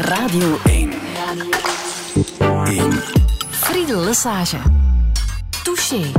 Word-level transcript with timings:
Radio 0.00 0.58
1. 0.64 0.90
1. 2.66 2.92
Friedel 3.50 4.04
Lesage. 4.04 4.56
Touché. 5.62 6.12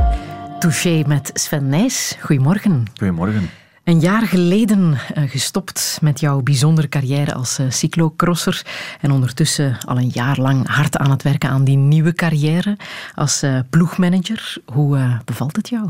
Touché 0.60 1.04
met 1.07 1.29
Sven 1.34 1.70
Nijs. 1.70 2.18
Goedemorgen. 2.21 2.86
Goedemorgen. 2.98 3.50
Een 3.84 4.00
jaar 4.00 4.21
geleden 4.21 4.94
eh, 5.13 5.24
gestopt 5.29 6.00
met 6.02 6.20
jouw 6.20 6.42
bijzondere 6.42 6.90
carrière 6.90 7.34
als 7.34 7.60
uh, 7.60 7.70
cyclocrosser. 7.70 8.66
En 9.01 9.12
ondertussen 9.12 9.78
al 9.85 9.97
een 9.97 10.12
jaar 10.13 10.39
lang 10.39 10.67
hard 10.67 10.97
aan 10.97 11.12
het 11.12 11.23
werken 11.23 11.49
aan 11.49 11.63
die 11.63 11.78
nieuwe 11.78 12.13
carrière 12.13 12.78
als 13.15 13.44
uh, 13.44 13.59
ploegmanager. 13.69 14.57
Hoe 14.65 15.19
bevalt 15.25 15.55
het 15.55 15.69
jou? 15.69 15.89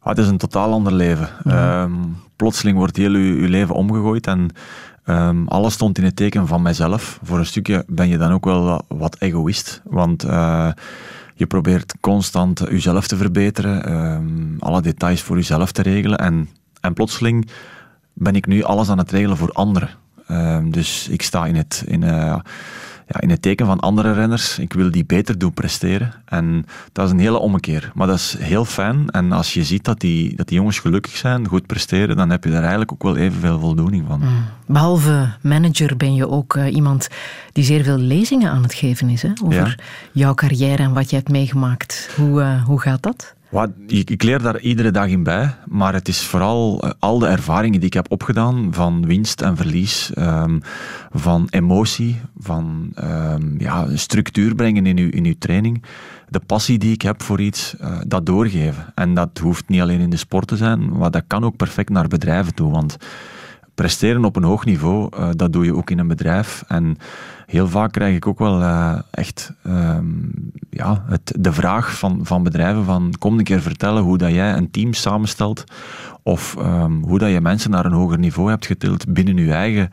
Ah, 0.00 0.08
het 0.08 0.18
is 0.18 0.28
een 0.28 0.38
totaal 0.38 0.72
ander 0.72 0.92
leven. 0.92 1.28
Ehm, 1.44 1.92
plotseling 2.36 2.76
wordt 2.76 2.96
heel 2.96 3.12
uw, 3.12 3.48
leven 3.48 3.74
omgegooid 3.74 4.26
en 4.26 4.50
um, 5.08 5.48
alles 5.48 5.72
stond 5.72 5.98
in 5.98 6.04
het 6.04 6.16
teken 6.16 6.46
van 6.46 6.62
mijzelf. 6.62 7.18
Voor 7.22 7.38
een 7.38 7.46
stukje 7.46 7.84
ben 7.86 8.08
je 8.08 8.18
dan 8.18 8.32
ook 8.32 8.44
wel 8.44 8.84
wat 8.88 9.16
egoïst, 9.18 9.82
want 9.84 10.22
je 11.34 11.46
probeert 11.48 11.94
constant 12.00 12.58
jezelf 12.70 13.06
te 13.06 13.16
verbeteren, 13.16 13.92
um, 13.92 14.56
alle 14.58 14.82
details 14.82 15.22
voor 15.22 15.36
jezelf 15.36 15.72
te 15.72 15.82
regelen 15.82 16.18
en 16.18 16.48
en 16.80 16.94
plotseling 16.94 17.48
ben 18.12 18.34
ik 18.34 18.46
nu 18.46 18.62
alles 18.62 18.88
aan 18.88 18.98
het 18.98 19.10
regelen 19.10 19.36
voor 19.36 19.52
anderen. 19.52 19.88
Ehm, 20.26 20.70
dus 20.70 21.08
ik 21.08 21.22
sta 21.22 21.46
in 21.46 21.56
het, 21.56 21.84
in, 21.86 22.02
uh, 22.02 22.38
ja, 23.08 23.20
in 23.20 23.30
het 23.30 23.42
teken 23.42 23.66
van 23.66 23.80
andere 23.80 24.12
renners. 24.12 24.58
Ik 24.58 24.72
wil 24.72 24.90
die 24.90 25.04
beter 25.04 25.38
doen 25.38 25.52
presteren. 25.52 26.12
En 26.24 26.66
dat 26.92 27.06
is 27.06 27.12
een 27.12 27.18
hele 27.18 27.38
ommekeer. 27.38 27.92
Maar 27.94 28.06
dat 28.06 28.16
is 28.16 28.36
heel 28.38 28.64
fijn. 28.64 29.10
En 29.10 29.32
als 29.32 29.54
je 29.54 29.64
ziet 29.64 29.84
dat 29.84 30.00
die, 30.00 30.36
dat 30.36 30.48
die 30.48 30.56
jongens 30.56 30.78
gelukkig 30.78 31.16
zijn, 31.16 31.46
goed 31.46 31.66
presteren, 31.66 32.16
dan 32.16 32.30
heb 32.30 32.44
je 32.44 32.50
daar 32.50 32.60
eigenlijk 32.60 32.92
ook 32.92 33.02
wel 33.02 33.16
evenveel 33.16 33.60
voldoening 33.60 34.04
van. 34.08 34.20
Mm. 34.20 34.44
Behalve 34.66 35.28
manager 35.40 35.96
ben 35.96 36.14
je 36.14 36.28
ook 36.28 36.54
uh, 36.54 36.74
iemand 36.74 37.08
die 37.52 37.64
zeer 37.64 37.82
veel 37.82 37.98
lezingen 37.98 38.50
aan 38.50 38.62
het 38.62 38.74
geven 38.74 39.08
is. 39.08 39.22
Hè? 39.22 39.30
Over 39.44 39.78
jouw 40.12 40.34
carrière 40.34 40.82
en 40.82 40.92
wat 40.92 41.10
je 41.10 41.16
hebt 41.16 41.28
meegemaakt. 41.28 42.10
Hoe, 42.16 42.40
uh, 42.40 42.64
hoe 42.64 42.80
gaat 42.80 43.02
dat? 43.02 43.34
Wat, 43.50 43.70
ik, 43.86 44.22
leer 44.22 44.42
daar 44.42 44.60
iedere 44.60 44.90
dag 44.90 45.06
in 45.06 45.22
bij, 45.22 45.54
maar 45.66 45.92
het 45.92 46.08
is 46.08 46.22
vooral 46.22 46.80
eh, 46.80 46.90
al 46.98 47.18
de 47.18 47.26
ervaringen 47.26 47.78
die 47.78 47.88
ik 47.88 47.94
heb 47.94 48.10
opgedaan 48.10 48.68
van 48.70 49.06
winst 49.06 49.40
en 49.40 49.56
verlies, 49.56 50.10
um, 50.18 50.60
van 51.12 51.46
emotie, 51.50 52.20
van 52.38 52.90
um, 53.04 53.54
ja, 53.58 53.96
structuur 53.96 54.54
brengen 54.54 54.86
in 54.86 54.98
uw, 54.98 55.10
in 55.10 55.24
uw 55.24 55.34
training, 55.38 55.84
de 56.28 56.40
passie 56.46 56.78
die 56.78 56.92
ik 56.92 57.02
heb 57.02 57.22
voor 57.22 57.40
iets, 57.40 57.74
uh, 57.80 57.98
dat 58.06 58.26
doorgeven. 58.26 58.92
En 58.94 59.14
dat 59.14 59.38
hoeft 59.38 59.68
niet 59.68 59.80
alleen 59.80 60.00
in 60.00 60.10
de 60.10 60.16
sport 60.16 60.46
te 60.46 60.56
zijn, 60.56 60.98
maar 60.98 61.10
dat 61.10 61.24
kan 61.26 61.44
ook 61.44 61.56
perfect 61.56 61.90
naar 61.90 62.08
bedrijven 62.08 62.54
toe, 62.54 62.70
want 62.70 62.96
presteren 63.74 64.24
op 64.24 64.36
een 64.36 64.42
hoog 64.42 64.64
niveau, 64.64 65.16
uh, 65.18 65.28
dat 65.36 65.52
doe 65.52 65.64
je 65.64 65.74
ook 65.74 65.90
in 65.90 65.98
een 65.98 66.08
bedrijf. 66.08 66.64
En 66.66 66.96
heel 67.48 67.68
vaak 67.68 67.92
krijg 67.92 68.16
ik 68.16 68.26
ook 68.26 68.38
wel 68.38 68.60
uh, 68.60 68.98
echt 69.10 69.52
um, 69.66 70.30
ja, 70.70 71.04
het, 71.06 71.34
de 71.38 71.52
vraag 71.52 71.98
van, 71.98 72.20
van 72.22 72.42
bedrijven 72.42 72.84
van 72.84 73.14
kom 73.18 73.38
een 73.38 73.44
keer 73.44 73.60
vertellen 73.60 74.02
hoe 74.02 74.18
dat 74.18 74.30
jij 74.30 74.56
een 74.56 74.70
team 74.70 74.92
samenstelt 74.92 75.64
of 76.22 76.56
um, 76.58 77.02
hoe 77.02 77.18
dat 77.18 77.30
je 77.30 77.40
mensen 77.40 77.70
naar 77.70 77.84
een 77.84 77.92
hoger 77.92 78.18
niveau 78.18 78.50
hebt 78.50 78.66
getild 78.66 79.12
binnen 79.12 79.36
je 79.36 79.52
eigen 79.52 79.90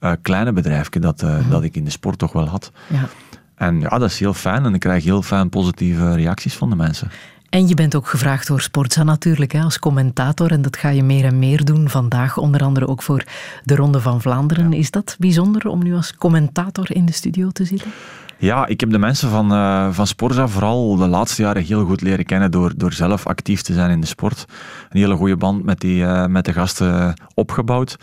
uh, 0.00 0.12
kleine 0.22 0.52
bedrijfje 0.52 1.00
dat, 1.00 1.22
uh, 1.22 1.50
dat 1.50 1.62
ik 1.62 1.76
in 1.76 1.84
de 1.84 1.90
sport 1.90 2.18
toch 2.18 2.32
wel 2.32 2.48
had. 2.48 2.72
Ja. 2.88 3.08
En 3.54 3.80
ja, 3.80 3.88
dat 3.88 4.10
is 4.10 4.18
heel 4.18 4.34
fijn 4.34 4.64
en 4.64 4.74
ik 4.74 4.80
krijg 4.80 5.04
heel 5.04 5.22
fijn 5.22 5.48
positieve 5.48 6.14
reacties 6.14 6.56
van 6.56 6.70
de 6.70 6.76
mensen. 6.76 7.10
En 7.50 7.68
je 7.68 7.74
bent 7.74 7.94
ook 7.96 8.06
gevraagd 8.06 8.46
door 8.46 8.60
Sportza 8.60 9.02
natuurlijk, 9.02 9.52
hè, 9.52 9.60
als 9.60 9.78
commentator. 9.78 10.50
En 10.50 10.62
dat 10.62 10.76
ga 10.76 10.88
je 10.88 11.02
meer 11.02 11.24
en 11.24 11.38
meer 11.38 11.64
doen. 11.64 11.88
Vandaag 11.88 12.36
onder 12.36 12.62
andere 12.62 12.88
ook 12.88 13.02
voor 13.02 13.24
de 13.64 13.76
Ronde 13.76 14.00
van 14.00 14.20
Vlaanderen. 14.20 14.72
Is 14.72 14.90
dat 14.90 15.16
bijzonder 15.18 15.68
om 15.68 15.82
nu 15.82 15.94
als 15.94 16.14
commentator 16.14 16.94
in 16.94 17.06
de 17.06 17.12
studio 17.12 17.50
te 17.50 17.64
zitten? 17.64 17.90
Ja, 18.38 18.66
ik 18.66 18.80
heb 18.80 18.90
de 18.90 18.98
mensen 18.98 19.30
van, 19.30 19.52
uh, 19.52 19.88
van 19.90 20.06
Sporza 20.06 20.48
vooral 20.48 20.96
de 20.96 21.06
laatste 21.06 21.42
jaren 21.42 21.64
heel 21.64 21.84
goed 21.84 22.00
leren 22.00 22.24
kennen 22.24 22.50
door, 22.50 22.72
door 22.76 22.92
zelf 22.92 23.26
actief 23.26 23.62
te 23.62 23.72
zijn 23.72 23.90
in 23.90 24.00
de 24.00 24.06
sport. 24.06 24.44
Een 24.90 25.00
hele 25.00 25.16
goede 25.16 25.36
band 25.36 25.64
met, 25.64 25.80
die, 25.80 26.02
uh, 26.02 26.26
met 26.26 26.44
de 26.44 26.52
gasten 26.52 27.14
opgebouwd. 27.34 27.96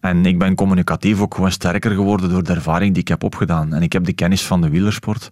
En 0.00 0.26
ik 0.26 0.38
ben 0.38 0.54
communicatief 0.54 1.20
ook 1.20 1.34
gewoon 1.34 1.50
sterker 1.50 1.90
geworden 1.90 2.30
door 2.30 2.42
de 2.42 2.52
ervaring 2.52 2.92
die 2.92 3.02
ik 3.02 3.08
heb 3.08 3.22
opgedaan. 3.22 3.74
En 3.74 3.82
ik 3.82 3.92
heb 3.92 4.04
de 4.04 4.12
kennis 4.12 4.46
van 4.46 4.60
de 4.60 4.70
wielersport. 4.70 5.30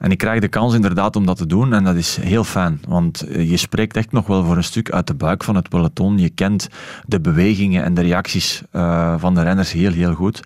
En 0.00 0.10
ik 0.10 0.18
krijg 0.18 0.40
de 0.40 0.48
kans 0.48 0.74
inderdaad 0.74 1.16
om 1.16 1.26
dat 1.26 1.36
te 1.36 1.46
doen 1.46 1.72
en 1.72 1.84
dat 1.84 1.94
is 1.94 2.16
heel 2.16 2.44
fijn, 2.44 2.80
want 2.88 3.20
eh, 3.20 3.50
je 3.50 3.56
spreekt 3.56 3.96
echt 3.96 4.12
nog 4.12 4.26
wel 4.26 4.44
voor 4.44 4.56
een 4.56 4.64
stuk 4.64 4.90
uit 4.90 5.06
de 5.06 5.14
buik 5.14 5.44
van 5.44 5.54
het 5.54 5.68
peloton. 5.68 6.18
Je 6.18 6.28
kent 6.28 6.68
de 7.06 7.20
bewegingen 7.20 7.84
en 7.84 7.94
de 7.94 8.00
reacties 8.00 8.62
uh, 8.72 9.14
van 9.18 9.34
de 9.34 9.42
renners 9.42 9.72
heel, 9.72 9.92
heel 9.92 10.14
goed. 10.14 10.42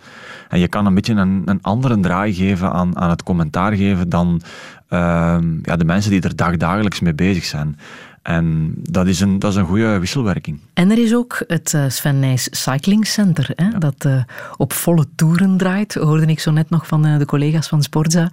En 0.48 0.58
je 0.58 0.68
kan 0.68 0.86
een 0.86 0.94
beetje 0.94 1.14
een, 1.14 1.42
een 1.44 1.62
andere 1.62 2.00
draai 2.00 2.34
geven 2.34 2.72
aan, 2.72 2.98
aan 2.98 3.10
het 3.10 3.22
commentaar 3.22 3.72
geven 3.72 4.08
dan 4.08 4.42
uh, 4.90 5.36
ja, 5.62 5.76
de 5.76 5.84
mensen 5.84 6.10
die 6.10 6.20
er 6.20 6.36
dagdagelijks 6.36 7.00
mee 7.00 7.14
bezig 7.14 7.44
zijn. 7.44 7.78
En 8.24 8.74
dat 8.76 9.06
is 9.06 9.20
een, 9.20 9.38
dat 9.38 9.50
is 9.50 9.56
een 9.56 9.66
goede 9.66 9.98
wisselwerking. 9.98 10.60
En 10.74 10.90
er 10.90 10.98
is 10.98 11.14
ook 11.14 11.44
het 11.46 11.72
uh, 11.72 11.84
Sven 11.88 12.18
Nijs 12.18 12.48
Cycling 12.50 13.06
Center, 13.06 13.50
hè, 13.56 13.78
dat 13.78 14.04
uh, 14.04 14.22
op 14.56 14.72
volle 14.72 15.06
toeren 15.14 15.56
draait. 15.56 15.94
Hoorde 15.94 16.26
ik 16.26 16.40
zo 16.40 16.50
net 16.50 16.70
nog 16.70 16.86
van 16.86 17.06
uh, 17.06 17.18
de 17.18 17.24
collega's 17.24 17.68
van 17.68 17.82
Sportza. 17.82 18.28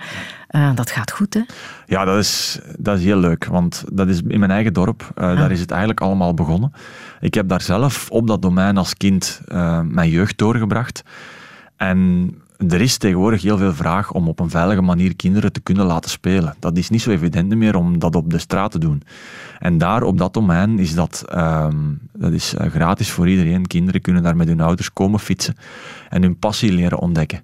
dat 0.75 0.91
gaat 0.91 1.12
goed, 1.12 1.34
hè? 1.34 1.41
Ja, 1.85 2.06
dat 2.06 2.18
is, 2.18 2.59
dat 2.78 2.97
is 2.97 3.03
heel 3.03 3.18
leuk. 3.18 3.46
Want 3.46 3.84
dat 3.91 4.07
is 4.07 4.22
in 4.28 4.40
mijn 4.40 4.51
eigen 4.51 4.74
dorp. 4.74 5.12
Ah. 5.16 5.38
Daar 5.38 5.51
is 5.51 5.59
het 5.59 5.72
eigenlijk 5.72 6.01
allemaal 6.01 6.34
begonnen. 6.34 6.74
Ik 7.19 7.34
heb 7.34 7.47
daar 7.47 7.62
zelf 7.62 8.09
op 8.09 8.28
dat 8.28 8.41
domein 8.41 8.78
als 8.78 8.97
kind 8.97 9.41
mijn 9.84 10.09
jeugd 10.09 10.38
doorgebracht. 10.38 11.03
En 11.78 12.30
er 12.70 12.82
is 12.82 12.98
tegenwoordig 12.98 13.42
heel 13.42 13.58
veel 13.58 13.74
vraag 13.74 14.12
om 14.12 14.28
op 14.28 14.40
een 14.40 14.50
veilige 14.50 14.82
manier 14.82 15.16
kinderen 15.16 15.52
te 15.52 15.60
kunnen 15.60 15.86
laten 15.86 16.10
spelen. 16.10 16.56
Dat 16.60 16.78
is 16.78 16.90
niet 16.90 17.02
zo 17.02 17.12
evident 17.12 17.56
meer 17.56 17.76
om 17.76 18.00
dat 18.00 18.16
op 18.16 18.30
de 18.30 18.38
straat 18.38 18.72
te 18.72 18.80
doen. 18.80 19.04
En 19.60 19.78
daar, 19.78 20.04
op 20.04 20.18
dat 20.18 20.34
domein, 20.34 20.80
is 20.80 20.96
dat, 20.96 21.26
um, 21.36 22.00
dat 22.14 22.32
is 22.32 22.54
eh, 22.54 22.72
gratis 22.72 23.12
voor 23.12 23.30
iedereen. 23.30 23.68
Kinderen 23.68 24.02
kunnen 24.02 24.24
daar 24.24 24.36
met 24.36 24.48
hun 24.48 24.62
ouders 24.62 24.94
komen 24.94 25.20
fietsen 25.20 25.56
en 26.10 26.22
hun 26.22 26.38
passie 26.38 26.72
leren 26.72 27.00
ontdekken. 27.00 27.44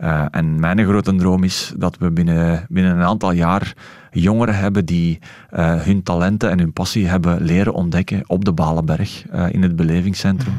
Uh, 0.00 0.24
en 0.30 0.60
mijn 0.60 0.84
grote 0.84 1.14
droom 1.14 1.44
is 1.44 1.72
dat 1.76 1.98
we 1.98 2.10
binnen, 2.10 2.66
binnen 2.68 2.92
een 2.92 3.04
aantal 3.04 3.32
jaar 3.32 3.74
jongeren 4.10 4.58
hebben 4.58 4.84
die 4.84 5.18
uh, 5.52 5.74
hun 5.74 6.02
talenten 6.02 6.50
en 6.50 6.58
hun 6.58 6.72
passie 6.72 7.06
hebben 7.06 7.42
leren 7.42 7.74
ontdekken 7.74 8.22
op 8.26 8.44
de 8.44 8.52
Balenberg, 8.52 9.24
in 9.50 9.62
het 9.62 9.76
belevingscentrum. 9.76 10.54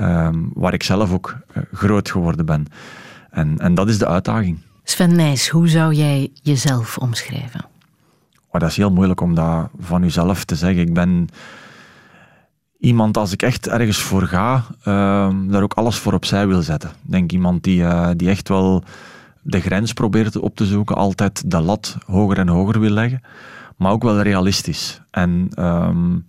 Um, 0.00 0.50
waar 0.54 0.72
ik 0.72 0.82
zelf 0.82 1.12
ook 1.12 1.36
groot 1.72 2.10
geworden 2.10 2.46
ben. 2.46 2.66
En, 3.34 3.58
en 3.58 3.74
dat 3.74 3.88
is 3.88 3.98
de 3.98 4.06
uitdaging. 4.06 4.58
Sven 4.84 5.16
Nijs, 5.16 5.48
hoe 5.48 5.68
zou 5.68 5.94
jij 5.94 6.30
jezelf 6.42 6.98
omschrijven? 6.98 7.64
Maar 8.50 8.60
dat 8.60 8.70
is 8.70 8.76
heel 8.76 8.90
moeilijk 8.90 9.20
om 9.20 9.34
dat 9.34 9.68
van 9.80 10.02
jezelf 10.02 10.44
te 10.44 10.54
zeggen. 10.54 10.82
Ik 10.82 10.94
ben 10.94 11.28
iemand, 12.78 13.16
als 13.16 13.32
ik 13.32 13.42
echt 13.42 13.68
ergens 13.68 13.98
voor 13.98 14.22
ga, 14.22 14.64
uh, 14.78 15.28
daar 15.48 15.62
ook 15.62 15.74
alles 15.74 15.96
voor 15.96 16.12
opzij 16.12 16.46
wil 16.46 16.62
zetten. 16.62 16.90
Ik 16.90 17.10
denk 17.10 17.32
iemand 17.32 17.62
die, 17.62 17.82
uh, 17.82 18.10
die 18.16 18.28
echt 18.28 18.48
wel 18.48 18.82
de 19.42 19.60
grens 19.60 19.92
probeert 19.92 20.36
op 20.36 20.56
te 20.56 20.66
zoeken, 20.66 20.96
altijd 20.96 21.50
de 21.50 21.60
lat 21.60 21.96
hoger 22.06 22.38
en 22.38 22.48
hoger 22.48 22.80
wil 22.80 22.90
leggen, 22.90 23.22
maar 23.76 23.92
ook 23.92 24.02
wel 24.02 24.20
realistisch. 24.20 25.00
En 25.10 25.48
um, 25.58 26.24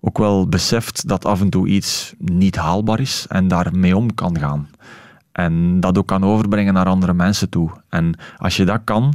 ook 0.00 0.18
wel 0.18 0.48
beseft 0.48 1.08
dat 1.08 1.24
af 1.24 1.40
en 1.40 1.50
toe 1.50 1.68
iets 1.68 2.14
niet 2.18 2.56
haalbaar 2.56 3.00
is 3.00 3.26
en 3.28 3.48
daarmee 3.48 3.96
om 3.96 4.14
kan 4.14 4.38
gaan. 4.38 4.68
En 5.36 5.80
dat 5.80 5.98
ook 5.98 6.06
kan 6.06 6.24
overbrengen 6.24 6.74
naar 6.74 6.86
andere 6.86 7.14
mensen 7.14 7.48
toe. 7.48 7.70
En 7.88 8.18
als 8.36 8.56
je 8.56 8.64
dat 8.64 8.80
kan, 8.84 9.14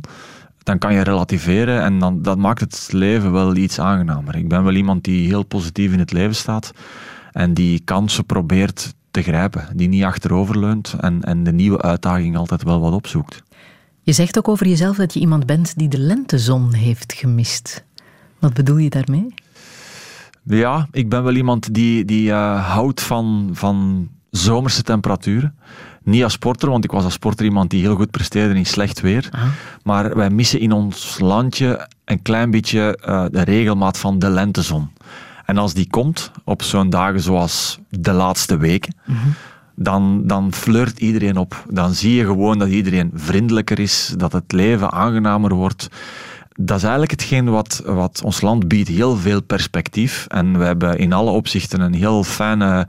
dan 0.63 0.77
kan 0.77 0.93
je 0.93 1.01
relativeren 1.01 1.81
en 1.81 1.99
dan, 1.99 2.21
dat 2.21 2.37
maakt 2.37 2.61
het 2.61 2.89
leven 2.91 3.31
wel 3.31 3.55
iets 3.55 3.79
aangenamer. 3.79 4.35
Ik 4.35 4.47
ben 4.47 4.63
wel 4.63 4.73
iemand 4.73 5.03
die 5.03 5.27
heel 5.27 5.43
positief 5.43 5.93
in 5.93 5.99
het 5.99 6.11
leven 6.11 6.35
staat 6.35 6.71
en 7.31 7.53
die 7.53 7.79
kansen 7.79 8.25
probeert 8.25 8.93
te 9.11 9.21
grijpen, 9.21 9.67
die 9.75 9.87
niet 9.87 10.03
achteroverleunt 10.03 10.95
en, 10.99 11.21
en 11.21 11.43
de 11.43 11.51
nieuwe 11.51 11.81
uitdaging 11.81 12.37
altijd 12.37 12.63
wel 12.63 12.79
wat 12.79 12.93
opzoekt. 12.93 13.43
Je 14.01 14.11
zegt 14.11 14.37
ook 14.37 14.47
over 14.47 14.67
jezelf 14.67 14.97
dat 14.97 15.13
je 15.13 15.19
iemand 15.19 15.45
bent 15.45 15.77
die 15.77 15.87
de 15.87 15.99
lentezon 15.99 16.73
heeft 16.73 17.13
gemist. 17.13 17.83
Wat 18.39 18.53
bedoel 18.53 18.77
je 18.77 18.89
daarmee? 18.89 19.33
Ja, 20.43 20.87
ik 20.91 21.09
ben 21.09 21.23
wel 21.23 21.35
iemand 21.35 21.73
die, 21.73 22.05
die 22.05 22.29
uh, 22.29 22.69
houdt 22.69 23.01
van, 23.01 23.49
van 23.53 24.09
zomerse 24.31 24.83
temperaturen. 24.83 25.55
Niet 26.03 26.23
als 26.23 26.33
sporter, 26.33 26.69
want 26.69 26.83
ik 26.83 26.91
was 26.91 27.03
als 27.03 27.13
sporter 27.13 27.45
iemand 27.45 27.69
die 27.69 27.81
heel 27.81 27.95
goed 27.95 28.11
presteerde 28.11 28.55
in 28.55 28.65
slecht 28.65 29.01
weer. 29.01 29.29
Maar 29.83 30.15
wij 30.15 30.29
missen 30.29 30.59
in 30.59 30.71
ons 30.71 31.19
landje 31.19 31.87
een 32.05 32.21
klein 32.21 32.51
beetje 32.51 32.99
uh, 33.05 33.25
de 33.31 33.41
regelmaat 33.41 33.97
van 33.97 34.19
de 34.19 34.29
lentezon. 34.29 34.89
En 35.45 35.57
als 35.57 35.73
die 35.73 35.89
komt, 35.89 36.31
op 36.43 36.61
zo'n 36.63 36.89
dagen 36.89 37.21
zoals 37.21 37.79
de 37.89 38.11
laatste 38.11 38.57
weken, 38.57 38.95
mhm. 39.05 39.17
dan, 39.75 40.27
dan 40.27 40.53
flirt 40.53 40.99
iedereen 40.99 41.37
op. 41.37 41.65
Dan 41.69 41.93
zie 41.93 42.13
je 42.13 42.25
gewoon 42.25 42.59
dat 42.59 42.67
iedereen 42.67 43.11
vriendelijker 43.13 43.79
is, 43.79 44.13
dat 44.17 44.31
het 44.31 44.51
leven 44.51 44.91
aangenamer 44.91 45.53
wordt. 45.53 45.87
Dat 46.55 46.77
is 46.77 46.83
eigenlijk 46.83 47.11
hetgeen 47.11 47.49
wat, 47.49 47.81
wat 47.85 48.21
ons 48.23 48.41
land 48.41 48.67
biedt. 48.67 48.87
Heel 48.87 49.17
veel 49.17 49.41
perspectief. 49.41 50.25
En 50.27 50.57
we 50.57 50.63
hebben 50.63 50.97
in 50.97 51.13
alle 51.13 51.31
opzichten 51.31 51.81
een 51.81 51.93
heel 51.93 52.23
fijne 52.23 52.87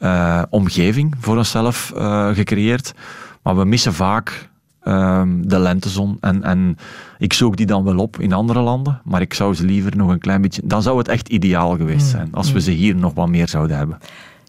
uh, 0.00 0.42
omgeving 0.50 1.14
voor 1.20 1.36
onszelf 1.36 1.92
uh, 1.96 2.28
gecreëerd. 2.28 2.94
Maar 3.42 3.56
we 3.56 3.64
missen 3.64 3.94
vaak 3.94 4.48
ehm, 4.80 5.28
de 5.42 5.58
lentezon. 5.58 6.16
En, 6.20 6.42
en 6.42 6.76
ik 7.18 7.32
zoek 7.32 7.56
die 7.56 7.66
dan 7.66 7.84
wel 7.84 7.98
op 7.98 8.20
in 8.20 8.32
andere 8.32 8.60
landen, 8.60 9.00
maar 9.04 9.20
ik 9.20 9.34
zou 9.34 9.54
ze 9.54 9.64
liever 9.64 9.96
nog 9.96 10.10
een 10.10 10.18
klein 10.18 10.40
beetje... 10.40 10.62
Dan 10.64 10.82
zou 10.82 10.98
het 10.98 11.08
echt 11.08 11.28
ideaal 11.28 11.76
geweest 11.76 12.06
zijn, 12.06 12.28
als 12.32 12.52
we 12.52 12.60
ze 12.60 12.70
hier 12.70 12.96
nog 12.96 13.14
wat 13.14 13.28
meer 13.28 13.48
zouden 13.48 13.76
hebben. 13.76 13.98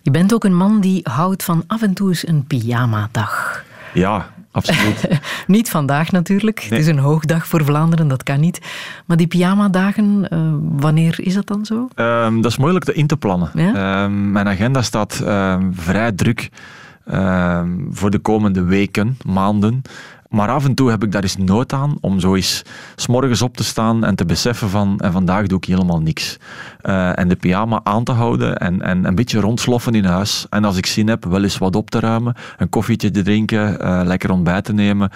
Je 0.02 0.12
bent 0.12 0.34
ook 0.34 0.44
een 0.44 0.56
man 0.56 0.80
die 0.80 1.00
houdt 1.04 1.44
van 1.44 1.64
af 1.68 1.82
en 1.82 1.94
toe 1.94 2.10
eens 2.10 2.28
een 2.28 2.46
pyjama-dag. 2.48 3.64
Ja, 3.94 4.34
absoluut. 4.56 5.08
niet 5.48 5.70
vandaag 5.70 6.12
natuurlijk. 6.12 6.60
Het 6.60 6.80
is 6.80 6.88
een 6.88 7.00
hoogdag 7.00 7.48
voor 7.48 7.66
Vlaanderen, 7.66 8.08
dat 8.08 8.24
kan 8.24 8.40
niet. 8.40 8.60
Maar 9.06 9.18
die 9.18 9.28
pyjama-dagen, 9.28 10.28
uh, 10.34 10.40
wanneer 10.82 11.16
is 11.18 11.34
dat 11.34 11.48
dan 11.48 11.66
zo? 11.66 11.88
Um, 11.96 12.42
dat 12.42 12.52
is 12.52 12.58
moeilijk 12.58 12.86
te 12.86 12.94
in 12.94 13.08
te 13.08 13.18
plannen. 13.18 13.50
Ja? 13.54 14.04
Um, 14.04 14.32
mijn 14.32 14.48
agenda 14.48 14.82
staat 14.82 15.22
um, 15.26 15.74
vrij 15.76 16.12
druk 16.12 16.50
voor 17.90 18.12
de 18.12 18.20
komende 18.20 18.64
weken, 18.64 19.18
maanden. 19.26 19.82
Maar 20.36 20.50
af 20.50 20.66
en 20.66 20.74
toe 20.74 20.90
heb 20.90 21.04
ik 21.04 21.12
daar 21.12 21.24
eens 21.24 21.38
nood 21.38 21.74
aan 21.74 21.98
om 22.02 22.20
zo 22.20 22.36
eens 22.36 22.62
s'morgens 22.96 23.42
op 23.42 23.58
te 23.58 23.64
staan 23.64 24.04
en 24.04 24.16
te 24.16 24.26
beseffen 24.26 24.70
van 24.70 25.00
en 25.00 25.12
vandaag 25.12 25.48
doe 25.48 25.58
ik 25.58 25.66
helemaal 25.66 26.02
niks. 26.02 26.38
Uh, 26.84 27.20
en 27.20 27.28
de 27.28 27.36
pyjama 27.36 27.80
aan 27.84 28.04
te 28.04 28.12
houden 28.12 28.58
en, 28.58 28.82
en 28.82 29.06
een 29.06 29.16
beetje 29.16 29.40
rondsloffen 29.40 29.94
in 29.96 30.06
huis. 30.06 30.46
En 30.50 30.66
als 30.66 30.78
ik 30.78 30.86
zin 30.86 31.08
heb, 31.08 31.26
wel 31.26 31.44
eens 31.44 31.58
wat 31.58 31.76
op 31.76 31.90
te 31.90 32.00
ruimen, 32.00 32.36
een 32.58 32.70
koffietje 32.70 33.12
te 33.12 33.22
drinken, 33.22 33.78
uh, 33.82 34.02
lekker 34.04 34.32
ontbijt 34.32 34.64
te 34.64 34.74
nemen. 34.74 35.10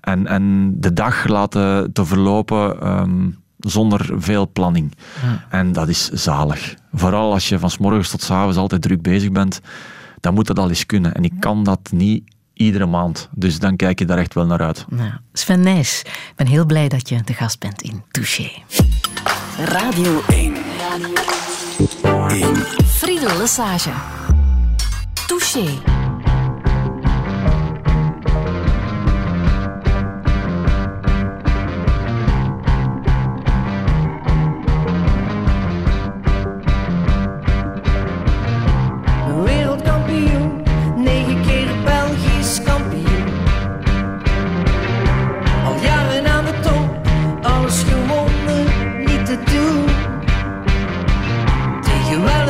En, 0.00 0.26
en 0.26 0.74
de 0.80 0.92
dag 0.92 1.26
laten 1.26 1.92
te 1.92 2.04
verlopen 2.04 2.88
um, 2.88 3.38
zonder 3.58 4.10
veel 4.16 4.50
planning. 4.52 4.92
Ja. 5.22 5.58
En 5.58 5.72
dat 5.72 5.88
is 5.88 6.08
zalig. 6.08 6.74
Vooral 6.92 7.32
als 7.32 7.48
je 7.48 7.58
van 7.58 7.70
s 7.70 7.78
morgens 7.78 8.10
tot 8.10 8.22
s 8.22 8.30
avonds 8.30 8.56
altijd 8.56 8.82
druk 8.82 9.02
bezig 9.02 9.32
bent, 9.32 9.60
dan 10.20 10.34
moet 10.34 10.46
dat 10.46 10.58
al 10.58 10.68
eens 10.68 10.86
kunnen. 10.86 11.14
En 11.14 11.24
ik 11.24 11.32
kan 11.38 11.64
dat 11.64 11.80
niet 11.92 12.24
iedere 12.62 12.86
maand. 12.86 13.28
Dus 13.34 13.58
dan 13.58 13.76
kijk 13.76 13.98
je 13.98 14.04
daar 14.04 14.18
echt 14.18 14.34
wel 14.34 14.46
naar 14.46 14.60
uit. 14.60 14.84
Nou, 14.88 15.10
Sven 15.32 15.60
Nijs, 15.60 16.00
ik 16.04 16.32
ben 16.36 16.46
heel 16.46 16.66
blij 16.66 16.88
dat 16.88 17.08
je 17.08 17.22
de 17.24 17.34
gast 17.34 17.58
bent 17.58 17.82
in 17.82 18.02
Touché. 18.10 18.50
Radio 19.58 20.22
1. 20.28 20.54
Radio 20.76 21.14
1. 22.28 22.56
Friedel 22.84 23.36
Lesage. 23.38 23.90
Touché. 25.26 26.01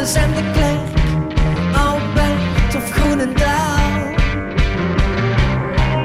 Welles 0.03 0.15
en 0.15 0.33
de 0.35 0.51
Klerk, 0.53 0.89
Albert 1.77 2.77
of 2.77 2.91
Groenendaal. 2.91 3.91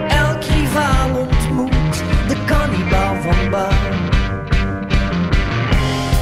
Elk 0.08 0.44
rivaal 0.44 1.10
ontmoet 1.16 1.96
de 2.28 2.36
kannibal 2.46 3.16
van 3.22 3.50
Baal. 3.50 3.70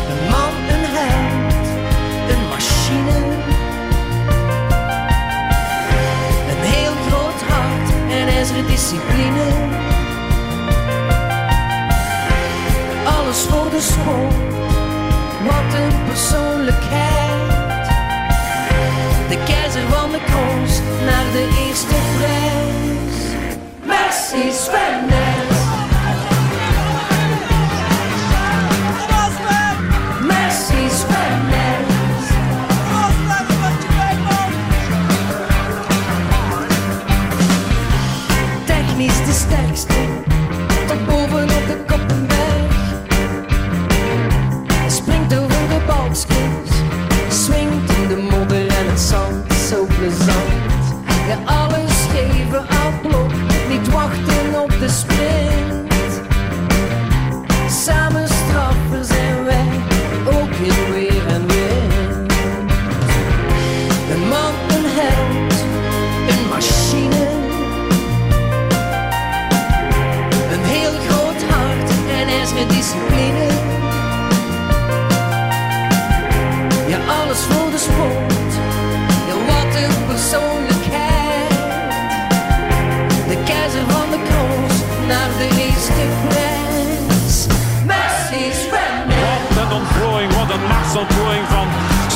Een 0.10 0.30
man, 0.30 0.54
een 0.74 0.86
held, 0.98 1.68
een 2.32 2.48
machine. 2.50 3.18
Een 6.52 6.64
heel 6.74 6.94
groot 7.08 7.42
hart 7.50 7.90
en 8.10 8.28
ijzeren 8.28 8.68
discipline. 8.68 9.48
Alles 13.18 13.40
voor 13.40 13.70
de 13.70 13.82
sport, 13.82 14.36
wat 15.44 15.80
een 15.80 16.06
persoonlijkheid. 16.06 17.05
De 19.30 19.38
keizer 19.46 19.82
van 19.90 20.12
de 20.12 20.20
kroos 20.26 20.80
naar 21.06 21.26
de 21.32 21.66
eerste 21.68 21.96
prijs. 22.18 23.18
Messi 23.84 24.52
Sven 24.52 25.45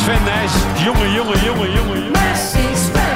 Sven 0.10 0.24
Nijs. 0.24 0.52
Jongen, 0.84 1.12
jongen, 1.12 1.44
jongen, 1.44 1.72
jongen. 1.72 2.12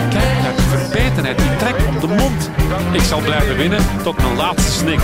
Kijk 0.09 0.41
naar 0.41 0.55
die 0.55 0.65
verbetenheid, 0.77 1.37
die 1.37 1.55
trek 1.57 1.75
op 1.87 2.01
de 2.01 2.07
mond. 2.07 2.49
Ik 2.91 3.01
zal 3.01 3.19
blijven 3.19 3.55
winnen 3.57 3.79
tot 4.03 4.17
mijn 4.17 4.35
laatste 4.35 4.71
snik. 4.71 4.99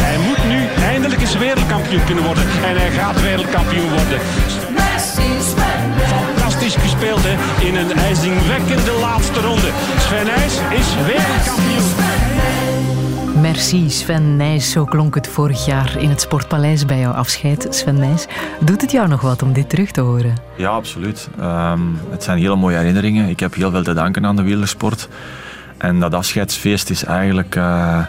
Hij 0.00 0.18
moet 0.18 0.44
nu 0.48 0.82
eindelijk 0.84 1.20
eens 1.20 1.36
wereldkampioen 1.36 2.04
kunnen 2.04 2.24
worden. 2.24 2.44
En 2.64 2.76
hij 2.76 2.90
gaat 2.90 3.20
wereldkampioen 3.20 3.88
worden. 3.88 4.18
Fantastisch 6.08 6.74
gespeeld 6.74 7.22
hè, 7.22 7.64
in 7.66 7.76
een 7.76 7.92
ijzingwekkende 7.92 8.92
laatste 9.00 9.40
ronde. 9.40 9.70
Sven 9.98 10.26
Nijs 10.26 10.54
is 10.80 10.88
wereldkampioen. 11.06 12.11
Merci 13.42 13.90
Sven 13.90 14.36
Nijs, 14.36 14.70
zo 14.70 14.84
klonk 14.84 15.14
het 15.14 15.28
vorig 15.28 15.66
jaar 15.66 15.96
in 15.98 16.08
het 16.08 16.20
Sportpaleis 16.20 16.86
bij 16.86 16.98
jouw 16.98 17.12
afscheid. 17.12 17.66
Sven 17.70 17.94
Nijs, 17.94 18.26
doet 18.60 18.80
het 18.80 18.90
jou 18.90 19.08
nog 19.08 19.20
wat 19.20 19.42
om 19.42 19.52
dit 19.52 19.68
terug 19.68 19.90
te 19.90 20.00
horen? 20.00 20.34
Ja, 20.56 20.68
absoluut. 20.68 21.28
Ehm, 21.38 21.80
het 22.10 22.22
zijn 22.22 22.38
hele 22.38 22.56
mooie 22.56 22.76
herinneringen. 22.76 23.28
Ik 23.28 23.40
heb 23.40 23.54
heel 23.54 23.70
veel 23.70 23.82
te 23.82 23.94
danken 23.94 24.26
aan 24.26 24.36
de 24.36 24.42
wielersport. 24.42 25.08
En 25.78 26.00
dat 26.00 26.14
afscheidsfeest 26.14 26.90
is 26.90 27.04
eigenlijk... 27.04 27.56
eh, 27.56 28.04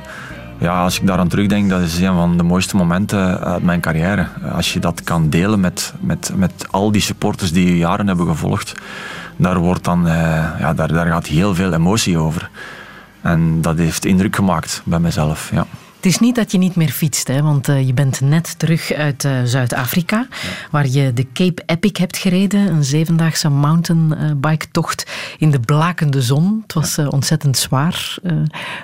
ja, 0.57 0.83
als 0.83 0.99
ik 0.99 1.07
daaraan 1.07 1.27
terugdenk, 1.27 1.69
dat 1.69 1.81
is 1.81 1.99
een 1.99 2.13
van 2.13 2.37
de 2.37 2.43
mooiste 2.43 2.75
momenten 2.75 3.39
uit 3.39 3.63
mijn 3.63 3.79
carrière. 3.79 4.27
Als 4.55 4.73
je 4.73 4.79
dat 4.79 5.03
kan 5.03 5.29
delen 5.29 5.59
met, 5.59 5.93
met, 5.99 6.31
met 6.35 6.65
al 6.71 6.91
die 6.91 7.01
supporters 7.01 7.51
die 7.51 7.67
je 7.67 7.77
jaren 7.77 8.07
hebben 8.07 8.27
gevolgd, 8.27 8.73
daar, 9.35 9.57
wordt 9.59 9.83
dan, 9.83 10.07
eh, 10.07 10.13
ja, 10.59 10.73
daar, 10.73 10.87
daar 10.87 11.07
gaat 11.07 11.27
heel 11.27 11.55
veel 11.55 11.73
emotie 11.73 12.17
over. 12.17 12.42
En 13.23 13.61
dat 13.61 13.77
heeft 13.77 14.05
indruk 14.05 14.35
gemaakt 14.35 14.81
bij 14.85 14.99
mezelf, 14.99 15.49
ja. 15.53 15.65
Het 15.95 16.11
is 16.11 16.19
niet 16.19 16.35
dat 16.35 16.51
je 16.51 16.57
niet 16.57 16.75
meer 16.75 16.89
fietst, 16.89 17.27
hè, 17.27 17.41
want 17.41 17.67
eh, 17.67 17.87
je 17.87 17.93
bent 17.93 18.21
net 18.21 18.59
terug 18.59 18.93
uit 18.93 19.25
eh, 19.25 19.31
Zuid-Afrika, 19.43 20.27
waar 20.71 20.87
je 20.87 21.13
de 21.13 21.27
Cape 21.33 21.63
Epic 21.65 21.91
hebt 21.99 22.17
gereden, 22.17 22.67
een 22.67 22.83
zevendaagse 22.83 23.49
mountainbike-tocht 23.49 25.11
in 25.37 25.51
de 25.51 25.59
blakende 25.59 26.21
zon. 26.21 26.59
Het 26.61 26.73
was 26.73 26.97
eh, 26.97 27.07
ontzettend 27.09 27.57
zwaar. 27.57 28.17
Eh, 28.23 28.33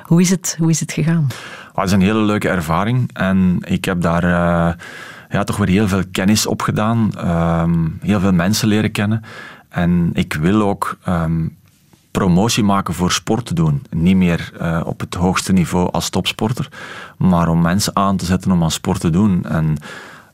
hoe, 0.03 0.21
is 0.21 0.29
het, 0.29 0.55
hoe 0.59 0.69
is 0.69 0.79
het 0.79 0.91
gegaan? 0.91 1.27
Maar 1.73 1.87
het 1.87 1.87
is 1.87 1.91
een 1.91 2.13
hele 2.13 2.25
leuke 2.25 2.49
ervaring 2.49 3.09
en 3.13 3.57
ik 3.65 3.85
heb 3.85 4.01
daar 4.01 4.23
eh, 4.23 4.73
ja, 5.29 5.43
toch 5.43 5.57
weer 5.57 5.67
heel 5.67 5.87
veel 5.87 6.03
kennis 6.11 6.45
op 6.45 6.61
gedaan, 6.61 7.11
ehm, 7.17 7.87
heel 8.01 8.19
veel 8.19 8.33
mensen 8.33 8.67
leren 8.67 8.91
kennen. 8.91 9.23
En 9.69 10.09
ik 10.13 10.33
wil 10.33 10.61
ook 10.61 10.97
ehm, 11.03 11.47
promotie 12.11 12.63
maken 12.63 12.93
voor 12.93 13.11
sport 13.11 13.45
te 13.45 13.53
doen. 13.53 13.83
Niet 13.89 14.15
meer 14.15 14.51
eh, 14.59 14.81
op 14.85 14.99
het 14.99 15.13
hoogste 15.13 15.53
niveau 15.53 15.91
als 15.91 16.09
topsporter, 16.09 16.69
maar 17.17 17.47
om 17.47 17.61
mensen 17.61 17.95
aan 17.95 18.17
te 18.17 18.25
zetten 18.25 18.51
om 18.51 18.63
aan 18.63 18.71
sport 18.71 18.99
te 18.99 19.09
doen. 19.09 19.45
En 19.45 19.77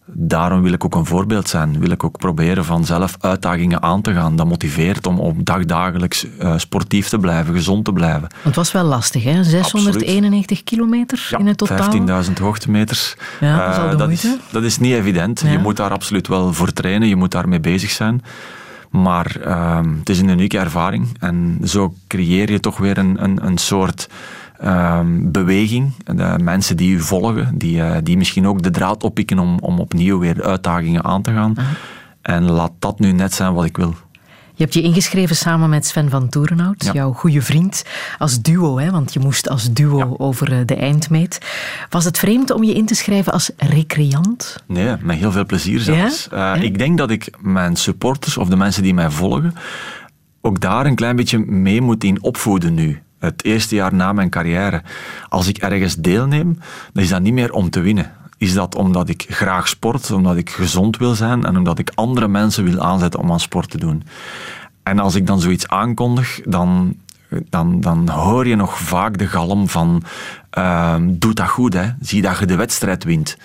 daarom 0.08 0.62
wil 0.62 0.74
ik 0.74 0.86
ook 0.86 0.96
een 0.96 1.06
voorbeeld 1.06 1.50
zijn. 1.50 1.80
Wil 1.80 1.90
ik 1.90 2.04
ook 2.04 2.18
proberen 2.18 2.66
van 2.66 2.86
zelf 2.86 3.16
uitdagingen 3.20 3.82
aan 3.82 4.02
te 4.02 4.14
gaan. 4.14 4.36
Dat 4.36 4.48
motiveert 4.48 5.08
om 5.08 5.20
op 5.20 5.46
dagdagelijks 5.46 6.26
uh, 6.26 6.54
sportief 6.58 7.10
te 7.10 7.18
blijven, 7.18 7.54
gezond 7.54 7.86
te 7.86 7.94
blijven. 7.94 8.28
Het 8.42 8.56
was 8.56 8.72
wel 8.72 8.84
lastig, 8.84 9.24
hè? 9.24 9.44
691 9.44 10.64
kilometer 10.64 11.30
in 11.38 11.48
het 11.48 11.58
totaal. 11.58 12.24
15.000 12.26 12.34
hoogtemeters. 12.40 13.16
Ja, 13.40 13.84
dat, 13.84 13.94
uh, 13.94 14.00
dat, 14.00 14.10
is, 14.10 14.28
dat 14.52 14.64
is 14.64 14.78
niet 14.78 14.94
evident. 14.94 15.42
Ja. 15.42 15.52
Je 15.52 15.58
moet 15.58 15.78
daar 15.78 15.92
absoluut 15.92 16.28
wel 16.28 16.54
voor 16.54 16.74
trainen. 16.74 17.08
Je 17.08 17.16
moet 17.16 17.32
daarmee 17.32 17.60
bezig 17.60 17.90
zijn. 17.90 18.22
Maar 18.90 19.38
uh, 19.46 19.80
het 20.00 20.10
is 20.10 20.20
een 20.20 20.30
unieke 20.30 20.60
ervaring. 20.60 21.08
En 21.20 21.58
zo 21.64 21.94
creëer 22.08 22.52
je 22.52 22.60
toch 22.60 22.78
weer 22.78 22.98
een, 22.98 23.24
een, 23.24 23.46
een 23.46 23.58
soort 23.58 24.10
um, 24.64 25.32
beweging. 25.32 25.94
De 26.06 26.36
mensen 26.42 26.78
die 26.78 26.96
u 26.96 27.00
volgen, 27.00 27.58
die, 27.58 27.78
uh, 27.78 27.96
die 28.04 28.18
misschien 28.18 28.48
ook 28.48 28.62
de 28.62 28.72
draad 28.72 29.04
oppikken 29.04 29.40
om, 29.40 29.60
om 29.60 29.80
opnieuw 29.80 30.20
weer 30.20 30.44
uitdagingen 30.44 31.04
aan 31.04 31.22
te 31.22 31.32
gaan. 31.32 31.56
En 32.22 32.44
laat 32.44 32.72
dat 32.80 33.00
nu 33.00 33.12
net 33.12 33.34
zijn 33.34 33.54
wat 33.54 33.66
ik 33.66 33.78
wil. 33.78 33.96
Je 34.56 34.64
hebt 34.64 34.74
je 34.74 34.82
ingeschreven 34.82 35.36
samen 35.36 35.70
met 35.70 35.86
Sven 35.86 36.10
van 36.10 36.30
Toerenhout, 36.30 36.84
ja. 36.84 36.92
jouw 36.92 37.14
goede 37.14 37.42
vriend, 37.42 37.84
als 38.18 38.42
duo, 38.42 38.80
hè, 38.80 38.92
want 38.92 39.14
je 39.14 39.20
moest 39.20 39.50
als 39.50 39.74
duo 39.74 39.98
ja. 39.98 40.08
over 40.18 40.52
eh, 40.52 40.60
de 40.66 40.76
eindmeet. 40.76 41.40
Was 41.90 42.06
het 42.06 42.18
vreemd 42.18 42.52
om 42.52 42.64
je 42.64 42.74
in 42.74 42.86
te 42.86 42.96
schrijven 42.96 43.34
als 43.34 43.52
recreant? 43.58 44.64
Nee, 44.68 44.96
met 45.02 45.18
heel 45.18 45.32
veel 45.32 45.46
plezier 45.46 45.80
zelfs. 45.80 46.28
Ja? 46.32 46.56
Uh, 46.56 46.64
ik 46.64 46.78
denk 46.78 46.98
dat 46.98 47.12
ik 47.12 47.30
mijn 47.42 47.76
supporters 47.76 48.38
of 48.38 48.48
de 48.48 48.56
mensen 48.56 48.84
die 48.84 48.94
mij 48.94 49.10
volgen 49.10 49.54
ook 50.42 50.62
daar 50.62 50.86
een 50.86 50.96
klein 50.96 51.16
beetje 51.16 51.40
mee 51.40 51.82
moet 51.82 52.04
in 52.04 52.24
opvoeden 52.24 52.74
nu 52.74 53.02
het 53.20 53.44
eerste 53.44 53.76
jaar 53.76 53.94
na 53.94 54.14
mijn 54.14 54.30
carrière, 54.30 54.82
als 55.30 55.48
ik 55.48 55.58
ergens 55.58 55.96
deelneem, 55.96 56.60
dan 56.94 57.04
is 57.04 57.10
dat 57.10 57.22
niet 57.22 57.34
meer 57.34 57.52
om 57.52 57.70
te 57.70 57.80
winnen. 57.80 58.12
Is 58.38 58.54
dat 58.54 58.76
omdat 58.76 59.10
ik 59.10 59.26
graag 59.30 59.68
sport, 59.68 60.12
omdat 60.12 60.36
ik 60.36 60.50
gezond 60.50 60.98
wil 60.98 61.16
zijn 61.16 61.46
en 61.46 61.58
omdat 61.58 61.80
ik 61.80 61.92
andere 61.96 62.28
mensen 62.28 62.64
wil 62.64 62.82
aanzetten 62.82 63.20
om 63.20 63.32
aan 63.32 63.40
sport 63.40 63.70
te 63.70 63.78
doen. 63.78 64.04
En 64.84 65.00
als 65.00 65.16
ik 65.16 65.28
dan 65.28 65.40
zoiets 65.40 65.68
aankondig, 65.68 66.42
dan, 66.44 66.96
dan, 67.50 67.82
dan 67.82 68.10
hoor 68.10 68.48
je 68.48 68.56
nog 68.56 68.80
vaak 68.80 69.18
de 69.18 69.28
galm 69.28 69.70
van 69.70 70.04
uh, 70.58 70.96
doe 71.02 71.34
dat 71.34 71.48
goed, 71.48 71.74
hè. 71.74 71.90
zie 72.00 72.22
dat 72.22 72.40
je 72.40 72.46
de 72.46 72.56
wedstrijd 72.56 73.04
wint. 73.04 73.38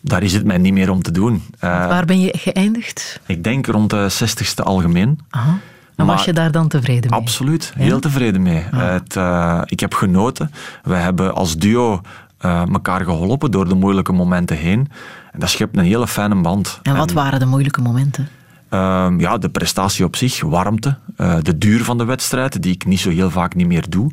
Daar 0.00 0.22
is 0.22 0.32
het 0.32 0.44
mij 0.44 0.58
niet 0.58 0.72
meer 0.72 0.90
om 0.90 1.02
te 1.02 1.10
doen. 1.10 1.34
Uh, 1.34 1.60
waar 1.60 2.04
ben 2.04 2.20
je 2.20 2.34
geëindigd? 2.38 3.20
Ik 3.26 3.44
denk 3.44 3.66
rond 3.66 3.90
de 3.90 4.08
60ste 4.10 4.64
algemeen. 4.64 5.18
Aha. 5.30 5.58
En 5.96 6.06
was 6.06 6.24
je 6.24 6.32
daar 6.32 6.52
dan 6.52 6.68
tevreden 6.68 7.10
mee? 7.10 7.20
Absoluut, 7.20 7.72
heel 7.76 8.00
tevreden 8.00 8.42
mee. 8.42 8.64
Ah. 8.70 8.90
Het, 8.90 9.16
uh, 9.16 9.60
ik 9.64 9.80
heb 9.80 9.94
genoten. 9.94 10.50
We 10.82 10.94
hebben 10.94 11.34
als 11.34 11.56
duo 11.56 12.00
uh, 12.44 12.62
elkaar 12.72 13.04
geholpen 13.04 13.50
door 13.50 13.68
de 13.68 13.74
moeilijke 13.74 14.12
momenten 14.12 14.56
heen. 14.56 14.88
En 15.32 15.40
dat 15.40 15.50
schept 15.50 15.76
een 15.76 15.84
hele 15.84 16.06
fijne 16.06 16.40
band. 16.40 16.80
En 16.82 16.96
wat 16.96 17.08
en, 17.08 17.14
waren 17.14 17.38
de 17.38 17.46
moeilijke 17.46 17.80
momenten? 17.80 18.28
Uh, 18.70 19.08
ja, 19.18 19.38
de 19.38 19.48
prestatie 19.48 20.04
op 20.04 20.16
zich, 20.16 20.40
warmte, 20.40 20.96
uh, 21.16 21.36
de 21.42 21.58
duur 21.58 21.84
van 21.84 21.98
de 21.98 22.04
wedstrijd, 22.04 22.62
die 22.62 22.74
ik 22.74 22.84
niet 22.84 23.00
zo 23.00 23.10
heel 23.10 23.30
vaak 23.30 23.54
niet 23.54 23.66
meer 23.66 23.84
doe. 23.88 24.10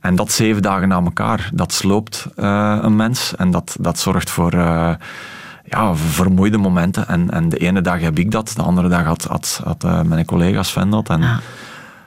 En 0.00 0.14
dat 0.14 0.32
zeven 0.32 0.62
dagen 0.62 0.88
na 0.88 1.00
elkaar, 1.02 1.50
dat 1.54 1.72
sloopt 1.72 2.26
een 2.34 2.96
mens 2.96 3.36
en 3.36 3.50
dat, 3.50 3.76
dat 3.80 3.98
zorgt 3.98 4.30
voor 4.30 4.54
ja, 5.64 5.94
vermoeide 5.94 6.58
momenten. 6.58 7.08
En, 7.08 7.30
en 7.30 7.48
de 7.48 7.56
ene 7.56 7.80
dag 7.80 8.00
heb 8.00 8.18
ik 8.18 8.30
dat, 8.30 8.52
de 8.56 8.62
andere 8.62 8.88
dag 8.88 9.04
had, 9.04 9.24
had, 9.24 9.60
had 9.64 10.06
mijn 10.06 10.24
collega 10.24 10.62
Sven 10.62 10.90
dat. 10.90 11.08
En, 11.08 11.22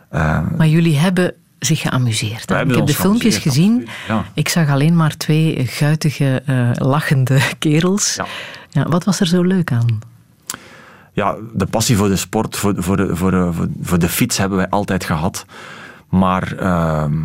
ah. 0.09 0.39
maar 0.57 0.67
jullie 0.67 0.97
hebben 0.97 1.33
zich 1.65 1.81
geamuseerd. 1.81 2.51
Ik 2.51 2.75
heb 2.75 2.85
de 2.85 2.93
filmpjes 2.93 3.37
gezien. 3.37 3.87
Ja. 4.07 4.25
Ik 4.33 4.49
zag 4.49 4.69
alleen 4.69 4.95
maar 4.95 5.17
twee 5.17 5.65
guitige, 5.67 6.43
uh, 6.49 6.69
lachende 6.73 7.39
kerels. 7.59 8.15
Ja. 8.15 8.25
Ja, 8.69 8.89
wat 8.89 9.03
was 9.03 9.19
er 9.19 9.27
zo 9.27 9.41
leuk 9.41 9.71
aan? 9.71 9.99
Ja, 11.13 11.35
de 11.53 11.65
passie 11.65 11.97
voor 11.97 12.07
de 12.07 12.15
sport, 12.15 12.57
voor, 12.57 12.73
voor, 12.77 12.97
de, 12.97 13.15
voor, 13.15 13.31
de, 13.31 13.51
voor 13.81 13.99
de 13.99 14.09
fiets 14.09 14.37
hebben 14.37 14.57
wij 14.57 14.69
altijd 14.69 15.03
gehad. 15.03 15.45
Maar 16.09 16.57
ehm, 16.57 17.19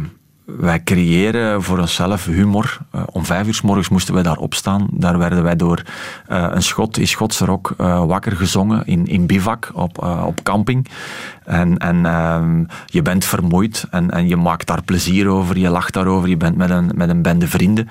wij 0.57 0.83
creëren 0.83 1.63
voor 1.63 1.79
onszelf 1.79 2.25
humor. 2.25 2.79
Uh, 2.95 3.03
om 3.07 3.25
vijf 3.25 3.47
uur 3.47 3.55
s 3.55 3.61
morgens 3.61 3.89
moesten 3.89 4.15
wij 4.15 4.23
daar 4.23 4.37
opstaan. 4.37 4.89
Daar 4.93 5.19
werden 5.19 5.43
wij 5.43 5.57
door 5.57 5.83
uh, 6.31 6.47
een 6.51 6.63
schot 6.63 6.99
in 6.99 7.09
Schotse 7.09 7.45
rok 7.45 7.75
uh, 7.81 8.05
wakker 8.05 8.37
gezongen 8.37 8.87
in, 8.87 9.07
in 9.07 9.27
bivak 9.27 9.71
op, 9.75 10.03
op 10.25 10.43
camping. 10.43 10.89
En, 11.45 11.79
en 11.79 12.07
ehm, 12.07 12.65
je 12.87 13.03
bent 13.03 13.25
vermoeid 13.25 13.87
en, 13.91 14.11
en 14.11 14.29
je 14.29 14.37
maakt 14.37 14.67
daar 14.67 14.83
plezier 14.83 15.29
over, 15.29 15.59
je 15.59 15.69
lacht 15.69 15.93
daarover, 15.93 16.29
je 16.29 16.37
bent 16.37 16.57
met 16.57 16.71
een, 16.71 16.91
met 16.95 17.09
een 17.09 17.23
bende 17.23 17.49
vrienden. 17.49 17.89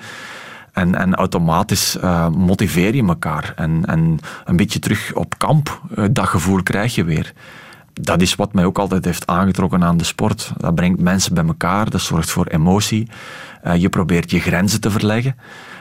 En, 0.72 0.94
en 0.94 1.14
automatisch 1.14 1.96
motiveer 2.36 2.94
je 2.94 3.06
elkaar. 3.06 3.52
En, 3.56 3.82
en 3.86 4.18
een 4.44 4.56
beetje 4.56 4.78
terug 4.78 5.12
op 5.14 5.38
kamp, 5.38 5.80
dat 6.10 6.26
gevoel 6.26 6.62
krijg 6.62 6.94
je 6.94 7.04
weer 7.04 7.32
dat 8.00 8.22
is 8.22 8.34
wat 8.34 8.52
mij 8.52 8.64
ook 8.64 8.78
altijd 8.78 9.04
heeft 9.04 9.26
aangetrokken 9.26 9.84
aan 9.84 9.96
de 9.96 10.04
sport. 10.04 10.52
Dat 10.56 10.74
brengt 10.74 11.00
mensen 11.00 11.34
bij 11.34 11.44
elkaar, 11.44 11.90
dat 11.90 12.00
zorgt 12.00 12.30
voor 12.30 12.46
emotie. 12.46 13.08
Uh, 13.66 13.76
je 13.76 13.88
probeert 13.88 14.30
je 14.30 14.40
grenzen 14.40 14.80
te 14.80 14.90
verleggen 14.90 15.36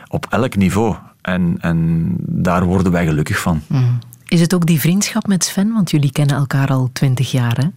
op 0.07 0.27
elk 0.29 0.55
niveau. 0.55 0.95
En, 1.21 1.57
en 1.59 2.13
daar 2.19 2.65
worden 2.65 2.91
wij 2.91 3.05
gelukkig 3.05 3.39
van. 3.39 3.61
Mm. 3.67 3.99
Is 4.27 4.41
het 4.41 4.53
ook 4.53 4.65
die 4.65 4.79
vriendschap 4.79 5.27
met 5.27 5.43
Sven? 5.43 5.73
Want 5.73 5.91
jullie 5.91 6.11
kennen 6.11 6.35
elkaar 6.35 6.67
al 6.67 6.89
twintig 6.93 7.31
jaar, 7.31 7.57
hè? 7.57 7.67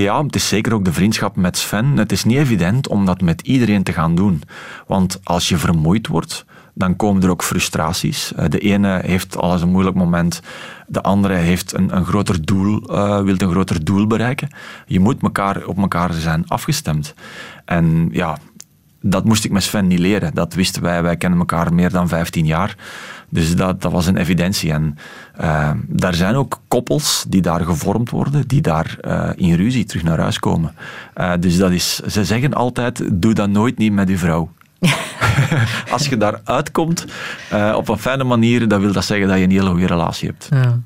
Ja, 0.00 0.22
het 0.24 0.34
is 0.34 0.48
zeker 0.48 0.74
ook 0.74 0.84
de 0.84 0.92
vriendschap 0.92 1.36
met 1.36 1.56
Sven. 1.56 1.96
Het 1.96 2.12
is 2.12 2.24
niet 2.24 2.36
evident 2.36 2.88
om 2.88 3.04
dat 3.06 3.20
met 3.20 3.40
iedereen 3.40 3.82
te 3.82 3.92
gaan 3.92 4.14
doen. 4.14 4.42
Want 4.86 5.20
als 5.22 5.48
je 5.48 5.56
vermoeid 5.56 6.06
wordt, 6.06 6.44
dan 6.78 6.96
komen 6.96 7.22
er 7.22 7.30
ook 7.30 7.42
frustraties. 7.42 8.32
Eh, 8.34 8.44
de 8.48 8.58
ene 8.58 9.00
heeft 9.04 9.36
al 9.36 9.52
eens 9.52 9.62
een 9.62 9.68
moeilijk 9.68 9.96
moment, 9.96 10.40
de 10.86 11.02
andere 11.02 11.34
heeft 11.34 11.74
een, 11.74 11.96
een 11.96 12.04
groter 12.04 12.44
doel, 12.44 12.90
uh, 12.90 13.20
wil 13.20 13.34
een 13.38 13.50
groter 13.50 13.84
doel 13.84 14.06
bereiken. 14.06 14.48
Je 14.86 15.00
moet 15.00 15.22
elkaar, 15.22 15.66
op 15.66 15.78
elkaar 15.78 16.12
zijn 16.12 16.48
afgestemd. 16.48 17.14
En 17.64 18.08
ja, 18.12 18.38
dat 19.00 19.24
moest 19.24 19.44
ik 19.44 19.50
met 19.50 19.62
Sven 19.62 19.86
niet 19.86 19.98
leren. 19.98 20.34
Dat 20.34 20.54
wisten 20.54 20.82
wij. 20.82 21.02
Wij 21.02 21.16
kennen 21.16 21.38
elkaar 21.38 21.74
meer 21.74 21.90
dan 21.90 22.08
15 22.08 22.46
jaar. 22.46 22.76
Dus 23.28 23.56
dat, 23.56 23.82
dat 23.82 23.92
was 23.92 24.06
een 24.06 24.16
evidentie. 24.16 24.72
En 24.72 24.98
uh, 25.40 25.70
daar 25.86 26.14
zijn 26.14 26.34
ook 26.34 26.60
koppels 26.68 27.24
die 27.28 27.42
daar 27.42 27.64
gevormd 27.64 28.10
worden, 28.10 28.48
die 28.48 28.60
daar 28.60 28.98
in 29.36 29.54
ruzie 29.54 29.84
terug 29.84 30.02
naar 30.02 30.20
huis 30.20 30.38
komen. 30.38 30.74
Dus 31.40 31.56
dat 31.56 31.70
is, 31.70 31.98
ze 31.98 32.24
zeggen 32.24 32.54
altijd, 32.54 33.02
doe 33.12 33.34
dat 33.34 33.48
nooit 33.48 33.78
niet 33.78 33.92
met 33.92 34.08
uw 34.08 34.18
vrouw. 34.18 34.50
Als 35.92 36.08
je 36.08 36.16
daar 36.16 36.40
uitkomt 36.44 37.04
uh, 37.52 37.74
op 37.76 37.88
een 37.88 37.98
fijne 37.98 38.24
manier, 38.24 38.68
dan 38.68 38.80
wil 38.80 38.92
dat 38.92 39.04
zeggen 39.04 39.28
dat 39.28 39.38
je 39.38 39.44
een 39.44 39.50
hele 39.50 39.70
goede 39.70 39.86
relatie 39.86 40.28
hebt. 40.28 40.48
Ja. 40.50 40.80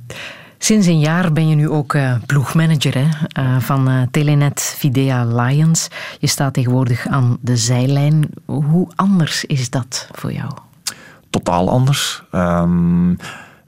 Sinds 0.59 0.87
een 0.87 0.99
jaar 0.99 1.33
ben 1.33 1.49
je 1.49 1.55
nu 1.55 1.69
ook 1.69 1.95
uh, 1.95 2.15
ploegmanager 2.27 2.95
hè, 2.95 3.07
uh, 3.43 3.61
van 3.61 4.09
Telenet 4.11 4.75
Videa 4.79 5.25
Lions. 5.25 5.89
Je 6.19 6.27
staat 6.27 6.55
tegenwoordig 6.55 7.07
aan 7.07 7.39
de 7.41 7.57
zijlijn. 7.57 8.31
Hoe 8.45 8.89
anders 8.95 9.45
is 9.45 9.71
dat 9.71 10.09
voor 10.13 10.33
jou? 10.33 10.51
Totaal 11.31 11.71
anders. 11.71 12.23
Um, 12.33 13.17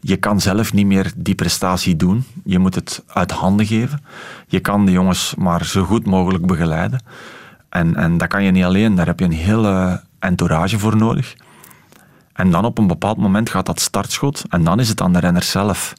je 0.01 0.17
kan 0.17 0.41
zelf 0.41 0.73
niet 0.73 0.87
meer 0.87 1.13
die 1.17 1.35
prestatie 1.35 1.97
doen. 1.97 2.25
Je 2.45 2.59
moet 2.59 2.75
het 2.75 3.03
uit 3.07 3.31
handen 3.31 3.67
geven. 3.67 4.03
Je 4.47 4.61
kan 4.61 4.87
de 4.87 4.93
jongens 4.93 5.35
maar 5.39 5.65
zo 5.65 5.85
goed 5.85 6.07
mogelijk 6.07 6.47
begeleiden. 6.47 7.03
En, 7.69 7.97
en 7.97 8.19
dat 8.19 8.29
kan 8.29 8.45
je 8.45 8.51
niet 8.51 8.65
alleen. 8.65 8.95
Daar 8.95 9.07
heb 9.07 9.19
je 9.19 9.25
een 9.25 9.33
hele 9.33 10.03
entourage 10.23 10.79
voor 10.79 10.97
nodig. 10.97 11.35
En 12.33 12.51
dan 12.51 12.65
op 12.65 12.79
een 12.79 12.87
bepaald 12.87 13.17
moment 13.17 13.51
gaat 13.51 13.67
dat 13.67 13.81
startschot 13.81 14.45
en 14.49 14.65
dan 14.65 14.81
is 14.81 14.89
het 14.89 15.01
aan 15.01 15.13
de 15.13 15.19
renner 15.19 15.43
zelf. 15.43 15.93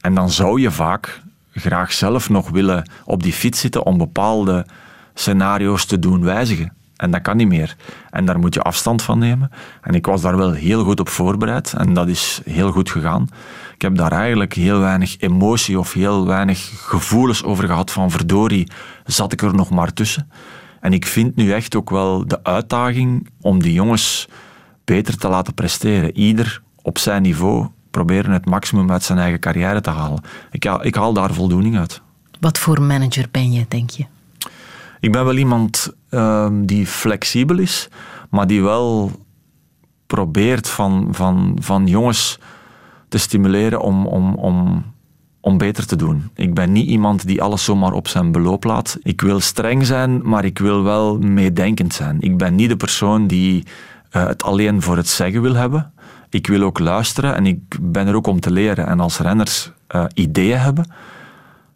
En 0.00 0.14
dan 0.14 0.30
zou 0.30 0.60
je 0.60 0.70
vaak 0.70 1.20
graag 1.52 1.92
zelf 1.92 2.28
nog 2.28 2.50
willen 2.50 2.90
op 3.04 3.22
die 3.22 3.32
fiets 3.32 3.60
zitten 3.60 3.84
om 3.86 3.98
bepaalde 3.98 4.66
scenario's 5.14 5.84
te 5.84 5.98
doen 5.98 6.24
wijzigen. 6.24 6.72
En 6.96 7.10
dat 7.10 7.22
kan 7.22 7.36
niet 7.36 7.48
meer. 7.48 7.76
En 8.10 8.24
daar 8.24 8.38
moet 8.38 8.54
je 8.54 8.62
afstand 8.62 9.02
van 9.02 9.18
nemen. 9.18 9.50
En 9.80 9.94
ik 9.94 10.06
was 10.06 10.20
daar 10.20 10.36
wel 10.36 10.52
heel 10.52 10.84
goed 10.84 11.00
op 11.00 11.08
voorbereid 11.08 11.72
en 11.72 11.94
dat 11.94 12.08
is 12.08 12.40
heel 12.44 12.70
goed 12.72 12.90
gegaan. 12.90 13.28
Ik 13.74 13.82
heb 13.82 13.96
daar 13.96 14.12
eigenlijk 14.12 14.52
heel 14.52 14.78
weinig 14.78 15.20
emotie 15.20 15.78
of 15.78 15.92
heel 15.92 16.26
weinig 16.26 16.70
gevoelens 16.88 17.44
over 17.44 17.66
gehad 17.66 17.90
van 17.90 18.10
verdorie, 18.10 18.70
zat 19.04 19.32
ik 19.32 19.42
er 19.42 19.54
nog 19.54 19.70
maar 19.70 19.92
tussen. 19.92 20.30
En 20.86 20.92
ik 20.92 21.06
vind 21.06 21.36
nu 21.36 21.52
echt 21.52 21.76
ook 21.76 21.90
wel 21.90 22.26
de 22.26 22.44
uitdaging 22.44 23.28
om 23.40 23.62
die 23.62 23.72
jongens 23.72 24.28
beter 24.84 25.16
te 25.16 25.28
laten 25.28 25.54
presteren. 25.54 26.16
Ieder 26.16 26.62
op 26.82 26.98
zijn 26.98 27.22
niveau 27.22 27.66
proberen 27.90 28.32
het 28.32 28.44
maximum 28.44 28.90
uit 28.90 29.02
zijn 29.02 29.18
eigen 29.18 29.40
carrière 29.40 29.80
te 29.80 29.90
halen. 29.90 30.20
Ik, 30.50 30.64
haal, 30.64 30.84
ik 30.84 30.94
haal 30.94 31.12
daar 31.12 31.34
voldoening 31.34 31.78
uit. 31.78 32.00
Wat 32.40 32.58
voor 32.58 32.82
manager 32.82 33.28
ben 33.30 33.52
je, 33.52 33.64
denk 33.68 33.90
je? 33.90 34.04
Ik 35.00 35.12
ben 35.12 35.24
wel 35.24 35.36
iemand 35.36 35.94
uh, 36.10 36.48
die 36.52 36.86
flexibel 36.86 37.58
is, 37.58 37.88
maar 38.30 38.46
die 38.46 38.62
wel 38.62 39.10
probeert 40.06 40.68
van, 40.68 41.08
van, 41.10 41.56
van 41.60 41.86
jongens 41.86 42.38
te 43.08 43.18
stimuleren 43.18 43.80
om, 43.80 44.06
om, 44.06 44.34
om 44.34 44.84
om 45.46 45.58
beter 45.58 45.86
te 45.86 45.96
doen. 45.96 46.30
Ik 46.34 46.54
ben 46.54 46.72
niet 46.72 46.88
iemand 46.88 47.26
die 47.26 47.42
alles 47.42 47.64
zomaar 47.64 47.92
op 47.92 48.08
zijn 48.08 48.32
beloop 48.32 48.64
laat. 48.64 48.98
Ik 49.02 49.20
wil 49.20 49.40
streng 49.40 49.86
zijn, 49.86 50.28
maar 50.28 50.44
ik 50.44 50.58
wil 50.58 50.82
wel 50.82 51.18
meedenkend 51.18 51.94
zijn. 51.94 52.20
Ik 52.20 52.36
ben 52.36 52.54
niet 52.54 52.68
de 52.68 52.76
persoon 52.76 53.26
die 53.26 53.64
uh, 54.12 54.26
het 54.26 54.42
alleen 54.42 54.82
voor 54.82 54.96
het 54.96 55.08
zeggen 55.08 55.42
wil 55.42 55.54
hebben. 55.54 55.92
Ik 56.30 56.46
wil 56.46 56.62
ook 56.62 56.78
luisteren 56.78 57.34
en 57.34 57.46
ik 57.46 57.58
ben 57.80 58.06
er 58.06 58.14
ook 58.14 58.26
om 58.26 58.40
te 58.40 58.50
leren. 58.50 58.86
En 58.86 59.00
als 59.00 59.18
renners 59.18 59.70
uh, 59.94 60.04
ideeën 60.14 60.58
hebben, 60.58 60.90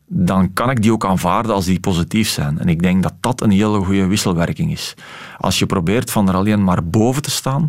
dan 0.06 0.52
kan 0.52 0.70
ik 0.70 0.82
die 0.82 0.92
ook 0.92 1.06
aanvaarden 1.06 1.54
als 1.54 1.64
die 1.64 1.80
positief 1.80 2.28
zijn. 2.28 2.58
En 2.58 2.68
ik 2.68 2.82
denk 2.82 3.02
dat 3.02 3.14
dat 3.20 3.40
een 3.40 3.50
hele 3.50 3.84
goede 3.84 4.06
wisselwerking 4.06 4.72
is. 4.72 4.94
Als 5.38 5.58
je 5.58 5.66
probeert 5.66 6.10
van 6.10 6.28
er 6.28 6.34
alleen 6.34 6.64
maar 6.64 6.84
boven 6.84 7.22
te 7.22 7.30
staan, 7.30 7.68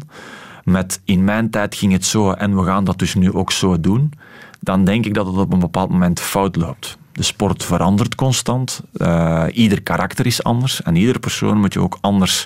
met 0.63 1.01
in 1.05 1.23
mijn 1.23 1.49
tijd 1.49 1.75
ging 1.75 1.91
het 1.91 2.05
zo 2.05 2.31
en 2.31 2.55
we 2.55 2.63
gaan 2.63 2.83
dat 2.83 2.99
dus 2.99 3.15
nu 3.15 3.33
ook 3.33 3.51
zo 3.51 3.79
doen, 3.79 4.13
dan 4.61 4.85
denk 4.85 5.05
ik 5.05 5.13
dat 5.13 5.25
het 5.25 5.37
op 5.37 5.53
een 5.53 5.59
bepaald 5.59 5.89
moment 5.89 6.19
fout 6.19 6.55
loopt. 6.55 6.97
De 7.11 7.23
sport 7.23 7.63
verandert 7.63 8.15
constant, 8.15 8.81
uh, 8.93 9.45
ieder 9.51 9.81
karakter 9.81 10.25
is 10.25 10.43
anders 10.43 10.81
en 10.81 10.95
iedere 10.95 11.19
persoon 11.19 11.59
moet 11.59 11.73
je 11.73 11.79
ook 11.79 11.97
anders 12.01 12.45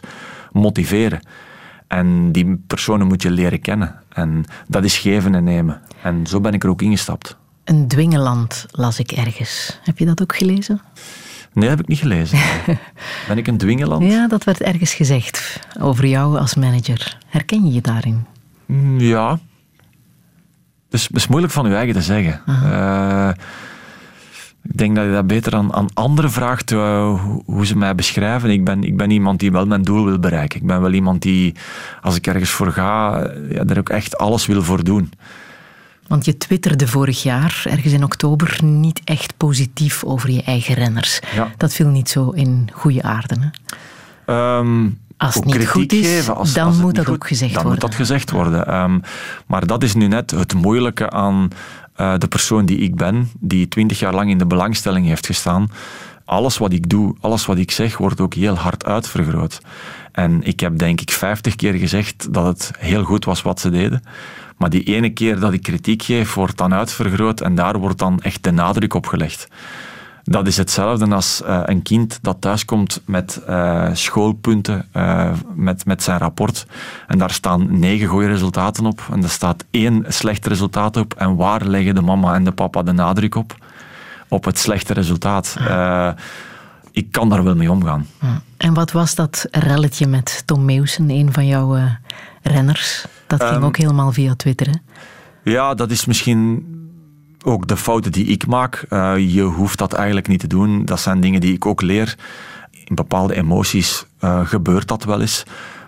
motiveren. 0.52 1.20
En 1.88 2.32
die 2.32 2.64
personen 2.68 3.08
moet 3.08 3.22
je 3.22 3.32
leren 3.32 3.62
kennen. 3.62 3.96
En 4.10 4.46
dat 4.68 4.84
is 4.84 4.98
geven 4.98 5.36
en 5.36 5.44
nemen. 5.44 5.82
En 6.02 6.28
zo 6.28 6.40
ben 6.40 6.54
ik 6.54 6.64
er 6.64 6.70
ook 6.70 6.82
ingestapt. 6.82 7.38
Een 7.64 7.88
dwingeland 7.88 8.66
las 8.72 9.00
ik 9.00 9.12
ergens. 9.12 9.80
Heb 9.84 9.98
je 9.98 10.06
dat 10.06 10.22
ook 10.22 10.36
gelezen? 10.36 10.82
Nee, 11.54 11.70
heb 11.70 11.80
ik 11.80 11.88
niet 11.88 12.00
gelezen. 12.00 12.40
ben 13.28 13.38
ik 13.38 13.48
een 13.48 13.58
dwingeland? 13.58 14.12
Ja, 14.12 14.28
dat 14.28 14.44
werd 14.44 14.62
ergens 14.62 14.94
gezegd 14.94 15.60
over 15.80 16.06
jou 16.06 16.38
als 16.38 16.56
manager. 16.56 17.18
Herken 17.28 17.66
je 17.66 17.74
je 17.74 17.82
daarin? 17.82 18.26
Mm, 18.66 19.00
ja. 20.90 20.98
Het 20.98 21.16
is, 21.16 21.28
moeilijk 21.28 21.54
van 21.54 21.70
je 21.70 21.76
eigen 21.76 21.94
te 21.94 22.02
zeggen. 22.02 22.42
Uh, 22.48 23.30
ik 24.64 24.78
denk 24.78 24.96
dat 24.96 25.06
je 25.06 25.12
dat 25.12 25.28
beter 25.28 25.56
aan, 25.56 25.74
aan 25.74 25.94
anderen 25.94 26.32
vraagt 26.32 26.72
uh, 26.72 27.22
hoe, 27.46 27.66
ze 27.66 27.78
mij 27.78 27.96
beschrijven. 27.96 28.50
Ik 28.50 28.64
ben, 28.64 28.84
ik 28.84 28.98
ben 28.98 29.12
iemand 29.12 29.40
die 29.40 29.52
wel 29.52 29.66
mijn 29.66 29.82
doel 29.82 30.06
wil 30.06 30.20
bereiken. 30.20 30.60
Ik 30.60 30.68
ben 30.68 30.82
wel 30.82 30.94
iemand 30.94 31.22
die, 31.22 31.56
als 32.02 32.16
ik 32.16 32.28
ergens 32.28 32.50
voor 32.50 32.72
ga, 32.72 33.28
ja, 33.50 33.64
daar 33.64 33.78
ook 33.78 33.90
echt 33.90 34.18
alles 34.18 34.46
wil 34.46 34.64
voor 34.64 34.84
doen. 34.84 35.12
Want 36.08 36.26
je 36.26 36.38
twitterde 36.38 36.88
vorig 36.88 37.24
jaar, 37.24 37.64
ergens 37.70 37.94
in 37.94 38.04
oktober, 38.04 38.60
niet 38.64 39.02
echt 39.04 39.38
positief 39.38 40.04
over 40.04 40.32
je 40.32 40.44
eigen 40.44 40.76
renners. 40.76 41.20
Ja. 41.36 41.52
Dat 41.58 41.74
viel 41.74 41.88
niet 41.88 42.10
zo 42.10 42.30
in 42.30 42.70
goede 42.72 43.04
aarde. 43.04 43.36
Hè? 44.26 44.58
Um, 44.58 45.00
als 45.18 45.36
het 45.36 45.46
niet 45.46 45.68
goed 45.68 45.94
is, 45.94 46.08
geven, 46.08 46.36
als, 46.36 46.54
dan 46.54 46.80
moet 46.80 46.96
dat 46.96 47.10
ook 47.10 47.28
gezegd 47.28 47.54
dan 47.54 47.64
worden. 47.64 47.80
Dan 47.80 47.90
moet 47.90 47.98
dat 47.98 48.08
gezegd 48.08 48.32
worden. 48.32 48.76
Um, 48.76 49.02
maar 49.48 49.66
dat 49.66 49.84
is 49.84 49.94
nu 49.94 50.08
net 50.08 50.32
het 50.32 50.54
moeilijke 50.54 51.10
aan 51.10 51.50
uh, 51.98 52.14
de 52.18 52.28
persoon 52.28 52.66
die 52.66 52.78
ik 52.78 52.96
ben, 52.96 53.32
die 53.40 53.68
twintig 53.68 54.00
jaar 54.00 54.14
lang 54.14 54.30
in 54.30 54.38
de 54.38 54.46
belangstelling 54.46 55.06
heeft 55.06 55.26
gestaan. 55.26 55.72
Alles 56.26 56.58
wat 56.58 56.74
ik 56.74 56.90
doe, 56.90 57.16
alles 57.20 57.46
wat 57.46 57.58
ik 57.58 57.72
zeg, 57.72 57.98
wordt 57.98 58.22
ook 58.22 58.34
heel 58.34 58.56
hard 58.56 58.86
uitvergroot. 58.86 59.62
En 60.12 60.44
ik 60.44 60.60
heb 60.60 60.78
denk 60.78 61.02
ik 61.02 61.12
vijftig 61.12 61.56
keer 61.56 61.74
gezegd 61.74 62.34
dat 62.34 62.46
het 62.46 62.72
heel 62.78 63.04
goed 63.04 63.26
was 63.26 63.42
wat 63.42 63.60
ze 63.60 63.70
deden. 63.70 64.04
Maar 64.58 64.70
die 64.70 64.84
ene 64.84 65.10
keer 65.10 65.40
dat 65.40 65.54
ik 65.54 65.62
kritiek 65.62 66.04
geef, 66.04 66.34
wordt 66.34 66.58
dan 66.58 66.74
uitvergroot 66.74 67.42
en 67.42 67.56
daar 67.56 67.78
wordt 67.78 67.98
dan 67.98 68.20
echt 68.22 68.44
de 68.44 68.52
nadruk 68.52 68.94
op 68.94 69.08
gelegd. 69.08 69.48
Dat 70.28 70.48
is 70.48 70.58
hetzelfde 70.58 71.16
als 71.16 71.42
uh, 71.42 71.62
een 71.66 71.82
kind 71.82 72.20
dat 72.22 72.38
thuiskomt 72.40 73.02
met 73.06 73.42
uh, 73.50 73.90
schoolpunten, 73.94 74.88
uh, 74.94 75.32
met, 75.54 75.86
met 75.86 76.04
zijn 76.04 76.20
rapport. 76.20 76.66
En 77.08 77.18
daar 77.18 77.32
staan 77.32 77.80
negen 77.80 78.08
goede 78.08 78.28
resultaten 78.28 78.86
op. 78.86 79.08
En 79.12 79.24
er 79.24 79.30
staat 79.30 79.66
één 79.72 80.06
slecht 80.08 80.46
resultaat 80.46 80.98
op. 80.98 81.14
En 81.14 81.36
waar 81.36 81.66
leggen 81.66 81.96
de 81.96 82.02
mama 82.02 82.34
en 82.34 82.44
de 82.44 82.52
papa 82.52 82.84
de 82.84 82.92
nadruk 82.92 83.36
op? 83.36 83.56
Op 84.28 84.46
het 84.46 84.60
slechte 84.60 84.94
resultaat. 84.94 85.56
ik 86.92 87.12
kan 87.12 87.30
daar 87.30 87.44
wel 87.44 87.56
mee 87.56 87.72
omgaan. 87.72 88.08
En 88.58 88.74
wat 88.74 88.92
was 88.92 89.16
dat 89.16 89.48
relletje 89.52 90.08
met 90.08 90.44
Tom 90.46 90.66
Meeuwsen, 90.66 91.10
een 91.10 91.34
van 91.34 91.46
jouw 91.46 91.78
renners? 92.42 93.06
Dat 93.28 93.44
ging 93.44 93.56
um, 93.56 93.64
ook 93.64 93.78
helemaal 93.78 94.12
via 94.12 94.36
Twitter, 94.36 94.68
hè? 94.68 94.78
Ja, 95.52 95.74
dat 95.74 95.92
is 95.92 96.06
misschien 96.06 96.66
ook 97.46 97.68
de 97.68 97.78
fouten 97.78 98.12
die 98.12 98.26
ik 98.26 98.48
maak. 98.48 98.86
Uh, 98.90 99.34
je 99.34 99.42
hoeft 99.42 99.78
dat 99.78 99.94
eigenlijk 99.94 100.28
niet 100.28 100.40
te 100.40 100.48
doen. 100.48 100.86
Dat 100.86 101.00
zijn 101.00 101.22
dingen 101.22 101.42
die 101.42 101.54
ik 101.54 101.66
ook 101.66 101.82
leer. 101.82 102.18
In 102.72 102.96
bepaalde 102.96 103.36
emoties 103.36 104.06
uh, 104.22 104.46
gebeurt 104.46 104.88
dat 104.88 105.04
wel 105.04 105.22
eens. 105.22 105.44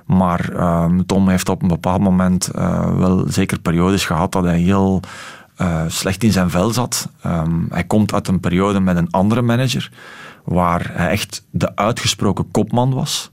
Maar 0.06 0.50
uh, 0.54 0.86
Tom 1.06 1.30
heeft 1.30 1.50
op 1.50 1.62
een 1.62 1.68
bepaald 1.68 2.02
moment 2.02 2.48
eh, 2.48 2.98
wel 2.98 3.26
zeker 3.28 3.60
periodes 3.60 4.06
gehad 4.06 4.32
dat 4.32 4.44
hij 4.44 4.60
heel 4.60 5.02
slecht 5.88 6.24
in 6.24 6.32
zijn 6.32 6.50
vel 6.50 6.70
zat. 6.70 7.10
Um, 7.26 7.68
hij 7.70 7.84
komt 7.84 8.14
uit 8.14 8.28
een 8.28 8.40
periode 8.40 8.80
met 8.80 8.98
een 8.98 9.12
andere 9.12 9.42
manager, 9.42 9.92
waar 10.44 10.90
hij 10.94 11.10
echt 11.10 11.46
de 11.52 11.76
uitgesproken 11.76 12.52
kopman 12.52 12.94
was. 12.94 13.30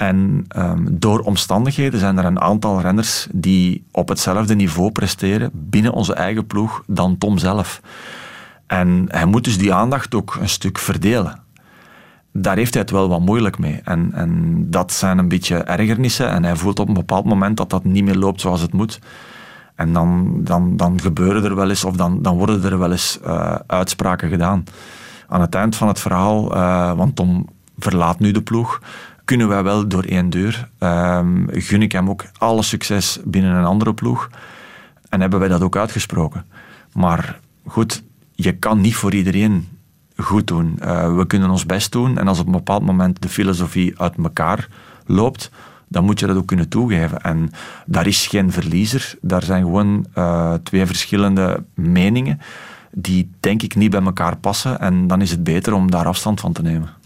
En 0.00 0.46
um, 0.56 0.86
door 0.90 1.20
omstandigheden 1.20 2.00
zijn 2.00 2.18
er 2.18 2.24
een 2.24 2.40
aantal 2.40 2.80
renners 2.80 3.26
die 3.32 3.84
op 3.90 4.08
hetzelfde 4.08 4.54
niveau 4.54 4.90
presteren 4.92 5.50
binnen 5.52 5.92
onze 5.92 6.14
eigen 6.14 6.46
ploeg 6.46 6.82
dan 6.86 7.18
Tom 7.18 7.38
zelf. 7.38 7.80
En 8.66 9.04
hij 9.08 9.24
moet 9.24 9.44
dus 9.44 9.58
die 9.58 9.74
aandacht 9.74 10.14
ook 10.14 10.36
een 10.40 10.48
stuk 10.48 10.78
verdelen. 10.78 11.40
Daar 12.32 12.56
heeft 12.56 12.74
hij 12.74 12.82
het 12.82 12.90
wel 12.90 13.08
wat 13.08 13.20
moeilijk 13.20 13.58
mee. 13.58 13.80
En, 13.84 14.10
en 14.14 14.64
dat 14.70 14.92
zijn 14.92 15.18
een 15.18 15.28
beetje 15.28 15.56
ergernissen. 15.56 16.30
En 16.30 16.44
hij 16.44 16.56
voelt 16.56 16.78
op 16.78 16.88
een 16.88 16.94
bepaald 16.94 17.24
moment 17.24 17.56
dat 17.56 17.70
dat 17.70 17.84
niet 17.84 18.04
meer 18.04 18.16
loopt 18.16 18.40
zoals 18.40 18.60
het 18.60 18.72
moet. 18.72 18.98
En 19.74 19.92
dan, 19.92 20.40
dan, 20.44 20.76
dan 20.76 21.00
gebeuren 21.00 21.44
er 21.44 21.54
wel 21.54 21.68
eens, 21.68 21.84
of 21.84 21.96
dan, 21.96 22.22
dan 22.22 22.36
worden 22.36 22.64
er 22.64 22.78
wel 22.78 22.90
eens 22.90 23.18
uh, 23.26 23.54
uitspraken 23.66 24.28
gedaan. 24.28 24.64
Aan 25.28 25.40
het 25.40 25.54
eind 25.54 25.76
van 25.76 25.88
het 25.88 26.00
verhaal, 26.00 26.56
uh, 26.56 26.92
want 26.92 27.16
Tom 27.16 27.46
verlaat 27.78 28.18
nu 28.18 28.30
de 28.32 28.42
ploeg, 28.42 28.80
kunnen 29.30 29.48
wij 29.48 29.62
wel 29.62 29.88
door 29.88 30.04
één 30.04 30.30
deur. 30.30 30.68
Um, 30.78 31.46
gun 31.50 31.82
ik 31.82 31.92
hem 31.92 32.08
ook 32.10 32.24
alle 32.38 32.62
succes 32.62 33.18
binnen 33.24 33.54
een 33.54 33.64
andere 33.64 33.94
ploeg. 33.94 34.30
En 35.08 35.20
hebben 35.20 35.38
wij 35.38 35.48
dat 35.48 35.62
ook 35.62 35.76
uitgesproken. 35.76 36.44
Maar 36.92 37.40
goed, 37.66 38.02
je 38.34 38.52
kan 38.52 38.80
niet 38.80 38.94
voor 38.94 39.14
iedereen 39.14 39.68
goed 40.16 40.46
doen. 40.46 40.78
Uh, 40.82 41.16
we 41.16 41.26
kunnen 41.26 41.50
ons 41.50 41.66
best 41.66 41.92
doen. 41.92 42.18
En 42.18 42.28
als 42.28 42.38
op 42.38 42.46
een 42.46 42.52
bepaald 42.52 42.84
moment 42.84 43.22
de 43.22 43.28
filosofie 43.28 44.00
uit 44.00 44.16
elkaar 44.16 44.68
loopt, 45.06 45.50
dan 45.88 46.04
moet 46.04 46.20
je 46.20 46.26
dat 46.26 46.36
ook 46.36 46.46
kunnen 46.46 46.68
toegeven. 46.68 47.20
En 47.20 47.50
daar 47.86 48.06
is 48.06 48.26
geen 48.26 48.52
verliezer. 48.52 49.14
Daar 49.20 49.42
zijn 49.42 49.62
gewoon 49.62 50.06
uh, 50.14 50.54
twee 50.54 50.86
verschillende 50.86 51.62
meningen 51.74 52.40
die 52.92 53.30
denk 53.40 53.62
ik 53.62 53.74
niet 53.74 53.90
bij 53.90 54.02
elkaar 54.02 54.36
passen. 54.36 54.80
En 54.80 55.06
dan 55.06 55.20
is 55.20 55.30
het 55.30 55.44
beter 55.44 55.72
om 55.72 55.90
daar 55.90 56.06
afstand 56.06 56.40
van 56.40 56.52
te 56.52 56.62
nemen. 56.62 56.99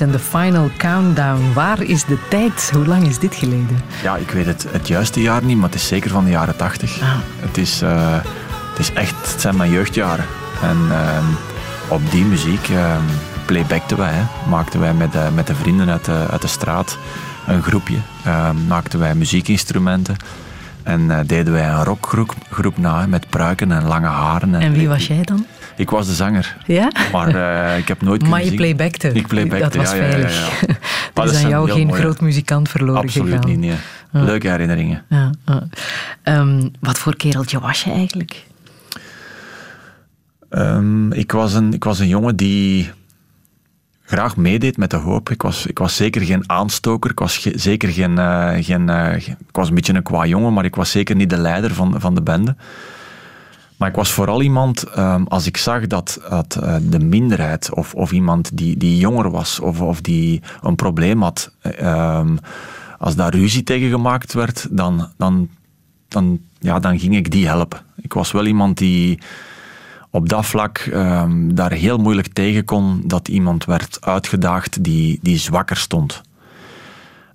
En 0.00 0.10
de 0.10 0.18
Final 0.18 0.70
Countdown. 0.76 1.52
Waar 1.54 1.82
is 1.82 2.04
de 2.04 2.18
tijd? 2.28 2.70
Hoe 2.74 2.86
lang 2.86 3.06
is 3.06 3.18
dit 3.18 3.34
geleden? 3.34 3.80
Ja, 4.02 4.16
ik 4.16 4.30
weet 4.30 4.46
het, 4.46 4.66
het 4.70 4.88
juiste 4.88 5.20
jaar 5.20 5.44
niet, 5.44 5.56
maar 5.56 5.68
het 5.68 5.74
is 5.74 5.86
zeker 5.86 6.10
van 6.10 6.24
de 6.24 6.30
jaren 6.30 6.56
tachtig. 6.56 7.00
Ah. 7.00 7.08
Het, 7.40 7.58
is, 7.58 7.82
eh, 7.82 8.18
het 8.70 8.78
is 8.78 8.92
echt, 8.92 9.32
het 9.32 9.40
zijn 9.40 9.56
mijn 9.56 9.70
jeugdjaren. 9.70 10.24
En 10.62 10.76
ehm, 10.90 11.24
op 11.88 12.10
die 12.10 12.24
muziek 12.24 12.68
um, 12.68 13.04
playbackten 13.46 13.96
wij. 13.96 14.12
Hè. 14.12 14.50
Maakten 14.50 14.80
wij 14.80 14.94
met, 14.94 15.12
de, 15.12 15.28
met 15.34 15.46
de 15.46 15.54
vrienden 15.54 15.90
uit 15.90 16.04
de, 16.04 16.26
uit 16.30 16.42
de 16.42 16.48
straat 16.48 16.98
een 17.46 17.62
groepje. 17.62 17.98
Ehm, 18.24 18.66
maakten 18.66 18.98
wij 18.98 19.14
muziekinstrumenten. 19.14 20.16
En 20.82 21.00
uh, 21.00 21.18
deden 21.26 21.52
wij 21.52 21.68
een 21.68 21.84
rockgroep 21.84 22.34
groep 22.50 22.78
na 22.78 23.06
met 23.06 23.28
pruiken 23.28 23.72
en 23.72 23.84
lange 23.84 24.06
haren. 24.06 24.54
En, 24.54 24.60
en 24.60 24.72
wie 24.72 24.88
was 24.88 25.06
jij 25.06 25.22
dan? 25.22 25.46
Ik 25.76 25.90
was 25.90 26.06
de 26.06 26.12
zanger. 26.12 26.56
Ja? 26.66 26.92
Maar 27.12 27.34
uh, 27.34 27.78
ik 27.78 27.88
heb 27.88 28.02
nooit 28.02 28.22
kunnen 28.22 28.38
Maar 28.38 28.50
je 28.50 28.56
playbackte. 28.56 29.08
Ik 29.12 29.26
playbackte, 29.26 29.64
Dat 29.64 29.74
was 29.74 29.90
ja, 29.90 29.96
veilig. 29.96 30.34
Ja, 30.34 30.66
ja, 30.66 30.74
ja. 31.14 31.22
er 31.22 31.30
is 31.32 31.44
aan 31.44 31.50
jou 31.50 31.70
geen 31.70 31.92
groot 31.92 32.20
muzikant 32.20 32.68
verloren 32.68 33.02
Absoluut 33.02 33.32
gegaan. 33.32 33.48
niet, 33.48 33.58
nee. 33.58 34.24
Leuke 34.24 34.48
herinneringen. 34.48 35.04
Ja, 35.08 35.30
um, 36.24 36.70
wat 36.80 36.98
voor 36.98 37.16
kereltje 37.16 37.60
was 37.60 37.84
je 37.84 37.90
eigenlijk? 37.90 38.44
Um, 40.50 41.12
ik, 41.12 41.32
was 41.32 41.54
een, 41.54 41.72
ik 41.72 41.84
was 41.84 41.98
een 41.98 42.08
jongen 42.08 42.36
die 42.36 42.90
graag 44.04 44.36
meedeed 44.36 44.76
met 44.76 44.90
de 44.90 44.96
hoop. 44.96 45.30
Ik 45.30 45.42
was, 45.42 45.66
ik 45.66 45.78
was 45.78 45.96
zeker 45.96 46.22
geen 46.22 46.50
aanstoker. 46.50 47.10
Ik 47.10 47.18
was 47.18 47.36
ge, 47.36 47.52
zeker 47.54 47.88
geen, 47.88 48.10
uh, 48.10 48.52
geen, 48.60 48.88
uh, 48.88 49.08
geen, 49.08 49.36
Ik 49.48 49.56
was 49.56 49.68
een 49.68 49.74
beetje 49.74 49.94
een 49.94 50.02
qua 50.02 50.26
jongen, 50.26 50.52
maar 50.52 50.64
ik 50.64 50.74
was 50.74 50.90
zeker 50.90 51.16
niet 51.16 51.30
de 51.30 51.38
leider 51.38 51.74
van, 51.74 52.00
van 52.00 52.14
de 52.14 52.22
bende. 52.22 52.56
Maar 53.76 53.88
ik 53.88 53.94
was 53.94 54.12
vooral 54.12 54.42
iemand, 54.42 54.98
um, 54.98 55.26
als 55.26 55.46
ik 55.46 55.56
zag 55.56 55.86
dat, 55.86 56.20
uh, 56.30 56.76
de 56.82 56.98
minderheid 56.98 57.74
of, 57.74 57.94
of 57.94 58.12
iemand 58.12 58.56
die, 58.56 58.76
die 58.76 58.98
jonger 58.98 59.30
was 59.30 59.60
of, 59.60 59.80
of 59.80 60.00
die 60.00 60.42
een 60.62 60.74
probleem 60.74 61.22
had, 61.22 61.50
um, 61.82 62.38
als 62.98 63.16
daar 63.16 63.34
ruzie 63.34 63.62
tegen 63.62 63.90
gemaakt 63.90 64.32
werd, 64.32 64.66
dan, 64.70 65.08
dan, 65.16 65.48
dan, 66.08 66.40
ja, 66.58 66.78
dan 66.78 66.98
ging 66.98 67.16
ik 67.16 67.30
die 67.30 67.46
helpen. 67.46 67.80
Ik 68.00 68.12
was 68.12 68.32
wel 68.32 68.46
iemand 68.46 68.78
die 68.78 69.18
op 70.10 70.28
dat 70.28 70.46
vlak 70.46 70.88
um, 70.92 71.54
daar 71.54 71.72
heel 71.72 71.98
moeilijk 71.98 72.28
tegen 72.32 72.64
kon 72.64 73.02
dat 73.04 73.28
iemand 73.28 73.64
werd 73.64 73.98
uitgedaagd 74.00 74.84
die, 74.84 75.18
die 75.22 75.38
zwakker 75.38 75.76
stond. 75.76 76.20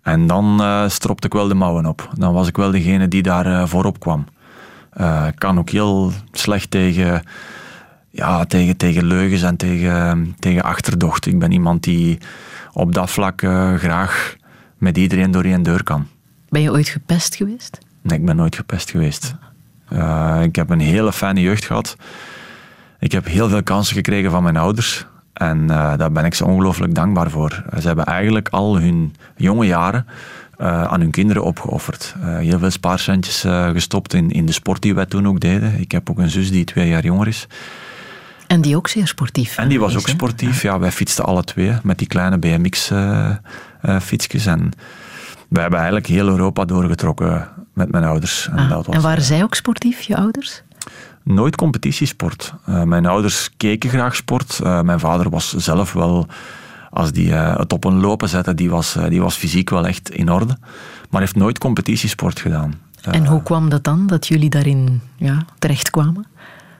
En 0.01 0.27
dan 0.27 0.61
uh, 0.61 0.89
stropte 0.89 1.27
ik 1.27 1.33
wel 1.33 1.47
de 1.47 1.53
mouwen 1.53 1.85
op. 1.85 2.09
Dan 2.17 2.33
was 2.33 2.47
ik 2.47 2.57
wel 2.57 2.71
degene 2.71 3.07
die 3.07 3.21
daar 3.21 3.67
voorop 3.67 3.99
kwam. 3.99 4.25
Uh, 4.97 5.25
ik 5.27 5.35
kan 5.35 5.59
ook 5.59 5.69
heel 5.69 6.11
slecht 6.31 6.71
tegen, 6.71 7.23
ja, 8.09 8.45
tegen, 8.45 8.77
tegen 8.77 9.05
leugens 9.05 9.41
en 9.41 9.55
tegen, 9.55 10.35
tegen 10.39 10.63
achterdocht. 10.63 11.25
Ik 11.25 11.39
ben 11.39 11.51
iemand 11.51 11.83
die 11.83 12.17
op 12.73 12.93
dat 12.93 13.09
vlak 13.09 13.41
uh, 13.41 13.75
graag 13.75 14.35
met 14.77 14.97
iedereen 14.97 15.31
door 15.31 15.43
één 15.43 15.63
deur 15.63 15.83
kan. 15.83 16.07
Ben 16.49 16.61
je 16.61 16.71
ooit 16.71 16.89
gepest 16.89 17.35
geweest? 17.35 17.77
Nee, 18.01 18.19
ik 18.19 18.25
ben 18.25 18.35
nooit 18.35 18.55
gepest 18.55 18.89
geweest. 18.89 19.35
Uh, 19.93 20.39
ik 20.41 20.55
heb 20.55 20.69
een 20.69 20.79
hele 20.79 21.13
fijne 21.13 21.41
jeugd 21.41 21.65
gehad. 21.65 21.95
Ik 22.99 23.11
heb 23.11 23.25
heel 23.25 23.49
veel 23.49 23.63
kansen 23.63 23.95
gekregen 23.95 24.31
van 24.31 24.43
mijn 24.43 24.57
ouders. 24.57 25.05
En 25.33 25.67
daar 25.67 26.11
ben 26.11 26.25
ik 26.25 26.33
ze 26.33 26.45
ongelooflijk 26.45 26.95
dankbaar 26.95 27.29
voor. 27.29 27.63
Ze 27.79 27.87
hebben 27.87 28.05
eigenlijk 28.05 28.49
al 28.49 28.79
hun 28.79 29.15
jonge 29.35 29.65
jaren 29.65 30.05
uh, 30.61 30.83
aan 30.83 30.99
hun 30.99 31.11
kinderen 31.11 31.43
opgeofferd. 31.43 32.15
Uh, 32.19 32.37
heel 32.37 32.59
veel 32.59 32.69
spaarcentjes 32.69 33.45
uh, 33.45 33.69
gestopt 33.69 34.13
in, 34.13 34.31
in 34.31 34.45
de 34.45 34.51
sport 34.51 34.81
die 34.81 34.95
wij 34.95 35.05
toen 35.05 35.27
ook 35.27 35.39
deden. 35.39 35.79
Ik 35.79 35.91
heb 35.91 36.09
ook 36.09 36.17
een 36.17 36.29
zus 36.29 36.51
die 36.51 36.63
twee 36.63 36.87
jaar 36.87 37.03
jonger 37.03 37.27
is. 37.27 37.47
En 38.47 38.61
die 38.61 38.75
ook 38.75 38.87
zeer 38.87 39.07
sportief 39.07 39.57
En 39.57 39.69
die 39.69 39.79
was 39.79 39.95
ook 39.95 40.07
sportief. 40.07 40.61
Ja. 40.61 40.79
wij 40.79 40.91
fietsten 40.91 41.25
alle 41.25 41.43
twee 41.43 41.73
met 41.83 41.97
die 41.97 42.07
kleine 42.07 42.37
BMX-fietsjes. 42.37 44.45
en 44.45 44.71
wij 45.47 45.61
hebben 45.61 45.79
eigenlijk 45.79 46.07
heel 46.07 46.27
Europa 46.27 46.65
doorgetrokken 46.65 47.49
met 47.73 47.91
mijn 47.91 48.03
ouders. 48.03 48.47
En, 48.51 48.57
ah, 48.57 48.69
dat 48.69 48.85
was, 48.85 48.95
en 48.95 49.01
waren 49.01 49.23
zij 49.23 49.43
ook 49.43 49.55
sportief, 49.55 50.01
je 50.01 50.17
ouders? 50.17 50.61
Nooit 51.23 51.55
competitiesport. 51.55 52.53
mijn 52.65 53.05
ouders 53.05 53.49
keken 53.57 53.89
graag 53.89 54.15
sport. 54.15 54.59
mijn 54.63 54.99
vader 54.99 55.29
was 55.29 55.55
zelf 55.55 55.93
wel 55.93 56.27
als 56.91 57.11
die 57.11 57.27
uh, 57.27 57.57
het 57.57 57.73
op 57.73 57.83
een 57.83 57.99
lopen 57.99 58.29
zette, 58.29 58.55
die 58.55 58.69
was, 58.69 58.97
uh, 58.97 59.07
die 59.07 59.21
was 59.21 59.35
fysiek 59.35 59.69
wel 59.69 59.87
echt 59.87 60.09
in 60.09 60.31
orde. 60.31 60.57
Maar 61.09 61.21
heeft 61.21 61.35
nooit 61.35 61.57
competitiesport 61.57 62.39
gedaan. 62.39 62.73
En 63.01 63.25
hoe 63.25 63.43
kwam 63.43 63.69
dat 63.69 63.83
dan, 63.83 64.07
dat 64.07 64.27
jullie 64.27 64.49
daarin 64.49 65.01
ja, 65.15 65.45
terechtkwamen? 65.59 66.25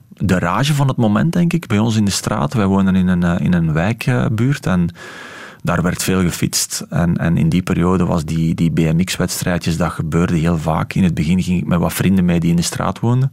De 0.08 0.38
rage 0.38 0.74
van 0.74 0.88
het 0.88 0.96
moment, 0.96 1.32
denk 1.32 1.52
ik, 1.52 1.66
bij 1.66 1.78
ons 1.78 1.96
in 1.96 2.04
de 2.04 2.10
straat. 2.10 2.54
Wij 2.54 2.66
woonden 2.66 2.96
in 2.96 3.08
een, 3.08 3.38
in 3.38 3.52
een 3.52 3.72
wijkbuurt 3.72 4.66
en 4.66 4.94
daar 5.62 5.82
werd 5.82 6.02
veel 6.02 6.20
gefietst. 6.20 6.86
En, 6.90 7.16
en 7.16 7.36
in 7.36 7.48
die 7.48 7.62
periode 7.62 8.04
was 8.04 8.24
die, 8.24 8.54
die 8.54 8.70
BMX-wedstrijdjes, 8.70 9.76
dat 9.76 9.92
gebeurde 9.92 10.36
heel 10.36 10.58
vaak. 10.58 10.94
In 10.94 11.04
het 11.04 11.14
begin 11.14 11.42
ging 11.42 11.60
ik 11.60 11.66
met 11.66 11.78
wat 11.78 11.92
vrienden 11.92 12.24
mee 12.24 12.40
die 12.40 12.50
in 12.50 12.56
de 12.56 12.62
straat 12.62 13.00
woonden. 13.00 13.32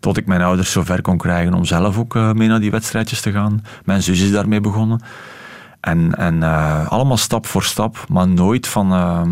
Tot 0.00 0.16
ik 0.16 0.26
mijn 0.26 0.42
ouders 0.42 0.72
zover 0.72 1.02
kon 1.02 1.16
krijgen 1.16 1.54
om 1.54 1.64
zelf 1.64 1.98
ook 1.98 2.14
mee 2.14 2.48
naar 2.48 2.60
die 2.60 2.70
wedstrijdjes 2.70 3.20
te 3.20 3.32
gaan. 3.32 3.64
Mijn 3.84 4.02
zus 4.02 4.20
is 4.20 4.30
daarmee 4.30 4.60
begonnen. 4.60 5.00
En, 5.82 6.14
en 6.14 6.34
uh, 6.34 6.88
allemaal 6.88 7.16
stap 7.16 7.46
voor 7.46 7.62
stap, 7.62 8.04
maar 8.08 8.28
nooit 8.28 8.66
van, 8.68 8.92
uh, 8.92 9.22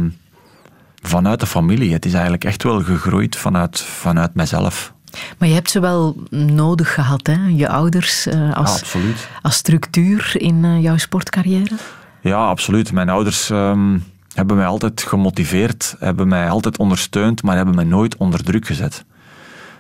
vanuit 1.03 1.41
de 1.41 1.47
familie. 1.47 1.93
Het 1.93 2.05
is 2.05 2.13
eigenlijk 2.13 2.45
echt 2.45 2.63
wel 2.63 2.83
gegroeid 2.83 3.37
vanuit, 3.37 3.81
vanuit 3.81 4.35
mezelf. 4.35 4.93
Maar 5.39 5.49
je 5.49 5.55
hebt 5.55 5.71
ze 5.71 5.81
wel 5.81 6.17
nodig 6.31 6.95
gehad, 6.95 7.27
hè? 7.27 7.47
je 7.49 7.69
ouders, 7.69 8.27
uh, 8.27 8.57
als, 8.57 8.93
ja, 8.93 9.01
als 9.43 9.55
structuur 9.55 10.33
in 10.35 10.81
jouw 10.81 10.97
sportcarrière? 10.97 11.75
Ja, 12.21 12.47
absoluut. 12.47 12.93
Mijn 12.93 13.09
ouders 13.09 13.49
um, 13.49 14.05
hebben 14.35 14.57
mij 14.57 14.67
altijd 14.67 15.03
gemotiveerd, 15.03 15.97
hebben 15.99 16.29
mij 16.29 16.49
altijd 16.49 16.79
ondersteund, 16.79 17.43
maar 17.43 17.57
hebben 17.57 17.75
mij 17.75 17.85
nooit 17.85 18.17
onder 18.17 18.45
druk 18.45 18.67
gezet. 18.67 19.05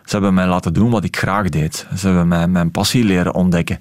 Ze 0.04 0.12
hebben 0.12 0.35
mij 0.35 0.46
laten 0.46 0.72
doen 0.72 0.90
wat 0.90 1.04
ik 1.04 1.16
graag 1.16 1.48
deed. 1.48 1.87
Ze 1.96 2.06
hebben 2.06 2.28
mij 2.28 2.48
mijn 2.48 2.70
passie 2.70 3.04
leren 3.04 3.35
ontdekken 3.35 3.78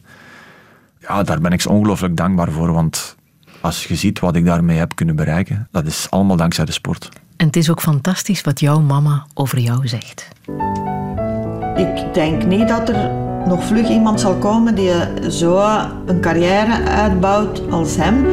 ja, 0.99 1.23
daar 1.23 1.39
ben 1.39 1.51
ik 1.51 1.61
zo 1.61 1.69
ongelooflijk 1.69 2.17
dankbaar 2.17 2.51
voor. 2.51 2.71
Want 2.71 3.15
als 3.61 3.85
je 3.85 3.95
ziet 3.95 4.19
wat 4.19 4.35
ik 4.35 4.45
daarmee 4.45 4.77
heb 4.77 4.95
kunnen 4.95 5.15
bereiken, 5.15 5.67
dat 5.71 5.85
is 5.85 6.07
allemaal 6.09 6.37
dankzij 6.37 6.65
de 6.65 6.71
sport. 6.71 7.09
En 7.37 7.45
het 7.45 7.55
is 7.55 7.69
ook 7.69 7.81
fantastisch 7.81 8.41
wat 8.41 8.59
jouw 8.59 8.79
mama 8.79 9.25
over 9.33 9.59
jou 9.59 9.87
zegt. 9.87 10.27
Ik 11.75 12.13
denk 12.13 12.45
niet 12.45 12.67
dat 12.67 12.89
er 12.89 13.11
nog 13.47 13.63
vlug 13.63 13.89
iemand 13.89 14.19
zal 14.19 14.35
komen 14.35 14.75
die 14.75 14.91
zo 15.31 15.59
een 16.05 16.21
carrière 16.21 16.83
uitbouwt 16.83 17.71
als 17.71 17.95
hem. 17.95 18.25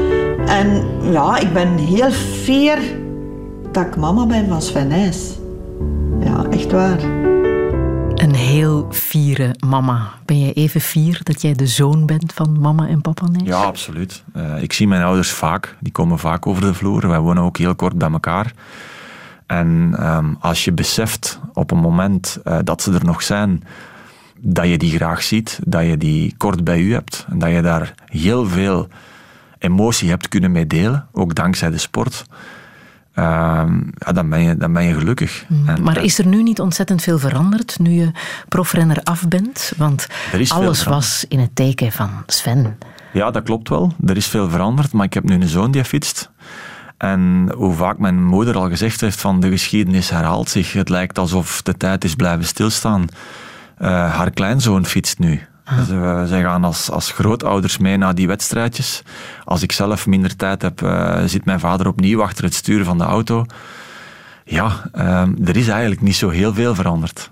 En 0.47 0.85
ja, 1.13 1.39
ik 1.39 1.53
ben 1.53 1.77
heel 1.77 2.11
fier 2.11 2.79
dat 3.73 3.87
ik 3.87 3.97
mama 3.97 4.27
ben 4.27 4.49
van 4.49 4.63
Sven 4.63 4.89
Nys. 4.89 5.39
Ja, 6.21 6.45
echt 6.51 6.73
waar. 6.73 6.99
Een 8.17 8.35
heel 8.35 8.87
fiere 8.91 9.55
mama. 9.67 10.11
Ben 10.25 10.41
jij 10.41 10.53
even 10.53 10.81
fier 10.81 11.21
dat 11.23 11.43
jij 11.43 11.53
de 11.53 11.67
zoon 11.67 12.07
bent 12.07 12.33
van 12.33 12.61
mama 12.61 12.89
en 12.89 13.01
papa? 13.01 13.27
Ja, 13.45 13.63
absoluut. 13.63 14.25
Uh, 14.37 14.63
ik 14.63 14.73
zie 14.73 14.89
mijn 14.89 15.03
ouders 15.03 15.31
vaak. 15.31 15.77
Die 15.81 15.93
komen 15.93 16.19
vaak 16.19 16.47
over 16.47 16.63
de 16.63 16.75
vloer. 16.75 17.09
Wij 17.09 17.19
wonen 17.19 17.43
ook 17.43 17.57
heel 17.57 17.75
kort 17.75 17.99
bij 17.99 18.11
elkaar. 18.11 18.53
En 19.47 19.97
um, 20.01 20.37
als 20.41 20.65
je 20.65 20.73
beseft 20.73 21.41
op 21.53 21.71
een 21.71 21.79
moment 21.79 22.39
uh, 22.45 22.59
dat 22.65 22.83
ze 22.83 22.93
er 22.93 23.05
nog 23.05 23.23
zijn, 23.23 23.63
dat 24.41 24.69
je 24.69 24.79
die 24.79 24.97
graag 24.97 25.23
ziet, 25.23 25.59
dat 25.65 25.87
je 25.87 25.97
die 25.97 26.35
kort 26.37 26.65
bij 26.65 26.81
u 26.81 26.93
hebt 26.93 27.27
en 27.31 27.39
dat 27.39 27.51
je 27.51 27.63
daar 27.63 27.95
heel 28.05 28.47
veel 28.47 28.89
emotie 29.59 30.09
hebt 30.09 30.29
kunnen 30.29 30.53
mee 30.53 30.67
delen, 30.67 31.07
ook 31.13 31.35
dankzij 31.35 31.71
de 31.71 31.79
sport. 31.79 32.25
Ja, 33.17 33.67
dan, 34.13 34.29
ben 34.29 34.41
je, 34.41 34.57
dan 34.57 34.73
ben 34.73 34.85
je 34.85 34.95
gelukkig. 34.95 35.45
Mm, 35.49 35.69
en, 35.69 35.83
maar 35.83 36.03
is 36.03 36.19
er 36.19 36.27
nu 36.27 36.43
niet 36.43 36.61
ontzettend 36.61 37.03
veel 37.03 37.19
veranderd 37.19 37.79
nu 37.79 37.91
je 37.91 38.11
profrenner 38.49 39.01
af 39.03 39.29
bent? 39.29 39.73
Want 39.77 40.07
alles 40.49 40.85
was 40.85 41.25
in 41.29 41.39
het 41.39 41.51
teken 41.55 41.93
van 41.93 42.11
Sven. 42.27 42.79
Ja, 43.13 43.31
dat 43.31 43.43
klopt 43.43 43.69
wel. 43.69 43.93
Er 44.07 44.17
is 44.17 44.27
veel 44.27 44.51
veranderd, 44.51 44.93
maar 44.93 45.07
ik 45.07 45.15
heb 45.15 45.25
nu 45.25 45.35
een 45.35 45.49
zoon 45.49 45.71
die 45.71 45.85
fietst. 45.85 46.31
En 46.97 47.53
hoe 47.55 47.75
vaak 47.75 47.99
mijn 47.99 48.25
moeder 48.25 48.57
al 48.57 48.69
gezegd 48.69 49.01
heeft 49.01 49.21
van 49.21 49.41
de 49.41 49.51
geschiedenis 49.51 50.11
herhaalt 50.11 50.49
zich. 50.49 50.73
Het 50.73 50.89
lijkt 50.89 51.19
alsof 51.19 51.63
de 51.63 51.77
tijd 51.77 52.05
is 52.05 52.15
blijven 52.15 52.45
stilstaan. 52.45 53.07
Uh, 53.79 53.89
haar 53.89 54.31
kleinzoon 54.31 54.87
fietst 54.87 55.19
nu. 55.19 55.47
Dus, 55.75 55.89
uh, 55.89 56.25
zij 56.25 56.43
gaan 56.43 56.65
als, 56.65 56.91
als 56.91 57.11
grootouders 57.11 57.79
mee 57.79 57.97
naar 57.97 58.15
die 58.15 58.27
wedstrijdjes. 58.27 59.03
Als 59.45 59.63
ik 59.63 59.73
zelf 59.73 60.07
minder 60.07 60.37
tijd 60.37 60.63
heb, 60.63 60.81
uh, 60.81 61.23
zit 61.25 61.45
mijn 61.45 61.61
vader 61.61 61.87
opnieuw 61.87 62.23
achter 62.23 62.45
het 62.45 62.55
stuur 62.55 62.85
van 62.85 62.99
de 62.99 63.05
auto. 63.05 63.47
Ja, 64.45 64.91
uh, 64.95 65.23
er 65.45 65.57
is 65.57 65.69
eigenlijk 65.69 66.01
niet 66.01 66.17
zo 66.17 66.29
heel 66.29 66.55
veel 66.55 66.75
veranderd. 66.75 67.31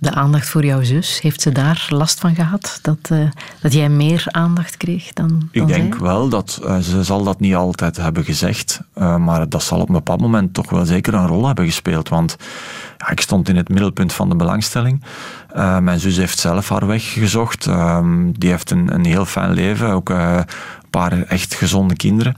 De 0.00 0.14
aandacht 0.14 0.48
voor 0.48 0.64
jouw 0.64 0.82
zus, 0.82 1.20
heeft 1.20 1.40
ze 1.40 1.52
daar 1.52 1.86
last 1.88 2.20
van 2.20 2.34
gehad? 2.34 2.78
Dat, 2.82 2.98
uh, 3.12 3.28
dat 3.60 3.72
jij 3.72 3.88
meer 3.88 4.24
aandacht 4.26 4.76
kreeg 4.76 5.12
dan, 5.12 5.28
dan 5.28 5.48
Ik 5.50 5.66
denk 5.66 5.94
zij? 5.94 6.02
wel 6.02 6.28
dat 6.28 6.60
ze 6.82 7.04
zal 7.04 7.24
dat 7.24 7.40
niet 7.40 7.54
altijd 7.54 7.96
hebben 7.96 8.24
gezegd. 8.24 8.80
maar 8.94 9.48
dat 9.48 9.62
zal 9.62 9.80
op 9.80 9.88
een 9.88 9.94
bepaald 9.94 10.20
moment 10.20 10.54
toch 10.54 10.70
wel 10.70 10.84
zeker 10.84 11.14
een 11.14 11.26
rol 11.26 11.46
hebben 11.46 11.64
gespeeld. 11.64 12.08
Want 12.08 12.36
ja, 12.98 13.10
ik 13.10 13.20
stond 13.20 13.48
in 13.48 13.56
het 13.56 13.68
middelpunt 13.68 14.12
van 14.12 14.28
de 14.28 14.36
belangstelling. 14.36 15.02
Uh, 15.56 15.78
mijn 15.78 16.00
zus 16.00 16.16
heeft 16.16 16.38
zelf 16.38 16.68
haar 16.68 16.86
weg 16.86 17.12
gezocht. 17.12 17.66
Uh, 17.66 18.04
die 18.32 18.50
heeft 18.50 18.70
een, 18.70 18.94
een 18.94 19.04
heel 19.04 19.24
fijn 19.24 19.52
leven. 19.52 19.88
Ook 19.88 20.10
uh, 20.10 20.34
een 20.36 20.90
paar 20.90 21.22
echt 21.22 21.54
gezonde 21.54 21.96
kinderen. 21.96 22.36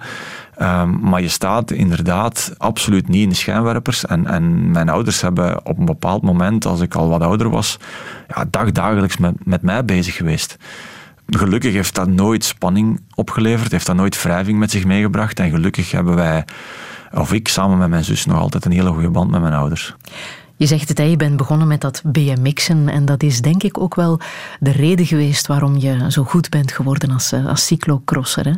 Ehm, 0.61 0.99
maar 1.01 1.23
je 1.23 1.29
staat 1.29 1.71
inderdaad 1.71 2.55
absoluut 2.57 3.09
niet 3.09 3.23
in 3.23 3.29
de 3.29 3.35
schijnwerpers. 3.35 4.07
En, 4.07 4.27
en 4.27 4.71
mijn 4.71 4.89
ouders 4.89 5.21
hebben 5.21 5.67
op 5.67 5.79
een 5.79 5.85
bepaald 5.85 6.23
moment, 6.23 6.67
als 6.67 6.81
ik 6.81 6.95
al 6.95 7.09
wat 7.09 7.23
ouder 7.23 7.51
was, 7.51 7.79
ja, 8.29 8.45
dagdagelijks 8.51 9.17
met, 9.17 9.47
met 9.47 9.63
mij 9.63 9.85
bezig 9.85 10.17
geweest. 10.17 10.57
Gelukkig 11.27 11.73
heeft 11.73 11.95
dat 11.95 12.09
nooit 12.09 12.45
spanning 12.45 13.01
opgeleverd, 13.15 13.73
heeft 13.73 13.87
dat 13.87 13.97
nooit 13.97 14.23
wrijving 14.23 14.59
met 14.59 14.71
zich 14.71 14.85
meegebracht. 14.85 15.41
En 15.41 15.51
gelukkig 15.51 15.91
hebben 15.91 16.15
wij, 16.15 16.45
of 17.13 17.33
ik 17.33 17.49
samen 17.49 17.79
met 17.79 17.89
mijn 17.89 18.05
zus, 18.05 18.27
nog 18.27 18.39
altijd 18.39 18.65
een 18.65 18.73
hele 18.73 18.91
goede 18.91 19.11
band 19.11 19.31
met 19.31 19.41
mijn 19.41 19.55
ouders. 19.55 19.97
Je 20.61 20.67
zegt 20.67 20.89
het, 20.89 20.99
je 20.99 21.17
bent 21.17 21.37
begonnen 21.37 21.69
met 21.69 21.81
dat 21.81 22.03
BMX'en 22.05 22.89
en 22.89 23.05
dat 23.05 23.23
is 23.23 23.41
denk 23.41 23.63
ik 23.63 23.81
ook 23.81 23.95
wel 23.95 24.21
de 24.59 24.71
reden 24.71 25.07
geweest 25.07 25.47
waarom 25.47 25.77
je 25.77 26.07
zo 26.09 26.25
goed 26.25 26.51
bent 26.51 26.73
geworden 26.73 27.11
als, 27.11 27.33
eh, 27.33 27.47
als 27.47 27.67
cyclocrosser. 27.67 28.47
Hè? 28.47 28.53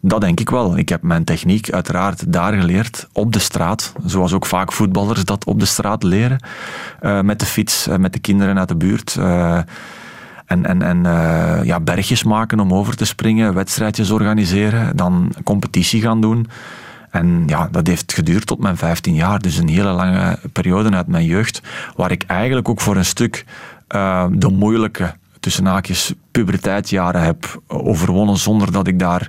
Dat 0.00 0.20
denk 0.20 0.40
ik 0.40 0.50
wel. 0.50 0.78
Ik 0.78 0.88
heb 0.88 1.02
mijn 1.02 1.24
techniek 1.24 1.70
uiteraard 1.70 2.32
daar 2.32 2.52
geleerd, 2.52 3.08
op 3.12 3.32
de 3.32 3.38
straat. 3.38 3.92
Zoals 4.04 4.32
ook 4.32 4.46
vaak 4.46 4.72
voetballers 4.72 5.24
dat 5.24 5.44
op 5.44 5.60
de 5.60 5.66
straat 5.66 6.02
leren. 6.02 6.44
Uh, 7.02 7.20
met 7.20 7.38
de 7.38 7.46
fiets, 7.46 7.88
uh, 7.88 7.96
met 7.96 8.12
de 8.12 8.18
kinderen 8.18 8.58
uit 8.58 8.68
de 8.68 8.76
buurt. 8.76 9.16
En 10.46 10.66
en, 10.66 10.82
en 10.82 11.02
ja, 11.64 11.80
bergjes 11.80 12.24
maken 12.24 12.60
om 12.60 12.74
over 12.74 12.96
te 12.96 13.04
springen, 13.04 13.54
wedstrijdjes 13.54 14.10
organiseren, 14.10 14.96
dan 14.96 15.34
competitie 15.44 16.00
gaan 16.00 16.20
doen. 16.20 16.46
En 17.14 17.42
ja, 17.46 17.68
dat 17.70 17.86
heeft 17.86 18.12
geduurd 18.12 18.46
tot 18.46 18.58
mijn 18.58 18.76
15 18.76 19.14
jaar. 19.14 19.38
Dus 19.38 19.56
een 19.56 19.68
hele 19.68 19.90
lange 19.90 20.38
periode 20.52 20.90
uit 20.90 21.06
mijn 21.06 21.24
jeugd, 21.24 21.60
waar 21.96 22.10
ik 22.10 22.22
eigenlijk 22.26 22.68
ook 22.68 22.80
voor 22.80 22.96
een 22.96 23.04
stuk 23.04 23.44
de 24.30 24.50
moeilijke, 24.52 25.14
tussen 25.40 25.66
haakjes, 25.66 26.12
puberteitjaren 26.30 27.22
heb 27.22 27.62
overwonnen 27.66 28.36
zonder 28.36 28.72
dat 28.72 28.86
ik 28.86 28.98
daar 28.98 29.28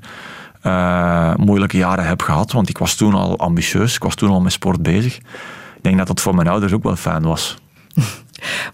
uh, 0.63 1.35
moeilijke 1.35 1.77
jaren 1.77 2.07
heb 2.07 2.21
gehad. 2.21 2.51
Want 2.51 2.69
ik 2.69 2.77
was 2.77 2.95
toen 2.95 3.13
al 3.13 3.37
ambitieus, 3.37 3.95
ik 3.95 4.03
was 4.03 4.15
toen 4.15 4.29
al 4.29 4.41
met 4.41 4.51
sport 4.51 4.81
bezig. 4.81 5.17
Ik 5.17 5.81
denk 5.81 5.97
dat 5.97 6.07
dat 6.07 6.21
voor 6.21 6.35
mijn 6.35 6.47
ouders 6.47 6.73
ook 6.73 6.83
wel 6.83 6.95
fijn 6.95 7.23
was. 7.23 7.55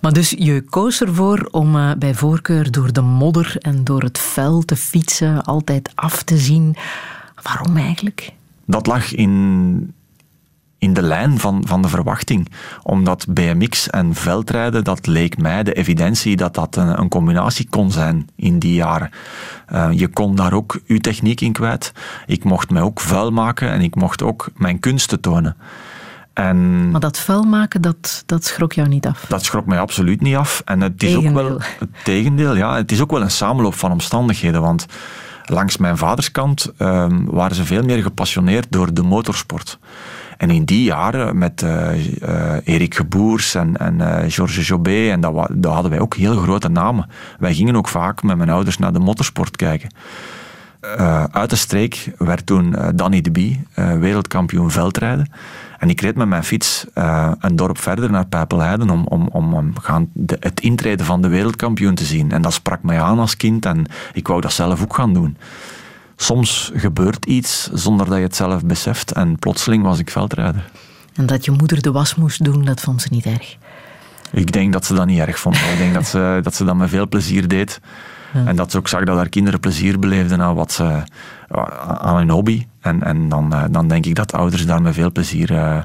Maar 0.01 0.13
dus 0.13 0.29
je 0.29 0.61
koos 0.61 1.01
ervoor 1.01 1.47
om 1.51 1.75
uh, 1.75 1.91
bij 1.97 2.13
voorkeur 2.13 2.71
door 2.71 2.93
de 2.93 3.01
modder 3.01 3.55
en 3.59 3.83
door 3.83 4.01
het 4.01 4.19
vel 4.19 4.61
te 4.61 4.75
fietsen, 4.75 5.43
altijd 5.43 5.91
af 5.95 6.23
te 6.23 6.37
zien. 6.37 6.75
Waarom 7.41 7.77
eigenlijk? 7.77 8.31
Dat 8.71 8.87
lag 8.87 9.13
in, 9.13 9.93
in 10.77 10.93
de 10.93 11.01
lijn 11.01 11.39
van, 11.39 11.63
van 11.65 11.81
de 11.81 11.87
verwachting. 11.87 12.47
Omdat 12.83 13.25
BMX 13.29 13.89
en 13.89 14.15
veldrijden, 14.15 14.83
dat 14.83 15.07
leek 15.07 15.37
mij 15.37 15.63
de 15.63 15.73
evidentie 15.73 16.35
dat 16.35 16.53
dat 16.53 16.75
een, 16.75 16.99
een 16.99 17.09
combinatie 17.09 17.67
kon 17.69 17.91
zijn 17.91 18.29
in 18.35 18.59
die 18.59 18.73
jaren. 18.73 19.09
Uh, 19.73 19.89
je 19.91 20.07
kon 20.07 20.35
daar 20.35 20.53
ook 20.53 20.79
je 20.85 20.99
techniek 20.99 21.41
in 21.41 21.51
kwijt. 21.51 21.93
Ik 22.25 22.43
mocht 22.43 22.69
mij 22.69 22.81
ook 22.81 22.99
vuil 22.99 23.31
maken 23.31 23.71
en 23.71 23.81
ik 23.81 23.95
mocht 23.95 24.23
ook 24.23 24.49
mijn 24.55 24.79
kunsten 24.79 25.19
tonen. 25.19 25.55
En 26.33 26.91
maar 26.91 26.99
dat 26.99 27.19
vuil 27.19 27.43
maken, 27.43 27.81
dat, 27.81 28.23
dat 28.25 28.45
schrok 28.45 28.73
jou 28.73 28.87
niet 28.87 29.07
af? 29.07 29.25
Dat 29.27 29.43
schrok 29.43 29.65
mij 29.65 29.79
absoluut 29.79 30.21
niet 30.21 30.35
af. 30.35 30.61
En 30.65 30.81
het 30.81 31.03
is 31.03 31.15
ook 31.15 31.29
wel 31.29 31.59
het 31.79 31.89
tegendeel. 32.03 32.55
Ja, 32.55 32.75
het 32.75 32.91
is 32.91 33.01
ook 33.01 33.11
wel 33.11 33.21
een 33.21 33.31
samenloop 33.31 33.73
van 33.73 33.91
omstandigheden. 33.91 34.61
Want 34.61 34.85
langs 35.45 35.77
mijn 35.77 35.97
vaderskant 35.97 36.71
uh, 36.77 37.05
waren 37.25 37.55
ze 37.55 37.65
veel 37.65 37.83
meer 37.83 38.03
gepassioneerd 38.03 38.67
door 38.69 38.93
de 38.93 39.03
motorsport. 39.03 39.79
En 40.37 40.49
in 40.49 40.65
die 40.65 40.83
jaren 40.83 41.37
met 41.37 41.61
uh, 41.61 42.05
uh, 42.05 42.53
Erik 42.63 42.95
Geboers 42.95 43.55
en, 43.55 43.77
en 43.77 43.99
uh, 43.99 44.17
Georges 44.27 44.67
Jobé, 44.67 45.09
en 45.09 45.21
dat, 45.21 45.47
dat, 45.51 45.73
hadden 45.73 45.91
wij 45.91 45.99
ook 45.99 46.15
heel 46.15 46.35
grote 46.35 46.69
namen. 46.69 47.09
Wij 47.39 47.53
gingen 47.53 47.75
ook 47.75 47.87
vaak 47.87 48.23
met 48.23 48.37
mijn 48.37 48.49
ouders 48.49 48.77
naar 48.77 48.93
de 48.93 48.99
motorsport 48.99 49.55
kijken. 49.55 49.93
uit 51.31 51.49
de 51.49 51.55
streek 51.55 52.11
werd 52.17 52.45
toen 52.45 52.75
Danny 52.95 53.21
de 53.21 53.31
Bie 53.31 53.67
wereldkampioen 53.75 54.71
veldrijden. 54.71 55.31
En 55.81 55.89
ik 55.89 56.01
reed 56.01 56.15
met 56.15 56.27
mijn 56.27 56.43
fiets 56.43 56.85
een 57.39 57.55
dorp 57.55 57.77
verder 57.77 58.11
naar 58.11 58.27
Pijpelheiden 58.27 58.89
om, 58.89 59.05
om, 59.07 59.27
om 59.53 59.79
gaan 59.79 60.09
de, 60.13 60.37
het 60.39 60.59
intreden 60.59 61.05
van 61.05 61.21
de 61.21 61.27
wereldkampioen 61.27 61.95
te 61.95 62.05
zien. 62.05 62.31
En 62.31 62.41
dat 62.41 62.53
sprak 62.53 62.83
mij 62.83 63.01
aan 63.01 63.19
als 63.19 63.37
kind 63.37 63.65
en 63.65 63.85
ik 64.13 64.27
wou 64.27 64.41
dat 64.41 64.53
zelf 64.53 64.81
ook 64.81 64.95
gaan 64.95 65.13
doen 65.13 65.37
soms 66.21 66.71
gebeurt 66.75 67.25
iets 67.25 67.69
zonder 67.73 68.05
dat 68.05 68.17
je 68.17 68.23
het 68.23 68.35
zelf 68.35 68.65
beseft 68.65 69.11
en 69.11 69.39
plotseling 69.39 69.83
was 69.83 69.99
ik 69.99 70.09
veldrijder. 70.09 70.69
En 71.13 71.25
dat 71.25 71.45
je 71.45 71.51
moeder 71.51 71.81
de 71.81 71.91
was 71.91 72.15
moest 72.15 72.43
doen, 72.43 72.65
dat 72.65 72.81
vond 72.81 73.01
ze 73.01 73.07
niet 73.11 73.25
erg? 73.25 73.57
Ik 74.31 74.51
denk 74.51 74.73
dat 74.73 74.85
ze 74.85 74.93
dat 74.93 75.05
niet 75.05 75.19
erg 75.19 75.39
vond. 75.39 75.55
ik 75.55 75.77
denk 75.77 75.93
dat 75.93 76.07
ze, 76.07 76.39
dat 76.43 76.55
ze 76.55 76.63
dat 76.63 76.75
met 76.75 76.89
veel 76.89 77.07
plezier 77.07 77.47
deed. 77.47 77.79
En 78.33 78.55
dat 78.55 78.71
ze 78.71 78.77
ook 78.77 78.87
zag 78.87 79.03
dat 79.03 79.17
haar 79.17 79.29
kinderen 79.29 79.59
plezier 79.59 79.99
beleefden 79.99 80.41
aan, 80.41 80.55
wat 80.55 80.83
aan 82.01 82.17
hun 82.17 82.29
hobby. 82.29 82.65
En, 82.81 83.03
en 83.03 83.29
dan, 83.29 83.53
eh, 83.53 83.63
dan 83.71 83.87
denk 83.87 84.05
ik 84.05 84.15
dat 84.15 84.33
ouders 84.33 84.65
daar 84.65 84.81
met 84.81 84.93
veel 84.93 85.11
plezier 85.11 85.51
uh, 85.51 85.81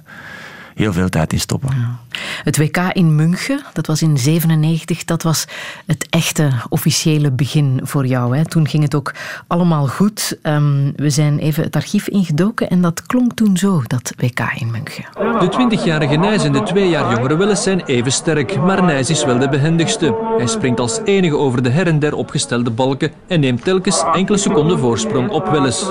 heel 0.76 0.92
veel 0.92 1.08
tijd 1.08 1.32
in 1.32 1.40
stoppen. 1.40 1.70
Ja. 1.76 1.98
Het 2.44 2.58
WK 2.58 2.76
in 2.92 3.14
München, 3.14 3.62
dat 3.72 3.86
was 3.86 4.02
in 4.02 4.18
97, 4.18 5.04
dat 5.04 5.22
was 5.22 5.44
het 5.86 6.06
echte 6.10 6.50
officiële 6.68 7.30
begin 7.30 7.80
voor 7.82 8.06
jou. 8.06 8.36
Hè? 8.36 8.44
Toen 8.44 8.68
ging 8.68 8.82
het 8.82 8.94
ook 8.94 9.14
allemaal 9.46 9.86
goed. 9.86 10.38
Um, 10.42 10.92
we 10.96 11.10
zijn 11.10 11.38
even 11.38 11.62
het 11.62 11.76
archief 11.76 12.08
ingedoken 12.08 12.70
en 12.70 12.80
dat 12.80 13.06
klonk 13.06 13.32
toen 13.32 13.56
zo, 13.56 13.82
dat 13.86 14.12
WK 14.16 14.40
in 14.54 14.70
München. 14.70 15.04
De 15.12 15.76
20-jarige 15.76 16.16
Nijs 16.16 16.44
en 16.44 16.52
de 16.52 16.62
twee 16.62 16.88
jaar 16.88 17.14
jongere 17.14 17.36
Willis 17.36 17.62
zijn 17.62 17.80
even 17.80 18.12
sterk, 18.12 18.56
maar 18.60 18.84
Nijs 18.84 19.10
is 19.10 19.24
wel 19.24 19.38
de 19.38 19.48
behendigste. 19.48 20.34
Hij 20.36 20.46
springt 20.46 20.80
als 20.80 21.00
enige 21.04 21.36
over 21.36 21.62
de 21.62 21.70
her 21.70 21.86
en 21.86 21.98
der 21.98 22.14
opgestelde 22.14 22.70
balken 22.70 23.12
en 23.28 23.40
neemt 23.40 23.64
telkens 23.64 24.04
enkele 24.12 24.38
seconden 24.38 24.78
voorsprong 24.78 25.30
op 25.30 25.48
Willis. 25.48 25.86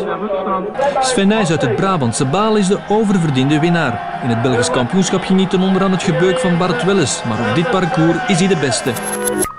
Sven 1.00 1.28
Nijs 1.28 1.50
uit 1.50 1.62
het 1.62 1.76
Brabantse 1.76 2.26
Baal 2.26 2.58
is 2.58 2.68
de 2.68 2.80
oververdiende 2.90 3.60
winnaar. 3.60 4.20
In 4.24 4.30
het 4.30 4.42
Belgisch 4.42 4.70
kampioenschap 4.76 5.24
genieten 5.24 5.62
onder 5.62 5.84
aan 5.84 5.92
het 5.92 6.04
gebeuk 6.04 6.40
van 6.40 6.58
Bart 6.58 6.84
Welles, 6.84 7.24
maar 7.24 7.50
op 7.50 7.56
dit 7.56 7.70
parcours 7.70 8.18
is 8.28 8.40
hij 8.40 8.48
de 8.48 8.58
beste. 8.58 8.94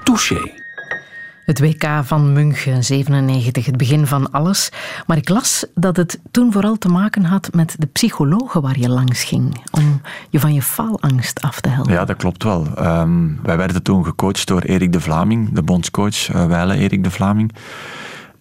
Touché. 0.05 0.53
Het 1.45 1.61
WK 1.61 1.85
van 2.03 2.33
München 2.33 2.85
97, 2.85 3.67
het 3.67 3.77
begin 3.77 4.07
van 4.07 4.31
alles. 4.31 4.71
Maar 5.07 5.17
ik 5.17 5.29
las 5.29 5.67
dat 5.75 5.97
het 5.97 6.19
toen 6.31 6.53
vooral 6.53 6.77
te 6.77 6.89
maken 6.89 7.25
had 7.25 7.49
met 7.55 7.77
de 7.79 7.87
psychologen 7.87 8.63
waar 8.63 8.79
je 8.79 8.89
langs 8.89 9.25
ging. 9.25 9.61
Om 9.71 10.01
je 10.31 10.41
van 10.41 10.55
je 10.55 10.63
faalangst 10.63 11.41
af 11.41 11.61
te 11.61 11.69
helpen. 11.69 11.93
Ja, 11.93 12.05
dat 12.05 12.17
klopt 12.17 12.43
wel. 12.43 12.67
Um, 12.79 13.41
wij 13.43 13.57
werden 13.57 13.83
toen 13.83 14.05
gecoacht 14.05 14.47
door 14.47 14.61
Erik 14.61 14.93
de 14.93 15.01
Vlaming, 15.01 15.53
de 15.53 15.63
bondscoach, 15.63 16.29
uh, 16.29 16.47
Weile 16.47 16.77
Erik 16.77 17.05
de 17.05 17.11
Vlaming. 17.11 17.53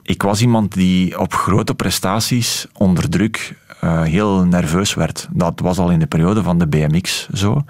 Ik 0.02 0.22
was 0.22 0.42
iemand 0.42 0.74
die 0.74 1.20
op 1.20 1.34
grote 1.34 1.76
prestaties 1.76 2.68
onder 2.74 3.10
druk 3.10 3.56
uh, 3.86 4.02
heel 4.02 4.46
nerveus 4.46 4.94
werd. 4.94 5.28
Dat 5.32 5.60
was 5.60 5.78
al 5.78 5.90
in 5.90 6.00
de 6.00 6.08
periode 6.08 6.44
van 6.44 6.58
de 6.58 6.68
BMX 6.68 7.30
zo. 7.30 7.64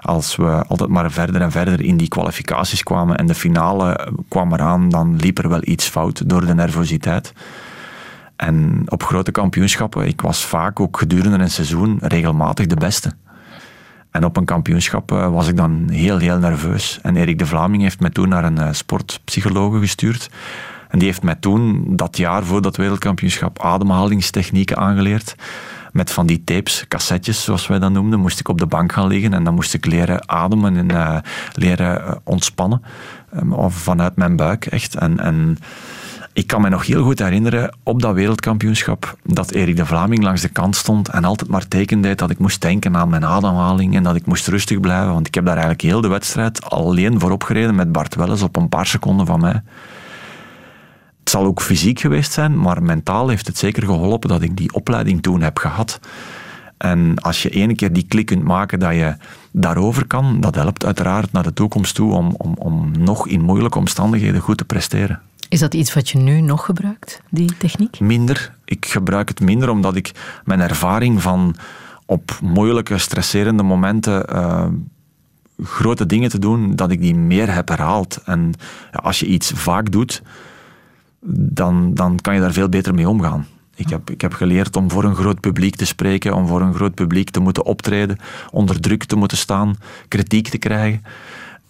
Als 0.00 0.36
we 0.36 0.64
altijd 0.66 0.90
maar 0.90 1.10
verder 1.10 1.40
en 1.40 1.50
verder 1.50 1.80
in 1.80 1.96
die 1.96 2.08
kwalificaties 2.08 2.82
kwamen 2.82 3.16
en 3.16 3.26
de 3.26 3.34
finale 3.34 4.12
kwam 4.28 4.52
eraan, 4.52 4.88
dan 4.88 5.16
liep 5.16 5.38
er 5.38 5.48
wel 5.48 5.60
iets 5.62 5.88
fout 5.88 6.28
door 6.28 6.46
de 6.46 6.54
nervositeit. 6.54 7.32
En 8.36 8.82
op 8.86 9.02
grote 9.02 9.30
kampioenschappen, 9.30 10.06
ik 10.06 10.20
was 10.20 10.44
vaak 10.44 10.80
ook 10.80 10.98
gedurende 10.98 11.38
een 11.38 11.50
seizoen 11.50 11.98
regelmatig 12.00 12.66
de 12.66 12.76
beste. 12.76 13.12
En 14.10 14.24
op 14.24 14.36
een 14.36 14.44
kampioenschap 14.44 15.12
uh, 15.12 15.32
was 15.32 15.48
ik 15.48 15.56
dan 15.56 15.88
heel, 15.90 16.18
heel 16.18 16.38
nerveus. 16.38 16.98
En 17.02 17.16
Erik 17.16 17.38
de 17.38 17.46
Vlaming 17.46 17.82
heeft 17.82 18.00
mij 18.00 18.10
toen 18.10 18.28
naar 18.28 18.44
een 18.44 18.58
uh, 18.58 18.68
sportpsychologe 18.70 19.78
gestuurd. 19.78 20.30
En 20.90 20.98
die 20.98 21.08
heeft 21.08 21.22
mij 21.22 21.34
toen, 21.34 21.84
dat 21.96 22.16
jaar 22.16 22.44
voor 22.44 22.62
dat 22.62 22.76
wereldkampioenschap, 22.76 23.62
ademhalingstechnieken 23.62 24.76
aangeleerd. 24.76 25.34
Met 25.92 26.10
van 26.10 26.26
die 26.26 26.44
tapes, 26.44 26.84
cassettes 26.88 27.44
zoals 27.44 27.66
wij 27.66 27.78
dat 27.78 27.92
noemden, 27.92 28.20
moest 28.20 28.40
ik 28.40 28.48
op 28.48 28.58
de 28.58 28.66
bank 28.66 28.92
gaan 28.92 29.06
liggen 29.06 29.34
en 29.34 29.44
dan 29.44 29.54
moest 29.54 29.74
ik 29.74 29.86
leren 29.86 30.28
ademen 30.28 30.76
en 30.76 30.92
uh, 30.92 31.16
leren 31.54 32.00
uh, 32.00 32.10
ontspannen. 32.24 32.82
Um, 33.36 33.70
vanuit 33.70 34.16
mijn 34.16 34.36
buik, 34.36 34.66
echt. 34.66 34.94
En, 34.94 35.20
en 35.20 35.58
ik 36.32 36.46
kan 36.46 36.60
me 36.60 36.68
nog 36.68 36.86
heel 36.86 37.02
goed 37.02 37.18
herinneren 37.18 37.76
op 37.82 38.02
dat 38.02 38.14
wereldkampioenschap 38.14 39.16
dat 39.24 39.50
Erik 39.50 39.76
de 39.76 39.86
Vlaming 39.86 40.22
langs 40.22 40.40
de 40.40 40.48
kant 40.48 40.76
stond 40.76 41.08
en 41.08 41.24
altijd 41.24 41.50
maar 41.50 41.68
tekende 41.68 42.14
dat 42.14 42.30
ik 42.30 42.38
moest 42.38 42.60
denken 42.60 42.96
aan 42.96 43.08
mijn 43.08 43.24
ademhaling 43.24 43.96
en 43.96 44.02
dat 44.02 44.16
ik 44.16 44.26
moest 44.26 44.46
rustig 44.46 44.80
blijven. 44.80 45.12
Want 45.12 45.26
ik 45.26 45.34
heb 45.34 45.44
daar 45.44 45.56
eigenlijk 45.56 45.82
heel 45.82 46.00
de 46.00 46.08
wedstrijd 46.08 46.70
alleen 46.70 47.20
voorop 47.20 47.42
gereden 47.42 47.74
met 47.74 47.92
Bart 47.92 48.14
Welles 48.14 48.42
op 48.42 48.56
een 48.56 48.68
paar 48.68 48.86
seconden 48.86 49.26
van 49.26 49.40
mij. 49.40 49.62
Het 51.30 51.38
zal 51.38 51.48
ook 51.48 51.62
fysiek 51.62 52.00
geweest 52.00 52.32
zijn, 52.32 52.58
maar 52.60 52.82
mentaal 52.82 53.28
heeft 53.28 53.46
het 53.46 53.58
zeker 53.58 53.82
geholpen 53.82 54.28
dat 54.28 54.42
ik 54.42 54.56
die 54.56 54.72
opleiding 54.72 55.22
toen 55.22 55.40
heb 55.40 55.58
gehad. 55.58 56.00
En 56.76 57.18
als 57.18 57.42
je 57.42 57.50
ene 57.50 57.74
keer 57.74 57.92
die 57.92 58.06
klik 58.08 58.26
kunt 58.26 58.44
maken 58.44 58.78
dat 58.78 58.94
je 58.94 59.16
daarover 59.50 60.06
kan, 60.06 60.40
dat 60.40 60.54
helpt 60.54 60.84
uiteraard 60.84 61.32
naar 61.32 61.42
de 61.42 61.52
toekomst 61.52 61.94
toe 61.94 62.12
om, 62.12 62.34
om, 62.36 62.54
om 62.58 62.90
nog 62.98 63.26
in 63.26 63.40
moeilijke 63.40 63.78
omstandigheden 63.78 64.40
goed 64.40 64.56
te 64.56 64.64
presteren. 64.64 65.20
Is 65.48 65.60
dat 65.60 65.74
iets 65.74 65.94
wat 65.94 66.08
je 66.08 66.18
nu 66.18 66.40
nog 66.40 66.64
gebruikt, 66.64 67.20
die 67.28 67.56
techniek? 67.56 68.00
Minder. 68.00 68.54
Ik 68.64 68.86
gebruik 68.86 69.28
het 69.28 69.40
minder 69.40 69.68
omdat 69.68 69.96
ik 69.96 70.12
mijn 70.44 70.60
ervaring 70.60 71.22
van 71.22 71.56
op 72.06 72.38
moeilijke, 72.42 72.98
stresserende 72.98 73.62
momenten 73.62 74.24
uh, 74.32 74.66
grote 75.62 76.06
dingen 76.06 76.30
te 76.30 76.38
doen, 76.38 76.76
dat 76.76 76.90
ik 76.90 77.00
die 77.00 77.14
meer 77.14 77.54
heb 77.54 77.68
herhaald. 77.68 78.20
En 78.24 78.52
ja, 78.92 78.98
als 79.02 79.20
je 79.20 79.26
iets 79.26 79.52
vaak 79.54 79.92
doet, 79.92 80.22
dan, 81.28 81.94
dan 81.94 82.18
kan 82.20 82.34
je 82.34 82.40
daar 82.40 82.52
veel 82.52 82.68
beter 82.68 82.94
mee 82.94 83.08
omgaan. 83.08 83.46
Ik 83.74 83.88
heb, 83.88 84.10
ik 84.10 84.20
heb 84.20 84.32
geleerd 84.32 84.76
om 84.76 84.90
voor 84.90 85.04
een 85.04 85.14
groot 85.14 85.40
publiek 85.40 85.76
te 85.76 85.86
spreken, 85.86 86.34
om 86.34 86.46
voor 86.46 86.60
een 86.60 86.74
groot 86.74 86.94
publiek 86.94 87.30
te 87.30 87.40
moeten 87.40 87.64
optreden, 87.64 88.18
onder 88.50 88.80
druk 88.80 89.04
te 89.04 89.16
moeten 89.16 89.38
staan, 89.38 89.76
kritiek 90.08 90.48
te 90.48 90.58
krijgen. 90.58 91.02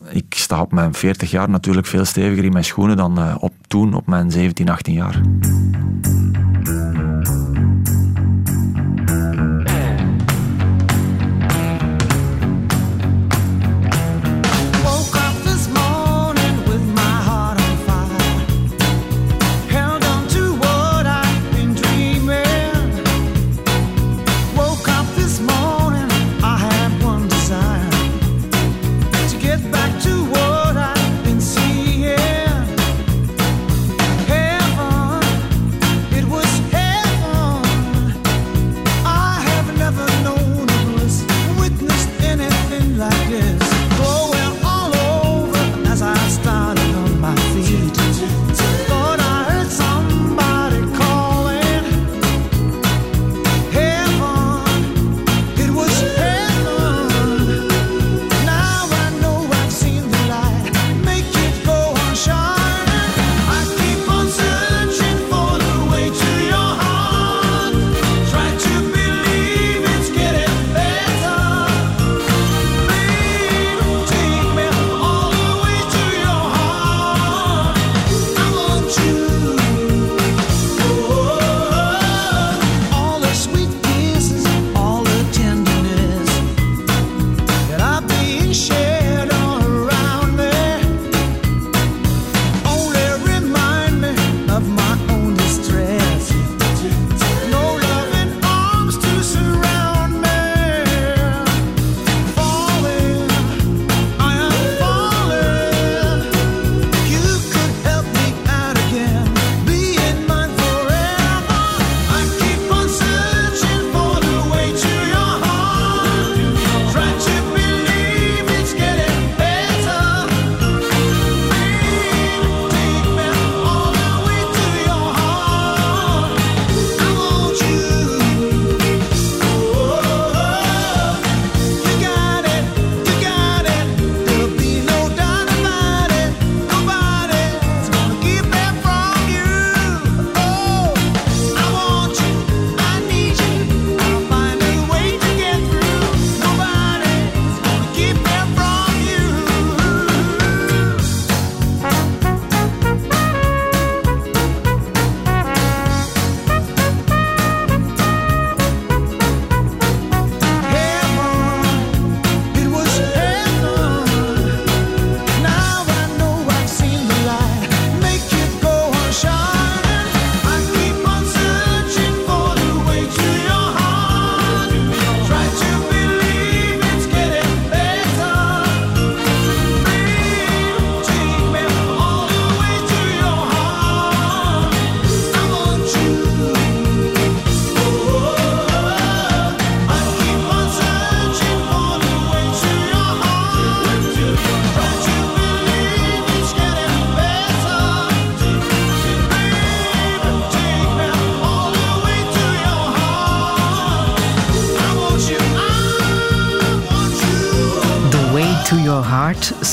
Ik 0.09 0.35
sta 0.35 0.61
op 0.61 0.73
mijn 0.73 0.95
40 0.95 1.31
jaar 1.31 1.51
natuurlijk 1.51 1.87
veel 1.87 2.05
steviger 2.05 2.45
in 2.45 2.53
mijn 2.53 2.65
schoenen 2.65 2.97
dan 2.97 3.19
uh, 3.19 3.35
op 3.39 3.53
toen, 3.67 3.95
op 3.95 4.07
mijn 4.07 4.31
17, 4.31 4.69
18 4.69 4.95
jaar. 4.95 5.21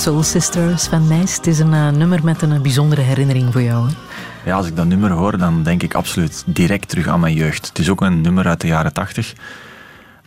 Soul 0.08 0.24
Sister, 0.24 0.80
Sven 0.80 1.08
Nijs. 1.08 1.36
Het 1.36 1.48
is 1.48 1.60
een 1.60 1.74
uh, 1.74 1.90
nummer 1.90 2.24
met 2.24 2.42
een 2.42 2.62
bijzondere 2.62 3.02
herinnering 3.02 3.52
voor 3.52 3.62
jou. 3.62 3.88
Hè? 3.88 3.94
Ja, 4.50 4.56
als 4.56 4.68
ik 4.68 4.76
dat 4.76 4.86
nummer 4.86 5.12
hoor, 5.12 5.38
dan 5.38 5.64
denk 5.64 5.84
ik 5.84 5.94
absoluut 5.94 6.44
direct 6.46 6.90
terug 6.90 7.08
aan 7.08 7.20
mijn 7.20 7.34
jeugd. 7.34 7.68
Het 7.68 7.80
is 7.80 7.90
ook 7.90 8.02
een 8.02 8.22
nummer 8.22 8.48
uit 8.48 8.62
de 8.62 8.68
jaren 8.68 8.94
tachtig. 8.94 9.34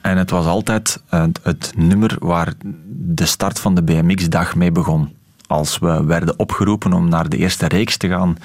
En 0.00 0.16
het 0.16 0.30
was 0.30 0.46
altijd 0.46 1.02
uh, 1.14 1.24
het 1.42 1.72
nummer 1.76 2.16
waar 2.18 2.52
de 2.88 3.24
start 3.24 3.60
van 3.60 3.74
de 3.74 3.82
BMX-dag 3.82 4.54
mee 4.54 4.72
begon. 4.72 5.16
Als 5.46 5.78
we 5.78 6.04
werden 6.04 6.38
opgeroepen 6.38 6.92
om 6.92 7.08
naar 7.08 7.28
de 7.28 7.36
eerste 7.36 7.68
reeks 7.68 7.96
te 7.96 8.08
gaan 8.08 8.36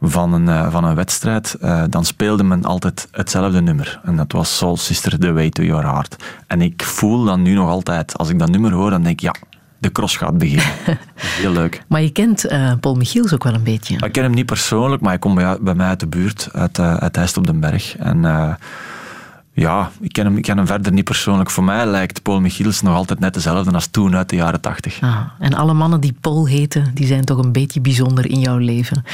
van 0.00 0.32
een, 0.32 0.46
uh, 0.46 0.72
van 0.72 0.84
een 0.84 0.94
wedstrijd, 0.94 1.56
dan 1.88 2.04
speelde 2.04 2.42
men 2.42 2.64
altijd 2.64 3.08
hetzelfde 3.10 3.60
nummer. 3.60 4.00
En 4.04 4.16
dat 4.16 4.32
was 4.32 4.56
Soul 4.56 4.76
Sister, 4.76 5.18
The 5.18 5.32
Way 5.32 5.50
to 5.50 5.62
Your 5.62 5.84
Heart. 5.84 6.24
En 6.46 6.60
ik 6.60 6.82
voel 6.82 7.24
dan 7.24 7.42
nu 7.42 7.54
nog 7.54 7.68
altijd, 7.68 8.18
als 8.18 8.28
ik 8.28 8.38
dat 8.38 8.50
nummer 8.50 8.72
hoor, 8.72 8.90
dan 8.90 9.02
denk 9.02 9.20
ik, 9.20 9.20
ja, 9.20 9.34
de 9.80 9.92
cross 9.92 10.16
gaat 10.16 10.38
beginnen. 10.38 10.64
Heel 11.40 11.52
leuk. 11.52 11.82
Maar 11.86 12.02
je 12.02 12.10
kent 12.10 12.50
uh, 12.50 12.72
Paul 12.80 12.94
Michiels 12.94 13.34
ook 13.34 13.44
wel 13.44 13.54
een 13.54 13.62
beetje. 13.62 13.96
Ik 13.96 14.12
ken 14.12 14.22
hem 14.22 14.34
niet 14.34 14.46
persoonlijk, 14.46 15.00
maar 15.00 15.10
hij 15.10 15.18
komt 15.18 15.34
bij, 15.34 15.56
bij 15.60 15.74
mij 15.74 15.86
uit 15.86 16.00
de 16.00 16.06
buurt, 16.06 16.48
uit, 16.52 16.78
uh, 16.78 16.94
uit 16.94 17.16
Heist 17.16 17.36
op 17.36 17.46
den 17.46 17.60
Berg. 17.60 17.96
En 17.96 18.16
uh, 18.16 18.54
ja, 19.60 19.90
ik 20.00 20.12
ken, 20.12 20.24
hem, 20.24 20.36
ik 20.36 20.42
ken 20.42 20.56
hem 20.56 20.66
verder 20.66 20.92
niet 20.92 21.04
persoonlijk. 21.04 21.50
Voor 21.50 21.64
mij 21.64 21.86
lijkt 21.86 22.22
Paul 22.22 22.40
Michiels 22.40 22.82
nog 22.82 22.94
altijd 22.94 23.20
net 23.20 23.34
dezelfde 23.34 23.70
als 23.70 23.86
toen 23.86 24.16
uit 24.16 24.28
de 24.28 24.36
jaren 24.36 24.60
tachtig. 24.60 25.00
Ah, 25.00 25.20
en 25.38 25.54
alle 25.54 25.72
mannen 25.72 26.00
die 26.00 26.14
Paul 26.20 26.46
heten, 26.46 26.90
die 26.94 27.06
zijn 27.06 27.24
toch 27.24 27.38
een 27.38 27.52
beetje 27.52 27.80
bijzonder 27.80 28.30
in 28.30 28.40
jouw 28.40 28.56
leven. 28.56 29.04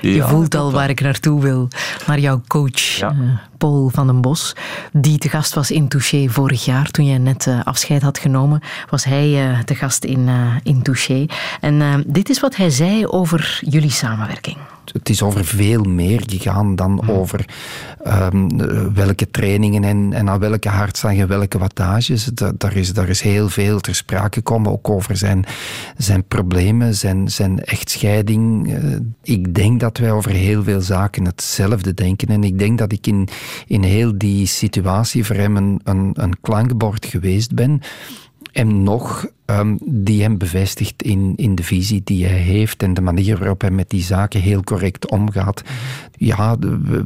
Je 0.00 0.22
voelt 0.22 0.54
al 0.54 0.72
waar 0.72 0.90
ik 0.90 1.00
naartoe 1.00 1.40
wil. 1.40 1.68
Naar 2.06 2.18
jouw 2.18 2.42
coach, 2.46 2.80
ja. 2.80 3.12
uh, 3.20 3.30
Paul 3.58 3.90
van 3.94 4.06
den 4.06 4.20
Bos, 4.20 4.56
die 4.92 5.18
te 5.18 5.28
gast 5.28 5.54
was 5.54 5.70
in 5.70 5.88
Touché 5.88 6.28
vorig 6.28 6.64
jaar. 6.64 6.90
Toen 6.90 7.06
jij 7.06 7.18
net 7.18 7.46
uh, 7.46 7.64
afscheid 7.64 8.02
had 8.02 8.18
genomen, 8.18 8.60
was 8.90 9.04
hij 9.04 9.50
uh, 9.50 9.58
te 9.58 9.74
gast 9.74 10.04
in, 10.04 10.28
in 10.62 10.82
Touché. 10.82 11.26
En 11.60 12.04
dit 12.06 12.28
is 12.28 12.40
wat 12.40 12.56
hij 12.56 12.70
zei 12.70 13.06
over 13.06 13.60
jullie 13.62 13.90
samenwerking. 13.90 14.56
Het 14.92 15.08
is 15.08 15.22
over 15.22 15.44
veel 15.44 15.82
meer 15.82 16.22
gegaan 16.26 16.76
dan 16.76 16.92
mhm. 16.92 17.10
over 17.10 17.44
um, 18.06 18.94
welke 18.94 19.30
trainingen 19.30 19.84
en, 19.84 20.12
en 20.12 20.28
aan 20.28 20.38
welke 20.38 20.68
hartslag 20.68 21.16
en 21.16 21.28
welke 21.28 21.58
wattages. 21.58 22.24
Daar 22.56 22.76
is, 22.76 22.92
daar 22.92 23.08
is 23.08 23.20
heel 23.20 23.48
veel 23.48 23.80
ter 23.80 23.94
sprake 23.94 24.34
gekomen, 24.36 24.72
ook 24.72 24.88
over 24.88 25.16
zijn, 25.16 25.44
zijn 25.96 26.24
problemen, 26.24 26.94
zijn, 26.94 27.30
zijn 27.30 27.64
echtscheiding. 27.64 28.72
Uh, 28.72 28.96
ik 29.22 29.54
denk 29.54 29.80
dat 29.80 29.98
wij 29.98 30.12
over 30.12 30.30
heel 30.30 30.62
veel 30.62 30.80
zaken 30.80 31.24
hetzelfde 31.24 31.94
denken. 31.94 32.28
En 32.28 32.44
ik 32.44 32.58
denk 32.58 32.78
dat 32.78 32.92
ik 32.92 33.06
in, 33.06 33.28
in 33.66 33.82
heel 33.82 34.18
die 34.18 34.46
situatie 34.46 35.24
voor 35.24 35.36
hem 35.36 35.56
een, 35.56 35.80
een, 35.84 36.10
een 36.14 36.40
klankbord 36.40 37.06
geweest 37.06 37.54
ben. 37.54 37.80
En 38.56 38.82
nog, 38.82 39.26
um, 39.46 39.78
die 39.84 40.22
hem 40.22 40.38
bevestigt 40.38 41.02
in, 41.02 41.32
in 41.36 41.54
de 41.54 41.62
visie 41.62 42.00
die 42.04 42.26
hij 42.26 42.38
heeft 42.38 42.82
en 42.82 42.94
de 42.94 43.00
manier 43.00 43.38
waarop 43.38 43.60
hij 43.60 43.70
met 43.70 43.90
die 43.90 44.02
zaken 44.02 44.40
heel 44.40 44.62
correct 44.62 45.10
omgaat. 45.10 45.62
Ja, 46.12 46.56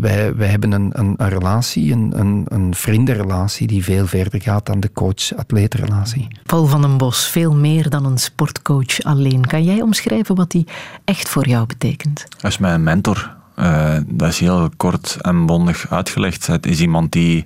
wij, 0.01 0.35
wij 0.35 0.49
hebben 0.49 0.73
een, 0.73 0.91
een, 0.93 1.15
een 1.17 1.29
relatie, 1.29 1.93
een, 1.93 2.13
een, 2.21 2.45
een 2.49 2.75
vriendenrelatie 2.75 3.67
die 3.67 3.85
veel 3.85 4.07
verder 4.07 4.43
gaat 4.43 4.67
dan 4.67 4.81
de 4.81 4.93
coach-atleetrelatie. 4.93 6.29
Paul 6.47 6.67
van 6.67 6.81
den 6.81 6.97
Bos, 6.97 7.29
veel 7.29 7.55
meer 7.55 7.91
dan 7.91 8.05
een 8.05 8.19
sportcoach 8.19 9.03
alleen. 9.03 9.47
Kan 9.47 9.65
jij 9.65 9.83
omschrijven 9.83 10.35
wat 10.35 10.51
die 10.51 10.67
echt 11.05 11.29
voor 11.29 11.49
jou 11.49 11.67
betekent? 11.67 12.27
Hij 12.41 12.51
is 12.51 12.59
mijn 12.59 12.83
mentor. 12.83 13.37
Uh, 13.57 13.97
dat 14.07 14.29
is 14.29 14.39
heel 14.41 14.71
kort 14.77 15.17
en 15.21 15.47
bondig 15.47 15.91
uitgelegd. 15.91 16.47
Het 16.47 16.67
is 16.67 16.81
iemand 16.81 17.13
die 17.13 17.45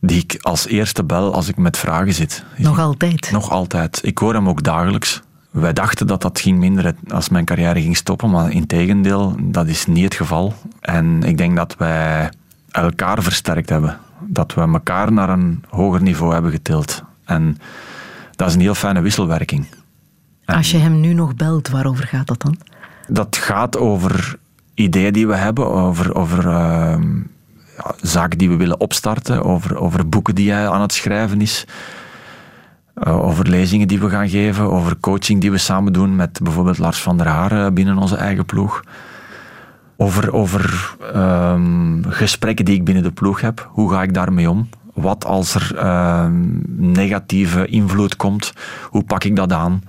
die 0.00 0.22
ik 0.22 0.36
als 0.40 0.66
eerste 0.66 1.04
bel 1.04 1.34
als 1.34 1.48
ik 1.48 1.56
met 1.56 1.78
vragen 1.78 2.14
zit. 2.14 2.44
Nog 2.56 2.78
altijd? 2.78 3.30
Nog 3.30 3.50
altijd. 3.50 4.00
Ik 4.02 4.18
hoor 4.18 4.34
hem 4.34 4.48
ook 4.48 4.62
dagelijks. 4.62 5.22
Wij 5.50 5.72
dachten 5.72 6.06
dat 6.06 6.22
dat 6.22 6.40
ging 6.40 6.58
minderen 6.58 6.96
als 7.08 7.28
mijn 7.28 7.44
carrière 7.44 7.80
ging 7.80 7.96
stoppen, 7.96 8.30
maar 8.30 8.50
in 8.50 8.66
tegendeel, 8.66 9.36
dat 9.40 9.66
is 9.66 9.86
niet 9.86 10.04
het 10.04 10.14
geval. 10.14 10.54
En 10.80 11.22
ik 11.22 11.38
denk 11.38 11.56
dat 11.56 11.76
wij 11.78 12.30
elkaar 12.70 13.22
versterkt 13.22 13.68
hebben. 13.68 13.98
Dat 14.20 14.54
we 14.54 14.60
elkaar 14.60 15.12
naar 15.12 15.28
een 15.28 15.64
hoger 15.68 16.02
niveau 16.02 16.32
hebben 16.32 16.50
getild. 16.50 17.02
En 17.24 17.58
dat 18.30 18.48
is 18.48 18.54
een 18.54 18.60
heel 18.60 18.74
fijne 18.74 19.00
wisselwerking. 19.00 19.66
Als 20.44 20.70
je 20.70 20.78
hem 20.78 21.00
nu 21.00 21.12
nog 21.12 21.34
belt, 21.34 21.68
waarover 21.68 22.06
gaat 22.06 22.26
dat 22.26 22.42
dan? 22.42 22.58
Dat 23.08 23.36
gaat 23.36 23.78
over 23.78 24.38
ideeën 24.74 25.12
die 25.12 25.26
we 25.26 25.36
hebben, 25.36 25.70
over, 25.70 26.14
over 26.14 26.46
uh, 26.46 26.96
zaken 28.00 28.38
die 28.38 28.48
we 28.48 28.56
willen 28.56 28.80
opstarten, 28.80 29.44
over, 29.44 29.78
over 29.78 30.08
boeken 30.08 30.34
die 30.34 30.52
hij 30.52 30.68
aan 30.68 30.80
het 30.80 30.92
schrijven 30.92 31.40
is, 31.40 31.64
uh, 33.04 33.24
over 33.24 33.48
lezingen 33.48 33.88
die 33.88 34.00
we 34.00 34.08
gaan 34.08 34.28
geven, 34.28 34.70
over 34.70 34.96
coaching 35.00 35.40
die 35.40 35.50
we 35.50 35.58
samen 35.58 35.92
doen 35.92 36.16
met 36.16 36.40
bijvoorbeeld 36.42 36.78
Lars 36.78 37.02
van 37.02 37.16
der 37.16 37.26
Haar 37.26 37.72
binnen 37.72 37.98
onze 37.98 38.16
eigen 38.16 38.44
ploeg. 38.44 38.82
Over, 39.96 40.32
over 40.32 40.94
um, 41.14 42.04
gesprekken 42.08 42.64
die 42.64 42.74
ik 42.74 42.84
binnen 42.84 43.02
de 43.02 43.12
ploeg 43.12 43.40
heb. 43.40 43.68
Hoe 43.70 43.90
ga 43.90 44.02
ik 44.02 44.14
daarmee 44.14 44.50
om? 44.50 44.68
Wat 44.94 45.24
als 45.24 45.54
er 45.54 45.86
um, 46.24 46.62
negatieve 46.76 47.66
invloed 47.66 48.16
komt? 48.16 48.52
Hoe 48.90 49.04
pak 49.04 49.24
ik 49.24 49.36
dat 49.36 49.52
aan? 49.52 49.82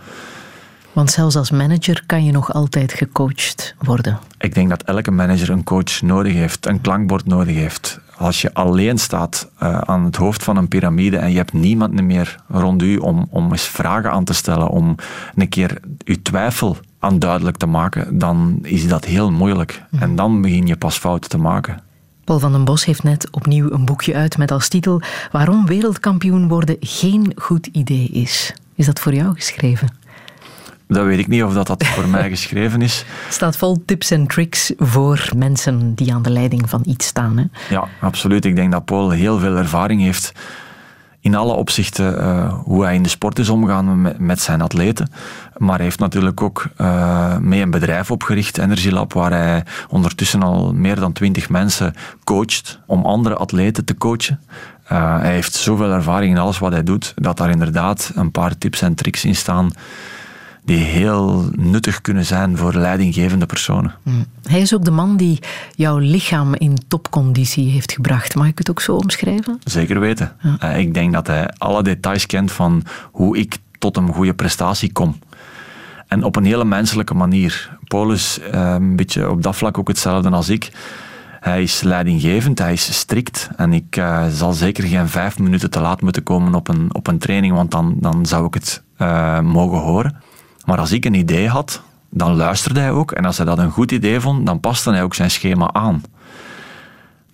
Want 0.97 1.11
zelfs 1.11 1.35
als 1.35 1.51
manager 1.51 2.03
kan 2.05 2.25
je 2.25 2.31
nog 2.31 2.53
altijd 2.53 2.93
gecoacht 2.93 3.75
worden. 3.79 4.19
Ik 4.39 4.53
denk 4.53 4.69
dat 4.69 4.83
elke 4.83 5.11
manager 5.11 5.49
een 5.49 5.63
coach 5.63 6.01
nodig 6.01 6.33
heeft, 6.33 6.65
een 6.65 6.81
klankbord 6.81 7.25
nodig 7.25 7.55
heeft. 7.55 7.99
Als 8.15 8.41
je 8.41 8.53
alleen 8.53 8.97
staat 8.97 9.49
uh, 9.63 9.77
aan 9.77 10.05
het 10.05 10.15
hoofd 10.15 10.43
van 10.43 10.57
een 10.57 10.67
piramide 10.67 11.17
en 11.17 11.31
je 11.31 11.37
hebt 11.37 11.53
niemand 11.53 12.01
meer 12.01 12.35
rond 12.47 12.81
u 12.81 12.97
om, 12.97 13.27
om 13.29 13.51
eens 13.51 13.67
vragen 13.67 14.11
aan 14.11 14.23
te 14.23 14.33
stellen, 14.33 14.69
om 14.69 14.95
een 15.35 15.49
keer 15.49 15.81
je 15.97 16.21
twijfel 16.21 16.77
aan 16.99 17.19
duidelijk 17.19 17.57
te 17.57 17.65
maken, 17.65 18.17
dan 18.17 18.59
is 18.61 18.87
dat 18.87 19.05
heel 19.05 19.31
moeilijk. 19.31 19.83
Mhm. 19.91 20.03
En 20.03 20.15
dan 20.15 20.41
begin 20.41 20.67
je 20.67 20.77
pas 20.77 20.97
fouten 20.97 21.29
te 21.29 21.37
maken. 21.37 21.81
Paul 22.23 22.39
van 22.39 22.51
den 22.51 22.65
Bos 22.65 22.85
heeft 22.85 23.03
net 23.03 23.27
opnieuw 23.31 23.71
een 23.71 23.85
boekje 23.85 24.15
uit 24.15 24.37
met 24.37 24.51
als 24.51 24.67
titel 24.67 25.01
Waarom 25.31 25.65
wereldkampioen 25.65 26.47
worden 26.47 26.77
geen 26.79 27.31
goed 27.35 27.65
idee 27.65 28.07
is. 28.07 28.53
Is 28.75 28.85
dat 28.85 28.99
voor 28.99 29.13
jou 29.13 29.33
geschreven? 29.35 29.96
Dat 30.88 31.05
weet 31.05 31.19
ik 31.19 31.27
niet 31.27 31.43
of 31.43 31.53
dat, 31.53 31.67
dat 31.67 31.85
voor 31.85 32.07
mij 32.07 32.29
geschreven 32.29 32.81
is. 32.81 33.05
Het 33.25 33.33
staat 33.39 33.57
vol 33.57 33.83
tips 33.85 34.11
en 34.11 34.27
tricks 34.27 34.73
voor 34.77 35.29
mensen 35.35 35.95
die 35.95 36.13
aan 36.13 36.21
de 36.21 36.29
leiding 36.29 36.69
van 36.69 36.81
iets 36.85 37.05
staan. 37.05 37.38
Hè? 37.38 37.43
Ja, 37.69 37.88
absoluut. 37.99 38.45
Ik 38.45 38.55
denk 38.55 38.71
dat 38.71 38.85
Paul 38.85 39.09
heel 39.09 39.39
veel 39.39 39.55
ervaring 39.55 40.01
heeft 40.01 40.33
in 41.19 41.35
alle 41.35 41.53
opzichten 41.53 42.19
uh, 42.19 42.53
hoe 42.63 42.83
hij 42.83 42.95
in 42.95 43.03
de 43.03 43.09
sport 43.09 43.39
is 43.39 43.49
omgegaan 43.49 44.01
met, 44.01 44.19
met 44.19 44.39
zijn 44.39 44.61
atleten. 44.61 45.09
Maar 45.57 45.75
hij 45.75 45.83
heeft 45.83 45.99
natuurlijk 45.99 46.41
ook 46.41 46.67
uh, 46.81 47.38
mee 47.38 47.61
een 47.61 47.71
bedrijf 47.71 48.11
opgericht, 48.11 48.57
Energy 48.57 48.91
waar 49.07 49.31
hij 49.31 49.63
ondertussen 49.89 50.43
al 50.43 50.73
meer 50.73 50.95
dan 50.95 51.13
twintig 51.13 51.49
mensen 51.49 51.93
coacht 52.23 52.79
om 52.85 53.05
andere 53.05 53.35
atleten 53.35 53.85
te 53.85 53.97
coachen. 53.97 54.39
Uh, 54.91 55.19
hij 55.19 55.33
heeft 55.33 55.53
zoveel 55.53 55.91
ervaring 55.91 56.31
in 56.31 56.41
alles 56.41 56.59
wat 56.59 56.71
hij 56.71 56.83
doet, 56.83 57.13
dat 57.15 57.38
daar 57.38 57.49
inderdaad 57.49 58.11
een 58.15 58.31
paar 58.31 58.57
tips 58.57 58.81
en 58.81 58.95
tricks 58.95 59.25
in 59.25 59.35
staan 59.35 59.71
die 60.68 60.84
heel 60.84 61.49
nuttig 61.55 62.01
kunnen 62.01 62.26
zijn 62.26 62.57
voor 62.57 62.74
leidinggevende 62.74 63.45
personen. 63.45 63.93
Mm. 64.03 64.26
Hij 64.43 64.59
is 64.59 64.74
ook 64.74 64.86
de 64.86 64.91
man 64.91 65.18
die 65.18 65.39
jouw 65.76 65.97
lichaam 65.97 66.53
in 66.55 66.78
topconditie 66.88 67.70
heeft 67.70 67.91
gebracht. 67.91 68.36
Mag 68.36 68.47
ik 68.47 68.57
het 68.57 68.70
ook 68.70 68.82
zo 68.82 68.95
omschrijven? 68.95 69.59
Zeker 69.63 69.99
weten. 69.99 70.32
Eh, 70.59 70.80
ik 70.80 70.93
denk 70.93 71.13
dat 71.13 71.28
hij 71.28 71.49
alle 71.57 71.84
details 71.84 72.26
kent 72.26 72.51
van 72.51 72.84
hoe 73.11 73.38
ik 73.38 73.57
tot 73.80 73.97
een 73.97 74.13
goede 74.13 74.34
prestatie 74.34 74.91
kom. 74.91 75.20
En 76.07 76.24
op 76.24 76.36
een 76.36 76.45
hele 76.45 76.65
menselijke 76.65 77.13
manier. 77.13 77.78
Paul 77.84 78.11
is 78.11 78.39
uh, 78.53 78.74
een 78.74 78.95
beetje 78.95 79.30
op 79.30 79.43
dat 79.43 79.55
vlak 79.55 79.78
ook 79.78 79.88
hetzelfde 79.88 80.30
als 80.30 80.49
ik. 80.49 80.72
Hij 81.39 81.61
is 81.61 81.82
leidinggevend, 81.82 82.59
hij 82.59 82.74
is 82.74 82.97
strikt. 82.97 83.49
En 83.55 83.74
ik 83.74 83.97
uh, 83.97 84.28
zal 84.28 84.53
zeker 84.53 84.84
geen 84.84 85.07
vijf 85.07 85.39
minuten 85.39 85.70
te 85.70 85.80
laat 85.80 86.01
moeten 86.01 86.24
komen 86.24 86.55
op 86.55 86.68
een, 86.68 86.95
op 86.95 87.07
een 87.07 87.18
training, 87.18 87.53
want 87.53 87.72
dan, 87.72 87.95
dan 87.99 88.26
zou 88.26 88.45
ik 88.45 88.53
het 88.53 88.84
uh, 89.01 89.39
mogen 89.39 89.80
horen. 89.80 90.22
Maar 90.68 90.80
als 90.80 90.91
ik 90.91 91.05
een 91.05 91.13
idee 91.13 91.47
had, 91.47 91.82
dan 92.09 92.36
luisterde 92.36 92.80
hij 92.80 92.91
ook. 92.91 93.11
En 93.11 93.26
als 93.26 93.38
hij 93.38 93.45
dat 93.45 93.57
een 93.57 93.72
goed 93.72 93.91
idee 93.91 94.20
vond, 94.20 94.45
dan 94.45 94.59
paste 94.59 94.89
hij 94.89 95.03
ook 95.03 95.15
zijn 95.15 95.32
schema 95.32 95.70
aan. 95.74 96.03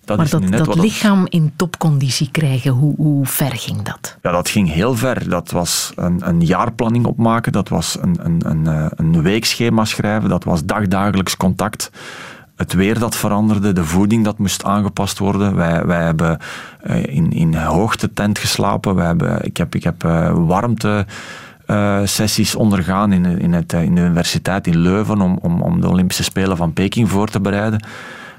Dat 0.04 0.16
maar 0.16 0.28
dat, 0.28 0.66
dat 0.66 0.74
lichaam 0.74 1.26
in 1.28 1.52
topconditie 1.56 2.30
krijgen, 2.30 2.70
hoe, 2.70 2.94
hoe, 2.96 3.26
ver 3.26 3.52
ging 3.56 3.82
dat? 3.82 4.16
Ja, 4.22 4.30
dat 4.30 4.48
ging 4.48 4.72
heel 4.72 4.94
ver. 4.94 5.28
Dat 5.28 5.50
was 5.50 5.92
een, 5.96 6.28
een 6.28 6.40
jaarplanning 6.40 7.06
opmaken, 7.06 7.52
dat 7.52 7.68
was 7.68 7.98
een, 8.00 8.16
een, 8.22 8.42
een, 8.50 8.66
eh, 8.66 8.86
een 8.96 9.22
weekschema 9.22 9.84
schrijven, 9.84 10.28
dat 10.28 10.44
was 10.44 10.64
dagdagelijks 10.64 11.36
contact. 11.36 11.90
Het 12.56 12.72
weer 12.72 12.98
dat 12.98 13.16
veranderde, 13.16 13.72
de 13.72 13.84
voeding 13.84 14.24
dat 14.24 14.38
moest 14.38 14.64
aangepast 14.64 15.18
worden. 15.18 15.54
Wij, 15.54 15.86
wij 15.86 16.04
hebben 16.04 16.38
eh, 16.80 17.04
in, 17.04 17.32
in 17.32 17.54
hoogte 17.54 18.12
tent 18.12 18.38
geslapen, 18.38 18.94
wij 18.94 19.06
hebben, 19.06 19.44
ik 19.44 19.56
heb, 19.56 19.74
ik 19.74 19.84
heb 19.84 20.04
uh, 20.04 20.32
warmte 20.34 21.06
uh, 21.66 22.00
sessies 22.04 22.54
ondergaan 22.54 23.12
in, 23.12 23.24
in, 23.38 23.52
het, 23.52 23.72
eh, 23.72 23.82
in 23.82 23.94
de 23.94 24.00
universiteit 24.00 24.66
in 24.66 24.78
Leuven 24.78 25.20
om, 25.20 25.38
om, 25.42 25.62
om 25.62 25.80
de 25.80 25.88
Olympische 25.88 26.22
Spelen 26.22 26.56
van 26.56 26.72
Peking 26.72 27.10
voor 27.10 27.28
te 27.28 27.40
bereiden. 27.40 27.84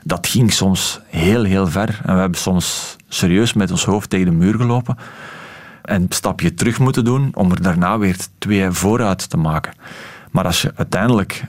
Dat 0.04 0.28
ging 0.28 0.54
soms 0.54 1.00
heel, 1.08 1.44
heel 1.44 1.68
ver. 1.68 2.00
En 2.04 2.14
we 2.14 2.20
hebben 2.20 2.40
soms 2.40 2.96
serieus 3.08 3.54
met 3.54 3.72
ons 3.72 3.86
hoofd 3.86 4.10
tegen 4.10 4.26
de 4.26 4.32
muur 4.32 4.56
gelopen. 4.56 4.98
En 5.82 6.02
een 6.02 6.08
stapje 6.10 6.54
terug 6.54 6.80
moeten 6.80 7.06
doen 7.06 7.32
om 7.34 7.52
er 7.52 7.62
daarna 7.62 7.98
weer 7.98 8.18
twee 8.38 8.72
vooruit 8.72 9.30
te 9.30 9.38
maken. 9.38 9.74
Maar 10.32 10.46
als 10.46 10.62
je 10.62 10.72
uiteindelijk 10.76 11.46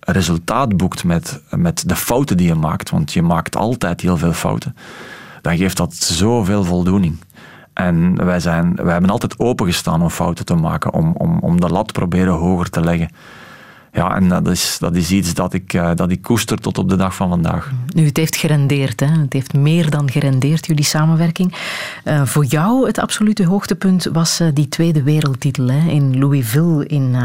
resultaat 0.00 0.76
boekt 0.76 1.04
met, 1.04 1.40
met 1.50 1.88
de 1.88 1.96
fouten 1.96 2.36
die 2.36 2.46
je 2.46 2.54
maakt, 2.54 2.90
want 2.90 3.12
je 3.12 3.22
maakt 3.22 3.56
altijd 3.56 4.00
heel 4.00 4.16
veel 4.16 4.32
fouten, 4.32 4.76
dan 5.42 5.56
geeft 5.56 5.76
dat 5.76 5.94
zoveel 5.94 6.64
voldoening. 6.64 7.16
En 7.80 8.24
wij, 8.24 8.40
zijn, 8.40 8.74
wij 8.74 8.92
hebben 8.92 9.10
altijd 9.10 9.38
opengestaan 9.38 10.02
om 10.02 10.10
fouten 10.10 10.44
te 10.44 10.54
maken, 10.54 10.92
om, 10.92 11.12
om, 11.16 11.38
om 11.38 11.60
de 11.60 11.68
lat 11.68 11.92
proberen 11.92 12.32
hoger 12.32 12.70
te 12.70 12.80
leggen. 12.80 13.10
Ja, 13.92 14.14
en 14.14 14.28
dat 14.28 14.48
is, 14.48 14.76
dat 14.80 14.96
is 14.96 15.10
iets 15.10 15.34
dat 15.34 15.52
ik, 15.52 15.72
uh, 15.72 15.90
dat 15.94 16.10
ik 16.10 16.22
koester 16.22 16.58
tot 16.58 16.78
op 16.78 16.88
de 16.88 16.96
dag 16.96 17.14
van 17.14 17.28
vandaag. 17.28 17.70
Nu, 17.94 18.06
het 18.06 18.16
heeft 18.16 18.36
gerendeerd. 18.36 19.00
Hè? 19.00 19.06
Het 19.06 19.32
heeft 19.32 19.52
meer 19.52 19.90
dan 19.90 20.10
gerendeerd, 20.10 20.66
jullie 20.66 20.84
samenwerking. 20.84 21.54
Uh, 22.04 22.24
voor 22.24 22.44
jou 22.44 22.86
het 22.86 22.98
absolute 22.98 23.46
hoogtepunt 23.46 24.08
was 24.12 24.40
uh, 24.40 24.48
die 24.54 24.68
tweede 24.68 25.02
wereldtitel 25.02 25.68
hè? 25.68 25.88
in 25.88 26.18
Louisville 26.18 26.86
in 26.86 27.16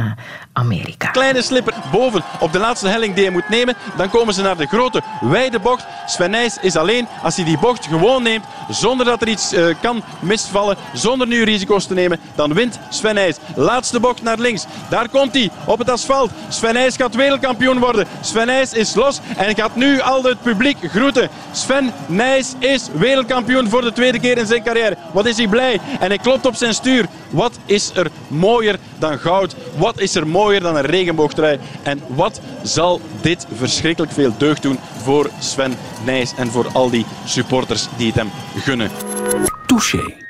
Amerika. 0.53 1.09
Kleine 1.09 1.41
slipper 1.41 1.74
boven 1.91 2.24
op 2.39 2.51
de 2.51 2.59
laatste 2.59 2.88
helling 2.88 3.13
die 3.13 3.24
hij 3.24 3.34
moet 3.34 3.49
nemen. 3.49 3.76
Dan 3.97 4.09
komen 4.09 4.34
ze 4.34 4.41
naar 4.41 4.57
de 4.57 4.68
grote, 4.68 5.01
wijde 5.22 5.59
bocht. 5.59 5.86
Sven 6.05 6.32
Nijs 6.32 6.57
is 6.61 6.76
alleen 6.76 7.07
als 7.24 7.36
hij 7.36 7.45
die 7.45 7.57
bocht 7.59 7.86
gewoon 7.86 8.24
neemt, 8.24 8.45
zonder 8.70 9.05
dat 9.05 9.22
er 9.22 9.28
iets 9.28 9.55
kan 9.82 10.03
misvallen, 10.20 10.78
zonder 10.93 11.28
nu 11.28 11.43
risico's 11.43 11.88
te 11.88 11.93
nemen, 11.93 12.20
dan 12.36 12.53
wint 12.53 12.80
Sven 12.89 13.16
Nijs. 13.16 13.38
Laatste 13.55 13.99
bocht 13.99 14.22
naar 14.22 14.39
links. 14.39 14.66
Daar 14.89 15.09
komt 15.09 15.34
hij 15.34 15.51
op 15.66 15.80
het 15.80 15.89
asfalt. 15.89 16.32
Sven 16.55 16.73
Nijs 16.73 16.95
gaat 16.95 17.15
wereldkampioen 17.15 17.79
worden. 17.79 18.07
Sven 18.21 18.47
Nijs 18.47 18.73
is 18.73 18.95
los 18.95 19.19
en 19.37 19.55
gaat 19.55 19.75
nu 19.75 20.01
al 20.01 20.23
het 20.23 20.41
publiek 20.41 20.77
groeten. 20.91 21.29
Sven 21.51 21.91
Nijs 22.07 22.53
is 22.59 22.89
wereldkampioen 22.93 23.69
voor 23.69 23.81
de 23.81 23.93
tweede 23.93 24.19
keer 24.19 24.37
in 24.37 24.45
zijn 24.45 24.63
carrière. 24.63 24.97
Wat 25.13 25.25
is 25.25 25.37
hij 25.37 25.47
blij? 25.47 25.79
En 25.99 26.07
hij 26.07 26.17
klopt 26.17 26.45
op 26.45 26.55
zijn 26.55 26.73
stuur. 26.73 27.05
Wat 27.29 27.59
is 27.65 27.91
er 27.93 28.07
mooier 28.27 28.79
dan 28.99 29.19
goud? 29.19 29.55
Wat 29.77 29.99
is 29.99 30.15
er 30.15 30.27
mooier 30.27 30.61
dan 30.61 30.75
een 30.75 30.85
regenboogtrui? 30.85 31.59
En 31.83 32.01
wat 32.07 32.41
zal 32.63 33.01
dit 33.21 33.47
verschrikkelijk 33.55 34.11
veel 34.11 34.33
deugd 34.37 34.61
doen 34.61 34.79
voor 35.03 35.29
Sven 35.39 35.73
Nijs 36.05 36.33
en 36.37 36.51
voor 36.51 36.67
al 36.73 36.89
die 36.89 37.05
supporters 37.25 37.87
die 37.97 38.07
het 38.07 38.15
hem 38.15 38.31
gunnen? 38.55 38.91
Touché. 39.65 40.24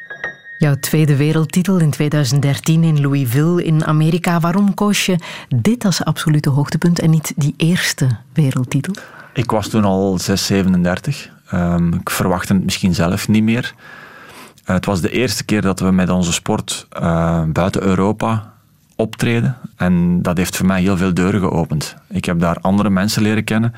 Jouw 0.65 0.79
tweede 0.79 1.15
wereldtitel 1.15 1.79
in 1.79 1.89
2013 1.89 2.83
in 2.83 3.01
Louisville 3.01 3.63
in 3.63 3.85
Amerika. 3.85 4.39
Waarom 4.39 4.73
koos 4.73 5.05
je 5.05 5.15
dit 5.55 5.85
als 5.85 6.03
absolute 6.03 6.49
hoogtepunt 6.49 6.99
en 6.99 7.09
niet 7.09 7.33
die 7.35 7.53
eerste 7.57 8.07
wereldtitel? 8.33 8.93
Ik 9.33 9.51
was 9.51 9.67
toen 9.67 9.83
al 9.83 10.17
6, 10.19 10.45
37. 10.45 11.29
Um, 11.53 11.93
ik 11.93 12.09
verwachtte 12.09 12.53
het 12.53 12.63
misschien 12.63 12.93
zelf 12.93 13.27
niet 13.27 13.43
meer. 13.43 13.73
Uh, 13.75 14.75
het 14.75 14.85
was 14.85 15.01
de 15.01 15.09
eerste 15.09 15.43
keer 15.43 15.61
dat 15.61 15.79
we 15.79 15.91
met 15.91 16.09
onze 16.09 16.33
sport 16.33 16.87
uh, 17.01 17.43
buiten 17.43 17.83
Europa 17.83 18.53
optreden. 18.95 19.57
En 19.75 20.21
dat 20.21 20.37
heeft 20.37 20.57
voor 20.57 20.65
mij 20.65 20.81
heel 20.81 20.97
veel 20.97 21.13
deuren 21.13 21.39
geopend. 21.39 21.95
Ik 22.09 22.25
heb 22.25 22.39
daar 22.39 22.57
andere 22.61 22.89
mensen 22.89 23.21
leren 23.21 23.43
kennen. 23.43 23.73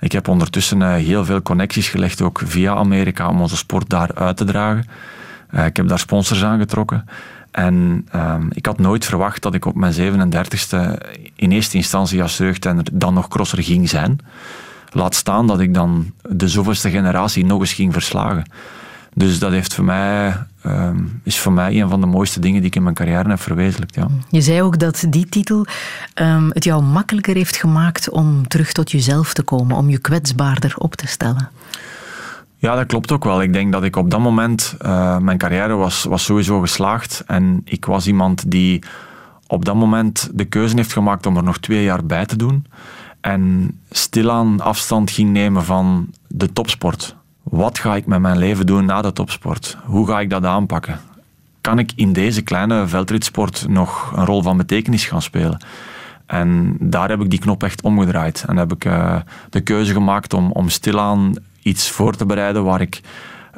Ik 0.00 0.12
heb 0.12 0.28
ondertussen 0.28 0.80
uh, 0.80 0.94
heel 0.94 1.24
veel 1.24 1.42
connecties 1.42 1.88
gelegd, 1.88 2.22
ook 2.22 2.42
via 2.44 2.74
Amerika, 2.74 3.28
om 3.28 3.40
onze 3.40 3.56
sport 3.56 3.90
daar 3.90 4.14
uit 4.14 4.36
te 4.36 4.44
dragen. 4.44 4.86
Uh, 5.54 5.64
ik 5.64 5.76
heb 5.76 5.88
daar 5.88 5.98
sponsors 5.98 6.44
aangetrokken. 6.44 7.04
En 7.50 8.06
um, 8.14 8.48
ik 8.52 8.66
had 8.66 8.78
nooit 8.78 9.04
verwacht 9.04 9.42
dat 9.42 9.54
ik 9.54 9.64
op 9.64 9.74
mijn 9.74 9.94
37ste 9.94 10.78
in 11.36 11.50
eerste 11.50 11.76
instantie 11.76 12.22
als 12.22 12.36
jeugd 12.36 12.68
dan 12.92 13.14
nog 13.14 13.28
crosser 13.28 13.62
ging 13.62 13.88
zijn. 13.88 14.18
Laat 14.90 15.14
staan 15.14 15.46
dat 15.46 15.60
ik 15.60 15.74
dan 15.74 16.12
de 16.22 16.48
zoveelste 16.48 16.90
generatie 16.90 17.44
nog 17.44 17.60
eens 17.60 17.72
ging 17.72 17.92
verslagen. 17.92 18.44
Dus 19.14 19.38
dat 19.38 19.50
heeft 19.50 19.74
voor 19.74 19.84
mij, 19.84 20.36
um, 20.66 21.20
is 21.24 21.38
voor 21.38 21.52
mij 21.52 21.80
een 21.80 21.88
van 21.88 22.00
de 22.00 22.06
mooiste 22.06 22.40
dingen 22.40 22.60
die 22.60 22.70
ik 22.70 22.76
in 22.76 22.82
mijn 22.82 22.94
carrière 22.94 23.28
heb 23.28 23.40
verwezenlijkt. 23.40 23.94
Ja. 23.94 24.08
Je 24.30 24.40
zei 24.40 24.62
ook 24.62 24.78
dat 24.78 25.04
die 25.08 25.26
titel 25.26 25.66
um, 26.14 26.50
het 26.52 26.64
jou 26.64 26.82
makkelijker 26.82 27.34
heeft 27.34 27.56
gemaakt 27.56 28.10
om 28.10 28.48
terug 28.48 28.72
tot 28.72 28.90
jezelf 28.90 29.34
te 29.34 29.42
komen, 29.42 29.76
om 29.76 29.90
je 29.90 29.98
kwetsbaarder 29.98 30.74
op 30.76 30.94
te 30.94 31.06
stellen. 31.06 31.48
Ja, 32.62 32.74
dat 32.74 32.86
klopt 32.86 33.12
ook 33.12 33.24
wel. 33.24 33.42
Ik 33.42 33.52
denk 33.52 33.72
dat 33.72 33.82
ik 33.82 33.96
op 33.96 34.10
dat 34.10 34.20
moment, 34.20 34.76
uh, 34.82 35.18
mijn 35.18 35.38
carrière 35.38 35.74
was, 35.74 36.04
was 36.04 36.24
sowieso 36.24 36.60
geslaagd. 36.60 37.24
En 37.26 37.60
ik 37.64 37.84
was 37.84 38.06
iemand 38.06 38.50
die 38.50 38.82
op 39.46 39.64
dat 39.64 39.74
moment 39.74 40.30
de 40.34 40.44
keuze 40.44 40.76
heeft 40.76 40.92
gemaakt 40.92 41.26
om 41.26 41.36
er 41.36 41.42
nog 41.42 41.58
twee 41.58 41.82
jaar 41.82 42.04
bij 42.04 42.26
te 42.26 42.36
doen. 42.36 42.66
En 43.20 43.70
stilaan 43.90 44.60
afstand 44.60 45.10
ging 45.10 45.30
nemen 45.30 45.64
van 45.64 46.10
de 46.28 46.52
topsport. 46.52 47.16
Wat 47.42 47.78
ga 47.78 47.96
ik 47.96 48.06
met 48.06 48.20
mijn 48.20 48.38
leven 48.38 48.66
doen 48.66 48.84
na 48.84 49.02
de 49.02 49.12
topsport? 49.12 49.76
Hoe 49.84 50.06
ga 50.06 50.20
ik 50.20 50.30
dat 50.30 50.44
aanpakken? 50.44 51.00
Kan 51.60 51.78
ik 51.78 51.92
in 51.96 52.12
deze 52.12 52.42
kleine 52.42 52.86
veldritsport 52.86 53.66
nog 53.68 54.12
een 54.16 54.26
rol 54.26 54.42
van 54.42 54.56
betekenis 54.56 55.04
gaan 55.04 55.22
spelen? 55.22 55.64
En 56.26 56.76
daar 56.80 57.08
heb 57.08 57.20
ik 57.20 57.30
die 57.30 57.38
knop 57.38 57.62
echt 57.62 57.82
omgedraaid. 57.82 58.44
En 58.46 58.56
heb 58.56 58.72
ik 58.72 58.84
uh, 58.84 59.16
de 59.50 59.60
keuze 59.60 59.92
gemaakt 59.92 60.34
om, 60.34 60.50
om 60.52 60.68
stilaan 60.68 61.34
iets 61.62 61.90
voor 61.90 62.16
te 62.16 62.26
bereiden 62.26 62.64
waar 62.64 62.80
ik 62.80 63.00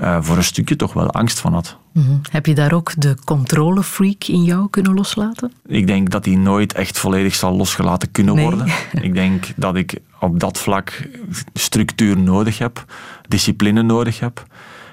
uh, 0.01 0.19
voor 0.21 0.37
een 0.37 0.45
stukje 0.45 0.77
toch 0.77 0.93
wel 0.93 1.11
angst 1.11 1.41
van 1.41 1.53
had. 1.53 1.77
Mm 1.93 2.05
-hmm. 2.07 2.21
Heb 2.31 2.47
je 2.47 2.55
daar 2.55 2.73
ook 2.73 2.93
de 2.97 3.17
controlefreak 3.25 4.25
in 4.25 4.43
jou 4.43 4.71
kunnen 4.71 4.95
loslaten? 4.95 5.53
Ik 5.67 5.87
denk 5.87 6.11
dat 6.11 6.25
die 6.25 6.39
nooit 6.39 6.73
echt 6.73 6.99
volledig 6.99 7.35
zal 7.35 7.57
losgelaten 7.57 8.11
kunnen 8.11 8.35
nee. 8.35 8.45
worden. 8.45 8.67
ik 9.09 9.15
denk 9.15 9.47
dat 9.57 9.77
ik 9.77 9.99
op 10.21 10.41
dat 10.41 10.59
vlak 10.59 11.09
structuur 11.53 12.19
nodig 12.19 12.59
heb, 12.59 12.85
discipline 13.29 13.83
nodig 13.83 14.21
heb 14.21 14.47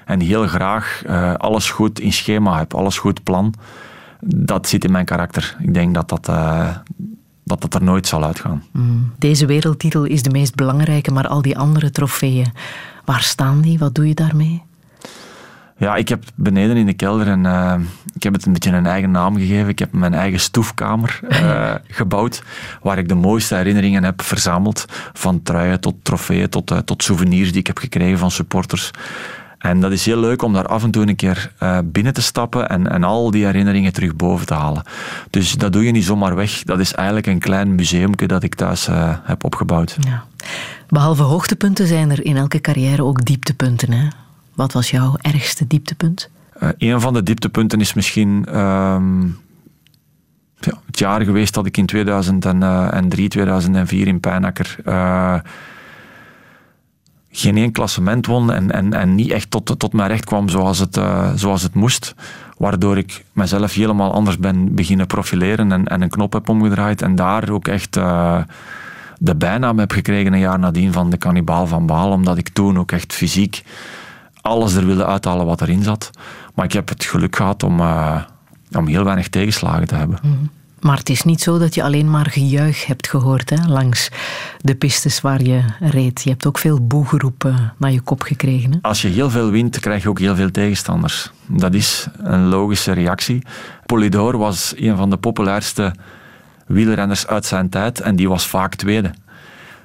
en 0.04 0.20
heel 0.20 0.46
graag 0.46 1.02
uh, 1.06 1.34
alles 1.34 1.70
goed 1.70 2.00
in 2.00 2.12
schema 2.12 2.58
heb, 2.58 2.74
alles 2.74 2.98
goed 2.98 3.22
plan. 3.22 3.54
Dat 4.24 4.68
zit 4.68 4.84
in 4.84 4.92
mijn 4.92 5.04
karakter. 5.04 5.56
Ik 5.60 5.74
denk 5.74 5.94
dat 5.94 6.08
dat, 6.08 6.28
uh, 6.28 6.76
dat, 7.44 7.60
dat 7.60 7.74
er 7.74 7.82
nooit 7.82 8.06
zal 8.06 8.24
uitgaan. 8.24 8.62
Mm. 8.72 9.12
Deze 9.18 9.46
wereldtitel 9.46 10.04
is 10.04 10.22
de 10.22 10.30
meest 10.30 10.54
belangrijke, 10.54 11.10
maar 11.10 11.28
al 11.28 11.42
die 11.42 11.58
andere 11.58 11.90
trofeeën, 11.90 12.52
waar 13.04 13.22
staan 13.22 13.60
die? 13.60 13.78
Wat 13.78 13.94
doe 13.94 14.08
je 14.08 14.14
daarmee? 14.14 14.62
Ja, 15.82 15.96
ik 15.96 16.08
heb 16.08 16.24
beneden 16.34 16.76
in 16.76 16.86
de 16.86 16.92
kelder 16.92 17.26
en 17.26 17.44
uh, 17.44 17.74
ik 18.14 18.22
heb 18.22 18.32
het 18.32 18.46
een 18.46 18.52
beetje 18.52 18.70
een 18.70 18.86
eigen 18.86 19.10
naam 19.10 19.36
gegeven. 19.36 19.68
Ik 19.68 19.78
heb 19.78 19.92
mijn 19.92 20.14
eigen 20.14 20.40
stoefkamer 20.40 21.20
uh, 21.28 21.74
gebouwd, 21.88 22.42
waar 22.82 22.98
ik 22.98 23.08
de 23.08 23.14
mooiste 23.14 23.54
herinneringen 23.54 24.04
heb 24.04 24.22
verzameld. 24.22 24.84
Van 25.12 25.42
truien 25.42 25.80
tot 25.80 25.94
trofeeën 26.02 26.48
tot, 26.48 26.70
uh, 26.70 26.78
tot 26.78 27.02
souvenirs 27.02 27.50
die 27.50 27.60
ik 27.60 27.66
heb 27.66 27.78
gekregen 27.78 28.18
van 28.18 28.30
supporters. 28.30 28.90
En 29.62 29.80
dat 29.80 29.92
is 29.92 30.06
heel 30.06 30.20
leuk 30.20 30.42
om 30.42 30.52
daar 30.52 30.66
af 30.66 30.82
en 30.82 30.90
toe 30.90 31.08
een 31.08 31.16
keer 31.16 31.52
binnen 31.84 32.12
te 32.12 32.22
stappen 32.22 32.68
en, 32.68 32.90
en 32.90 33.04
al 33.04 33.30
die 33.30 33.44
herinneringen 33.44 33.92
terug 33.92 34.16
boven 34.16 34.46
te 34.46 34.54
halen. 34.54 34.82
Dus 35.30 35.52
dat 35.52 35.72
doe 35.72 35.84
je 35.84 35.90
niet 35.90 36.04
zomaar 36.04 36.34
weg. 36.34 36.62
Dat 36.62 36.80
is 36.80 36.94
eigenlijk 36.94 37.26
een 37.26 37.38
klein 37.38 37.74
museumke 37.74 38.26
dat 38.26 38.42
ik 38.42 38.54
thuis 38.54 38.88
heb 39.22 39.44
opgebouwd. 39.44 39.96
Ja. 40.00 40.24
Behalve 40.88 41.22
hoogtepunten 41.22 41.86
zijn 41.86 42.10
er 42.10 42.24
in 42.24 42.36
elke 42.36 42.60
carrière 42.60 43.04
ook 43.04 43.24
dieptepunten, 43.24 43.92
hè? 43.92 44.08
Wat 44.54 44.72
was 44.72 44.90
jouw 44.90 45.16
ergste 45.20 45.66
dieptepunt? 45.66 46.30
Uh, 46.62 46.68
een 46.78 47.00
van 47.00 47.12
de 47.12 47.22
dieptepunten 47.22 47.80
is 47.80 47.94
misschien 47.94 48.46
uh, 48.48 48.54
ja, 50.58 50.80
het 50.86 50.98
jaar 50.98 51.20
geweest 51.20 51.54
dat 51.54 51.66
ik 51.66 51.76
in 51.76 51.86
2003, 51.86 53.28
2004 53.28 54.06
in 54.06 54.20
Pijnakker 54.20 54.76
geen 57.32 57.56
één 57.56 57.72
klassement 57.72 58.26
won 58.26 58.52
en, 58.52 58.70
en, 58.70 58.92
en 58.92 59.14
niet 59.14 59.30
echt 59.30 59.50
tot, 59.50 59.78
tot 59.78 59.92
mijn 59.92 60.08
recht 60.08 60.24
kwam 60.24 60.48
zoals 60.48 60.78
het, 60.78 60.96
uh, 60.96 61.30
zoals 61.34 61.62
het 61.62 61.74
moest. 61.74 62.14
Waardoor 62.56 62.98
ik 62.98 63.24
mezelf 63.32 63.74
helemaal 63.74 64.12
anders 64.12 64.38
ben 64.38 64.74
beginnen 64.74 65.06
profileren 65.06 65.72
en, 65.72 65.86
en 65.86 66.02
een 66.02 66.08
knop 66.08 66.32
heb 66.32 66.48
omgedraaid 66.48 67.02
en 67.02 67.14
daar 67.14 67.50
ook 67.50 67.68
echt 67.68 67.92
de 69.18 69.36
bijnaam 69.36 69.78
heb 69.78 69.92
gekregen 69.92 70.32
een 70.32 70.38
jaar 70.38 70.58
nadien 70.58 70.92
van 70.92 71.10
de 71.10 71.16
kannibaal 71.16 71.66
van 71.66 71.86
Baal, 71.86 72.10
omdat 72.10 72.38
ik 72.38 72.48
toen 72.48 72.78
ook 72.78 72.92
echt 72.92 73.12
fysiek 73.12 73.62
alles 74.42 74.74
er 74.74 74.86
wilde 74.86 75.06
uithalen 75.06 75.46
wat 75.46 75.60
erin 75.60 75.82
zat. 75.82 76.10
Maar 76.54 76.64
ik 76.64 76.72
heb 76.72 76.88
het 76.88 77.04
geluk 77.04 77.36
gehad 77.36 77.62
om, 77.62 77.80
uh, 77.80 78.22
om 78.72 78.86
heel 78.86 79.04
weinig 79.04 79.28
tegenslagen 79.28 79.86
te 79.86 79.94
hebben. 79.94 80.18
Mm. 80.22 80.50
Maar 80.82 80.96
het 80.96 81.08
is 81.08 81.22
niet 81.22 81.40
zo 81.40 81.58
dat 81.58 81.74
je 81.74 81.82
alleen 81.82 82.10
maar 82.10 82.30
gejuich 82.30 82.86
hebt 82.86 83.08
gehoord 83.08 83.50
hè, 83.50 83.66
langs 83.66 84.08
de 84.58 84.74
pistes 84.74 85.20
waar 85.20 85.42
je 85.42 85.62
reed. 85.80 86.22
Je 86.22 86.30
hebt 86.30 86.46
ook 86.46 86.58
veel 86.58 86.86
boegeroepen 86.86 87.72
naar 87.78 87.92
je 87.92 88.00
kop 88.00 88.22
gekregen. 88.22 88.72
Hè? 88.72 88.78
Als 88.82 89.02
je 89.02 89.08
heel 89.08 89.30
veel 89.30 89.50
wint, 89.50 89.80
krijg 89.80 90.02
je 90.02 90.08
ook 90.08 90.18
heel 90.18 90.34
veel 90.34 90.50
tegenstanders. 90.50 91.30
Dat 91.46 91.74
is 91.74 92.06
een 92.18 92.48
logische 92.48 92.92
reactie. 92.92 93.42
Polidor 93.86 94.38
was 94.38 94.74
een 94.76 94.96
van 94.96 95.10
de 95.10 95.16
populairste 95.16 95.94
wielrenners 96.66 97.26
uit 97.26 97.46
zijn 97.46 97.68
tijd 97.68 98.00
en 98.00 98.16
die 98.16 98.28
was 98.28 98.46
vaak 98.46 98.74
tweede. 98.74 99.14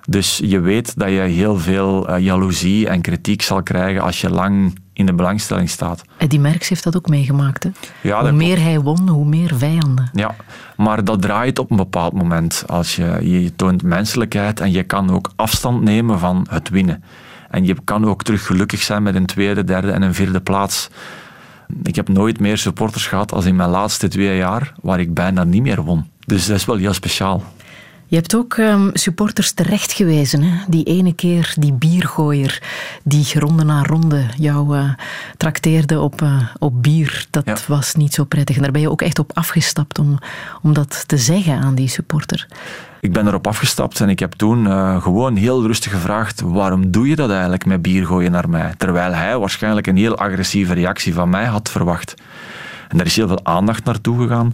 Dus 0.10 0.39
je 0.43 0.60
weet 0.60 0.98
dat 0.98 1.10
je 1.10 1.20
heel 1.20 1.60
veel 1.60 2.10
uh, 2.10 2.20
jaloezie 2.20 2.88
en 2.88 3.02
kritiek 3.02 3.41
zal 3.41 3.64
krijgen 3.64 4.02
als 4.02 4.22
je 4.22 4.30
lang 4.30 4.80
in 4.98 5.06
de 5.06 5.14
belangstelling 5.14 5.70
staat. 5.70 6.04
En 6.18 6.28
die 6.28 6.39
Merckx 6.39 6.70
heeft 6.70 6.84
dat 6.84 6.95
ook 6.95 7.10
meegemaakt. 7.10 7.64
Hè? 7.64 7.70
Ja, 8.02 8.22
hoe 8.22 8.32
meer 8.32 8.62
hij 8.62 8.80
won, 8.80 9.10
hoe 9.10 9.26
meer 9.26 9.58
vijanden. 9.58 10.10
Ja, 10.14 10.36
maar 10.78 11.04
dat 11.04 11.22
draait 11.22 11.60
op 11.60 11.72
een 11.72 11.78
bepaald 11.78 12.14
moment. 12.14 12.64
Als 12.68 12.95
je, 12.95 13.20
je 13.22 13.56
toont 13.56 13.84
menselijkheid 13.84 14.60
en 14.60 14.72
je 14.72 14.84
kan 14.84 15.12
ook 15.12 15.32
afstand 15.36 15.82
nemen 15.82 16.20
van 16.20 16.48
het 16.50 16.70
winnen. 16.70 17.04
En 17.50 17.66
je 17.66 17.76
kan 17.84 18.06
ook 18.06 18.24
terug 18.24 18.45
gelukkig 18.45 18.82
zijn 18.82 19.04
met 19.04 19.16
een 19.16 19.26
tweede, 19.26 19.64
derde 19.64 19.91
en 19.91 20.02
een 20.02 20.14
vierde 20.14 20.41
plaats. 20.41 20.89
Ik 21.84 21.95
heb 21.95 22.10
nooit 22.10 22.39
meer 22.39 22.58
supporters 22.58 23.08
gehad 23.08 23.32
als 23.34 23.45
in 23.45 23.56
mijn 23.56 23.70
laatste 23.70 24.08
twee 24.08 24.38
jaar, 24.38 24.74
waar 24.82 25.00
ik 25.00 25.14
bijna 25.14 25.43
niet 25.43 25.62
meer 25.62 25.82
won. 25.82 26.10
Dus 26.26 26.45
dat 26.45 26.56
is 26.56 26.66
wel 26.66 26.76
heel 26.76 26.93
speciaal. 26.93 27.43
Je 28.10 28.16
hebt 28.16 28.36
ook 28.36 28.58
um, 28.58 28.89
supporters 28.93 29.51
terecht 29.51 29.91
gewezen. 29.91 30.41
Hè? 30.41 30.64
Die 30.68 30.84
ene 30.84 31.14
keer, 31.14 31.53
die 31.60 31.74
biergooier, 31.74 32.62
die 33.03 33.39
ronde 33.39 33.64
na 33.64 33.84
ronde 33.84 34.26
jou 34.38 34.78
uh, 34.78 34.93
trakteerde 35.38 35.99
op, 35.99 36.22
uh, 36.22 36.41
op 36.60 36.84
bier. 36.84 37.26
Dat 37.30 37.45
ja. 37.45 37.55
was 37.68 37.95
niet 37.95 38.14
zo 38.14 38.24
prettig. 38.24 38.55
En 38.55 38.62
daar 38.62 38.72
ben 38.72 38.82
je 38.82 38.89
ook 38.89 39.01
echt 39.01 39.20
op 39.20 39.32
afgestapt 39.34 39.99
om, 39.99 40.18
om 40.62 40.74
dat 40.74 41.08
te 41.08 41.18
zeggen 41.18 41.60
aan 41.60 41.76
die 41.76 41.88
supporter. 41.88 42.47
Ik 42.99 43.14
ben 43.14 43.28
erop 43.28 43.47
afgestapt 43.47 43.99
en 43.99 44.10
ik 44.10 44.20
heb 44.20 44.32
toen 44.32 44.66
uh, 44.66 45.01
gewoon 45.01 45.36
heel 45.36 45.66
rustig 45.66 45.91
gevraagd: 45.91 46.41
waarom 46.41 46.91
doe 46.91 47.08
je 47.08 47.16
dat 47.16 47.30
eigenlijk 47.30 47.66
met 47.66 47.82
bier 47.82 48.05
gooien 48.05 48.32
naar 48.32 48.49
mij? 48.49 48.74
Terwijl 48.78 49.14
hij 49.14 49.38
waarschijnlijk 49.38 49.88
een 49.88 49.97
heel 49.97 50.18
agressieve 50.18 50.74
reactie 50.74 51.14
van 51.14 51.30
mij 51.30 51.45
had 51.45 51.70
verwacht. 51.70 52.14
En 52.88 52.97
daar 52.97 53.05
is 53.05 53.16
heel 53.16 53.28
veel 53.28 53.45
aandacht 53.45 53.84
naartoe 53.84 54.22
gegaan. 54.22 54.53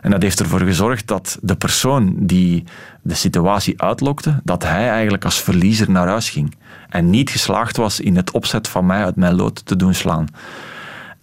En 0.00 0.10
dat 0.10 0.22
heeft 0.22 0.40
ervoor 0.40 0.60
gezorgd 0.60 1.06
dat 1.06 1.38
de 1.42 1.56
persoon 1.56 2.14
die 2.16 2.64
de 3.02 3.14
situatie 3.14 3.82
uitlokte, 3.82 4.40
dat 4.44 4.62
hij 4.62 4.88
eigenlijk 4.88 5.24
als 5.24 5.42
verliezer 5.42 5.90
naar 5.90 6.08
huis 6.08 6.30
ging. 6.30 6.54
En 6.88 7.10
niet 7.10 7.30
geslaagd 7.30 7.76
was 7.76 8.00
in 8.00 8.16
het 8.16 8.30
opzet 8.30 8.68
van 8.68 8.86
mij 8.86 9.04
uit 9.04 9.16
mijn 9.16 9.34
lood 9.34 9.66
te 9.66 9.76
doen 9.76 9.94
slaan. 9.94 10.26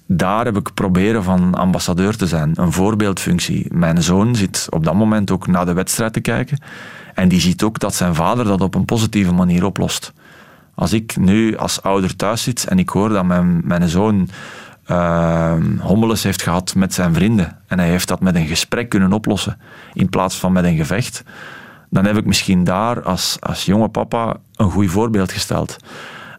daar 0.09 0.45
heb 0.45 0.57
ik 0.57 0.73
proberen 0.73 1.23
van 1.23 1.55
ambassadeur 1.55 2.15
te 2.17 2.27
zijn, 2.27 2.51
een 2.55 2.71
voorbeeldfunctie. 2.71 3.65
Mijn 3.73 4.03
zoon 4.03 4.35
zit 4.35 4.67
op 4.69 4.83
dat 4.83 4.93
moment 4.93 5.31
ook 5.31 5.47
naar 5.47 5.65
de 5.65 5.73
wedstrijd 5.73 6.13
te 6.13 6.19
kijken 6.19 6.59
en 7.13 7.27
die 7.27 7.39
ziet 7.39 7.63
ook 7.63 7.79
dat 7.79 7.95
zijn 7.95 8.15
vader 8.15 8.45
dat 8.45 8.61
op 8.61 8.75
een 8.75 8.85
positieve 8.85 9.33
manier 9.33 9.65
oplost. 9.65 10.13
Als 10.75 10.93
ik 10.93 11.17
nu 11.17 11.57
als 11.57 11.81
ouder 11.81 12.15
thuis 12.15 12.43
zit 12.43 12.65
en 12.67 12.79
ik 12.79 12.89
hoor 12.89 13.09
dat 13.09 13.25
mijn, 13.25 13.61
mijn 13.63 13.89
zoon 13.89 14.29
uh, 14.91 15.53
hommeles 15.79 16.23
heeft 16.23 16.41
gehad 16.41 16.75
met 16.75 16.93
zijn 16.93 17.13
vrienden 17.13 17.57
en 17.67 17.79
hij 17.79 17.89
heeft 17.89 18.07
dat 18.07 18.21
met 18.21 18.35
een 18.35 18.47
gesprek 18.47 18.89
kunnen 18.89 19.13
oplossen 19.13 19.59
in 19.93 20.09
plaats 20.09 20.35
van 20.39 20.51
met 20.51 20.63
een 20.63 20.75
gevecht, 20.75 21.23
dan 21.89 22.05
heb 22.05 22.17
ik 22.17 22.25
misschien 22.25 22.63
daar 22.63 23.01
als, 23.01 23.37
als 23.39 23.65
jonge 23.65 23.87
papa 23.87 24.37
een 24.55 24.71
goed 24.71 24.89
voorbeeld 24.89 25.31
gesteld. 25.31 25.77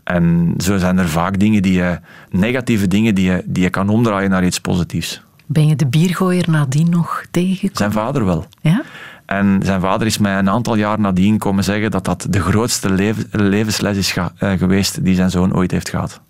En 0.04 0.54
zo 0.58 0.78
zijn 0.78 0.98
er 0.98 1.08
vaak 1.08 1.38
dingen 1.38 1.62
die 1.62 1.72
je, 1.72 1.98
negatieve 2.30 2.88
dingen 2.88 3.14
die 3.14 3.30
je, 3.30 3.42
die 3.46 3.62
je 3.62 3.70
kan 3.70 3.88
omdraaien 3.88 4.30
naar 4.30 4.44
iets 4.44 4.60
positiefs. 4.60 5.22
Ben 5.46 5.66
je 5.66 5.76
de 5.76 5.86
biergooier 5.86 6.50
nadien 6.50 6.90
nog 6.90 7.24
tegengekomen? 7.30 7.76
Zijn 7.76 7.92
vader 7.92 8.24
wel. 8.24 8.46
Ja? 8.60 8.82
En 9.26 9.60
zijn 9.64 9.80
vader 9.80 10.06
is 10.06 10.18
mij 10.18 10.38
een 10.38 10.50
aantal 10.50 10.74
jaar 10.74 11.00
nadien 11.00 11.38
komen 11.38 11.64
zeggen 11.64 11.90
dat 11.90 12.04
dat 12.04 12.26
de 12.30 12.40
grootste 12.40 13.16
levensles 13.30 13.96
is 13.96 14.16
eh, 14.16 14.52
geweest 14.52 15.04
die 15.04 15.14
zijn 15.14 15.30
zoon 15.30 15.54
ooit 15.54 15.70
heeft 15.70 15.88
gehad. 15.88 16.20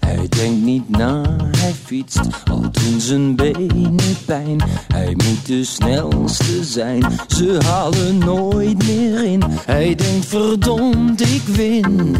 Hij 0.00 0.28
denkt 0.28 0.62
niet 0.62 0.88
na, 0.88 1.36
hij 1.56 1.74
fietst 1.84 2.20
al 2.50 2.60
doen 2.60 3.00
zijn 3.00 3.36
benen 3.36 4.16
pijn. 4.26 4.62
Hij 4.88 5.12
moet 5.12 5.46
de 5.46 5.64
snelste 5.64 6.64
zijn, 6.64 7.04
ze 7.28 7.58
halen 7.64 8.18
nooit 8.18 8.86
meer 8.86 9.24
in. 9.24 9.42
Hij 9.66 9.94
denkt 9.94 10.26
verdomd, 10.26 11.20
ik 11.20 11.42
win. 11.42 12.16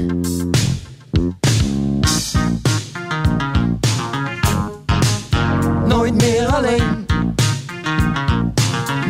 Nooit 5.86 6.14
meer 6.14 6.46
alleen, 6.46 7.06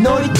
nooit 0.02 0.37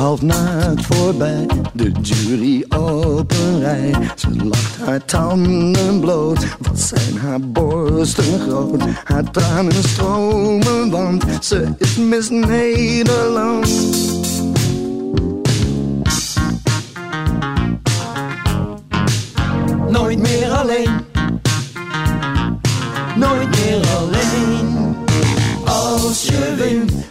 half 0.00 0.22
naakt 0.22 0.86
voorbij, 0.86 1.46
de 1.72 1.90
jury 2.02 2.64
op 2.68 3.32
een 3.32 3.60
rij. 3.60 3.94
Ze 4.16 4.28
lacht 4.44 4.76
haar 4.84 5.04
tanden 5.04 6.00
bloot, 6.00 6.46
wat 6.58 6.80
zijn 6.80 7.18
haar 7.18 7.40
borsten 7.40 8.40
groot. 8.40 8.82
Haar 9.04 9.30
tranen 9.30 9.72
stromen, 9.72 10.90
want 10.90 11.24
ze 11.40 11.68
is 11.78 11.96
Miss 11.96 12.28
Nederland. 12.28 13.68
Nooit 19.88 20.18
meer 20.18 20.50
alleen, 20.50 20.90
nooit 23.16 23.48
meer 23.50 23.86
alleen. 23.96 24.96
Als 25.64 26.22
je 26.22 26.54
wint 26.56 27.09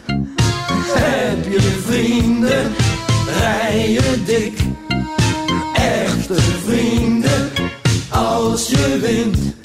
je 9.19 9.31
wint. 9.31 9.55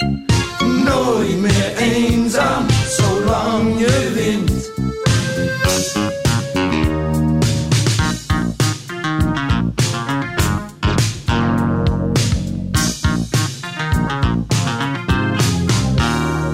Nooit 0.83 1.39
meer 1.39 1.75
eenzaam, 1.77 2.65
zolang 2.87 3.79
je 3.79 4.11
wint. 4.13 4.71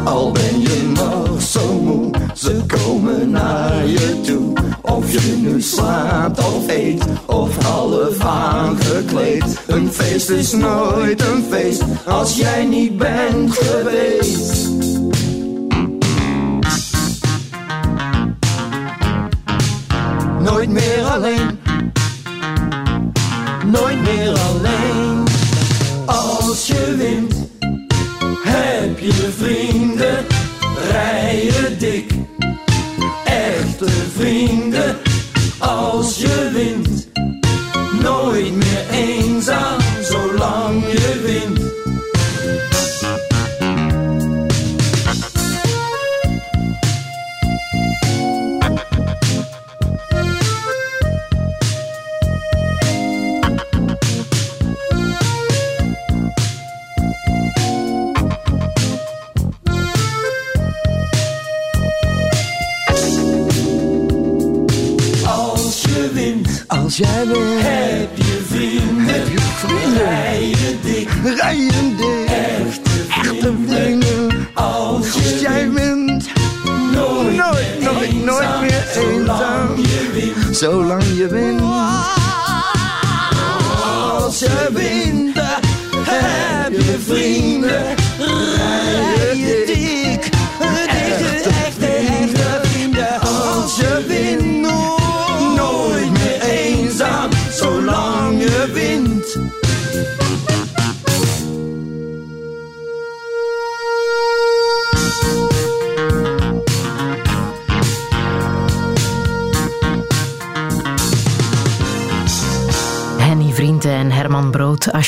Al 0.04 0.32
ben 0.32 0.62
je 0.62 0.92
nog 0.94 1.42
zo 1.42 1.74
moe, 1.74 2.12
ze 2.34 2.62
komen 2.68 3.30
naar 3.30 3.88
je 3.88 4.22
toe. 4.22 4.54
Of 4.82 5.12
je 5.12 5.38
nu 5.42 5.62
slaapt 5.62 6.40
of 6.40 6.68
eet, 6.68 7.04
of 7.26 7.64
half 7.64 8.20
aangekleed. 8.26 9.61
Een 9.72 9.92
feest 9.92 10.30
is 10.30 10.52
nooit 10.52 11.22
een 11.22 11.46
feest, 11.50 11.84
als 12.06 12.38
jij 12.38 12.66
niet 12.66 12.98
bent 12.98 13.54
geweest. 13.54 14.70
Nooit 20.40 20.70
meer 20.70 21.04
alleen, 21.04 21.60
nooit 23.66 24.02
meer 24.02 24.40
alleen. 24.40 25.24
Als 26.06 26.68
je 26.68 26.96
wint, 26.98 27.31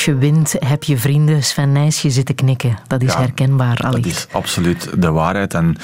Als 0.04 0.12
je 0.14 0.20
wint, 0.20 0.54
heb 0.58 0.84
je 0.84 0.98
vrienden. 0.98 1.42
Sven 1.42 1.72
Nijs, 1.72 2.02
je 2.02 2.10
zit 2.10 2.26
te 2.26 2.32
knikken. 2.32 2.78
Dat 2.86 3.02
is 3.02 3.12
Ja, 3.12 3.18
herkenbaar, 3.18 3.76
Dat 3.76 4.06
is 4.06 4.26
absoluut 4.32 5.02
de 5.02 5.10
waarheid. 5.10 5.54
En 5.54 5.76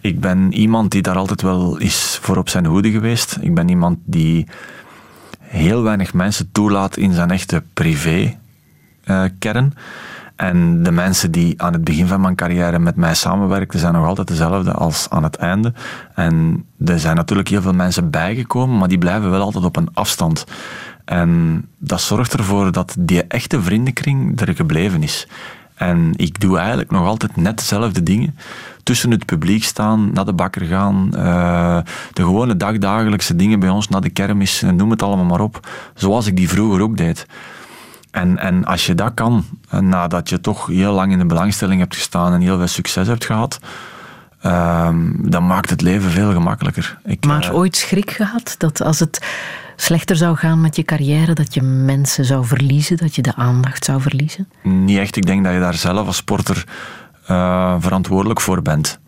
ik 0.00 0.20
ben 0.20 0.52
iemand 0.52 0.90
die 0.90 1.02
daar 1.02 1.16
altijd 1.16 1.42
wel 1.42 1.76
is 1.76 2.18
voor 2.22 2.36
op 2.36 2.48
zijn 2.48 2.66
hoede 2.66 2.90
geweest. 2.90 3.38
Ik 3.40 3.54
ben 3.54 3.68
iemand 3.68 3.98
die 4.04 4.46
heel 5.40 5.82
weinig 5.82 6.14
mensen 6.14 6.48
toelaat 6.52 6.96
in 6.96 7.12
zijn 7.12 7.30
echte 7.30 7.62
privé-kern. 7.74 9.74
en 10.36 10.82
de 10.82 10.90
mensen 10.90 11.30
die 11.30 11.62
aan 11.62 11.72
het 11.72 11.84
begin 11.84 12.06
van 12.06 12.20
mijn 12.20 12.34
carrière 12.34 12.78
met 12.78 12.96
mij 12.96 13.14
samenwerkten, 13.14 13.78
zijn 13.78 13.92
nog 13.92 14.06
altijd 14.06 14.28
dezelfde 14.28 14.72
als 14.72 15.06
aan 15.10 15.22
het 15.22 15.36
einde. 15.36 15.72
En 16.14 16.64
er 16.84 16.98
zijn 16.98 17.16
natuurlijk 17.16 17.48
heel 17.48 17.62
veel 17.62 17.72
mensen 17.72 18.10
bijgekomen, 18.10 18.78
maar 18.78 18.88
die 18.88 18.98
blijven 18.98 19.30
wel 19.30 19.40
altijd 19.40 19.64
op 19.64 19.76
een 19.76 19.88
afstand. 19.92 20.44
En 21.10 21.64
dat 21.78 22.00
zorgt 22.00 22.32
ervoor 22.32 22.72
dat 22.72 22.94
die 22.98 23.22
echte 23.22 23.62
vriendenkring 23.62 24.40
er 24.40 24.54
gebleven 24.54 25.02
is. 25.02 25.26
En 25.74 26.12
ik 26.16 26.40
doe 26.40 26.58
eigenlijk 26.58 26.90
nog 26.90 27.06
altijd 27.06 27.36
net 27.36 27.58
dezelfde 27.58 28.02
dingen. 28.02 28.36
Tussen 28.82 29.10
het 29.10 29.26
publiek 29.26 29.64
staan, 29.64 30.12
naar 30.12 30.24
de 30.24 30.32
bakker 30.32 30.66
gaan, 30.66 31.10
uh, 31.14 31.78
de 32.12 32.22
gewone 32.22 32.56
dagdagelijkse 32.56 33.36
dingen 33.36 33.60
bij 33.60 33.68
ons, 33.68 33.88
naar 33.88 34.00
de 34.00 34.10
kermis, 34.10 34.60
noem 34.60 34.90
het 34.90 35.02
allemaal 35.02 35.24
maar 35.24 35.40
op. 35.40 35.68
Zoals 35.94 36.26
ik 36.26 36.36
die 36.36 36.48
vroeger 36.48 36.82
ook 36.82 36.96
deed. 36.96 37.26
En, 38.10 38.38
en 38.38 38.64
als 38.64 38.86
je 38.86 38.94
dat 38.94 39.14
kan, 39.14 39.44
nadat 39.80 40.28
je 40.28 40.40
toch 40.40 40.66
heel 40.66 40.92
lang 40.92 41.12
in 41.12 41.18
de 41.18 41.26
belangstelling 41.26 41.80
hebt 41.80 41.94
gestaan 41.94 42.32
en 42.32 42.40
heel 42.40 42.56
veel 42.58 42.66
succes 42.66 43.06
hebt 43.06 43.24
gehad, 43.24 43.58
um, 44.44 45.30
dan 45.30 45.46
maakt 45.46 45.70
het 45.70 45.80
leven 45.80 46.10
veel 46.10 46.32
gemakkelijker. 46.32 46.98
Ik, 47.04 47.26
maar 47.26 47.44
uh, 47.44 47.54
ooit 47.54 47.76
schrik 47.76 48.10
gehad 48.10 48.54
dat 48.58 48.82
als 48.82 48.98
het 48.98 49.26
slechter 49.76 50.16
zou 50.16 50.36
gaan 50.36 50.60
met 50.60 50.76
je 50.76 50.82
carrière, 50.82 51.32
dat 51.32 51.54
je 51.54 51.62
mensen 51.62 52.24
zou 52.24 52.44
verliezen, 52.44 52.96
dat 52.96 53.14
je 53.14 53.22
de 53.22 53.34
aandacht 53.34 53.84
zou 53.84 54.00
verliezen? 54.00 54.48
Niet 54.62 54.98
echt. 54.98 55.16
Ik 55.16 55.26
denk 55.26 55.44
dat 55.44 55.52
je 55.52 55.60
daar 55.60 55.74
zelf 55.74 56.06
als 56.06 56.16
sporter 56.16 56.64
uh, 57.30 57.74
verantwoordelijk 57.78 58.40
voor 58.40 58.62
bent. 58.62 58.98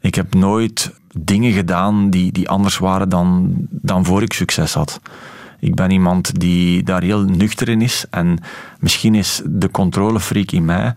Ik 0.00 0.14
heb 0.14 0.34
nooit 0.34 0.92
dingen 1.18 1.52
gedaan 1.52 2.10
die, 2.10 2.32
die 2.32 2.48
anders 2.48 2.78
waren 2.78 3.08
dan, 3.08 3.54
dan 3.70 4.04
voor 4.04 4.22
ik 4.22 4.32
succes 4.32 4.74
had. 4.74 5.00
Ik 5.60 5.74
ben 5.74 5.90
iemand 5.90 6.40
die 6.40 6.82
daar 6.82 7.02
heel 7.02 7.22
nuchter 7.22 7.68
in 7.68 7.82
is. 7.82 8.04
En 8.10 8.38
misschien 8.78 9.14
is 9.14 9.42
de 9.44 9.70
controlefreak 9.70 10.50
in 10.50 10.64
mij 10.64 10.94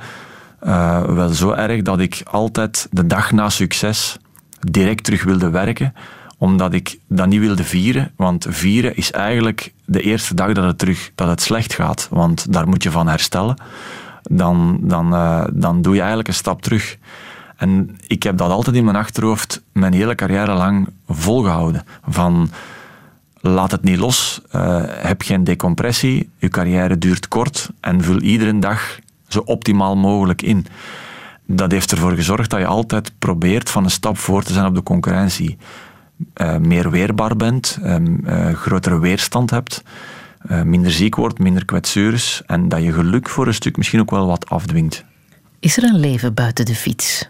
uh, 0.68 1.04
wel 1.04 1.30
zo 1.30 1.52
erg 1.52 1.82
dat 1.82 2.00
ik 2.00 2.22
altijd 2.26 2.88
de 2.92 3.08
dag 3.08 3.32
na 3.32 3.50
succes 3.50 4.18
direct 4.60 5.04
terug 5.04 5.24
wilde 5.24 5.50
werken 5.50 5.94
omdat 6.38 6.74
ik 6.74 7.00
dat 7.08 7.28
niet 7.28 7.40
wilde 7.40 7.64
vieren. 7.64 8.12
Want 8.16 8.46
vieren 8.50 8.96
is 8.96 9.12
eigenlijk 9.12 9.74
de 9.86 10.02
eerste 10.02 10.34
dag 10.34 10.54
dat 10.54 10.64
het, 10.64 10.78
terug, 10.78 11.12
dat 11.16 11.28
het 11.28 11.42
slecht 11.42 11.74
gaat. 11.74 12.08
Want 12.12 12.54
daar 12.54 12.68
moet 12.68 12.84
je 12.84 12.92
van 12.92 13.08
herstellen. 13.08 13.62
Dan, 14.24 14.80
dan, 14.82 15.14
uh, 15.14 15.44
dan 15.54 15.82
doe 15.82 15.94
je 15.94 16.00
eigenlijk 16.00 16.28
een 16.28 16.34
stap 16.34 16.62
terug. 16.62 16.98
En 17.56 17.98
ik 18.08 18.24
heb 18.24 18.38
dat 18.38 18.52
altijd 18.52 18.76
in 18.76 18.84
mijn 18.84 18.96
achterhoofd 18.96 19.62
mijn 19.72 19.94
hele 19.94 20.16
carrière 20.16 20.54
lang 20.54 20.88
volgehouden. 21.08 21.84
Van 22.08 22.50
laat 23.42 23.72
het 23.72 23.84
niet 23.84 23.98
los, 23.98 24.42
uh, 24.56 24.82
heb 24.86 25.22
geen 25.22 25.44
decompressie, 25.44 26.30
je 26.38 26.48
carrière 26.50 26.98
duurt 26.98 27.28
kort 27.28 27.70
en 27.80 28.04
vul 28.04 28.22
iedere 28.22 28.60
dag 28.60 29.00
zo 29.28 29.40
optimaal 29.40 29.96
mogelijk 29.96 30.42
in. 30.42 30.66
Dat 31.46 31.72
heeft 31.72 31.92
ervoor 31.92 32.12
gezorgd 32.12 32.50
dat 32.50 32.60
je 32.60 32.66
altijd 32.66 33.12
probeert 33.20 33.70
van 33.70 33.84
een 33.84 33.92
stap 33.92 34.18
voor 34.18 34.44
te 34.44 34.54
zijn 34.54 34.66
op 34.66 34.76
de 34.76 34.84
concurrentie. 34.84 35.58
Uh, 36.36 36.58
meer 36.58 36.92
weerbaar 36.92 37.36
bent, 37.36 37.80
um, 37.84 38.20
uh, 38.26 38.54
grotere 38.54 39.00
weerstand 39.00 39.50
hebt, 39.50 39.84
uh, 40.52 40.62
minder 40.62 40.92
ziek 40.92 41.16
wordt, 41.16 41.40
minder 41.40 41.66
kwetsures 41.66 42.44
en 42.46 42.70
dat 42.70 42.84
je 42.84 42.94
geluk 42.94 43.30
voor 43.30 43.48
een 43.48 43.54
stuk 43.54 43.78
misschien 43.78 44.00
ook 44.00 44.12
wel 44.12 44.28
wat 44.28 44.50
afdwingt. 44.50 45.06
Is 45.60 45.78
er 45.78 45.84
een 45.84 46.00
leven 46.00 46.34
buiten 46.34 46.66
de 46.66 46.76
fiets? 46.76 47.30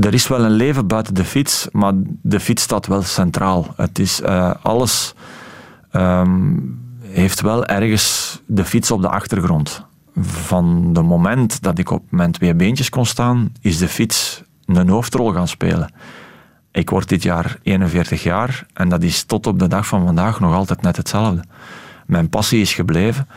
Er 0.00 0.14
is 0.14 0.28
wel 0.28 0.44
een 0.44 0.50
leven 0.50 0.86
buiten 0.86 1.14
de 1.14 1.24
fiets, 1.24 1.68
maar 1.72 1.92
de 2.22 2.40
fiets 2.40 2.62
staat 2.62 2.86
wel 2.86 3.02
centraal. 3.02 3.74
Het 3.76 3.98
is 3.98 4.22
alles 4.62 5.14
um, 5.92 6.78
heeft 7.02 7.40
wel 7.40 7.66
ergens 7.66 8.40
de 8.46 8.64
fiets 8.64 8.90
op 8.90 9.02
de 9.02 9.08
achtergrond. 9.08 9.84
Van 10.16 10.90
het 10.92 11.04
moment 11.04 11.62
dat 11.62 11.78
ik 11.78 11.90
op 11.90 12.04
mijn 12.10 12.32
twee 12.32 12.54
beentjes 12.54 12.88
kon 12.88 13.06
staan, 13.06 13.52
is 13.60 13.78
de 13.78 13.88
fiets 13.88 14.42
een 14.66 14.88
hoofdrol 14.88 15.32
gaan 15.32 15.48
spelen. 15.48 15.92
Ik 16.72 16.90
word 16.90 17.08
dit 17.08 17.22
jaar 17.22 17.58
41 17.62 18.22
jaar 18.22 18.66
en 18.72 18.88
dat 18.88 19.02
is 19.02 19.22
tot 19.22 19.46
op 19.46 19.58
de 19.58 19.68
dag 19.68 19.86
van 19.86 20.04
vandaag 20.04 20.40
nog 20.40 20.54
altijd 20.54 20.82
net 20.82 20.96
hetzelfde. 20.96 21.44
Mijn 22.06 22.28
passie 22.28 22.60
is 22.60 22.74
gebleven. 22.74 23.28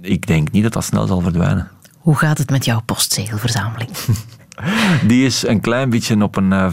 Ik 0.00 0.26
denk 0.26 0.50
niet 0.50 0.62
dat 0.62 0.72
dat 0.72 0.84
snel 0.84 1.06
zal 1.06 1.20
verdwijnen. 1.20 1.68
Hoe 1.98 2.16
gaat 2.16 2.38
het 2.38 2.50
met 2.50 2.64
jouw 2.64 2.80
postzegelverzameling? 2.80 3.90
Die 5.08 5.24
is 5.24 5.46
een 5.46 5.60
klein 5.60 5.90
beetje 5.90 6.22
op 6.22 6.36
een 6.36 6.50
uh, 6.50 6.68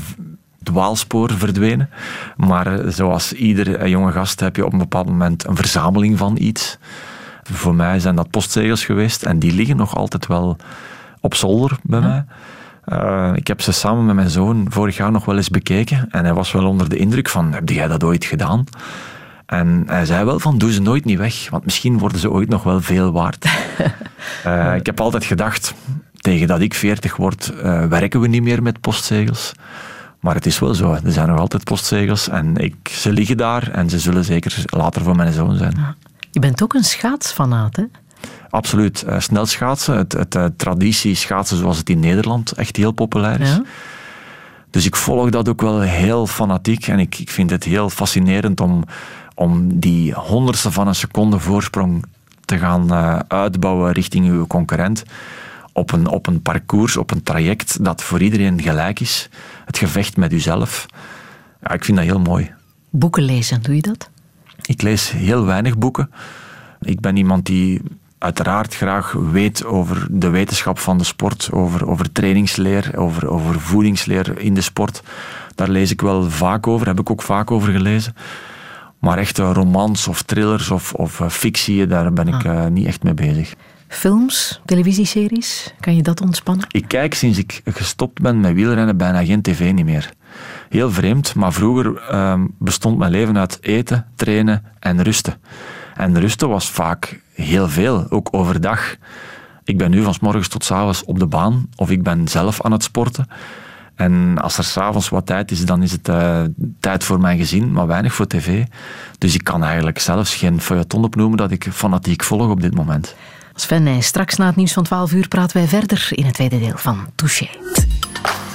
dwaalspoor 0.64 1.32
verdwenen. 1.32 1.90
Maar 2.38 2.80
uh, 2.80 2.92
zoals 2.92 3.34
ieder 3.34 3.82
uh, 3.82 3.88
jonge 3.88 4.12
gast 4.12 4.40
heb 4.40 4.56
je 4.56 4.66
op 4.66 4.72
een 4.72 4.80
bepaald 4.80 5.08
moment 5.08 5.48
een 5.48 5.56
verzameling 5.56 6.18
van 6.18 6.38
iets. 6.40 6.78
Voor 7.52 7.76
mij 7.76 8.00
zijn 8.00 8.16
dat 8.16 8.30
postzegels 8.30 8.86
geweest 8.86 9.24
en 9.24 9.40
die 9.40 9.54
liggen 9.54 9.78
nog 9.78 9.96
altijd 9.96 10.28
wel 10.28 10.58
op 11.22 11.36
zolder 11.36 11.78
bij 11.84 12.00
mij. 12.00 12.26
Uh, 12.86 13.32
ik 13.36 13.48
heb 13.48 13.62
ze 13.62 13.72
samen 13.72 14.06
met 14.06 14.16
mijn 14.16 14.30
zoon 14.30 14.66
vorig 14.70 14.98
jaar 14.98 15.12
nog 15.12 15.26
wel 15.26 15.38
eens 15.38 15.50
bekeken 15.50 16.08
en 16.12 16.24
hij 16.24 16.34
was 16.34 16.52
wel 16.52 16.68
onder 16.68 16.90
de 16.90 16.98
indruk 16.98 17.30
van, 17.30 17.54
heb 17.54 17.70
jij 17.70 17.88
dat 17.88 18.04
ooit 18.04 18.26
gedaan? 18.26 18.64
En 19.46 19.84
hij 19.88 20.06
zei 20.06 20.26
wel 20.26 20.40
van, 20.40 20.58
doe 20.58 20.72
ze 20.74 20.82
nooit 20.82 21.06
niet 21.06 21.18
weg, 21.18 21.50
want 21.50 21.64
misschien 21.64 21.98
worden 21.98 22.20
ze 22.20 22.32
ooit 22.32 22.50
nog 22.50 22.64
wel 22.64 22.82
veel 22.82 23.12
waard. 23.12 23.46
uh, 24.46 24.76
ik 24.80 24.86
heb 24.86 25.00
altijd 25.00 25.26
gedacht, 25.26 25.74
tegen 26.16 26.48
dat 26.48 26.60
ik 26.60 26.74
40 26.74 27.16
word, 27.16 27.54
uh, 27.56 27.86
werken 27.86 28.20
we 28.20 28.28
niet 28.28 28.44
meer 28.44 28.64
met 28.64 28.82
postzegels. 28.82 29.52
Maar 30.20 30.36
het 30.36 30.46
is 30.46 30.60
wel 30.60 30.74
zo, 30.74 30.94
er 30.94 31.12
zijn 31.12 31.28
nog 31.28 31.40
altijd 31.40 31.64
postzegels 31.64 32.30
en 32.30 32.56
ik, 32.58 32.76
ze 32.90 33.12
liggen 33.12 33.38
daar 33.38 33.72
en 33.72 33.90
ze 33.90 34.00
zullen 34.00 34.24
zeker 34.24 34.64
later 34.66 35.04
voor 35.04 35.16
mijn 35.16 35.34
zoon 35.34 35.58
zijn. 35.58 35.96
Je 36.36 36.42
bent 36.42 36.64
ook 36.64 36.74
een 36.74 36.84
schaatsfanaat, 36.84 37.76
hè? 37.76 37.84
Absoluut. 38.50 39.04
Uh, 39.08 39.20
snel 39.20 39.46
schaatsen, 39.46 39.98
het, 39.98 40.12
het 40.12 40.36
uh, 40.36 40.46
traditie 40.58 41.16
schaatsen 41.16 41.58
zoals 41.58 41.78
het 41.78 41.90
in 41.90 42.00
Nederland 42.00 42.52
echt 42.52 42.76
heel 42.76 42.92
populair 42.92 43.42
is. 43.42 43.50
Ja. 43.50 43.64
Dus 44.70 44.86
ik 44.86 44.96
volg 44.96 45.30
dat 45.30 45.50
ook 45.50 45.62
wel 45.62 45.82
heel 45.82 46.28
fanatiek 46.28 46.88
en 46.88 47.00
ik, 47.00 47.20
ik 47.20 47.30
vind 47.30 47.50
het 47.50 47.64
heel 47.64 47.90
fascinerend 47.90 48.62
om, 48.62 48.84
om 49.36 49.80
die 49.80 50.14
honderdste 50.14 50.72
van 50.72 50.88
een 50.88 50.96
seconde 50.96 51.40
voorsprong 51.40 52.06
te 52.46 52.58
gaan 52.58 52.94
uh, 52.94 53.20
uitbouwen 53.28 53.92
richting 53.92 54.26
uw 54.26 54.48
concurrent. 54.48 55.04
Op 55.74 55.92
een, 55.92 56.08
op 56.08 56.28
een 56.28 56.42
parcours, 56.42 56.98
op 56.98 57.12
een 57.12 57.24
traject 57.24 57.84
dat 57.84 58.04
voor 58.04 58.22
iedereen 58.22 58.62
gelijk 58.62 59.00
is. 59.00 59.30
Het 59.66 59.78
gevecht 59.78 60.18
met 60.18 60.34
uzelf. 60.34 60.86
Ja, 61.62 61.72
ik 61.72 61.86
vind 61.86 61.98
dat 61.98 62.06
heel 62.06 62.20
mooi. 62.20 62.52
Boeken 62.90 63.24
lezen, 63.24 63.62
doe 63.62 63.76
je 63.76 63.82
dat? 63.82 64.10
Ik 64.68 64.82
lees 64.82 65.12
heel 65.12 65.46
weinig 65.46 65.78
boeken. 65.78 66.12
Ik 66.82 67.00
ben 67.00 67.18
iemand 67.18 67.46
die 67.46 67.82
uiteraard 68.18 68.76
graag 68.76 69.12
weet 69.12 69.66
over 69.66 70.08
de 70.12 70.30
wetenschap 70.30 70.80
van 70.80 70.98
de 70.98 71.04
sport, 71.04 71.50
over, 71.52 71.88
over 71.88 72.12
trainingsleer, 72.12 72.98
over, 72.98 73.30
over 73.30 73.60
voedingsleer 73.60 74.40
in 74.40 74.54
de 74.54 74.62
sport. 74.62 75.04
Daar 75.56 75.70
lees 75.70 75.92
ik 75.92 76.02
wel 76.02 76.30
vaak 76.30 76.68
over, 76.68 76.88
heb 76.88 77.00
ik 77.00 77.10
ook 77.10 77.22
vaak 77.22 77.52
over 77.52 77.72
gelezen. 77.72 78.16
Maar 79.00 79.18
echte 79.18 79.54
romans 79.54 80.08
of 80.08 80.22
thrillers 80.22 80.72
of, 80.72 80.94
of 80.94 81.20
uh, 81.20 81.30
fictie, 81.30 81.88
daar 81.88 82.14
ben 82.14 82.28
ik 82.28 82.44
uh, 82.44 82.66
niet 82.66 82.86
echt 82.86 83.04
mee 83.04 83.14
bezig. 83.14 83.54
Films, 83.88 84.62
televisieseries, 84.66 85.74
kan 85.80 85.96
je 85.96 86.02
dat 86.02 86.22
ontspannen? 86.22 86.68
Ik 86.72 86.88
kijk 86.88 87.14
sinds 87.14 87.38
ik 87.38 87.62
gestopt 87.66 88.22
ben 88.22 88.40
met 88.40 88.54
wielrennen 88.54 88.98
bijna 88.98 89.26
geen 89.26 89.42
tv 89.42 89.74
niet 89.74 89.86
meer. 89.86 90.14
Heel 90.70 90.92
vreemd, 90.92 91.36
maar 91.36 91.54
vroeger 91.54 92.12
uh, 92.12 92.42
bestond 92.60 92.98
mijn 92.98 93.12
leven 93.12 93.38
uit 93.38 93.58
eten, 93.62 94.06
trainen 94.16 94.64
en 94.80 95.04
rusten. 95.04 95.38
En 95.96 96.20
rusten 96.20 96.50
was 96.50 96.70
vaak 96.70 97.22
heel 97.34 97.70
veel, 97.70 98.06
ook 98.10 98.28
overdag. 98.32 98.96
Ik 99.64 99.78
ben 99.78 99.92
nu 99.92 100.04
van 100.04 100.14
s 100.14 100.20
morgens 100.20 100.48
tot 100.48 100.64
s 100.64 100.72
avonds 100.72 101.04
op 101.04 101.20
de 101.20 101.28
baan 101.28 101.70
of 101.76 101.90
ik 101.90 102.04
ben 102.04 102.28
zelf 102.28 102.62
aan 102.62 102.72
het 102.72 102.84
sporten. 102.84 103.28
En 103.96 104.38
als 104.42 104.58
er 104.58 104.64
s'avonds 104.64 105.10
wat 105.10 105.26
tijd 105.26 105.52
is, 105.52 105.66
dan 105.66 105.84
is 105.84 105.92
het 105.92 106.08
uh, 106.08 106.42
tijd 106.80 107.04
voor 107.04 107.20
mijn 107.20 107.38
gezin, 107.38 107.72
maar 107.72 107.88
weinig 107.88 108.14
voor 108.14 108.28
tv. 108.28 108.64
Dus 109.18 109.34
ik 109.34 109.44
kan 109.44 109.64
eigenlijk 109.64 110.00
zelfs 110.00 110.36
geen 110.36 110.62
feuilleton 110.62 111.04
opnoemen 111.04 111.38
dat 111.38 111.52
ik 111.52 111.68
fanatiek 111.72 112.24
volg 112.24 112.50
op 112.50 112.62
dit 112.62 112.76
moment. 112.76 113.16
Sven 113.56 114.04
straks 114.04 114.36
na 114.36 114.46
het 114.46 114.56
nieuws 114.56 114.74
van 114.74 114.84
12 114.84 115.12
uur 115.12 115.28
praten 115.28 115.58
wij 115.58 115.68
verder 115.68 116.08
in 116.10 116.26
het 116.26 116.34
tweede 116.34 116.60
deel 116.60 116.78
van 116.78 117.08
Touché. 117.16 117.48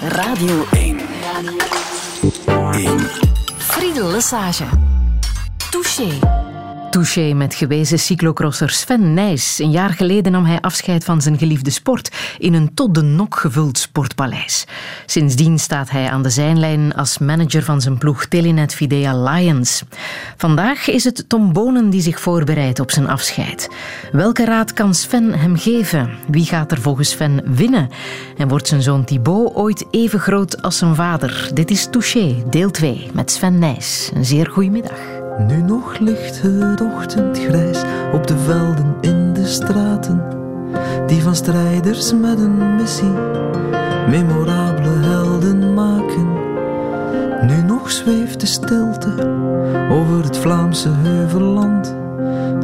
Radio 0.09 0.65
1. 0.71 1.00
Radio 1.41 2.93
1. 2.93 3.09
Friedel 3.57 4.13
Lesage. 4.13 4.69
Touché. 5.71 6.19
Touché 6.91 7.33
met 7.35 7.55
gewezen 7.55 7.99
cyclocrosser 7.99 8.71
Sven 8.71 9.15
Nijs. 9.15 9.59
Een 9.59 9.71
jaar 9.71 9.91
geleden 9.91 10.33
nam 10.33 10.45
hij 10.45 10.61
afscheid 10.61 11.05
van 11.05 11.23
zijn 11.23 11.39
geliefde 11.39 11.71
sport 11.71 12.11
in 12.39 12.55
een 12.55 12.75
tot 12.75 12.95
de 12.95 13.03
nok 13.03 13.37
gevuld 13.37 13.79
sportpaleis. 13.79 14.67
Sindsdien 15.07 15.59
staat 15.59 15.91
hij 15.91 16.11
aan 16.11 16.23
de 16.23 16.31
zijnlijn 16.31 16.95
als 16.95 17.19
manager 17.19 17.63
van 17.63 17.81
zijn 17.81 17.99
ploeg 17.99 18.27
Telenet 18.27 18.75
Videa 18.75 19.23
Lions. 19.23 19.83
Vandaag 20.37 20.89
is 20.89 21.05
het 21.05 21.25
Tom 21.29 21.53
Bonen 21.53 21.91
die 21.91 22.01
zich 22.01 22.21
voorbereidt 22.21 22.81
op 22.81 22.91
zijn 22.91 23.09
afscheid. 23.09 23.69
Welke 24.13 24.45
raad 24.45 24.73
kan 24.73 24.95
Sven 24.95 25.39
hem 25.39 25.57
geven? 25.57 26.11
Wie 26.29 26.45
gaat 26.45 26.73
er 26.73 26.81
volgens 26.81 27.11
Sven 27.11 27.43
winnen? 27.55 27.89
En 28.37 28.49
wordt 28.49 28.69
zijn 28.69 28.83
zoon 28.83 29.05
Thibaut 29.05 29.55
ooit 29.55 29.85
even 29.91 30.21
groot 30.21 30.63
als 30.63 30.79
zijn 30.79 30.95
vader? 30.95 31.51
Dit 31.55 31.71
is 31.71 31.89
Touché, 31.91 32.43
deel 32.51 32.71
2 32.71 33.11
met 33.13 33.31
Sven 33.31 33.59
Nijs. 33.59 34.11
Een 34.15 34.25
zeer 34.25 34.51
goede 34.51 34.71
middag. 34.71 35.20
Nu 35.39 35.63
nog 35.63 35.99
ligt 35.99 36.43
het 36.43 36.81
ochtendgrijs 36.81 37.83
op 38.13 38.27
de 38.27 38.39
velden 38.39 38.97
in 39.01 39.33
de 39.33 39.47
straten, 39.47 40.23
die 41.07 41.23
van 41.23 41.35
strijders 41.35 42.15
met 42.15 42.39
een 42.39 42.77
missie 42.77 43.13
memorabele 44.09 44.89
helden 44.89 45.75
maken. 45.75 46.29
Nu 47.47 47.63
nog 47.63 47.91
zweeft 47.91 48.41
de 48.41 48.47
stilte 48.47 49.15
over 49.91 50.25
het 50.25 50.37
Vlaamse 50.37 50.89
heuvelland, 50.89 51.97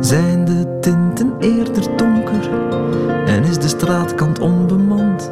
zijn 0.01 0.45
de 0.45 0.79
tinten 0.81 1.35
eerder 1.39 1.97
donker 1.97 2.51
en 3.27 3.45
is 3.45 3.59
de 3.59 3.69
straatkant 3.69 4.39
onbemand. 4.39 5.31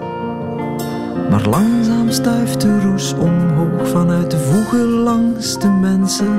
Maar 1.31 1.49
langzaam 1.49 2.11
stuift 2.11 2.61
de 2.61 2.81
roes 2.81 3.15
omhoog 3.15 3.89
vanuit 3.89 4.31
de 4.31 4.39
voegen 4.39 4.89
langs 4.89 5.59
de 5.59 5.69
mensen. 5.69 6.39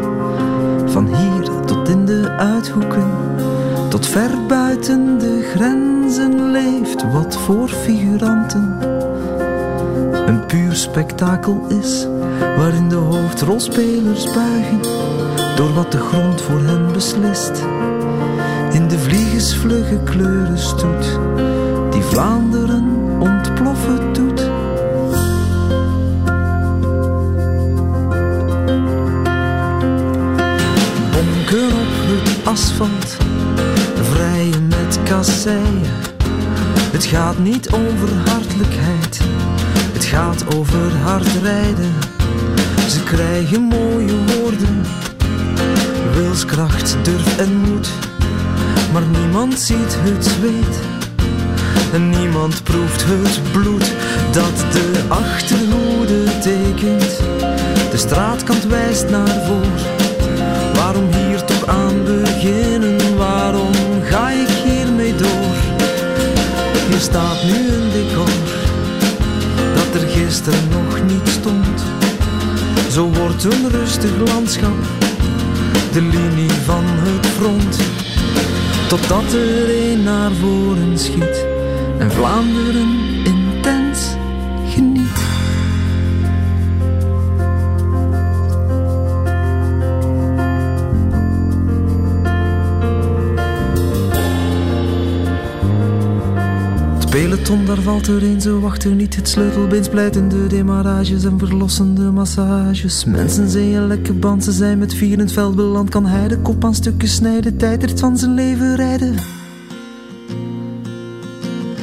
Van 0.85 1.15
hier 1.15 1.49
tot 1.65 1.89
in 1.89 2.05
de 2.05 2.29
uithoeken, 2.37 3.11
tot 3.89 4.07
ver 4.07 4.29
buiten 4.47 5.17
de 5.17 5.51
grenzen 5.55 6.51
leeft 6.51 7.11
wat 7.11 7.37
voor 7.37 7.69
figuranten. 7.69 8.77
Een 10.27 10.45
puur 10.45 10.75
spektakel 10.75 11.65
is, 11.67 12.07
waarin 12.57 12.89
de 12.89 12.95
hoofdrolspelers 12.95 14.23
buigen, 14.33 14.81
door 15.55 15.73
wat 15.73 15.91
de 15.91 15.99
grond 15.99 16.41
voor 16.41 16.59
hen 16.59 16.93
beslist. 16.93 17.63
In 18.71 18.87
de 18.87 18.99
vliegensvlugge 18.99 19.99
kleurenstoet, 20.03 21.19
die 21.91 22.01
Vlaanderen 22.01 22.85
ontploffen 23.19 23.94
vrijen 34.01 34.67
met 34.67 34.99
kasseien. 35.03 35.81
Het 36.91 37.05
gaat 37.05 37.37
niet 37.37 37.69
over 37.71 38.09
hartelijkheid, 38.29 39.19
het 39.93 40.05
gaat 40.05 40.55
over 40.55 40.95
hard 41.03 41.27
rijden. 41.41 41.93
Ze 42.89 43.03
krijgen 43.03 43.61
mooie 43.61 44.13
woorden, 44.25 44.85
wilskracht, 46.13 46.97
durf 47.01 47.37
en 47.37 47.55
moed. 47.55 47.89
Maar 48.91 49.05
niemand 49.21 49.59
ziet 49.59 49.97
het 49.99 50.25
zweet 50.25 50.79
en 51.93 52.09
niemand 52.09 52.63
proeft 52.63 53.03
het 53.05 53.51
bloed 53.51 53.93
dat 54.31 54.57
de 54.71 55.03
achterhoede 55.07 56.23
tekent. 56.39 57.17
De 57.91 57.97
straatkant 57.97 58.63
wijst 58.63 59.09
naar 59.09 59.43
voor. 59.45 60.04
Waarom 60.85 61.13
hier 61.13 61.43
toch 61.43 61.65
aan 61.65 62.03
beginnen? 62.03 63.17
Waarom 63.17 63.73
ga 64.03 64.29
ik 64.29 64.47
hiermee 64.47 65.15
door? 65.15 65.55
Hier 66.89 66.99
staat 66.99 67.43
nu 67.43 67.53
een 67.53 67.89
decor 67.91 68.29
dat 69.75 70.01
er 70.01 70.07
gisteren 70.07 70.69
nog 70.69 71.03
niet 71.03 71.27
stond. 71.27 71.83
Zo 72.91 73.09
wordt 73.09 73.43
een 73.43 73.69
rustig 73.69 74.11
landschap 74.25 74.77
de 75.91 76.01
linie 76.01 76.51
van 76.51 76.83
het 76.85 77.25
front. 77.25 77.77
Totdat 78.87 79.33
er 79.33 79.89
een 79.89 80.03
naar 80.03 80.31
voren 80.31 80.99
schiet 80.99 81.45
en 81.97 82.11
Vlaanderen 82.11 83.04
Peloton, 97.45 97.65
daar 97.65 97.81
valt 97.81 98.07
er 98.07 98.23
een, 98.23 98.41
zo 98.41 98.59
wachten 98.59 98.95
niet 98.95 99.15
het 99.15 99.29
sleutelbeen, 99.29 99.83
splijtende 99.83 100.47
demarages 100.47 101.23
en 101.23 101.39
verlossende 101.39 102.11
massages. 102.11 103.05
Mensen 103.05 103.49
zijn 103.49 103.73
een 103.73 103.87
lekke 103.87 104.13
band, 104.13 104.43
ze 104.43 104.51
zijn 104.51 104.77
met 104.77 104.93
vier 104.93 105.11
in 105.11 105.19
het 105.19 105.31
veld 105.31 105.55
beland. 105.55 105.89
Kan 105.89 106.05
hij 106.05 106.27
de 106.27 106.37
kop 106.37 106.65
aan 106.65 106.73
stukken 106.75 107.07
snijden, 107.07 107.57
tijdert 107.57 107.99
van 107.99 108.17
zijn 108.17 108.33
leven 108.33 108.75
rijden. 108.75 109.15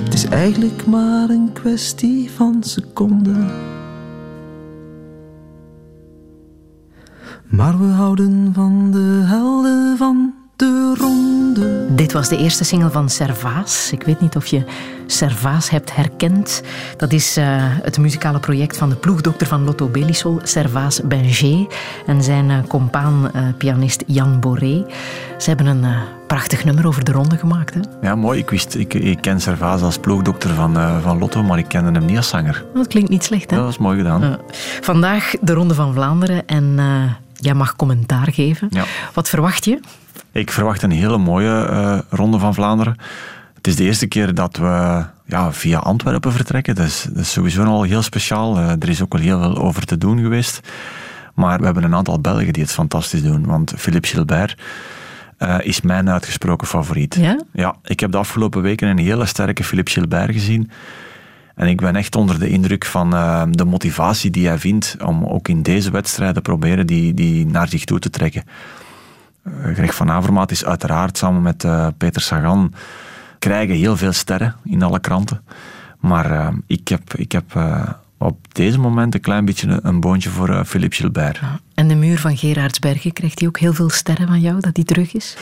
Het 0.04 0.14
is 0.14 0.24
eigenlijk 0.24 0.86
maar 0.86 1.30
een 1.30 1.50
kwestie 1.52 2.30
van 2.30 2.56
seconden. 2.60 3.50
Maar 7.48 7.78
we 7.78 7.86
houden 7.86 8.50
van 8.54 8.90
de 8.90 9.20
helden 9.24 9.96
van 9.96 10.11
de. 10.11 10.11
Dit 12.12 12.20
was 12.20 12.30
de 12.30 12.44
eerste 12.44 12.64
single 12.64 12.90
van 12.90 13.08
Servaas. 13.08 13.92
Ik 13.92 14.02
weet 14.02 14.20
niet 14.20 14.36
of 14.36 14.46
je 14.46 14.64
Servaas 15.06 15.70
hebt 15.70 15.96
herkend. 15.96 16.62
Dat 16.96 17.12
is 17.12 17.38
uh, 17.38 17.44
het 17.82 17.98
muzikale 17.98 18.38
project 18.38 18.76
van 18.76 18.88
de 18.88 18.94
ploegdokter 18.94 19.46
van 19.46 19.64
Lotto 19.64 19.88
Belisol, 19.88 20.40
Servaas 20.42 21.00
Benger, 21.04 21.66
en 22.06 22.22
zijn 22.22 22.50
uh, 22.50 22.56
compaan 22.68 23.30
uh, 23.36 23.42
pianist 23.58 24.02
Jan 24.06 24.40
Boré. 24.40 24.84
Ze 25.38 25.48
hebben 25.48 25.66
een 25.66 25.94
prachtig 26.26 26.64
nummer 26.64 26.86
over 26.86 27.04
de 27.04 27.12
ronde 27.12 27.36
gemaakt. 27.36 27.74
Hè? 27.74 27.80
Ja, 28.02 28.14
mooi. 28.14 28.38
Ik, 28.38 28.50
wist, 28.50 28.74
ik, 28.74 28.94
ik 28.94 29.20
ken 29.20 29.40
Servaas 29.40 29.82
als 29.82 29.98
ploegdokter 29.98 30.54
van, 30.54 31.00
van 31.02 31.18
Lotto, 31.18 31.42
maar 31.42 31.58
ik 31.58 31.68
kende 31.68 31.90
hem 31.90 32.04
niet 32.04 32.16
als 32.16 32.28
zanger. 32.28 32.64
Dat 32.74 32.86
klinkt 32.86 33.10
niet 33.10 33.24
slecht, 33.24 33.50
hè? 33.50 33.56
Ja, 33.56 33.62
dat 33.62 33.70
is 33.70 33.78
mooi 33.78 33.96
gedaan. 33.96 34.36
Vandaag 34.80 35.32
de 35.40 35.52
Ronde 35.52 35.74
van 35.74 35.92
Vlaanderen 35.92 36.46
en 36.46 36.80
jij 37.34 37.54
mag 37.54 37.76
commentaar 37.76 38.32
geven. 38.32 38.68
Ja. 38.70 38.84
Wat 39.12 39.28
verwacht 39.28 39.64
je? 39.64 39.80
Ik 40.32 40.50
verwacht 40.50 40.82
een 40.82 40.90
hele 40.90 41.18
mooie 41.18 41.68
uh, 41.70 41.98
Ronde 42.10 42.38
van 42.38 42.54
Vlaanderen. 42.54 42.96
Het 43.54 43.66
is 43.66 43.76
de 43.76 43.84
eerste 43.84 44.06
keer 44.06 44.34
dat 44.34 44.56
we 44.56 45.04
ja, 45.26 45.52
via 45.52 45.78
Antwerpen 45.78 46.32
vertrekken. 46.32 46.74
Dat 46.74 46.86
is, 46.86 47.06
dat 47.10 47.22
is 47.22 47.32
sowieso 47.32 47.64
al 47.64 47.82
heel 47.82 48.02
speciaal. 48.02 48.58
Uh, 48.58 48.70
er 48.70 48.88
is 48.88 49.02
ook 49.02 49.12
al 49.12 49.20
heel 49.20 49.40
veel 49.40 49.56
over 49.58 49.84
te 49.84 49.98
doen 49.98 50.20
geweest. 50.20 50.60
Maar 51.34 51.58
we 51.58 51.64
hebben 51.64 51.82
een 51.84 51.94
aantal 51.94 52.20
Belgen 52.20 52.52
die 52.52 52.62
het 52.62 52.72
fantastisch 52.72 53.22
doen. 53.22 53.46
Want 53.46 53.72
Philippe 53.76 54.08
Gilbert 54.08 54.56
uh, 55.38 55.58
is 55.62 55.80
mijn 55.80 56.10
uitgesproken 56.10 56.66
favoriet. 56.66 57.14
Ja? 57.14 57.40
Ja, 57.52 57.76
ik 57.84 58.00
heb 58.00 58.12
de 58.12 58.18
afgelopen 58.18 58.62
weken 58.62 58.88
een 58.88 58.98
hele 58.98 59.26
sterke 59.26 59.64
Philippe 59.64 59.90
Gilbert 59.90 60.32
gezien. 60.32 60.70
En 61.54 61.68
ik 61.68 61.80
ben 61.80 61.96
echt 61.96 62.16
onder 62.16 62.38
de 62.38 62.48
indruk 62.48 62.84
van 62.84 63.14
uh, 63.14 63.42
de 63.50 63.64
motivatie 63.64 64.30
die 64.30 64.46
hij 64.46 64.58
vindt 64.58 64.96
om 65.04 65.24
ook 65.24 65.48
in 65.48 65.62
deze 65.62 65.90
wedstrijden 65.90 66.42
proberen 66.42 66.86
die, 66.86 67.14
die 67.14 67.46
naar 67.46 67.68
zich 67.68 67.84
toe 67.84 67.98
te 67.98 68.10
trekken. 68.10 68.42
Uh, 69.44 69.74
Greg 69.74 69.94
van 69.94 70.10
Avermaat 70.10 70.50
is 70.50 70.64
uiteraard 70.64 71.18
samen 71.18 71.42
met 71.42 71.64
uh, 71.64 71.86
Peter 71.98 72.22
Sagan 72.22 72.74
krijgen 73.38 73.74
heel 73.74 73.96
veel 73.96 74.12
sterren 74.12 74.54
in 74.64 74.82
alle 74.82 75.00
kranten. 75.00 75.42
Maar 75.98 76.52
ik 76.66 76.88
heb, 76.88 77.14
ik 77.14 77.32
heb 77.32 77.44
op 78.18 78.54
deze 78.54 78.78
moment 78.78 79.14
een 79.14 79.20
klein 79.20 79.44
beetje 79.44 79.80
een 79.82 80.00
boontje 80.00 80.30
voor 80.30 80.64
Philippe 80.64 80.96
Gilbert. 80.96 81.40
En 81.74 81.88
de 81.88 81.94
muur 81.94 82.18
van 82.18 82.36
Gerardsbergen, 82.36 83.12
krijgt 83.12 83.38
hij 83.38 83.48
ook 83.48 83.58
heel 83.58 83.72
veel 83.72 83.90
sterren 83.90 84.26
van 84.28 84.40
jou 84.40 84.60
dat 84.60 84.76
hij 84.76 84.84
terug 84.84 85.14
is? 85.14 85.36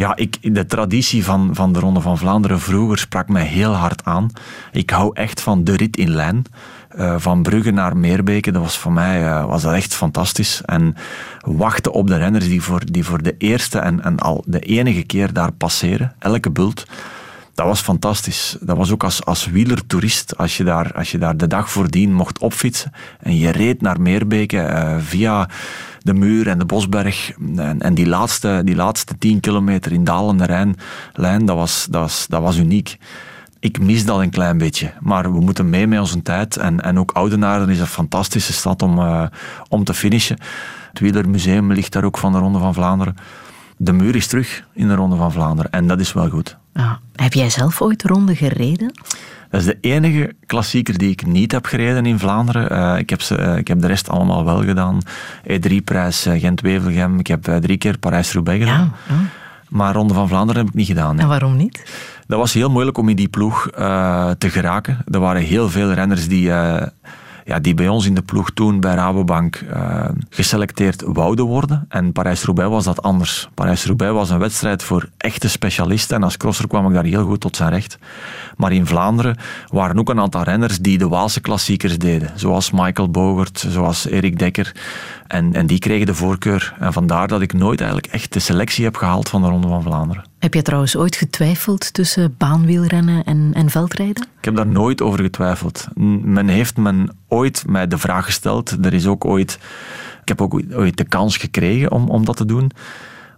Ja, 0.00 0.16
ik, 0.16 0.54
de 0.54 0.66
traditie 0.66 1.24
van, 1.24 1.50
van 1.52 1.72
de 1.72 1.78
Ronde 1.78 2.00
van 2.00 2.18
Vlaanderen 2.18 2.60
vroeger 2.60 2.98
sprak 2.98 3.28
mij 3.28 3.44
heel 3.44 3.72
hard 3.72 4.04
aan. 4.04 4.30
Ik 4.72 4.90
hou 4.90 5.10
echt 5.14 5.40
van 5.40 5.64
de 5.64 5.76
rit 5.76 5.96
in 5.96 6.10
lijn. 6.10 6.44
Uh, 6.96 7.14
van 7.18 7.42
Brugge 7.42 7.70
naar 7.70 7.96
Meerbeke, 7.96 8.50
dat 8.50 8.62
was 8.62 8.78
voor 8.78 8.92
mij 8.92 9.22
uh, 9.22 9.44
was 9.44 9.62
dat 9.62 9.72
echt 9.72 9.94
fantastisch. 9.94 10.60
En 10.64 10.96
wachten 11.40 11.92
op 11.92 12.06
de 12.06 12.16
renners 12.16 12.48
die 12.48 12.62
voor, 12.62 12.82
die 12.84 13.04
voor 13.04 13.22
de 13.22 13.34
eerste 13.38 13.78
en, 13.78 14.02
en 14.02 14.18
al 14.18 14.44
de 14.46 14.58
enige 14.58 15.02
keer 15.02 15.32
daar 15.32 15.52
passeren, 15.52 16.14
elke 16.18 16.50
bult. 16.50 16.86
Dat 17.54 17.66
was 17.66 17.80
fantastisch. 17.80 18.56
Dat 18.60 18.76
was 18.76 18.90
ook 18.90 19.04
als, 19.04 19.24
als 19.24 19.46
wielertoerist, 19.46 20.36
als 20.36 20.56
je, 20.56 20.64
daar, 20.64 20.92
als 20.94 21.10
je 21.10 21.18
daar 21.18 21.36
de 21.36 21.46
dag 21.46 21.70
voordien 21.70 22.12
mocht 22.12 22.38
opfietsen 22.38 22.92
en 23.20 23.36
je 23.36 23.50
reed 23.50 23.80
naar 23.80 24.00
Meerbeke 24.00 24.56
uh, 24.56 24.94
via 24.98 25.48
de 26.02 26.14
muur 26.14 26.48
en 26.48 26.58
de 26.58 26.64
Bosberg. 26.64 27.32
En, 27.56 27.80
en 27.80 27.94
die, 27.94 28.06
laatste, 28.06 28.60
die 28.64 28.76
laatste 28.76 29.18
tien 29.18 29.40
kilometer 29.40 29.92
in 29.92 30.04
dalende 30.04 30.44
Rijnlijn, 30.44 31.44
dat 31.44 31.56
was, 31.56 31.86
dat, 31.90 32.00
was, 32.00 32.26
dat 32.28 32.42
was 32.42 32.56
uniek. 32.56 32.98
Ik 33.60 33.80
mis 33.80 34.04
dat 34.04 34.18
een 34.18 34.30
klein 34.30 34.58
beetje, 34.58 34.92
maar 35.00 35.32
we 35.32 35.40
moeten 35.40 35.70
mee 35.70 35.86
met 35.86 36.00
onze 36.00 36.22
tijd. 36.22 36.56
En, 36.56 36.80
en 36.80 36.98
ook 36.98 37.12
Oudenaarde 37.12 37.72
is 37.72 37.80
een 37.80 37.86
fantastische 37.86 38.52
stad 38.52 38.82
om, 38.82 38.98
uh, 38.98 39.26
om 39.68 39.84
te 39.84 39.94
finishen. 39.94 40.38
Het 40.88 41.00
Wielermuseum 41.00 41.72
ligt 41.72 41.92
daar 41.92 42.04
ook 42.04 42.18
van 42.18 42.32
de 42.32 42.38
Ronde 42.38 42.58
van 42.58 42.74
Vlaanderen. 42.74 43.16
De 43.76 43.92
muur 43.92 44.16
is 44.16 44.26
terug 44.26 44.64
in 44.74 44.88
de 44.88 44.94
Ronde 44.94 45.16
van 45.16 45.32
Vlaanderen 45.32 45.70
en 45.70 45.86
dat 45.86 46.00
is 46.00 46.12
wel 46.12 46.28
goed. 46.28 46.56
Ah, 46.72 46.92
heb 47.16 47.32
jij 47.32 47.50
zelf 47.50 47.82
ooit 47.82 48.02
de 48.02 48.08
ronde 48.08 48.36
gereden? 48.36 48.92
Dat 49.50 49.60
is 49.60 49.66
de 49.66 49.78
enige 49.80 50.32
klassieker 50.46 50.98
die 50.98 51.10
ik 51.10 51.26
niet 51.26 51.52
heb 51.52 51.66
gereden 51.66 52.06
in 52.06 52.18
Vlaanderen. 52.18 52.72
Uh, 52.72 52.98
ik, 52.98 53.10
heb 53.10 53.22
ze, 53.22 53.38
uh, 53.38 53.56
ik 53.56 53.68
heb 53.68 53.80
de 53.80 53.86
rest 53.86 54.08
allemaal 54.08 54.44
wel 54.44 54.62
gedaan. 54.62 54.98
E3-prijs 55.42 56.26
uh, 56.26 56.40
Gent-Wevelgem. 56.40 57.18
Ik 57.18 57.26
heb 57.26 57.42
drie 57.42 57.76
keer 57.76 57.98
Parijs-Roubaix 57.98 58.64
gedaan. 58.64 58.92
Ja, 59.08 59.14
ja. 59.14 59.20
Maar 59.68 59.94
Ronde 59.94 60.14
van 60.14 60.28
Vlaanderen 60.28 60.60
heb 60.60 60.70
ik 60.70 60.78
niet 60.78 60.86
gedaan. 60.86 61.14
Nee. 61.14 61.22
En 61.22 61.28
waarom 61.28 61.56
niet? 61.56 61.82
Dat 62.30 62.38
was 62.38 62.52
heel 62.52 62.70
moeilijk 62.70 62.98
om 62.98 63.08
in 63.08 63.16
die 63.16 63.28
ploeg 63.28 63.70
te 64.38 64.50
geraken. 64.50 64.98
Er 65.10 65.20
waren 65.20 65.42
heel 65.42 65.70
veel 65.70 65.92
renners 65.92 66.28
die 66.28 66.50
ja, 67.50 67.58
die 67.58 67.74
bij 67.74 67.88
ons 67.88 68.06
in 68.06 68.14
de 68.14 68.22
ploeg 68.22 68.50
toen 68.50 68.80
bij 68.80 68.94
Rabobank 68.94 69.60
uh, 69.60 70.04
geselecteerd 70.28 71.02
wouden 71.06 71.44
worden. 71.44 71.86
En 71.88 72.12
Parijs-Roubaix 72.12 72.70
was 72.70 72.84
dat 72.84 73.02
anders. 73.02 73.48
Parijs-Roubaix 73.54 74.12
was 74.12 74.30
een 74.30 74.38
wedstrijd 74.38 74.82
voor 74.82 75.08
echte 75.16 75.48
specialisten 75.48 76.16
en 76.16 76.22
als 76.22 76.36
crosser 76.36 76.68
kwam 76.68 76.86
ik 76.86 76.94
daar 76.94 77.04
heel 77.04 77.24
goed 77.24 77.40
tot 77.40 77.56
zijn 77.56 77.70
recht. 77.70 77.98
Maar 78.56 78.72
in 78.72 78.86
Vlaanderen 78.86 79.36
waren 79.68 79.98
ook 79.98 80.08
een 80.08 80.20
aantal 80.20 80.42
renners 80.42 80.78
die 80.78 80.98
de 80.98 81.08
Waalse 81.08 81.40
klassiekers 81.40 81.98
deden. 81.98 82.30
Zoals 82.34 82.70
Michael 82.70 83.10
Bogert, 83.10 83.64
zoals 83.68 84.06
Erik 84.06 84.38
Dekker. 84.38 84.74
En, 85.26 85.54
en 85.54 85.66
die 85.66 85.78
kregen 85.78 86.06
de 86.06 86.14
voorkeur. 86.14 86.74
En 86.78 86.92
vandaar 86.92 87.28
dat 87.28 87.40
ik 87.40 87.52
nooit 87.52 87.80
eigenlijk 87.80 88.12
echt 88.12 88.32
de 88.32 88.40
selectie 88.40 88.84
heb 88.84 88.96
gehaald 88.96 89.28
van 89.28 89.42
de 89.42 89.48
Ronde 89.48 89.68
van 89.68 89.82
Vlaanderen. 89.82 90.29
Heb 90.40 90.54
je 90.54 90.62
trouwens 90.62 90.96
ooit 90.96 91.16
getwijfeld 91.16 91.92
tussen 91.94 92.34
baanwielrennen 92.38 93.24
en, 93.24 93.50
en 93.54 93.70
veldrijden? 93.70 94.26
Ik 94.38 94.44
heb 94.44 94.56
daar 94.56 94.66
nooit 94.66 95.02
over 95.02 95.22
getwijfeld. 95.22 95.88
Men 96.22 96.48
heeft 96.48 96.76
men 96.76 97.16
ooit 97.28 97.64
mij 97.66 97.86
de 97.86 97.98
vraag 97.98 98.24
gesteld. 98.24 98.84
Er 98.84 98.94
is 98.94 99.06
ook 99.06 99.24
ooit, 99.24 99.58
ik 100.22 100.28
heb 100.28 100.40
ook 100.40 100.60
ooit 100.72 100.96
de 100.96 101.04
kans 101.04 101.36
gekregen 101.36 101.92
om, 101.92 102.08
om 102.08 102.24
dat 102.24 102.36
te 102.36 102.44
doen. 102.44 102.70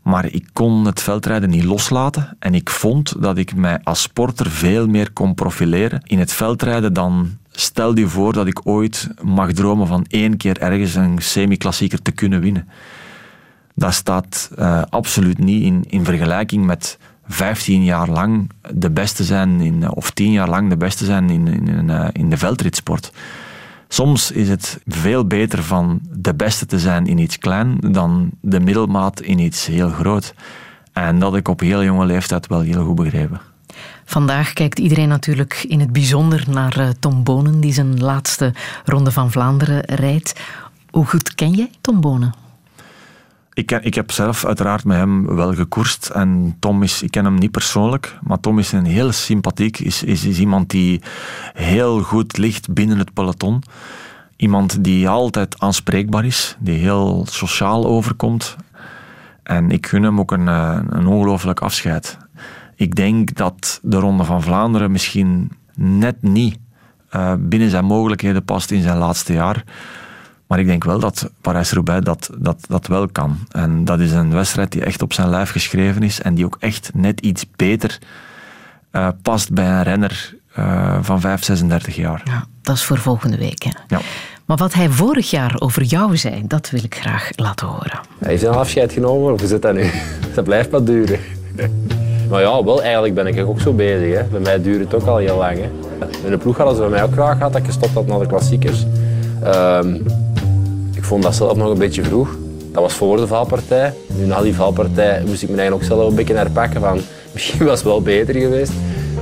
Maar 0.03 0.27
ik 0.27 0.49
kon 0.53 0.85
het 0.85 1.03
veldrijden 1.03 1.51
niet 1.51 1.65
loslaten. 1.65 2.37
En 2.39 2.55
ik 2.55 2.71
vond 2.71 3.23
dat 3.23 3.39
ik 3.39 3.55
mij 3.55 3.81
als 3.83 4.03
sporter 4.03 4.51
veel 4.51 4.87
meer 4.87 5.13
kon 5.13 5.35
profileren 5.35 6.01
in 6.05 6.19
het 6.19 6.33
veldrijden 6.33 6.93
dan 6.93 7.39
stel 7.51 7.99
je 7.99 8.09
voor 8.09 8.33
dat 8.33 8.47
ik 8.47 8.61
ooit 8.65 9.09
mag 9.23 9.53
dromen 9.53 9.87
van 9.87 10.05
één 10.09 10.37
keer 10.37 10.59
ergens 10.59 10.95
een 10.95 11.19
semi-klassieker 11.19 12.03
te 12.03 12.13
kunnen 12.13 12.41
winnen. 12.41 12.69
Dat 13.75 13.95
staat 13.95 14.51
uh, 14.59 14.83
absoluut 14.89 15.39
niet 15.39 15.63
in, 15.63 15.85
in 15.89 16.05
vergelijking 16.05 16.65
met 16.65 16.99
15 17.27 17.85
jaar 17.85 18.09
lang 18.09 18.51
de 18.71 18.91
beste 18.91 19.25
zijn, 19.25 19.61
in, 19.61 19.91
of 19.91 20.11
10 20.11 20.33
jaar 20.33 20.49
lang 20.49 20.69
de 20.69 20.77
beste 20.77 21.05
zijn 21.05 21.31
in, 21.31 21.47
in, 21.47 21.89
uh, 21.89 22.09
in 22.13 22.31
de 22.31 22.37
veldritsport. 22.37 23.13
Soms 23.89 24.31
is 24.31 24.49
het 24.49 24.81
veel 24.87 25.27
beter 25.27 25.63
van 25.63 26.01
de 26.11 26.35
beste 26.35 26.67
te 26.67 26.79
zijn 26.79 27.07
in 27.07 27.19
iets 27.19 27.39
klein 27.39 27.77
dan 27.81 28.31
de 28.41 28.61
middelmaat 28.61 29.21
in 29.21 29.39
iets 29.39 29.67
heel 29.67 29.91
groot. 29.91 30.35
En 30.93 31.19
dat 31.19 31.37
ik 31.37 31.49
op 31.49 31.61
heel 31.61 31.85
jonge 31.85 32.07
leeftijd 32.07 32.47
wel 32.47 32.61
heel 32.61 32.85
goed 32.85 32.97
begrepen. 32.97 33.41
Vandaag 34.05 34.53
kijkt 34.53 34.79
iedereen 34.79 35.09
natuurlijk 35.09 35.65
in 35.69 35.81
het 35.81 35.93
bijzonder 35.93 36.45
naar 36.49 36.95
Tom 37.01 37.23
Bonen, 37.23 37.61
die 37.61 37.73
zijn 37.73 38.01
laatste 38.01 38.55
ronde 38.85 39.11
van 39.11 39.31
Vlaanderen 39.31 39.85
rijdt. 39.85 40.41
Hoe 40.91 41.07
goed 41.07 41.35
ken 41.35 41.51
jij 41.51 41.71
Tom 41.81 42.01
Bonen? 42.01 42.42
Ik, 43.55 43.71
ik 43.71 43.95
heb 43.95 44.11
zelf 44.11 44.45
uiteraard 44.45 44.85
met 44.85 44.97
hem 44.97 45.35
wel 45.35 45.55
gekoerst. 45.55 46.09
En 46.09 46.57
Tom 46.59 46.83
is, 46.83 47.03
ik 47.03 47.11
ken 47.11 47.25
hem 47.25 47.35
niet 47.35 47.51
persoonlijk, 47.51 48.19
maar 48.23 48.41
Tom 48.41 48.59
is 48.59 48.73
een 48.73 48.85
heel 48.85 49.13
sympathiek. 49.13 49.79
Is, 49.79 50.03
is, 50.03 50.39
iemand 50.39 50.71
die 50.71 51.03
heel 51.53 52.03
goed 52.03 52.37
ligt 52.37 52.73
binnen 52.73 52.99
het 52.99 53.13
peloton. 53.13 53.63
Iemand 54.37 54.85
die 54.85 55.09
altijd 55.09 55.61
aanspreekbaar 55.61 56.25
is, 56.25 56.57
die 56.59 56.79
heel 56.79 57.27
sociaal 57.29 57.87
overkomt. 57.87 58.57
En 59.43 59.71
ik 59.71 59.87
gun 59.87 60.03
hem 60.03 60.21
ook 60.21 60.33
een, 60.33 60.49
eh, 60.49 60.79
een 60.89 61.07
ongelooflijk 61.07 61.61
afscheid. 61.61 62.19
Ik 62.77 62.95
denk 62.95 63.35
dat 63.35 63.81
de 63.83 63.97
Ronde 63.97 64.25
van 64.25 64.43
Vlaanderen 64.43 64.91
misschien 64.91 65.53
net 65.75 66.23
niet 66.23 66.59
uh, 67.17 67.33
binnen 67.39 67.71
zijn 67.71 67.85
mogelijkheden 67.85 68.45
past 68.45 68.71
in 68.71 68.83
zijn 68.83 68.99
laatste 68.99 69.33
jaar. 69.33 69.65
Maar 70.53 70.61
ik 70.61 70.67
denk 70.67 70.85
wel 70.85 70.99
dat 70.99 71.31
Parijs-Roubaix 71.41 72.05
dat, 72.05 72.31
dat, 72.39 72.65
dat 72.69 72.87
wel 72.87 73.09
kan. 73.09 73.39
En 73.51 73.85
dat 73.85 74.01
is 74.01 74.13
een 74.13 74.33
wedstrijd 74.33 74.73
die 74.73 74.85
echt 74.85 75.03
op 75.03 75.13
zijn 75.13 75.29
lijf 75.29 75.51
geschreven 75.51 76.03
is 76.03 76.21
en 76.21 76.35
die 76.35 76.45
ook 76.45 76.57
echt 76.61 76.91
net 76.95 77.21
iets 77.21 77.47
beter 77.57 77.99
uh, 78.93 79.09
past 79.23 79.53
bij 79.53 79.67
een 79.67 79.83
renner 79.83 80.35
uh, 80.59 80.99
van 81.01 81.21
5, 81.21 81.45
36 81.45 81.97
jaar. 81.97 82.21
Ja, 82.25 82.45
dat 82.63 82.77
is 82.77 82.85
voor 82.85 82.99
volgende 82.99 83.37
week. 83.37 83.63
Hè? 83.63 83.71
Ja. 83.89 84.01
Maar 84.45 84.57
wat 84.57 84.73
hij 84.73 84.89
vorig 84.89 85.31
jaar 85.31 85.55
over 85.59 85.83
jou 85.83 86.17
zei, 86.17 86.43
dat 86.47 86.71
wil 86.71 86.85
ik 86.85 86.95
graag 86.95 87.31
laten 87.37 87.67
horen. 87.67 88.01
Hij 88.19 88.31
heeft 88.31 88.43
een 88.43 88.53
afscheid 88.53 88.93
genomen, 88.93 89.33
of 89.33 89.39
hoe 89.39 89.49
zit 89.49 89.63
dat 89.63 89.75
nu? 89.75 89.91
Dat 90.35 90.45
blijft 90.45 90.71
maar 90.71 90.85
duren. 90.85 91.21
Maar 92.29 92.41
ja, 92.41 92.65
wel, 92.65 92.83
eigenlijk 92.83 93.15
ben 93.15 93.27
ik 93.27 93.47
ook 93.47 93.61
zo 93.61 93.73
bezig. 93.73 94.19
Hè. 94.19 94.25
Bij 94.25 94.41
mij 94.41 94.63
duurt 94.63 94.81
het 94.81 94.95
ook 94.95 95.07
al 95.07 95.17
heel 95.17 95.37
lang. 95.37 95.59
Hè. 95.59 95.71
In 96.25 96.31
de 96.31 96.39
ploeg 96.39 96.57
hadden 96.57 96.75
ze 96.75 96.81
bij 96.81 96.91
mij 96.91 97.03
ook 97.03 97.13
graag 97.13 97.37
gehad 97.37 97.53
dat 97.53 97.61
ik 97.61 97.67
gestopt 97.67 97.95
had 97.95 98.07
naar 98.07 98.19
de 98.19 98.27
klassiekers. 98.27 98.85
Um, 99.45 100.05
ik 101.03 101.09
vond 101.09 101.23
dat 101.23 101.35
zelf 101.35 101.57
nog 101.57 101.71
een 101.71 101.79
beetje 101.79 102.03
vroeg. 102.03 102.37
Dat 102.73 102.83
was 102.83 102.93
voor 102.93 103.17
de 103.17 103.27
valpartij. 103.27 103.95
Nu 104.07 104.27
na 104.27 104.41
die 104.43 104.55
valpartij 104.55 105.23
moest 105.27 105.43
ik 105.43 105.49
me 105.49 105.57
eigenlijk 105.57 105.91
ook 105.91 105.99
zelf 105.99 106.09
een 106.09 106.15
beetje 106.15 106.35
herpakken 106.35 106.81
van 106.81 107.01
misschien 107.33 107.65
was 107.67 107.79
het 107.79 107.89
wel 107.89 108.03
beter 108.03 108.35
geweest. 108.35 108.73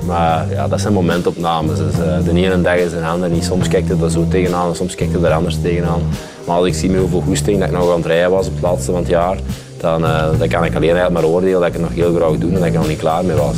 Maar 0.07 0.51
ja, 0.51 0.69
dat 0.69 0.81
zijn 0.81 0.93
momentopnames. 0.93 1.79
Dus, 1.79 1.95
uh, 1.99 2.25
de 2.25 2.31
ene 2.31 2.61
dag 2.61 2.77
is 2.77 2.93
een 2.93 3.05
ander 3.05 3.31
niet. 3.31 3.45
Soms 3.45 3.69
kijkt 3.69 3.89
het 3.89 4.03
er 4.03 4.11
zo 4.11 4.27
tegenaan 4.29 4.69
en 4.69 4.77
soms 4.77 4.95
kijkt 4.95 5.13
het 5.13 5.23
er 5.23 5.33
anders 5.33 5.57
tegenaan. 5.63 6.03
Maar 6.47 6.57
als 6.57 6.67
ik 6.67 6.75
zie 6.75 6.97
hoeveel 6.97 7.21
goesting 7.21 7.59
dat 7.59 7.69
ik 7.69 7.75
nog 7.75 7.91
aan 7.91 7.97
het 7.97 8.07
rijden 8.07 8.31
was 8.31 8.47
op 8.47 8.53
het 8.53 8.63
laatste 8.63 8.91
van 8.91 9.01
het 9.01 9.09
jaar, 9.09 9.39
dan, 9.77 10.01
dan 10.39 10.49
kan 10.49 10.65
ik 10.65 10.77
alleen 10.77 11.13
maar 11.13 11.25
oordelen 11.25 11.61
dat 11.61 11.75
ik 11.75 11.81
nog 11.81 11.95
heel 11.95 12.15
graag 12.15 12.39
doe 12.39 12.51
en 12.51 12.59
dat 12.59 12.65
ik 12.65 12.73
er 12.73 12.79
nog 12.79 12.89
niet 12.89 12.99
klaar 12.99 13.25
mee 13.25 13.37
was. 13.37 13.57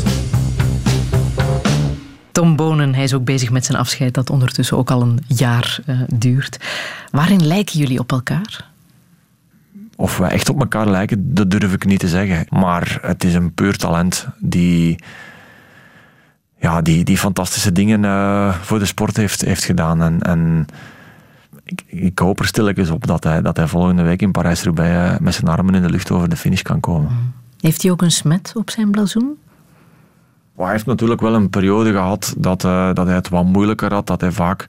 Tom 2.32 2.56
Bonen, 2.56 2.94
hij 2.94 3.04
is 3.04 3.14
ook 3.14 3.24
bezig 3.24 3.50
met 3.50 3.64
zijn 3.64 3.78
afscheid, 3.78 4.14
dat 4.14 4.30
ondertussen 4.30 4.76
ook 4.76 4.90
al 4.90 5.02
een 5.02 5.18
jaar 5.26 5.78
uh, 5.86 6.00
duurt. 6.14 6.58
Waarin 7.10 7.46
lijken 7.46 7.78
jullie 7.78 7.98
op 7.98 8.12
elkaar? 8.12 8.70
Of 9.96 10.18
wij 10.18 10.30
echt 10.30 10.48
op 10.48 10.60
elkaar 10.60 10.88
lijken, 10.88 11.34
dat 11.34 11.50
durf 11.50 11.72
ik 11.72 11.84
niet 11.84 12.00
te 12.00 12.08
zeggen. 12.08 12.46
Maar 12.48 12.98
het 13.02 13.24
is 13.24 13.34
een 13.34 13.54
puur 13.54 13.76
talent 13.76 14.26
die, 14.38 14.98
ja, 16.60 16.82
die, 16.82 17.04
die 17.04 17.18
fantastische 17.18 17.72
dingen 17.72 18.02
uh, 18.02 18.54
voor 18.54 18.78
de 18.78 18.84
sport 18.84 19.16
heeft, 19.16 19.40
heeft 19.40 19.64
gedaan. 19.64 20.02
En, 20.02 20.20
en 20.20 20.66
ik, 21.64 21.82
ik, 21.86 22.18
hoop 22.18 22.38
er 22.38 22.46
stilletjes 22.46 22.90
op 22.90 23.06
dat 23.06 23.24
hij, 23.24 23.42
dat 23.42 23.56
hij 23.56 23.66
volgende 23.66 24.02
week 24.02 24.22
in 24.22 24.30
Parijs-Roubaix 24.30 25.18
met 25.20 25.34
zijn 25.34 25.48
armen 25.48 25.74
in 25.74 25.82
de 25.82 25.90
lucht 25.90 26.10
over 26.10 26.28
de 26.28 26.36
finish 26.36 26.62
kan 26.62 26.80
komen. 26.80 27.34
Heeft 27.60 27.82
hij 27.82 27.90
ook 27.90 28.02
een 28.02 28.10
smet 28.10 28.52
op 28.54 28.70
zijn 28.70 28.90
blazoen? 28.90 29.36
Hij 30.57 30.70
heeft 30.70 30.86
natuurlijk 30.86 31.20
wel 31.20 31.34
een 31.34 31.50
periode 31.50 31.92
gehad 31.92 32.34
dat, 32.38 32.64
uh, 32.64 32.92
dat 32.92 33.07
hij 33.07 33.14
het 33.14 33.28
wat 33.28 33.44
moeilijker 33.44 33.92
had, 33.92 34.07
dat 34.07 34.20
hij 34.20 34.30
vaak 34.30 34.66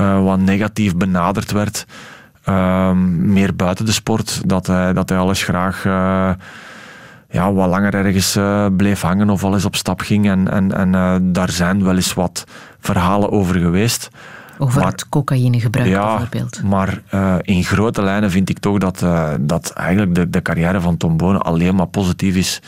uh, 0.00 0.22
wat 0.22 0.38
negatief 0.38 0.96
benaderd 0.96 1.52
werd. 1.52 1.86
Uh, 2.48 2.92
meer 3.16 3.56
buiten 3.56 3.84
de 3.84 3.92
sport, 3.92 4.42
dat 4.46 4.66
hij, 4.66 4.92
dat 4.92 5.08
hij 5.08 5.18
alles 5.18 5.42
graag 5.42 5.84
uh, 5.84 6.30
ja, 7.30 7.52
wat 7.52 7.68
langer 7.68 7.94
ergens 7.94 8.38
bleef 8.76 9.00
hangen 9.00 9.30
of 9.30 9.44
al 9.44 9.54
eens 9.54 9.64
op 9.64 9.76
stap 9.76 10.00
ging. 10.00 10.28
En, 10.28 10.50
en, 10.50 10.92
en 10.92 11.32
daar 11.32 11.50
zijn 11.50 11.84
wel 11.84 11.96
eens 11.96 12.14
wat 12.14 12.44
verhalen 12.80 13.30
over 13.30 13.58
geweest. 13.58 14.08
Over 14.58 14.80
maar, 14.80 14.90
het 14.90 15.08
cocaïnegebruik 15.08 15.88
ja, 15.88 16.08
bijvoorbeeld. 16.08 16.62
Maar 16.62 17.02
in 17.42 17.64
grote 17.64 18.02
lijnen 18.02 18.30
vind 18.30 18.48
ik 18.48 18.58
toch 18.58 18.78
dat, 18.78 19.04
dat 19.40 19.70
eigenlijk 19.70 20.14
de, 20.14 20.30
de 20.30 20.42
carrière 20.42 20.80
van 20.80 20.96
Tom 20.96 21.16
Bonen 21.16 21.42
alleen 21.42 21.74
maar 21.74 21.86
positief 21.86 22.36
is 22.36 22.60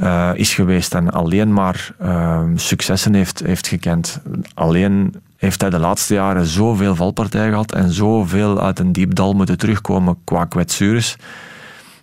uh, 0.00 0.30
is 0.34 0.54
geweest 0.54 0.94
en 0.94 1.10
alleen 1.10 1.52
maar 1.52 1.94
uh, 2.02 2.42
successen 2.54 3.14
heeft, 3.14 3.42
heeft 3.44 3.66
gekend. 3.66 4.20
Alleen 4.54 5.14
heeft 5.36 5.60
hij 5.60 5.70
de 5.70 5.78
laatste 5.78 6.14
jaren 6.14 6.46
zoveel 6.46 6.94
valpartijen 6.94 7.50
gehad 7.50 7.72
en 7.72 7.90
zoveel 7.90 8.62
uit 8.62 8.78
een 8.78 8.92
diep 8.92 9.14
dal 9.14 9.32
moeten 9.32 9.58
terugkomen 9.58 10.16
qua 10.24 10.44
kwetsures, 10.44 11.16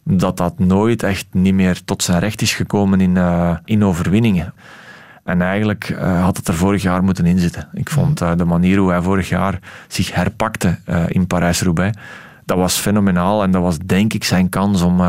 dat 0.04 0.38
dat 0.38 0.60
nooit 0.60 1.04
echt 1.04 1.26
niet 1.32 1.54
meer 1.54 1.84
tot 1.84 2.04
zijn 2.04 2.20
recht 2.20 2.42
is 2.42 2.54
gekomen 2.54 3.02
in, 3.02 3.16
uh, 3.16 3.58
in 3.66 3.84
overwinningen. 3.84 4.54
En 5.24 5.42
eigenlijk 5.42 5.90
uh, 5.90 6.24
had 6.24 6.38
het 6.38 6.48
er 6.48 6.54
vorig 6.54 6.82
jaar 6.82 7.04
moeten 7.04 7.26
inzitten. 7.26 7.68
Ik 7.74 7.90
vond 7.90 8.22
uh, 8.22 8.32
de 8.36 8.46
manier 8.46 8.78
hoe 8.78 8.90
hij 8.90 9.02
vorig 9.02 9.30
jaar 9.30 9.60
zich 9.88 10.14
herpakte 10.14 10.78
in 11.08 11.28
Parijs-Roubaix, 11.28 11.98
dat 12.46 12.58
was 12.58 12.78
fenomenaal 12.78 13.44
en 13.44 13.52
dat 13.52 13.62
was 13.62 13.78
denk 13.78 14.14
ik 14.14 14.24
zijn 14.24 14.50
kans 14.50 14.82
om, 14.82 15.02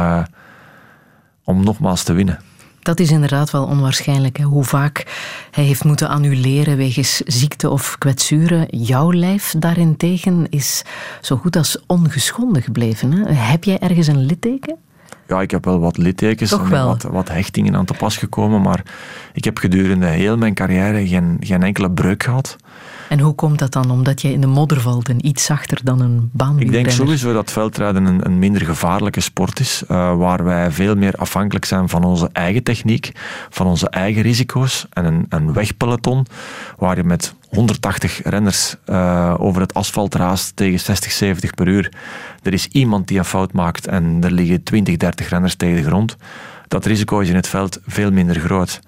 om 1.44 1.64
nogmaals 1.64 2.02
te 2.02 2.12
winnen. 2.12 2.38
Dat 2.86 3.00
is 3.00 3.10
inderdaad 3.10 3.50
wel 3.50 3.64
onwaarschijnlijk. 3.64 4.36
Hè? 4.36 4.44
Hoe 4.44 4.64
vaak 4.64 5.06
hij 5.50 5.64
heeft 5.64 5.84
moeten 5.84 6.08
annuleren 6.08 6.76
wegens 6.76 7.16
ziekte 7.16 7.70
of 7.70 7.98
kwetsuren. 7.98 8.66
Jouw 8.70 9.12
lijf 9.12 9.54
daarentegen 9.58 10.46
is 10.50 10.82
zo 11.20 11.36
goed 11.36 11.56
als 11.56 11.78
ongeschonden 11.86 12.62
gebleven. 12.62 13.12
Hè? 13.12 13.32
Heb 13.32 13.64
jij 13.64 13.78
ergens 13.78 14.06
een 14.06 14.26
litteken? 14.26 14.76
Ja, 15.28 15.40
ik 15.40 15.50
heb 15.50 15.64
wel 15.64 15.80
wat 15.80 15.96
littekens 15.96 16.52
en 16.52 16.68
wat, 16.68 17.02
wat, 17.02 17.28
hechtingen 17.28 17.76
aan 17.76 17.84
te 17.84 17.94
pas 17.94 18.16
gekomen, 18.16 18.60
maar 18.60 18.82
ik 19.32 19.44
heb 19.44 19.58
gedurende 19.58 20.06
heel 20.06 20.36
mijn 20.36 20.54
carrière 20.54 21.06
geen, 21.06 21.36
geen 21.40 21.62
enkele 21.62 21.90
breuk 21.90 22.22
gehad. 22.22 22.56
En 23.08 23.20
hoe 23.20 23.34
komt 23.34 23.58
dat 23.58 23.72
dan? 23.72 23.90
Omdat 23.90 24.22
je 24.22 24.32
in 24.32 24.40
de 24.40 24.46
modder 24.46 24.80
valt 24.80 25.08
en 25.08 25.26
iets 25.26 25.44
zachter 25.44 25.80
dan 25.84 26.00
een 26.00 26.30
baan. 26.32 26.60
Ik 26.60 26.72
denk 26.72 26.90
sowieso 26.90 27.32
dat 27.32 27.52
veldrijden 27.52 28.04
een, 28.04 28.26
een 28.26 28.38
minder 28.38 28.62
gevaarlijke 28.62 29.20
sport 29.20 29.60
is, 29.60 29.82
uh, 29.90 30.16
waar 30.16 30.44
wij 30.44 30.70
veel 30.70 30.94
meer 30.94 31.14
afhankelijk 31.16 31.64
zijn 31.64 31.88
van 31.88 32.04
onze 32.04 32.28
eigen 32.32 32.62
techniek, 32.62 33.12
van 33.50 33.66
onze 33.66 33.88
eigen 33.88 34.22
risico's. 34.22 34.86
En 34.92 35.04
een, 35.04 35.26
een 35.28 35.52
wegpeloton, 35.52 36.26
waar 36.78 36.96
je 36.96 37.04
met 37.04 37.34
180 37.48 38.20
renners 38.24 38.76
uh, 38.86 39.34
over 39.38 39.60
het 39.60 39.74
asfalt 39.74 40.14
raast 40.14 40.56
tegen 40.56 40.80
60, 40.80 41.12
70 41.12 41.54
per 41.54 41.68
uur. 41.68 41.92
Er 42.42 42.52
is 42.52 42.66
iemand 42.66 43.08
die 43.08 43.18
een 43.18 43.24
fout 43.24 43.52
maakt 43.52 43.86
en 43.86 44.18
er 44.20 44.32
liggen 44.32 44.62
20, 44.62 44.96
30 44.96 45.28
renners 45.28 45.54
tegen 45.54 45.76
de 45.76 45.88
grond. 45.88 46.16
Dat 46.68 46.86
risico 46.86 47.18
is 47.18 47.28
in 47.28 47.34
het 47.34 47.48
veld 47.48 47.80
veel 47.86 48.10
minder 48.10 48.40
groot. 48.40 48.80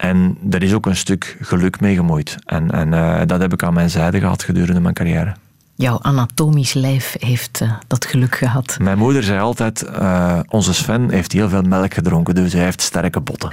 En 0.00 0.38
er 0.50 0.62
is 0.62 0.74
ook 0.74 0.86
een 0.86 0.96
stuk 0.96 1.36
geluk 1.40 1.80
mee 1.80 1.94
gemoeid. 1.94 2.36
En, 2.44 2.70
en 2.70 2.92
uh, 2.92 3.20
dat 3.26 3.40
heb 3.40 3.52
ik 3.52 3.62
aan 3.62 3.74
mijn 3.74 3.90
zijde 3.90 4.18
gehad 4.18 4.42
gedurende 4.42 4.80
mijn 4.80 4.94
carrière. 4.94 5.34
Jouw 5.74 5.98
anatomisch 6.02 6.72
lijf 6.72 7.16
heeft 7.18 7.60
uh, 7.62 7.72
dat 7.86 8.04
geluk 8.04 8.34
gehad. 8.34 8.76
Mijn 8.80 8.98
moeder 8.98 9.22
zei 9.22 9.40
altijd, 9.40 9.86
uh, 9.98 10.38
onze 10.48 10.74
Sven 10.74 11.10
heeft 11.10 11.32
heel 11.32 11.48
veel 11.48 11.62
melk 11.62 11.94
gedronken, 11.94 12.34
dus 12.34 12.52
hij 12.52 12.64
heeft 12.64 12.80
sterke 12.80 13.20
botten. 13.20 13.50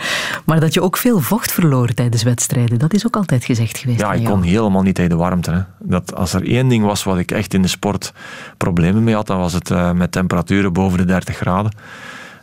maar 0.46 0.60
dat 0.60 0.74
je 0.74 0.82
ook 0.82 0.96
veel 0.96 1.20
vocht 1.20 1.52
verloor 1.52 1.94
tijdens 1.94 2.22
wedstrijden, 2.22 2.78
dat 2.78 2.94
is 2.94 3.06
ook 3.06 3.16
altijd 3.16 3.44
gezegd 3.44 3.78
geweest. 3.78 4.00
Ja, 4.00 4.12
ik 4.12 4.24
kon 4.24 4.42
helemaal 4.42 4.82
niet 4.82 4.94
tegen 4.94 5.10
de 5.10 5.16
warmte. 5.16 5.50
Hè. 5.50 5.60
Dat, 5.78 6.14
als 6.14 6.32
er 6.32 6.48
één 6.48 6.68
ding 6.68 6.84
was 6.84 7.04
wat 7.04 7.18
ik 7.18 7.30
echt 7.30 7.54
in 7.54 7.62
de 7.62 7.68
sport 7.68 8.12
problemen 8.56 9.04
mee 9.04 9.14
had, 9.14 9.26
dan 9.26 9.38
was 9.38 9.52
het 9.52 9.94
met 9.94 10.12
temperaturen 10.12 10.72
boven 10.72 10.98
de 10.98 11.04
30 11.04 11.36
graden 11.36 11.72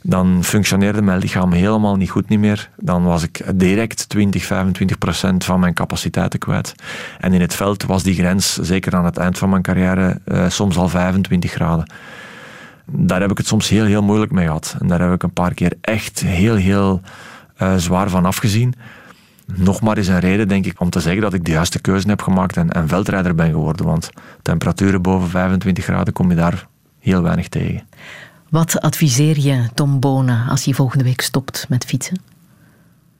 dan 0.08 0.43
functioneerde 0.43 1.01
mijn 1.01 1.20
lichaam 1.20 1.51
helemaal 1.51 1.95
niet 1.95 2.10
goed 2.10 2.30
niet 2.30 2.39
meer. 2.39 2.70
Dan 2.76 3.03
was 3.03 3.24
ik 3.24 3.41
direct 3.55 4.10
20, 4.10 4.45
25 4.45 4.97
procent 4.97 5.45
van 5.45 5.60
mijn 5.60 5.74
capaciteiten 5.74 6.39
kwijt. 6.39 6.76
En 7.20 7.34
in 7.34 7.41
het 7.41 7.55
veld 7.55 7.84
was 7.84 8.03
die 8.03 8.14
grens, 8.14 8.55
zeker 8.55 8.95
aan 8.95 9.05
het 9.05 9.18
eind 9.18 9.38
van 9.38 9.49
mijn 9.49 9.62
carrière, 9.62 10.20
uh, 10.26 10.49
soms 10.49 10.78
al 10.78 10.89
25 10.89 11.51
graden. 11.51 11.91
Daar 12.86 13.22
heb 13.22 13.32
ik 13.32 13.38
het 13.38 13.47
soms 13.47 13.70
heel, 13.70 13.86
heel 13.86 14.03
moeilijk 14.03 14.32
mee 14.32 14.45
gehad. 14.45 14.76
En 14.80 14.88
daar 14.88 15.01
heb 15.01 15.14
ik 15.14 15.24
een 15.24 15.34
paar 15.34 15.53
keer 15.53 15.74
echt 15.82 16.20
heel, 16.20 16.55
heel 16.55 17.01
uh, 17.62 17.76
zwaar 17.76 18.10
van 18.10 18.26
afgezien. 18.26 18.74
Nog 19.55 19.82
maar 19.82 19.97
eens 19.97 20.08
een 20.08 20.20
reden, 20.20 20.47
denk 20.47 20.66
ik, 20.66 20.80
om 20.80 20.89
te 20.89 20.99
zeggen 20.99 21.22
dat 21.22 21.34
ik 21.34 21.45
de 21.45 21.51
juiste 21.51 21.82
keuze 21.82 22.08
heb 22.08 22.22
gemaakt 22.22 22.58
en, 22.58 22.70
en 22.70 22.88
veldrijder 22.88 23.36
ben 23.36 23.49
geworden. 23.49 23.86
Want 23.86 24.10
temperaturen 24.41 25.01
boven 25.01 25.30
25 25.30 25.84
graden 25.84 26.14
kom 26.14 26.30
je 26.30 26.36
daar 26.36 26.68
heel 26.99 27.22
weinig 27.22 27.47
tegen. 27.47 27.82
Wat 28.50 28.82
adviseer 28.82 29.39
je 29.39 29.70
Tom 29.74 30.00
Bonen 30.00 30.48
als 30.50 30.66
hij 30.66 30.74
volgende 30.74 31.04
week 31.04 31.22
stopt 31.22 31.66
met 31.70 31.86
fietsen? 31.86 32.22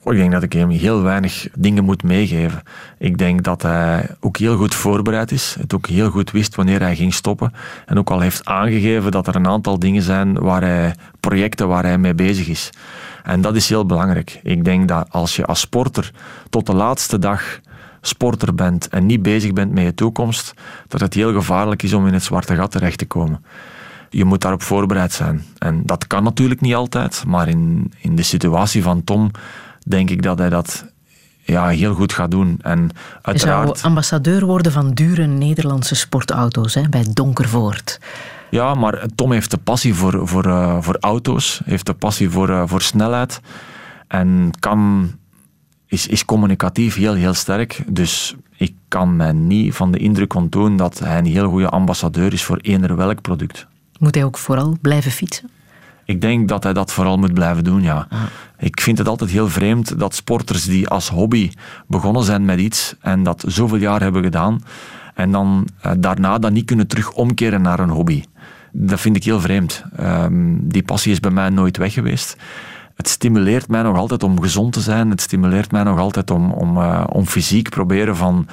Ik 0.04 0.18
denk 0.18 0.32
dat 0.32 0.44
ik 0.44 0.54
hem 0.54 0.70
heel 0.70 1.02
weinig 1.02 1.48
dingen 1.56 1.84
moet 1.84 2.04
meegeven. 2.04 2.62
Ik 2.98 3.18
denk 3.18 3.44
dat 3.44 3.62
hij 3.62 4.10
ook 4.20 4.38
heel 4.38 4.58
goed 4.58 4.76
voorbereid 4.76 5.32
is. 5.32 5.56
Het 5.60 5.74
ook 5.74 5.88
heel 5.88 6.10
goed 6.10 6.32
wist 6.32 6.56
wanneer 6.56 6.80
hij 6.80 6.96
ging 6.96 7.14
stoppen. 7.14 7.54
En 7.86 7.98
ook 7.98 8.10
al 8.10 8.20
heeft 8.20 8.46
aangegeven 8.46 9.12
dat 9.12 9.28
er 9.28 9.36
een 9.36 9.48
aantal 9.48 9.80
dingen 9.80 10.02
zijn 10.02 10.40
waar 10.40 10.62
hij, 10.62 10.96
projecten 11.20 11.68
waar 11.68 11.84
hij 11.84 11.98
mee 11.98 12.16
bezig 12.16 12.48
is. 12.48 12.70
En 13.24 13.42
dat 13.42 13.56
is 13.56 13.70
heel 13.70 13.86
belangrijk. 13.86 14.40
Ik 14.44 14.64
denk 14.64 14.88
dat 14.88 15.08
als 15.10 15.36
je 15.36 15.46
als 15.46 15.60
sporter 15.60 16.12
tot 16.50 16.66
de 16.66 16.74
laatste 16.74 17.20
dag 17.20 17.60
sporter 18.02 18.56
bent 18.56 18.88
en 18.88 19.06
niet 19.06 19.22
bezig 19.22 19.54
bent 19.54 19.72
met 19.72 19.84
je 19.84 19.94
toekomst, 19.94 20.54
dat 20.88 21.00
het 21.00 21.14
heel 21.14 21.34
gevaarlijk 21.34 21.84
is 21.84 21.94
om 21.94 22.08
in 22.08 22.14
het 22.14 22.24
zwarte 22.24 22.56
gat 22.56 22.72
terecht 22.72 22.98
te 22.98 23.06
komen 23.06 23.44
je 24.10 24.26
moet 24.26 24.42
daarop 24.42 24.62
voorbereid 24.62 25.14
zijn. 25.14 25.46
En 25.58 25.82
dat 25.86 26.08
kan 26.08 26.24
natuurlijk 26.24 26.62
niet 26.62 26.76
altijd, 26.76 27.24
maar 27.28 27.48
in, 27.48 27.92
in 28.00 28.16
de 28.16 28.24
situatie 28.24 28.84
van 28.84 29.04
Tom 29.04 29.32
denk 29.88 30.10
ik 30.10 30.22
dat 30.22 30.38
hij 30.38 30.50
dat 30.50 30.86
ja, 31.44 31.68
heel 31.68 31.94
goed 31.94 32.14
gaat 32.14 32.32
doen. 32.32 32.60
En 32.62 32.90
uiteraard... 33.22 33.78
Zou 33.78 33.90
ambassadeur 33.90 34.46
worden 34.46 34.72
van 34.72 34.94
dure 34.94 35.26
Nederlandse 35.26 35.96
sportauto's 35.96 36.74
hè, 36.74 36.90
bij 36.90 37.06
Donkervoort. 37.14 38.00
Ja, 38.50 38.74
maar 38.74 39.06
Tom 39.16 39.32
heeft 39.32 39.52
de 39.52 39.58
passie 39.58 39.94
voor, 39.94 40.28
voor, 40.28 40.46
uh, 40.46 40.78
voor 40.82 40.98
auto's, 41.00 41.62
heeft 41.66 41.86
de 41.86 41.94
passie 41.94 42.30
voor, 42.30 42.50
uh, 42.50 42.64
voor 42.66 42.82
snelheid 42.82 43.42
en 44.08 44.52
kan, 44.60 45.12
is, 45.86 46.08
is 46.08 46.26
communicatief 46.26 46.96
heel, 46.96 47.14
heel 47.14 47.34
sterk. 47.34 47.84
Dus 47.88 48.36
ik 48.58 48.74
kan 48.88 49.16
mij 49.16 49.32
niet 49.32 49.74
van 49.74 49.92
de 49.92 49.98
indruk 49.98 50.34
ontdoen 50.34 50.78
dat 50.78 51.00
hij 51.00 51.18
een 51.18 51.26
heel 51.26 51.50
goede 51.50 51.70
ambassadeur 51.70 52.34
is 52.34 52.44
voor 52.44 52.58
eender 52.58 52.96
welk 52.96 53.22
product. 53.22 53.68
Moet 54.00 54.16
hij 54.16 54.24
ook 54.24 54.38
vooral 54.38 54.78
blijven 54.82 55.12
fietsen? 55.12 55.50
Ik 56.06 56.22
denk 56.22 56.48
dat 56.48 56.64
hij 56.64 56.74
dat 56.74 56.92
vooral 56.92 57.18
moet 57.18 57.34
blijven 57.34 57.64
doen, 57.64 57.82
ja. 57.82 58.08
Ah. 58.10 58.22
Ik 58.58 58.82
vind 58.82 58.98
het 58.98 59.08
altijd 59.08 59.30
heel 59.30 59.50
vreemd 59.50 60.00
dat 60.00 60.16
sporters 60.16 60.64
die 60.66 60.88
als 60.88 61.10
hobby 61.10 61.52
begonnen 61.88 62.24
zijn 62.24 62.46
met 62.46 62.60
iets 62.60 62.96
en 63.02 63.24
dat 63.24 63.44
zoveel 63.48 63.78
jaar 63.78 64.02
hebben 64.02 64.24
gedaan 64.24 64.62
en 65.14 65.32
dan 65.32 65.68
eh, 65.82 65.92
daarna 65.98 66.38
dat 66.38 66.52
niet 66.52 66.66
kunnen 66.66 66.88
terug 66.88 67.12
omkeren 67.12 67.62
naar 67.62 67.80
een 67.80 67.90
hobby. 67.90 68.24
Dat 68.72 69.00
vind 69.00 69.16
ik 69.16 69.24
heel 69.24 69.40
vreemd. 69.40 69.84
Ehm, 69.96 70.56
die 70.62 70.84
passie 70.84 71.12
is 71.12 71.20
bij 71.20 71.32
mij 71.32 71.50
nooit 71.50 71.78
weg 71.78 71.94
geweest. 71.94 72.38
Het 72.96 73.08
stimuleert 73.10 73.68
mij 73.68 73.82
nog 73.82 73.98
altijd 73.98 74.24
om 74.24 74.42
gezond 74.42 74.74
te 74.74 74.82
zijn. 74.82 75.10
Het 75.10 75.22
stimuleert 75.22 75.72
mij 75.72 75.84
nog 75.84 76.00
altijd 76.00 76.32
om, 76.32 76.52
om, 76.52 76.78
uh, 76.78 77.04
om 77.10 77.26
fysiek 77.26 77.70
proberen 77.70 78.16
van 78.16 78.48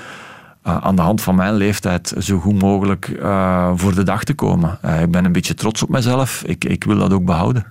uh, 0.66 0.76
aan 0.76 0.96
de 0.96 1.02
hand 1.02 1.22
van 1.22 1.34
mijn 1.34 1.54
leeftijd 1.54 2.14
zo 2.18 2.38
goed 2.38 2.62
mogelijk 2.62 3.08
uh, 3.08 3.72
voor 3.74 3.94
de 3.94 4.02
dag 4.02 4.24
te 4.24 4.34
komen. 4.34 4.78
Uh, 4.84 5.02
ik 5.02 5.10
ben 5.10 5.24
een 5.24 5.32
beetje 5.32 5.54
trots 5.54 5.82
op 5.82 5.88
mezelf. 5.88 6.42
Ik, 6.46 6.64
ik 6.64 6.84
wil 6.84 6.98
dat 6.98 7.12
ook 7.12 7.24
behouden. 7.24 7.66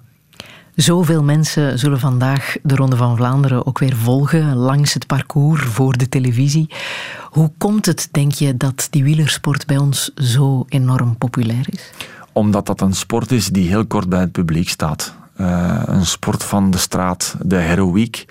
Zoveel 0.75 1.23
mensen 1.23 1.79
zullen 1.79 1.99
vandaag 1.99 2.55
de 2.63 2.75
Ronde 2.75 2.95
van 2.95 3.15
Vlaanderen 3.15 3.65
ook 3.65 3.79
weer 3.79 3.95
volgen 3.95 4.55
langs 4.55 4.93
het 4.93 5.07
parcours 5.07 5.63
voor 5.63 5.97
de 5.97 6.09
televisie. 6.09 6.69
Hoe 7.23 7.51
komt 7.57 7.85
het, 7.85 8.09
denk 8.11 8.31
je, 8.31 8.57
dat 8.57 8.87
die 8.89 9.03
wielersport 9.03 9.65
bij 9.65 9.77
ons 9.77 10.11
zo 10.15 10.65
enorm 10.69 11.17
populair 11.17 11.65
is? 11.69 11.91
Omdat 12.31 12.65
dat 12.65 12.81
een 12.81 12.93
sport 12.93 13.31
is 13.31 13.47
die 13.47 13.67
heel 13.67 13.85
kort 13.85 14.09
bij 14.09 14.19
het 14.19 14.31
publiek 14.31 14.69
staat. 14.69 15.15
een 15.35 16.05
sport 16.05 16.43
van 16.43 16.71
de 16.71 16.77
straat, 16.77 17.35
de 17.41 17.57
heroïek 17.57 18.25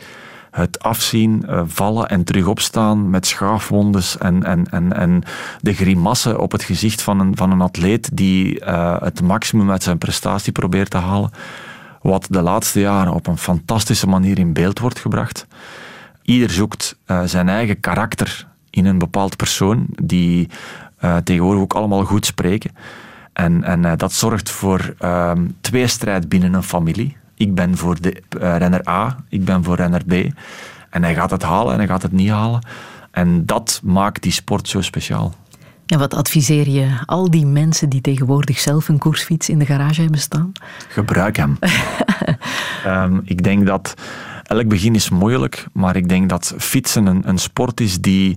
het 0.53 0.82
afzien, 0.82 1.44
uh, 1.48 1.62
vallen 1.66 2.09
en 2.09 2.24
terug 2.24 2.46
opstaan 2.46 3.11
met 3.11 3.26
schaafwondes 3.26 4.18
en, 4.18 4.42
en, 4.44 4.66
en, 4.70 4.92
en 4.92 5.22
de 5.61 5.74
grimassen 5.74 6.40
op 6.40 6.53
het 6.53 6.62
gezicht 6.62 7.03
van 7.03 7.20
een, 7.20 7.36
van 7.36 7.50
een 7.50 7.61
atleet 7.61 8.16
die 8.16 8.61
uh, 8.61 9.00
het 9.00 9.22
maximum 9.22 9.70
uit 9.70 9.82
zijn 9.82 9.98
prestatie 9.98 10.53
probeert 10.53 10.90
te 10.90 10.98
halen. 10.98 11.30
Wat 12.03 12.26
de 12.30 12.42
laatste 12.42 12.80
jaren 12.80 13.12
op 13.12 13.26
een 13.26 13.38
fantastische 13.38 14.07
manier 14.07 14.38
in 14.38 14.53
beeld 14.53 14.78
wordt 14.78 14.98
gebracht. 14.98 15.46
Ieder 16.22 16.50
zoekt 16.50 16.96
uh, 17.07 17.22
zijn 17.24 17.48
eigen 17.48 17.80
karakter 17.80 18.46
in 18.70 18.86
een 18.86 18.98
bepaald 18.98 19.36
persoon 19.36 19.86
die 19.88 20.48
tegenwoordig 21.24 21.62
ook 21.62 21.74
allemaal 21.74 22.05
goed 22.05 22.26
spreken. 22.26 22.70
En, 23.32 23.64
en 23.64 23.96
dat 23.96 24.12
zorgt 24.12 24.50
voor 24.50 24.94
ehm, 24.98 25.46
tweestrijd 25.61 26.28
binnen 26.28 26.55
een 26.55 26.62
familie. 26.62 27.16
Ik 27.35 27.55
ben 27.55 27.76
voor 27.76 28.01
de 28.01 28.22
uh, 28.39 28.57
renner 28.57 28.89
A, 28.89 29.16
ik 29.28 29.45
ben 29.45 29.64
voor 29.64 29.76
renner 29.76 30.05
B. 30.05 30.12
En 30.91 31.03
hij 31.03 31.14
gaat 31.14 31.30
het 31.30 31.43
halen 31.43 31.72
en 31.72 31.78
hij 31.78 31.89
gaat 31.89 32.03
het 32.03 32.12
niet 32.12 32.30
halen. 32.30 32.66
En 33.11 33.47
dat 33.47 33.80
maakt 33.85 34.22
die 34.22 34.33
sport 34.33 34.68
zo 34.68 34.80
speciaal. 34.80 35.35
En 35.87 35.99
wat 35.99 36.14
adviseer 36.14 36.68
je 36.68 36.99
al 37.07 37.30
die 37.30 37.47
mensen 37.47 37.89
die 37.89 38.01
tegenwoordig 38.01 38.59
zelf 38.59 38.89
een 38.89 38.99
koersfiets 38.99 39.49
in 39.49 39.59
de 39.59 39.66
garage 39.66 40.01
hebben 40.01 40.20
staan? 40.20 40.53
Gebruik 40.89 41.37
hem. 41.37 41.59
um, 42.87 43.20
ik 43.35 43.43
denk 43.43 43.66
dat 43.66 43.95
elk 44.43 44.68
begin 44.68 44.95
is 44.95 45.11
moeilijk, 45.11 45.66
maar 45.72 45.97
ik 45.97 46.09
denk 46.09 46.28
dat 46.28 46.55
fietsen 46.59 47.07
een, 47.07 47.28
een 47.28 47.39
sport 47.39 47.80
is 47.80 48.01
die. 48.01 48.37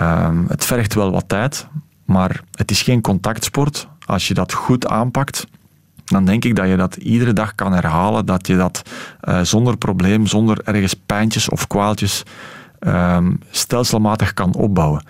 Um, 0.00 0.46
het 0.48 0.64
vergt 0.64 0.94
wel 0.94 1.10
wat 1.10 1.28
tijd, 1.28 1.66
maar 2.04 2.40
het 2.54 2.70
is 2.70 2.82
geen 2.82 3.00
contactsport. 3.00 3.88
Als 4.06 4.28
je 4.28 4.34
dat 4.34 4.52
goed 4.52 4.86
aanpakt, 4.86 5.46
dan 6.08 6.24
denk 6.24 6.44
ik 6.44 6.56
dat 6.56 6.68
je 6.68 6.76
dat 6.76 6.96
iedere 6.96 7.32
dag 7.32 7.54
kan 7.54 7.72
herhalen, 7.72 8.26
dat 8.26 8.46
je 8.46 8.56
dat 8.56 8.82
uh, 9.28 9.40
zonder 9.40 9.76
probleem, 9.76 10.26
zonder 10.26 10.60
ergens 10.64 10.94
pijntjes 10.94 11.48
of 11.48 11.66
kwaaltjes 11.66 12.22
um, 12.80 13.40
stelselmatig 13.50 14.34
kan 14.34 14.54
opbouwen. 14.54 15.02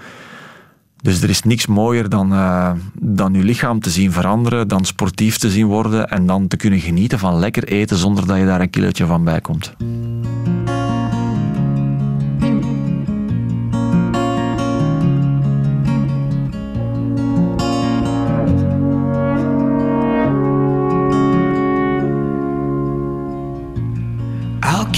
Dus 1.02 1.22
er 1.22 1.28
is 1.28 1.43
niks 1.43 1.66
mooier 1.66 2.09
dan, 2.09 2.32
uh, 2.32 2.70
dan 3.01 3.35
je 3.35 3.43
lichaam 3.43 3.81
te 3.81 3.90
zien 3.90 4.12
veranderen, 4.12 4.68
dan 4.68 4.85
sportief 4.85 5.39
te 5.39 5.51
zien 5.51 5.66
worden 5.66 6.09
en 6.09 6.27
dan 6.27 6.48
te 6.48 6.56
kunnen 6.56 6.81
genieten 6.81 7.18
van 7.18 7.39
lekker 7.39 7.64
eten 7.64 7.97
zonder 7.97 8.27
dat 8.27 8.39
je 8.39 8.47
daar 8.47 8.60
een 8.60 8.70
kilootje 8.70 9.06
van 9.06 9.24
bij 9.24 9.40
komt. 9.40 9.74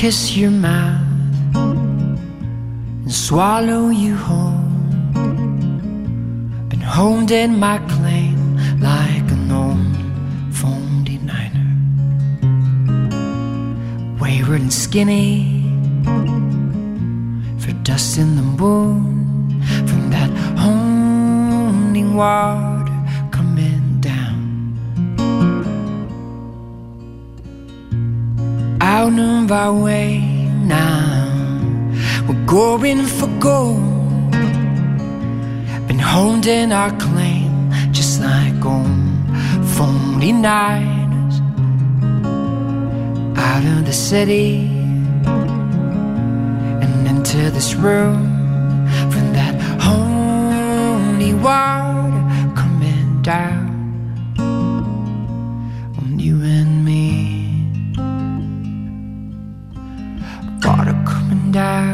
Kiss 0.00 0.34
your 0.34 0.50
mouth 0.50 1.54
and 1.54 3.12
swallow 3.12 3.90
you 3.90 4.16
whole. 4.16 4.64
Been 6.70 6.80
honed 6.80 7.30
in 7.30 7.58
my 7.58 7.76
claim 7.80 8.56
like 8.80 9.30
an 9.30 9.52
old 9.52 9.94
phone 10.56 11.04
denier. 11.04 11.68
Wayward 14.18 14.62
and 14.62 14.72
skinny 14.72 15.68
for 17.62 17.72
dust 17.82 18.16
in 18.16 18.36
the 18.36 18.42
moon 18.42 19.60
from 19.86 20.08
that 20.08 20.30
honing 20.56 22.14
water 22.14 22.69
out 28.90 29.16
of 29.20 29.52
our 29.52 29.72
way 29.72 30.18
now. 30.64 31.06
We're 32.26 32.44
going 32.44 33.06
for 33.06 33.28
gold. 33.38 34.32
Been 35.86 36.02
holding 36.14 36.72
our 36.72 36.92
claim 37.06 37.52
just 37.92 38.20
like 38.20 38.64
on 38.76 38.90
49ers. 39.76 41.36
Out 43.48 43.64
of 43.74 43.80
the 43.86 43.96
city 44.10 44.50
and 46.82 47.06
into 47.12 47.42
this 47.56 47.70
room 47.86 48.20
from 49.12 49.26
that 49.38 49.54
holy 49.86 51.32
water 51.46 52.10
coming 52.60 53.22
down. 53.22 53.70
On 55.98 56.18
you 56.18 56.36
I. 61.56 61.89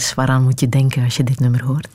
Nijs, 0.00 0.14
waaraan 0.14 0.42
moet 0.42 0.60
je 0.60 0.68
denken 0.68 1.04
als 1.04 1.16
je 1.16 1.24
dit 1.24 1.40
nummer 1.40 1.64
hoort? 1.64 1.88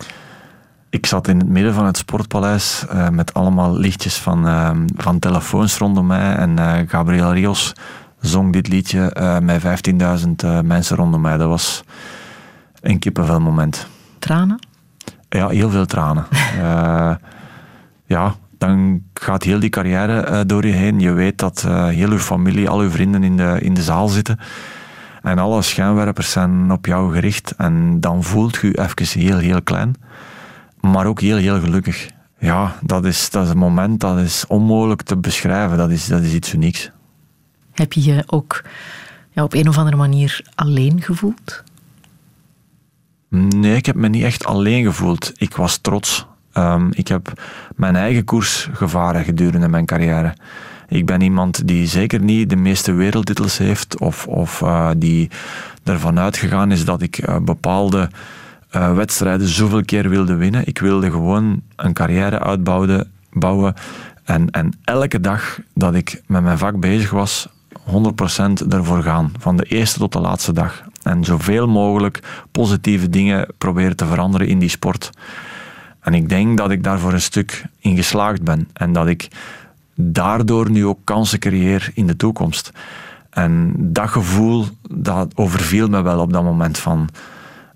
Ik 0.90 1.06
zat 1.06 1.28
in 1.28 1.38
het 1.38 1.48
midden 1.48 1.74
van 1.74 1.86
het 1.86 1.98
sportpaleis 1.98 2.86
eh, 2.90 3.10
met 3.10 3.34
allemaal 3.34 3.78
lichtjes 3.78 4.16
van, 4.16 4.48
eh, 4.48 4.72
van 4.96 5.20
telefoons 5.20 5.78
rondom 5.78 6.06
mij. 6.06 6.36
En 6.36 6.60
eh, 6.60 6.90
Gabriel 6.90 7.34
Rios 7.34 7.74
zong 8.20 8.54
dit 8.54 8.68
liedje 8.68 9.12
eh, 9.12 9.40
met 9.40 9.62
15.000 9.62 10.30
eh, 10.36 10.60
mensen 10.62 10.96
rondom 10.96 11.22
mij. 11.22 11.38
Dat 11.38 11.48
was 11.48 11.84
een 12.82 13.00
kippenvel 13.00 13.40
moment. 13.40 13.88
Tranen? 14.20 14.60
Ja, 15.30 15.48
heel 15.48 15.70
veel 15.70 15.86
tranen. 15.86 16.26
Ja, 18.08 18.36
dan 18.58 19.02
gaat 19.14 19.44
heel 19.44 19.60
die 19.60 19.70
carrière 19.70 20.46
door 20.46 20.66
je 20.66 20.72
heen. 20.72 21.00
Je 21.00 21.12
weet 21.12 21.38
dat 21.38 21.62
heel 21.90 22.10
uw 22.10 22.18
familie, 22.18 22.70
al 22.70 22.80
uw 22.80 22.90
vrienden 22.90 23.24
in 23.24 23.38
de, 23.38 23.58
in 23.60 23.74
de 23.74 23.84
zaal 23.84 24.08
zitten. 24.08 24.40
En 25.26 25.40
alle 25.40 25.62
schijnwerpers 25.62 26.32
zijn 26.32 26.72
op 26.72 26.86
jou 26.86 27.14
gericht. 27.14 27.54
En 27.58 28.00
dan 28.00 28.24
voelt 28.24 28.56
je 28.56 28.68
je 28.68 28.80
even 28.80 29.20
heel, 29.20 29.38
heel 29.38 29.62
klein. 29.62 29.96
Maar 30.80 31.06
ook 31.06 31.22
heel, 31.22 31.38
heel 31.38 31.60
gelukkig. 31.60 32.10
Ja, 32.40 32.76
dat 32.82 33.06
is, 33.06 33.30
dat 33.30 33.44
is 33.44 33.50
een 33.50 33.58
moment 33.58 34.00
dat 34.00 34.20
is 34.20 34.46
onmogelijk 34.48 35.02
te 35.02 35.18
beschrijven. 35.18 35.78
Dat 35.78 35.90
is, 35.90 36.08
dat 36.08 36.22
is 36.22 36.34
iets 36.34 36.54
unieks. 36.54 36.92
Heb 37.72 37.94
je 37.94 38.04
je 38.04 38.24
ook 38.28 38.64
ja, 39.32 39.44
op 39.44 39.54
een 39.54 39.68
of 39.68 39.78
andere 39.78 39.98
manier 39.98 40.46
alleen 40.56 41.02
gevoeld? 41.02 41.64
Nee, 43.30 43.76
ik 43.76 43.86
heb 43.86 43.96
me 43.96 44.08
niet 44.08 44.24
echt 44.24 44.46
alleen 44.46 44.84
gevoeld. 44.84 45.32
Ik 45.36 45.56
was 45.56 45.78
trots. 45.78 46.26
Ehm, 46.52 46.90
ik 46.92 47.08
heb 47.08 47.42
mijn 47.76 47.96
eigen 47.96 48.24
koers 48.24 48.70
gevaren 48.74 49.24
gedurende 49.24 49.68
mijn 49.68 49.86
carrière. 49.86 50.34
Ik 50.88 51.06
ben 51.06 51.22
iemand 51.22 51.68
die 51.68 51.88
zeker 51.88 52.20
niet 52.20 52.50
de 52.50 52.56
meeste 52.56 52.94
wereldtitels 52.94 53.58
heeft 53.58 54.00
of, 54.00 54.28
of 54.28 54.62
eh, 54.62 54.90
die 54.98 55.30
ervan 55.84 56.20
uitgegaan 56.20 56.72
is 56.72 56.86
dat 56.86 57.02
ik 57.02 57.18
eh, 57.18 57.38
bepaalde 57.40 58.10
eh, 58.70 58.94
wedstrijden 58.94 59.48
zoveel 59.48 59.86
keer 59.86 60.10
wilde 60.10 60.36
winnen. 60.36 60.68
Ik 60.68 60.80
wilde 60.80 61.12
gewoon 61.12 61.62
een 61.76 61.94
carrière 61.94 62.40
uitbouwen 62.40 63.12
bouwen, 63.32 63.74
en, 64.24 64.50
en 64.50 64.74
elke 64.84 65.20
dag 65.20 65.60
dat 65.74 65.96
ik 65.96 66.22
met 66.28 66.44
mijn 66.44 66.58
vak 66.58 66.80
bezig 66.80 67.10
was, 67.10 67.48
100% 67.90 68.68
ervoor 68.70 69.04
gaan. 69.04 69.32
Van 69.40 69.58
de 69.58 69.64
eerste 69.64 70.00
tot 70.00 70.12
de 70.12 70.20
laatste 70.20 70.54
dag. 70.54 70.84
En 71.04 71.24
zoveel 71.24 71.68
mogelijk 71.68 72.20
positieve 72.52 73.10
dingen 73.10 73.48
proberen 73.58 73.96
te 73.96 74.06
veranderen 74.06 74.48
in 74.48 74.60
die 74.60 74.70
sport. 74.70 75.10
En 76.00 76.14
ik 76.14 76.30
denk 76.30 76.58
dat 76.58 76.72
ik 76.72 76.84
daar 76.84 77.00
voor 77.00 77.14
een 77.14 77.22
stuk 77.22 77.66
in 77.80 77.96
geslaagd 77.96 78.42
ben. 78.44 78.68
En 78.74 78.94
dat 78.94 79.08
ik 79.08 79.28
daardoor 79.96 80.70
nu 80.70 80.86
ook 80.86 81.00
kansen 81.04 81.40
creëer 81.40 81.92
in 81.94 82.08
de 82.08 82.16
toekomst. 82.16 82.72
En 83.30 83.74
dat 83.78 84.10
gevoel, 84.10 84.66
dat 84.92 85.32
overviel 85.36 85.88
me 85.88 86.02
wel 86.02 86.20
op 86.20 86.34
dat 86.34 86.44
moment 86.44 86.78
van... 86.78 87.10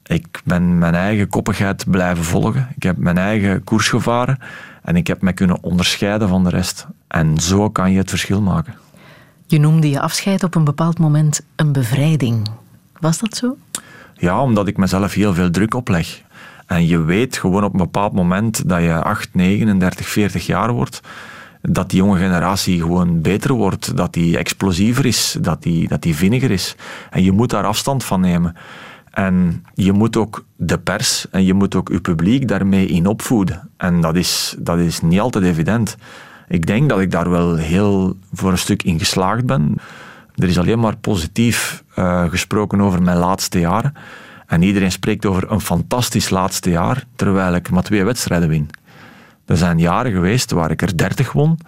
Ik 0.06 0.42
ben 0.44 0.78
mijn 0.78 0.96
eigen 0.96 1.28
koppigheid 1.28 1.86
blijven 1.90 2.24
volgen. 2.24 2.68
Ik 2.76 2.84
heb 2.84 2.98
mijn 2.98 3.18
eigen 3.18 3.64
koers 3.64 3.90
gevaren. 3.90 4.40
En 4.84 4.96
ik 4.96 5.08
heb 5.08 5.22
me 5.22 5.34
kunnen 5.34 5.64
onderscheiden 5.64 6.28
van 6.30 6.44
de 6.44 6.50
rest. 6.50 6.88
En 7.08 7.38
zo 7.38 7.70
kan 7.70 7.92
je 7.92 7.98
het 7.98 8.10
verschil 8.10 8.42
maken. 8.42 8.74
Je 9.46 9.60
noemde 9.60 9.90
je 9.90 10.02
afscheid 10.02 10.44
op 10.44 10.56
een 10.56 10.64
bepaald 10.64 11.00
moment 11.00 11.42
een 11.56 11.72
bevrijding. 11.72 12.48
Was 13.00 13.20
dat 13.20 13.38
zo? 13.38 13.58
Ja, 14.14 14.42
omdat 14.42 14.68
ik 14.68 14.78
mezelf 14.78 15.14
heel 15.14 15.34
veel 15.34 15.50
druk 15.50 15.74
opleg. 15.74 16.22
En 16.66 16.88
je 16.88 17.04
weet 17.04 17.38
gewoon 17.38 17.64
op 17.64 17.74
een 17.74 17.80
bepaald 17.80 18.14
moment 18.14 18.70
dat 18.70 18.82
je 18.82 19.04
8, 19.04 19.30
39, 19.32 20.08
40 20.08 20.46
jaar 20.46 20.72
wordt, 20.72 21.02
dat 21.62 21.90
die 21.90 22.00
jonge 22.00 22.18
generatie 22.18 22.80
gewoon 22.80 23.22
beter 23.22 23.54
wordt, 23.54 23.98
dat 23.98 24.14
die 24.14 24.38
explosiever 24.38 25.06
is, 25.06 25.38
dat 25.42 25.64
die, 25.64 25.88
dat 25.88 26.02
die 26.02 26.16
vinniger 26.16 26.52
is. 26.52 26.76
En 27.10 27.24
je 27.24 27.32
moet 27.32 27.50
daar 27.50 27.66
afstand 27.66 28.04
van 28.04 28.22
nemen. 28.22 28.56
En 29.12 29.66
je 29.74 29.92
moet 29.92 30.18
ook 30.18 30.46
de 30.56 30.78
pers 30.80 31.26
en 31.32 31.46
je 31.46 31.54
moet 31.54 31.76
ook 31.76 31.90
je 31.90 32.02
publiek 32.02 32.48
daarmee 32.48 32.86
in 32.86 33.08
opvoeden. 33.08 33.70
En 33.78 34.02
dat 34.02 34.16
is, 34.16 34.56
dat 34.60 34.78
is 34.78 35.02
niet 35.02 35.20
altijd 35.20 35.44
evident. 35.44 35.98
Ik 36.48 36.66
denk 36.66 36.90
dat 36.90 37.00
ik 37.00 37.12
daar 37.12 37.30
wel 37.30 37.56
heel 37.56 38.18
voor 38.34 38.52
een 38.52 38.58
stuk 38.58 38.84
in 38.84 39.00
geslaagd 39.00 39.46
ben. 39.46 39.76
Er 40.36 40.48
is 40.48 40.60
alleen 40.60 40.80
maar 40.80 40.98
positief 40.98 41.84
uh, 41.96 42.30
gesproken 42.30 42.82
over 42.82 43.02
mijn 43.02 43.18
laatste 43.18 43.60
jaren. 43.60 43.94
En 44.48 44.62
iedereen 44.62 44.92
spreekt 44.92 45.26
over 45.26 45.52
een 45.52 45.62
fantastisch 45.62 46.30
laatste 46.30 46.70
jaar, 46.70 47.04
terwijl 47.16 47.56
ik 47.56 47.70
maar 47.70 47.84
twee 47.84 48.04
wedstrijden 48.04 48.50
win. 48.50 48.70
Er 49.50 49.58
zijn 49.58 49.80
jaren 49.80 50.12
geweest 50.12 50.52
waar 50.52 50.72
ik 50.72 50.82
er 50.82 50.98
dertig 50.98 51.32
won, 51.32 51.60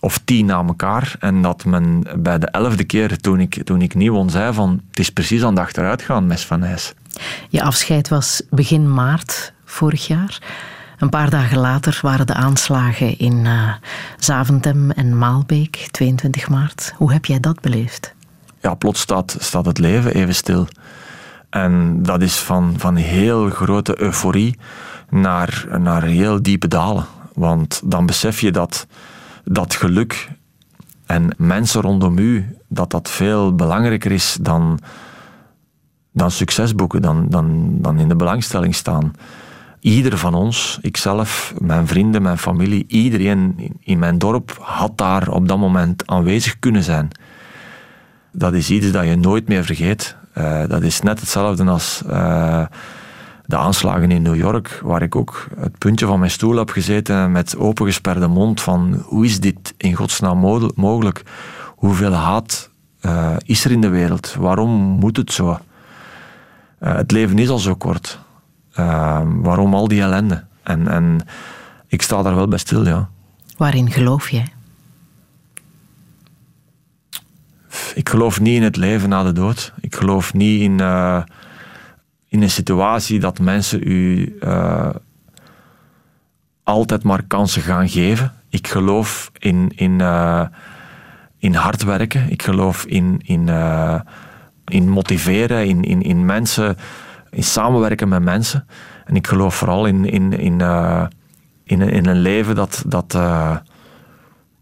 of 0.00 0.20
tien 0.24 0.46
na 0.46 0.64
elkaar. 0.66 1.16
En 1.20 1.42
dat 1.42 1.64
men 1.64 2.06
bij 2.16 2.38
de 2.38 2.46
elfde 2.46 2.84
keer, 2.84 3.18
toen 3.18 3.40
ik, 3.40 3.64
toen 3.64 3.82
ik 3.82 3.94
niet 3.94 4.08
won, 4.08 4.30
zei 4.30 4.52
van 4.52 4.80
het 4.90 4.98
is 4.98 5.10
precies 5.10 5.42
aan 5.42 5.54
de 5.54 5.60
achteruit 5.60 6.02
gaan, 6.02 6.26
mes 6.26 6.46
van 6.46 6.62
IJs. 6.62 6.94
Je 7.48 7.62
afscheid 7.62 8.08
was 8.08 8.42
begin 8.50 8.94
maart 8.94 9.52
vorig 9.64 10.06
jaar. 10.06 10.38
Een 10.98 11.08
paar 11.08 11.30
dagen 11.30 11.58
later 11.58 11.98
waren 12.02 12.26
de 12.26 12.34
aanslagen 12.34 13.18
in 13.18 13.44
uh, 13.44 13.72
Zaventem 14.18 14.90
en 14.90 15.18
Maalbeek, 15.18 15.88
22 15.90 16.48
maart. 16.48 16.92
Hoe 16.96 17.12
heb 17.12 17.24
jij 17.24 17.40
dat 17.40 17.60
beleefd? 17.60 18.14
Ja, 18.60 18.74
plots 18.74 19.00
staat, 19.00 19.36
staat 19.40 19.66
het 19.66 19.78
leven 19.78 20.14
even 20.14 20.34
stil. 20.34 20.68
En 21.50 22.02
dat 22.02 22.22
is 22.22 22.36
van, 22.36 22.74
van 22.76 22.96
heel 22.96 23.50
grote 23.50 24.00
euforie 24.00 24.58
naar, 25.10 25.66
naar 25.78 26.02
heel 26.02 26.42
diepe 26.42 26.68
dalen. 26.68 27.06
Want 27.34 27.82
dan 27.84 28.06
besef 28.06 28.40
je 28.40 28.50
dat 28.50 28.86
dat 29.44 29.74
geluk 29.74 30.28
en 31.06 31.34
mensen 31.36 31.80
rondom 31.80 32.18
u, 32.18 32.56
dat 32.68 32.90
dat 32.90 33.10
veel 33.10 33.54
belangrijker 33.54 34.12
is 34.12 34.38
dan, 34.40 34.78
dan 36.12 36.30
succesboeken, 36.30 37.02
dan, 37.02 37.26
dan, 37.28 37.76
dan 37.80 37.98
in 37.98 38.08
de 38.08 38.16
belangstelling 38.16 38.74
staan. 38.74 39.12
Ieder 39.80 40.18
van 40.18 40.34
ons, 40.34 40.78
ikzelf, 40.82 41.54
mijn 41.58 41.86
vrienden, 41.86 42.22
mijn 42.22 42.38
familie, 42.38 42.84
iedereen 42.88 43.72
in 43.80 43.98
mijn 43.98 44.18
dorp 44.18 44.58
had 44.60 44.98
daar 44.98 45.28
op 45.28 45.48
dat 45.48 45.58
moment 45.58 46.06
aanwezig 46.06 46.58
kunnen 46.58 46.82
zijn. 46.82 47.08
Dat 48.32 48.54
is 48.54 48.70
iets 48.70 48.90
dat 48.90 49.04
je 49.04 49.16
nooit 49.16 49.48
meer 49.48 49.64
vergeet. 49.64 50.16
Uh, 50.38 50.66
dat 50.68 50.82
is 50.82 51.00
net 51.00 51.20
hetzelfde 51.20 51.64
als 51.64 52.02
uh, 52.06 52.66
de 53.46 53.56
aanslagen 53.56 54.10
in 54.10 54.22
New 54.22 54.36
York, 54.36 54.80
waar 54.82 55.02
ik 55.02 55.16
ook 55.16 55.48
het 55.58 55.78
puntje 55.78 56.06
van 56.06 56.18
mijn 56.18 56.30
stoel 56.30 56.56
heb 56.56 56.70
gezeten 56.70 57.32
met 57.32 57.56
opengesperde 57.56 58.26
mond 58.26 58.60
van 58.60 59.02
hoe 59.04 59.24
is 59.24 59.40
dit 59.40 59.74
in 59.76 59.94
godsnaam 59.94 60.38
mogelijk? 60.74 61.22
Hoeveel 61.66 62.12
haat 62.12 62.70
uh, 63.02 63.36
is 63.44 63.64
er 63.64 63.70
in 63.70 63.80
de 63.80 63.88
wereld? 63.88 64.34
Waarom 64.38 64.70
moet 64.70 65.16
het 65.16 65.32
zo? 65.32 65.58
het 66.78 67.10
leven 67.10 67.38
is 67.38 67.48
al 67.48 67.58
zo 67.58 67.74
kort. 67.74 68.18
waarom 69.24 69.74
al 69.74 69.88
die 69.88 70.00
ellende? 70.00 70.44
En, 70.62 70.88
en 70.88 71.20
ik 71.86 72.02
sta 72.02 72.22
daar 72.22 72.34
wel 72.34 72.48
bij 72.48 72.58
stil, 72.58 72.86
ja. 72.86 73.08
Waarin 73.56 73.90
geloof 73.90 74.30
jij? 74.30 74.52
Ik 77.94 78.08
geloof 78.08 78.40
niet 78.40 78.56
in 78.56 78.62
het 78.62 78.76
leven 78.76 79.08
na 79.08 79.22
de 79.22 79.32
dood. 79.32 79.72
Ik 79.80 79.94
geloof 79.94 80.34
niet 80.34 80.60
in, 80.60 80.78
uh, 80.80 81.22
in 82.36 82.42
een 82.42 82.50
situatie 82.50 83.20
dat 83.20 83.38
mensen 83.38 83.80
u 83.84 84.36
uh, 84.42 84.90
altijd 86.62 87.02
maar 87.02 87.22
kansen 87.22 87.62
gaan 87.62 87.88
geven. 87.88 88.32
Ik 88.48 88.68
geloof 88.68 89.30
in, 89.38 89.72
in, 89.74 89.98
uh, 90.00 90.46
in 91.38 91.54
hard 91.54 91.82
werken. 91.84 92.30
Ik 92.30 92.42
geloof 92.42 92.84
in, 92.84 93.20
in, 93.24 93.48
in 94.64 94.88
motiveren, 94.88 95.66
in, 95.66 95.82
in, 95.82 96.02
in 96.02 96.24
mensen, 96.24 96.76
in 97.30 97.44
samenwerken 97.44 98.08
met 98.08 98.22
mensen. 98.22 98.66
En 99.04 99.14
ik 99.16 99.26
geloof 99.26 99.54
vooral 99.54 99.86
in, 99.86 100.04
in, 100.04 100.32
in, 100.32 100.60
in, 101.64 101.80
in 101.80 102.06
een 102.06 102.20
leven 102.20 102.54
dat. 102.54 102.84
dat 102.86 103.18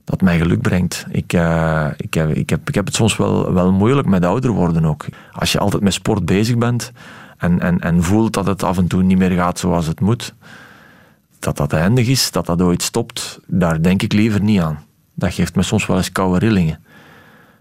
dat 0.06 0.20
mij 0.20 0.38
geluk 0.38 0.60
brengt. 0.60 1.06
Ik, 1.10 1.32
ik, 1.96 2.14
heb, 2.14 2.30
ik, 2.30 2.50
heb, 2.50 2.68
ik 2.68 2.74
heb 2.74 2.86
het 2.86 2.94
soms 2.94 3.16
wel, 3.16 3.52
wel 3.52 3.72
moeilijk 3.72 4.08
met 4.08 4.24
ouder 4.24 4.50
worden 4.50 4.84
ook. 4.84 5.06
Als 5.32 5.52
je 5.52 5.58
altijd 5.58 5.82
met 5.82 5.92
sport 5.92 6.24
bezig 6.24 6.58
bent 6.58 6.92
en, 7.44 7.60
en, 7.60 7.80
en 7.80 8.02
voelt 8.02 8.32
dat 8.32 8.46
het 8.46 8.62
af 8.62 8.78
en 8.78 8.86
toe 8.86 9.02
niet 9.02 9.18
meer 9.18 9.30
gaat 9.30 9.58
zoals 9.58 9.86
het 9.86 10.00
moet, 10.00 10.34
dat 11.38 11.56
dat 11.56 11.72
eindig 11.72 12.06
is, 12.06 12.30
dat 12.30 12.46
dat 12.46 12.62
ooit 12.62 12.82
stopt, 12.82 13.40
daar 13.46 13.82
denk 13.82 14.02
ik 14.02 14.12
liever 14.12 14.40
niet 14.40 14.60
aan. 14.60 14.78
Dat 15.14 15.34
geeft 15.34 15.54
me 15.54 15.62
soms 15.62 15.86
wel 15.86 15.96
eens 15.96 16.12
koude 16.12 16.38
rillingen. 16.38 16.78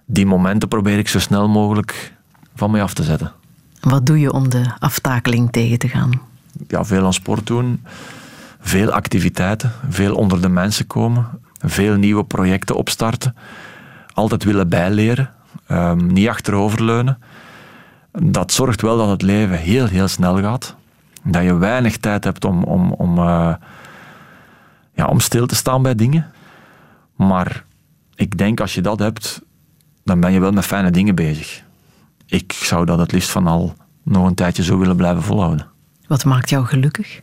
Die 0.06 0.26
momenten 0.26 0.70
probeer 0.70 0.98
ik 0.98 1.08
zo 1.08 1.20
snel 1.20 1.50
mogelijk 1.50 2.14
van 2.56 2.72
mij 2.72 2.84
af 2.84 2.94
te 2.94 3.04
zetten. 3.04 3.32
Wat 3.80 4.06
doe 4.06 4.20
je 4.20 4.32
om 4.32 4.50
de 4.50 4.66
aftakeling 4.80 5.52
tegen 5.52 5.80
te 5.80 5.88
gaan? 5.88 6.22
Ja, 6.68 6.86
veel 6.86 7.06
aan 7.06 7.14
sport 7.14 7.48
doen, 7.48 7.84
veel 8.60 8.92
activiteiten, 8.92 9.72
veel 9.90 10.16
onder 10.16 10.42
de 10.42 10.50
mensen 10.50 10.88
komen 10.88 11.28
veel 11.64 11.96
nieuwe 11.96 12.24
projecten 12.24 12.76
opstarten. 12.76 13.36
Altijd 14.14 14.44
willen 14.44 14.70
bijleren, 14.70 15.30
um, 15.72 16.14
niet 16.14 16.28
achteroverleunen. 16.28 17.18
Dat 18.22 18.52
zorgt 18.52 18.82
wel 18.82 18.98
dat 18.98 19.10
het 19.10 19.22
leven 19.22 19.58
heel, 19.58 19.86
heel 19.88 20.08
snel 20.08 20.42
gaat. 20.42 20.76
Dat 21.24 21.44
je 21.44 21.58
weinig 21.58 21.98
tijd 21.98 22.24
hebt 22.24 22.46
om, 22.46 22.64
om, 22.64 22.92
om, 22.92 23.18
uh, 23.18 23.54
ja, 24.94 25.06
om 25.06 25.20
stil 25.20 25.46
te 25.46 25.56
staan 25.56 25.82
bij 25.82 25.96
dingen. 25.96 26.32
Maar 27.16 27.66
ik 28.16 28.38
denk 28.38 28.60
als 28.60 28.74
je 28.74 28.82
dat 28.82 29.00
hebt, 29.00 29.42
dan 30.04 30.20
ben 30.20 30.32
je 30.32 30.40
wel 30.40 30.52
met 30.52 30.66
fijne 30.66 30.92
dingen 30.92 31.16
bezig. 31.16 31.64
Ik 32.26 32.54
zou 32.54 32.86
dat 32.86 33.00
het 33.00 33.12
liefst 33.12 33.30
van 33.30 33.48
al 33.48 33.76
nog 34.04 34.28
een 34.28 34.36
tijdje 34.36 34.64
zo 34.64 34.78
willen 34.78 34.96
blijven 34.96 35.24
volhouden. 35.24 35.68
Wat 36.08 36.26
maakt 36.26 36.50
jou 36.50 36.66
gelukkig? 36.66 37.22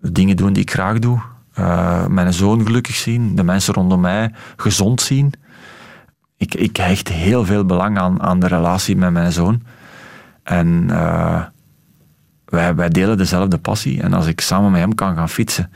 Dingen 0.00 0.36
doen 0.36 0.52
die 0.52 0.62
ik 0.62 0.70
graag 0.70 0.98
doe 0.98 1.22
uh, 1.58 2.06
mijn 2.06 2.32
zoon 2.32 2.64
gelukkig 2.64 2.94
zien, 2.94 3.34
de 3.34 3.42
mensen 3.42 3.74
rondom 3.74 4.00
mij 4.00 4.32
gezond 4.56 5.00
zien. 5.00 5.32
Ik, 6.42 6.54
ik 6.54 6.76
hecht 6.76 7.08
heel 7.08 7.44
veel 7.44 7.64
belang 7.64 7.98
aan, 7.98 8.22
aan 8.22 8.40
de 8.40 8.46
relatie 8.46 8.96
met 8.96 9.12
mijn 9.12 9.32
zoon. 9.32 9.62
En 10.42 10.86
uh, 10.90 11.42
wij, 12.44 12.74
wij 12.74 12.88
delen 12.88 13.16
dezelfde 13.16 13.58
passie. 13.58 14.02
En 14.02 14.12
als 14.12 14.26
ik 14.26 14.40
samen 14.40 14.70
met 14.70 14.80
hem 14.80 14.94
kan 14.94 15.14
gaan 15.14 15.28
fietsen 15.28 15.72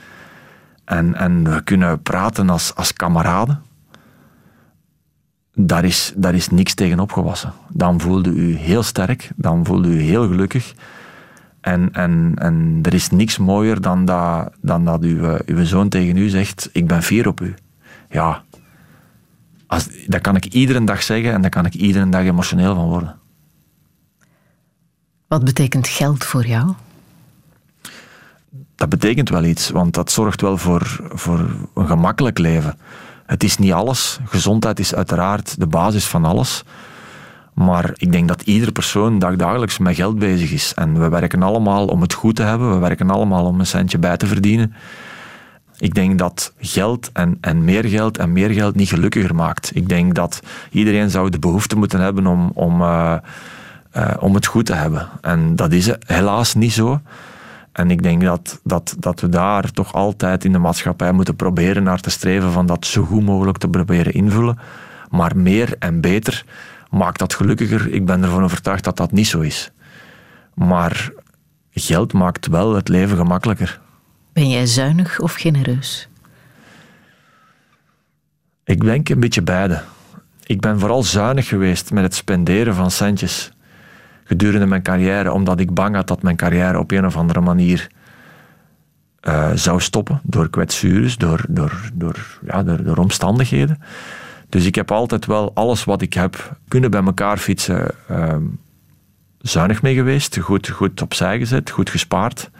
en, 0.84 1.14
en 1.14 1.50
we 1.50 1.62
kunnen 1.62 2.02
praten 2.02 2.50
als, 2.50 2.74
als 2.74 2.92
kameraden, 2.92 3.62
daar 5.54 5.84
is, 5.84 6.12
daar 6.16 6.34
is 6.34 6.48
niks 6.48 6.74
tegen 6.74 7.00
opgewassen. 7.00 7.52
Dan 7.68 8.00
voelde 8.00 8.30
u 8.30 8.56
heel 8.56 8.82
sterk, 8.82 9.30
dan 9.36 9.64
voelde 9.64 9.88
u 9.88 10.00
heel 10.00 10.28
gelukkig. 10.28 10.74
En, 11.60 11.92
en, 11.92 12.32
en 12.34 12.78
er 12.82 12.94
is 12.94 13.10
niks 13.10 13.38
mooier 13.38 13.80
dan 13.80 14.04
dat, 14.04 14.50
dan 14.60 14.84
dat 14.84 15.02
uw, 15.02 15.38
uw 15.46 15.64
zoon 15.64 15.88
tegen 15.88 16.16
u 16.16 16.28
zegt: 16.28 16.68
Ik 16.72 16.86
ben 16.86 17.02
fier 17.02 17.28
op 17.28 17.40
u. 17.40 17.54
Ja, 18.10 18.42
als, 19.66 19.88
dat 20.06 20.20
kan 20.20 20.36
ik 20.36 20.44
iedere 20.44 20.84
dag 20.84 21.02
zeggen 21.02 21.32
en 21.32 21.40
daar 21.40 21.50
kan 21.50 21.66
ik 21.66 21.74
iedere 21.74 22.08
dag 22.08 22.22
emotioneel 22.22 22.74
van 22.74 22.88
worden. 22.88 23.16
Wat 25.28 25.44
betekent 25.44 25.88
geld 25.88 26.24
voor 26.24 26.46
jou? 26.46 26.72
Dat 28.74 28.88
betekent 28.88 29.28
wel 29.28 29.44
iets, 29.44 29.70
want 29.70 29.94
dat 29.94 30.10
zorgt 30.10 30.40
wel 30.40 30.58
voor, 30.58 31.00
voor 31.12 31.50
een 31.74 31.86
gemakkelijk 31.86 32.38
leven. 32.38 32.78
Het 33.26 33.44
is 33.44 33.56
niet 33.56 33.72
alles. 33.72 34.18
Gezondheid 34.24 34.78
is 34.78 34.94
uiteraard 34.94 35.60
de 35.60 35.66
basis 35.66 36.06
van 36.06 36.24
alles. 36.24 36.64
Maar 37.54 37.90
ik 37.94 38.12
denk 38.12 38.28
dat 38.28 38.42
iedere 38.42 38.72
persoon 38.72 39.18
dagdagelijks 39.18 39.78
met 39.78 39.94
geld 39.94 40.18
bezig 40.18 40.50
is. 40.50 40.74
En 40.74 41.00
we 41.00 41.08
werken 41.08 41.42
allemaal 41.42 41.86
om 41.86 42.00
het 42.00 42.12
goed 42.12 42.36
te 42.36 42.42
hebben. 42.42 42.72
We 42.72 42.78
werken 42.78 43.10
allemaal 43.10 43.44
om 43.44 43.60
een 43.60 43.66
centje 43.66 43.98
bij 43.98 44.16
te 44.16 44.26
verdienen. 44.26 44.74
Ik 45.78 45.94
denk 45.94 46.18
dat 46.18 46.52
geld 46.58 47.10
en, 47.12 47.38
en 47.40 47.64
meer 47.64 47.84
geld 47.84 48.18
en 48.18 48.32
meer 48.32 48.50
geld 48.50 48.74
niet 48.74 48.88
gelukkiger 48.88 49.34
maakt. 49.34 49.70
Ik 49.74 49.88
denk 49.88 50.14
dat 50.14 50.40
iedereen 50.70 51.10
zou 51.10 51.30
de 51.30 51.38
behoefte 51.38 51.76
moeten 51.76 52.00
hebben 52.00 52.26
om, 52.26 52.50
om, 52.54 52.80
uh, 52.80 53.16
uh, 53.96 54.14
om 54.18 54.34
het 54.34 54.46
goed 54.46 54.66
te 54.66 54.74
hebben. 54.74 55.08
En 55.20 55.56
dat 55.56 55.72
is 55.72 55.90
helaas 56.06 56.54
niet 56.54 56.72
zo. 56.72 57.00
En 57.72 57.90
ik 57.90 58.02
denk 58.02 58.22
dat, 58.22 58.60
dat, 58.62 58.96
dat 58.98 59.20
we 59.20 59.28
daar 59.28 59.70
toch 59.70 59.92
altijd 59.92 60.44
in 60.44 60.52
de 60.52 60.58
maatschappij 60.58 61.12
moeten 61.12 61.36
proberen 61.36 61.82
naar 61.82 62.00
te 62.00 62.10
streven 62.10 62.52
van 62.52 62.66
dat 62.66 62.86
zo 62.86 63.04
goed 63.04 63.24
mogelijk 63.24 63.58
te 63.58 63.68
proberen 63.68 64.12
invullen. 64.12 64.58
Maar 65.10 65.36
meer 65.36 65.76
en 65.78 66.00
beter 66.00 66.44
Maakt 66.90 67.18
dat 67.18 67.34
gelukkiger? 67.34 67.92
Ik 67.92 68.06
ben 68.06 68.22
ervan 68.22 68.44
overtuigd 68.44 68.84
dat 68.84 68.96
dat 68.96 69.12
niet 69.12 69.26
zo 69.26 69.40
is. 69.40 69.70
Maar 70.54 71.10
geld 71.70 72.12
maakt 72.12 72.46
wel 72.46 72.74
het 72.74 72.88
leven 72.88 73.16
gemakkelijker. 73.16 73.80
Ben 74.36 74.48
jij 74.48 74.66
zuinig 74.66 75.20
of 75.20 75.34
genereus? 75.34 76.08
Ik 78.64 78.80
denk 78.80 79.08
een 79.08 79.20
beetje 79.20 79.42
beide. 79.42 79.82
Ik 80.44 80.60
ben 80.60 80.78
vooral 80.78 81.02
zuinig 81.02 81.48
geweest 81.48 81.92
met 81.92 82.02
het 82.02 82.14
spenderen 82.14 82.74
van 82.74 82.90
centjes 82.90 83.52
gedurende 84.24 84.66
mijn 84.66 84.82
carrière, 84.82 85.32
omdat 85.32 85.60
ik 85.60 85.74
bang 85.74 85.94
had 85.94 86.08
dat 86.08 86.22
mijn 86.22 86.36
carrière 86.36 86.78
op 86.78 86.90
een 86.90 87.06
of 87.06 87.16
andere 87.16 87.40
manier 87.40 87.90
uh, 89.22 89.50
zou 89.54 89.80
stoppen 89.80 90.20
door 90.22 90.50
kwetsures, 90.50 91.16
door, 91.16 91.44
door, 91.48 91.90
door, 91.94 92.38
ja, 92.46 92.62
door, 92.62 92.96
omstandigheden. 92.96 93.82
Dus 94.48 94.64
ik 94.64 94.74
heb 94.74 94.90
altijd 94.90 95.26
wel 95.26 95.54
alles 95.54 95.84
wat 95.84 96.02
ik 96.02 96.12
heb 96.12 96.56
kunnen 96.68 96.90
bij 96.90 97.04
elkaar 97.04 97.38
fietsen. 97.38 97.90
Uh, 98.10 98.36
zuinig 99.38 99.82
mee 99.82 99.94
geweest, 99.94 100.38
goed, 100.38 100.68
goed 100.68 101.02
opzij 101.02 101.38
gezet, 101.38 101.70
goed 101.70 101.90
gespaard. 101.90 102.50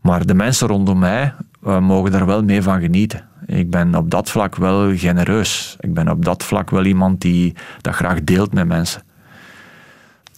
Maar 0.00 0.26
de 0.26 0.34
mensen 0.34 0.68
rondom 0.68 0.98
mij 0.98 1.34
uh, 1.66 1.78
mogen 1.78 2.10
daar 2.10 2.26
wel 2.26 2.42
mee 2.42 2.62
van 2.62 2.80
genieten. 2.80 3.28
Ik 3.46 3.70
ben 3.70 3.94
op 3.94 4.10
dat 4.10 4.30
vlak 4.30 4.56
wel 4.56 4.96
genereus. 4.96 5.76
Ik 5.80 5.94
ben 5.94 6.08
op 6.08 6.24
dat 6.24 6.44
vlak 6.44 6.70
wel 6.70 6.84
iemand 6.84 7.20
die 7.20 7.54
dat 7.80 7.94
graag 7.94 8.24
deelt 8.24 8.52
met 8.52 8.66
mensen. 8.66 9.02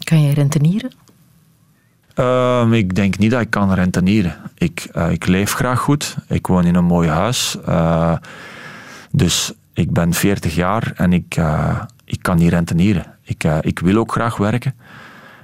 Kan 0.04 0.22
je 0.22 0.34
rentenieren? 0.34 0.92
Uh, 2.16 2.66
ik 2.70 2.94
denk 2.94 3.18
niet 3.18 3.30
dat 3.30 3.40
ik 3.40 3.50
kan 3.50 3.72
rentenieren. 3.74 4.36
Ik, 4.54 4.88
uh, 4.96 5.10
ik 5.10 5.26
leef 5.26 5.52
graag 5.52 5.80
goed. 5.80 6.16
Ik 6.28 6.46
woon 6.46 6.64
in 6.64 6.74
een 6.74 6.84
mooi 6.84 7.08
huis. 7.08 7.56
Uh, 7.68 8.16
dus 9.10 9.52
ik 9.74 9.92
ben 9.92 10.12
40 10.12 10.54
jaar 10.54 10.92
en 10.96 11.12
ik, 11.12 11.36
uh, 11.36 11.82
ik 12.04 12.22
kan 12.22 12.36
niet 12.36 12.50
rentenieren. 12.50 13.06
Ik, 13.22 13.44
ik 13.60 13.78
wil 13.78 13.96
ook 13.96 14.12
graag 14.12 14.36
werken. 14.36 14.74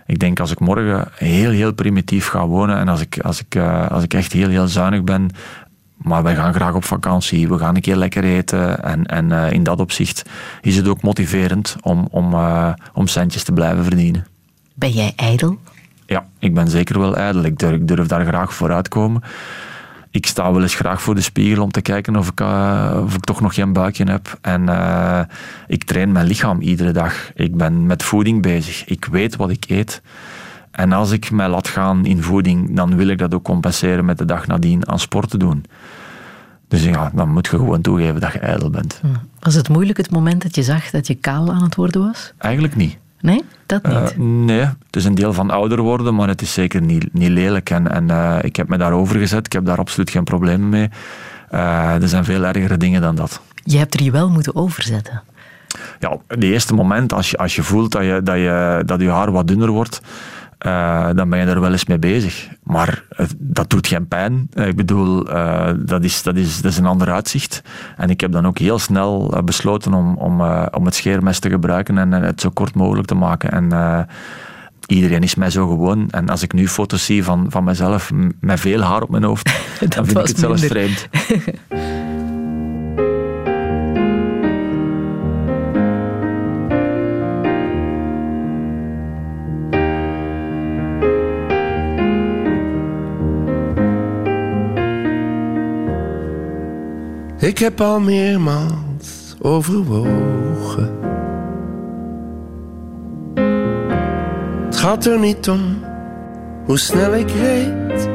Ik 0.09 0.19
denk 0.19 0.41
als 0.41 0.51
ik 0.51 0.61
morgen 0.61 1.09
heel, 1.15 1.51
heel 1.51 1.73
primitief 1.73 2.27
ga 2.27 2.47
wonen 2.47 2.79
en 2.79 2.89
als 2.89 3.01
ik, 3.01 3.21
als 3.21 3.41
ik, 3.41 3.55
eh, 3.55 3.91
als 3.91 4.03
ik 4.03 4.15
echt 4.15 4.33
heel, 4.33 4.49
heel 4.49 4.69
zuinig 4.69 5.05
ben, 5.05 5.31
maar 5.97 6.23
wij 6.23 6.35
gaan 6.35 6.55
graag 6.55 6.75
op 6.75 6.85
vakantie, 6.85 7.49
we 7.49 7.59
gaan 7.59 7.75
een 7.75 7.81
keer 7.81 7.97
lekker 7.97 8.25
eten. 8.25 8.83
En, 8.83 9.07
en 9.07 9.33
eh, 9.33 9.53
in 9.53 9.63
dat 9.63 9.81
opzicht 9.81 10.23
is 10.61 10.77
het 10.77 10.89
ook 10.89 11.03
motiverend 11.03 11.77
om, 11.81 12.09
om, 12.11 12.33
eh, 12.33 12.73
om 12.95 13.07
centjes 13.07 13.45
te 13.45 13.53
blijven 13.53 13.85
verdienen. 13.85 14.27
Ben 14.75 14.91
jij 14.91 15.13
ijdel? 15.17 15.59
Ja, 16.07 16.27
ik 16.39 16.55
ben 16.55 16.69
zeker 16.69 16.99
wel 16.99 17.17
ijdel. 17.17 17.43
Ik 17.43 17.59
durf, 17.59 17.75
ik 17.75 17.89
durf 17.89 18.07
daar 18.07 18.27
graag 18.27 18.55
vooruit 18.55 18.89
komen. 18.89 19.23
Ik 20.11 20.27
sta 20.27 20.53
wel 20.53 20.63
eens 20.63 20.75
graag 20.75 21.03
voor 21.03 21.15
de 21.15 21.21
spiegel 21.21 21.63
om 21.63 21.71
te 21.71 21.81
kijken 21.81 22.17
of 22.17 22.29
ik, 22.29 22.41
eh, 22.41 23.01
of 23.03 23.15
ik 23.15 23.25
toch 23.25 23.41
nog 23.41 23.55
geen 23.55 23.73
buikje 23.73 24.05
heb. 24.05 24.39
En 24.41 24.69
eh, 24.69 25.21
ik 25.67 25.85
train 25.85 26.13
mijn 26.13 26.27
lichaam 26.27 26.61
iedere 26.61 26.93
dag. 26.93 27.31
Ik 27.35 27.57
ben 27.57 27.87
met 27.87 28.03
voeding 28.03 28.43
bezig. 28.43 28.85
Ik 28.85 29.05
weet 29.05 29.37
wat 29.37 29.51
ik 29.51 29.65
eet. 29.69 30.03
En 30.71 30.93
als 30.93 31.11
ik 31.11 31.31
mij 31.31 31.49
laat 31.49 31.69
gaan 31.69 32.07
in 32.07 32.23
voeding, 32.23 32.77
dan 32.77 32.97
wil 32.97 33.09
ik 33.09 33.19
dat 33.19 33.35
ook 33.35 33.45
compenseren 33.45 34.05
met 34.05 34.19
de 34.19 34.25
dag 34.25 34.47
nadien 34.47 34.89
aan 34.89 34.99
sport 34.99 35.31
te 35.31 35.39
doen. 35.39 35.65
Dus 36.69 36.85
ja, 36.85 37.11
dan 37.15 37.33
moet 37.33 37.47
je 37.47 37.57
gewoon 37.57 37.81
toegeven 37.81 38.21
dat 38.21 38.33
je 38.33 38.39
ijdel 38.39 38.71
bent. 38.71 39.01
Was 39.41 39.55
het 39.55 39.69
moeilijk 39.69 39.99
het 39.99 40.11
moment 40.11 40.43
dat 40.43 40.55
je 40.55 40.63
zag 40.63 40.91
dat 40.91 41.07
je 41.07 41.15
kaal 41.15 41.53
aan 41.53 41.63
het 41.63 41.75
worden 41.75 42.01
was? 42.01 42.33
Eigenlijk 42.39 42.77
niet. 42.77 42.99
Nee, 43.21 43.45
dat 43.67 43.87
niet. 43.87 44.13
Eh, 44.13 44.19
nee, 44.19 44.61
het 44.61 44.97
is 44.97 45.05
een 45.05 45.15
deel 45.15 45.33
van 45.33 45.51
ouder 45.51 45.81
worden, 45.81 46.15
maar 46.15 46.29
het 46.29 46.43
is 46.43 46.53
zeker 46.53 46.83
niet, 46.83 47.13
niet 47.13 47.29
lelijk. 47.29 47.71
En, 47.71 47.91
en 47.91 48.11
eh, 48.11 48.39
ik 48.41 48.57
heb 48.57 48.69
me 48.69 48.77
daarover 48.77 49.19
gezet, 49.19 49.47
ik 49.47 49.53
heb 49.53 49.65
daar 49.65 49.79
absoluut 49.79 50.11
geen 50.11 50.25
problemen 50.25 50.69
mee. 50.69 50.89
Eh, 51.51 52.03
er 52.03 52.09
zijn 52.09 52.25
veel 52.25 52.45
ergere 52.45 52.77
dingen 52.77 53.01
dan 53.01 53.15
dat. 53.15 53.41
Je 53.65 53.79
hebt 53.79 53.95
er 53.95 54.03
je 54.03 54.11
wel 54.11 54.31
moeten 54.31 54.55
overzetten. 54.55 55.23
Ja, 55.99 56.17
het 56.27 56.43
eerste 56.43 56.75
moment, 56.75 57.13
als 57.13 57.31
je, 57.31 57.37
als 57.37 57.57
je 57.57 57.63
voelt 57.63 57.93
dat 57.93 58.03
je, 58.03 58.21
dat, 58.23 58.37
je, 58.37 58.83
dat 58.87 59.01
je 59.01 59.09
haar 59.09 59.33
wat 59.33 59.47
dunner 59.47 59.71
wordt, 59.71 60.01
eh, 60.59 61.09
dan 61.15 61.29
ben 61.31 61.39
je 61.39 61.45
er 61.45 61.61
wel 61.61 61.73
eens 61.73 61.85
mee 61.87 61.99
bezig. 61.99 62.49
Maar 62.63 63.03
het- 63.17 63.35
dat 63.39 63.71
doet 63.71 63.87
geen 63.87 64.09
pijn. 64.09 64.49
Eh, 64.53 64.67
ik 64.67 64.77
bedoel, 64.77 65.27
eh, 65.29 65.71
dat, 65.79 66.05
is, 66.05 66.23
dat, 66.23 66.37
is, 66.37 66.61
dat 66.61 66.73
is 66.73 66.79
een 66.79 66.87
ander 66.87 67.11
uitzicht. 67.13 67.63
En 67.97 68.11
ik 68.11 68.21
heb 68.21 68.33
dan 68.33 68.47
ook 68.47 68.59
heel 68.59 68.79
snel 68.79 69.33
eh, 69.37 69.43
besloten 69.43 69.95
om, 69.95 70.17
om, 70.17 70.41
eh, 70.41 70.67
om 70.71 70.85
het 70.85 70.95
scheermes 70.95 71.39
te 71.39 71.51
gebruiken 71.51 71.99
en 71.99 72.13
eh, 72.13 72.21
het 72.21 72.41
zo 72.41 72.51
kort 72.51 72.75
mogelijk 72.75 73.07
te 73.07 73.15
maken. 73.15 73.51
En 73.53 73.73
eh, 73.73 74.01
iedereen 74.87 75.23
is 75.23 75.35
mij 75.35 75.51
zo 75.51 75.69
gewoon. 75.69 76.11
En 76.11 76.29
als 76.29 76.43
ik 76.43 76.53
nu 76.53 76.69
foto's 76.69 77.05
zie 77.05 77.25
van, 77.25 77.47
van 77.49 77.65
mezelf 77.65 78.11
met 78.41 78.61
veel 78.61 78.81
haar 78.81 79.03
op 79.03 79.11
mijn 79.11 79.25
hoofd, 79.25 79.47
dan 79.95 80.07
vind 80.07 80.19
ik 80.19 80.27
het 80.27 80.39
zelfs 80.39 80.61
minder. 80.61 80.79
vreemd. 80.79 81.09
Ik 97.41 97.59
heb 97.59 97.81
al 97.81 98.01
meermaals 98.01 99.37
overwogen. 99.41 100.99
Het 104.65 104.77
gaat 104.77 105.05
er 105.05 105.19
niet 105.19 105.49
om 105.49 105.61
hoe 106.65 106.79
snel 106.79 107.15
ik 107.15 107.31
reed. 107.31 108.09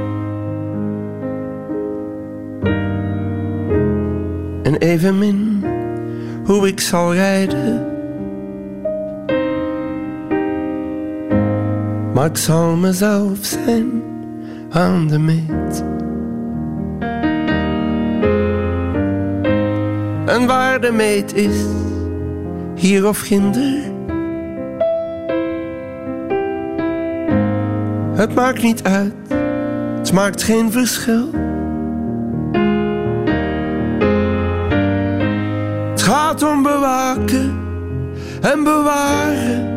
En 4.63 4.75
evenmin 4.77 5.65
hoe 6.45 6.67
ik 6.67 6.79
zal 6.79 7.13
rijden. 7.13 7.87
Maar 12.13 12.25
ik 12.25 12.37
zal 12.37 12.75
mezelf 12.75 13.37
zijn 13.41 14.03
aan 14.69 15.07
de 15.07 15.19
meet. 15.19 15.92
En 20.33 20.45
waar 20.47 20.79
meet 20.93 21.33
is, 21.33 21.65
hier 22.75 23.07
of 23.07 23.19
ginder. 23.19 23.91
Het 28.15 28.35
maakt 28.35 28.61
niet 28.61 28.83
uit, 28.83 29.13
het 29.97 30.13
maakt 30.13 30.43
geen 30.43 30.71
verschil. 30.71 31.29
Het 35.89 36.01
gaat 36.01 36.43
om 36.43 36.63
bewaken 36.63 37.59
en 38.41 38.63
bewaren. 38.63 39.71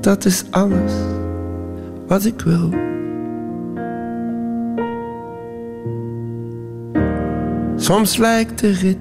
Dat 0.00 0.24
is 0.24 0.44
alles 0.50 0.92
wat 2.06 2.24
ik 2.24 2.40
wil. 2.40 2.95
Soms 7.86 8.16
lijkt 8.16 8.58
de 8.58 8.70
rit 8.70 8.98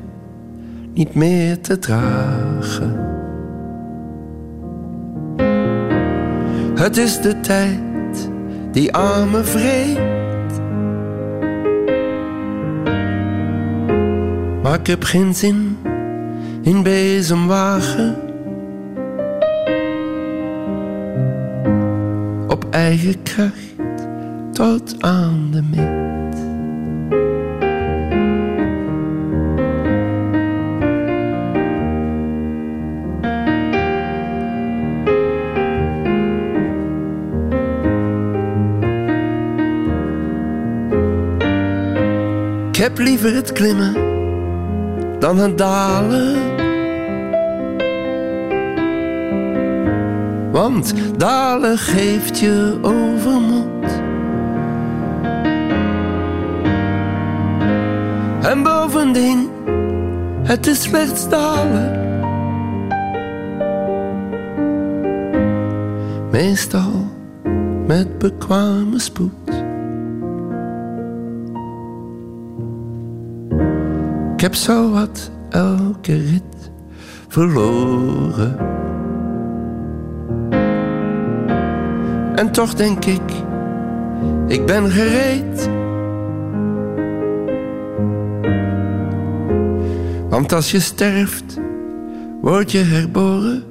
niet 0.94 1.16
meer 1.16 1.62
te 1.62 1.80
dragen. 1.80 2.96
Het 6.76 6.98
is 6.98 7.22
de 7.22 7.40
tijd 7.40 8.30
die 8.72 8.96
aan 8.96 9.32
me 9.32 9.44
vreet. 9.44 10.60
Maar 14.62 14.80
ik 14.80 14.88
heb 14.88 15.04
geen 15.04 15.36
zin 15.36 15.78
in 16.62 16.84
bezemwagen. 16.84 18.16
Op 22.48 22.66
eigen 22.70 23.24
kracht 23.24 23.76
tot 24.52 24.96
aan 25.02 25.48
de 25.52 25.62
meet. 25.62 26.25
Ik 42.76 42.82
heb 42.82 42.98
liever 42.98 43.36
het 43.36 43.52
klimmen 43.52 43.94
dan 45.20 45.38
het 45.38 45.58
dalen. 45.58 46.36
Want 50.52 50.94
dalen 51.18 51.78
geeft 51.78 52.40
je 52.40 52.78
overmoed. 52.82 54.02
En 58.42 58.64
bovendien, 58.64 59.50
het 60.44 60.68
is 60.68 60.82
slechts 60.82 61.30
dalen. 61.30 62.00
Meestal 66.32 67.08
met 67.86 68.18
bekwame 68.18 69.00
spoed. 69.00 69.45
Heb 74.46 74.56
zo 74.56 74.92
wat 74.92 75.32
elke 75.50 76.14
rit 76.14 76.72
verloren. 77.28 78.58
En 82.36 82.52
toch 82.52 82.74
denk 82.74 83.06
ik, 83.06 83.32
ik 84.48 84.66
ben 84.66 84.90
gereed. 84.90 85.70
Want 90.30 90.54
als 90.54 90.72
je 90.72 90.80
sterft, 90.80 91.60
word 92.42 92.72
je 92.72 92.84
herboren. 92.84 93.64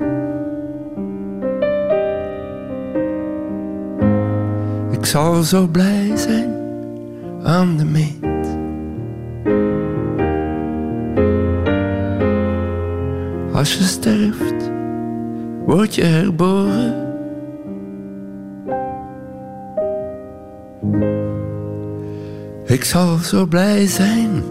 Ik 4.91 5.07
zal 5.07 5.43
zo 5.43 5.67
blij 5.67 6.17
zijn 6.17 6.55
aan 7.43 7.77
de 7.77 7.85
meet. 7.85 8.34
Als 13.65 13.75
je 13.75 13.83
sterft, 13.85 14.71
word 15.67 15.95
je 15.95 16.03
herboren. 16.03 16.95
Ik 22.67 22.85
zal 22.85 23.17
zo 23.17 23.47
blij 23.47 23.87
zijn 23.87 24.43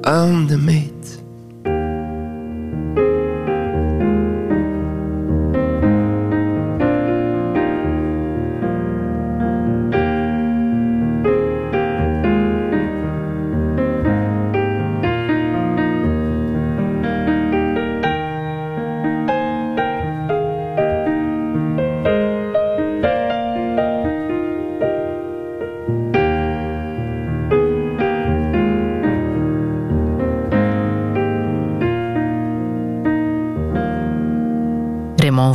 aan 0.00 0.46
de 0.46 0.58
meet. 0.58 0.95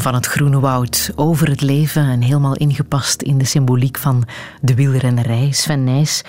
Van 0.01 0.13
het 0.13 0.25
Groene 0.25 0.59
Woud 0.59 1.11
over 1.15 1.49
het 1.49 1.61
leven 1.61 2.09
en 2.09 2.21
helemaal 2.21 2.55
ingepast 2.55 3.21
in 3.21 3.37
de 3.37 3.45
symboliek 3.45 3.97
van 3.97 4.23
de 4.61 4.75
wielrennerij. 4.75 5.51
Sven 5.51 5.83
Nijs, 5.83 6.23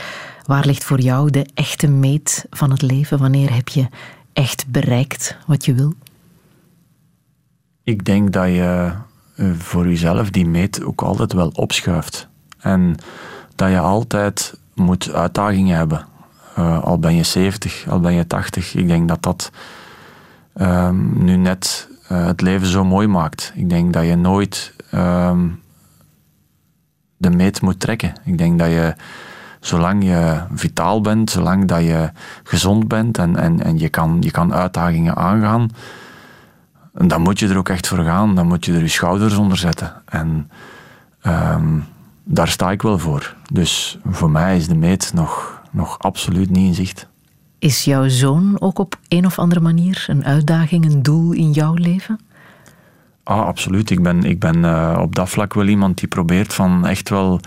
waar 0.47 0.66
ligt 0.66 0.85
voor 0.85 1.01
jou 1.01 1.31
de 1.31 1.47
echte 1.55 1.89
meet 1.89 2.47
van 2.51 2.70
het 2.70 2.82
leven? 2.82 3.19
Wanneer 3.19 3.55
heb 3.55 3.69
je 3.69 3.86
echt 4.32 4.66
bereikt 4.66 5.36
wat 5.47 5.65
je 5.65 5.74
wil? 5.74 5.94
Ik 7.82 8.05
denk 8.05 8.32
dat 8.32 8.47
je 8.47 8.93
eh, 9.36 9.51
voor 9.59 9.89
jezelf 9.89 10.31
die 10.31 10.47
meet 10.47 10.82
ook 10.85 11.03
altijd 11.03 11.32
wel 11.32 11.49
opschuift. 11.49 12.28
En 12.59 12.97
dat 13.55 13.70
je 13.70 13.78
altijd 13.78 14.55
moet 14.74 15.12
uitdagingen 15.12 15.77
hebben. 15.77 16.07
Uh, 16.59 16.82
al 16.82 16.99
ben 16.99 17.15
je 17.15 17.23
70, 17.23 17.89
al 17.89 18.01
ben 18.01 18.12
je 18.12 18.27
80. 18.27 18.74
Ik 18.74 18.86
denk 18.86 19.09
dat 19.09 19.23
dat 19.23 19.51
um, 20.55 21.24
nu 21.24 21.36
net 21.36 21.90
uh, 22.12 22.26
het 22.26 22.40
leven 22.40 22.66
zo 22.66 22.84
mooi 22.84 23.06
maakt. 23.06 23.52
Ik 23.55 23.68
denk 23.68 23.93
dat 23.93 24.05
je 24.05 24.16
nooit 24.16 24.74
um, 24.94 25.60
de 27.16 27.30
meet 27.30 27.60
moet 27.60 27.80
trekken. 27.80 28.12
Ik 28.24 28.39
denk 28.39 28.59
dat 28.59 28.68
je, 28.68 28.94
zolang 29.60 30.05
je 30.05 30.43
vitaal 30.55 31.01
bent, 31.01 31.30
zolang 31.30 31.64
dat 31.64 31.82
je 31.82 32.10
gezond 32.43 32.89
bent 32.89 33.18
en, 33.18 33.36
en, 33.36 33.62
en 33.62 33.78
je, 33.78 33.89
kan, 33.89 34.16
je 34.20 34.30
kan 34.30 34.55
uitdagingen 34.55 35.16
aangaan, 35.16 35.70
dan 36.93 37.22
moet 37.22 37.39
je 37.39 37.48
er 37.48 37.56
ook 37.56 37.68
echt 37.68 37.89
voor 37.89 38.05
gaan. 38.05 38.34
Dan 38.34 38.47
moet 38.47 38.64
je 38.64 38.72
er 38.72 38.80
je 38.80 38.89
schouders 38.89 39.36
onder 39.36 39.59
zetten. 39.59 40.02
En 40.05 40.51
um, 41.26 41.84
daar 42.24 42.48
sta 42.48 42.70
ik 42.70 42.82
wel 42.82 42.98
voor. 42.98 43.36
Dus 43.52 43.98
voor 44.05 44.30
mij 44.30 44.56
is 44.56 44.68
de 44.68 44.74
meet 44.74 45.10
nog, 45.14 45.62
nog 45.70 45.98
absoluut 45.98 46.51
niet 46.51 46.66
in 46.66 46.74
zicht. 46.74 47.10
Is 47.62 47.84
jouw 47.84 48.09
zoon 48.09 48.60
ook 48.60 48.78
op 48.78 48.98
een 49.09 49.26
of 49.26 49.39
andere 49.39 49.60
manier 49.60 50.05
een 50.09 50.24
uitdaging, 50.24 50.84
een 50.84 51.02
doel 51.02 51.32
in 51.32 51.51
jouw 51.51 51.74
leven? 51.74 52.20
Ah, 53.22 53.47
absoluut. 53.47 53.90
Ik 53.90 54.02
ben, 54.02 54.24
ik 54.24 54.39
ben 54.39 54.56
uh, 54.56 54.98
op 55.01 55.14
dat 55.14 55.28
vlak 55.28 55.55
wel 55.55 55.66
iemand 55.66 55.98
die 55.98 56.09
probeert 56.09 56.55
van 56.55 56.86
echt 56.86 57.09
wel 57.09 57.40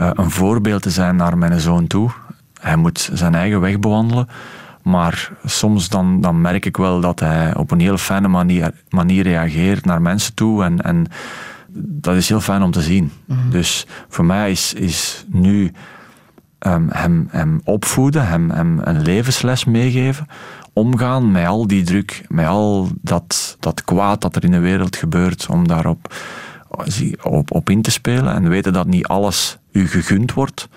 uh, 0.00 0.10
een 0.12 0.30
voorbeeld 0.30 0.82
te 0.82 0.90
zijn 0.90 1.16
naar 1.16 1.38
mijn 1.38 1.60
zoon 1.60 1.86
toe. 1.86 2.10
Hij 2.60 2.76
moet 2.76 3.10
zijn 3.12 3.34
eigen 3.34 3.60
weg 3.60 3.78
bewandelen. 3.78 4.28
Maar 4.82 5.32
soms 5.44 5.88
dan, 5.88 6.20
dan 6.20 6.40
merk 6.40 6.64
ik 6.66 6.76
wel 6.76 7.00
dat 7.00 7.20
hij 7.20 7.56
op 7.56 7.70
een 7.70 7.80
heel 7.80 7.98
fijne 7.98 8.28
manier, 8.28 8.72
manier 8.88 9.22
reageert 9.22 9.84
naar 9.84 10.02
mensen 10.02 10.34
toe. 10.34 10.64
En, 10.64 10.82
en 10.82 11.06
dat 11.76 12.16
is 12.16 12.28
heel 12.28 12.40
fijn 12.40 12.62
om 12.62 12.70
te 12.70 12.82
zien. 12.82 13.12
Mm 13.24 13.38
-hmm. 13.38 13.50
Dus 13.50 13.86
voor 14.08 14.24
mij 14.24 14.50
is, 14.50 14.74
is 14.74 15.24
nu 15.28 15.72
hem, 16.58 17.28
hem 17.30 17.60
opvoeden, 17.64 18.26
hem, 18.26 18.50
hem 18.50 18.78
een 18.82 19.02
levensles 19.02 19.64
meegeven. 19.64 20.26
Omgaan 20.72 21.30
met 21.30 21.46
al 21.46 21.66
die 21.66 21.82
druk, 21.82 22.24
met 22.28 22.46
al 22.46 22.88
dat, 23.00 23.56
dat 23.60 23.84
kwaad 23.84 24.20
dat 24.20 24.36
er 24.36 24.44
in 24.44 24.50
de 24.50 24.58
wereld 24.58 24.96
gebeurt, 24.96 25.46
om 25.50 25.68
daarop 25.68 26.14
op, 27.48 27.70
in 27.70 27.82
te 27.82 27.90
spelen 27.90 28.34
en 28.34 28.48
weten 28.48 28.72
dat 28.72 28.86
niet 28.86 29.06
alles 29.06 29.58
u 29.72 29.88
gegund 29.88 30.32
wordt. 30.32 30.68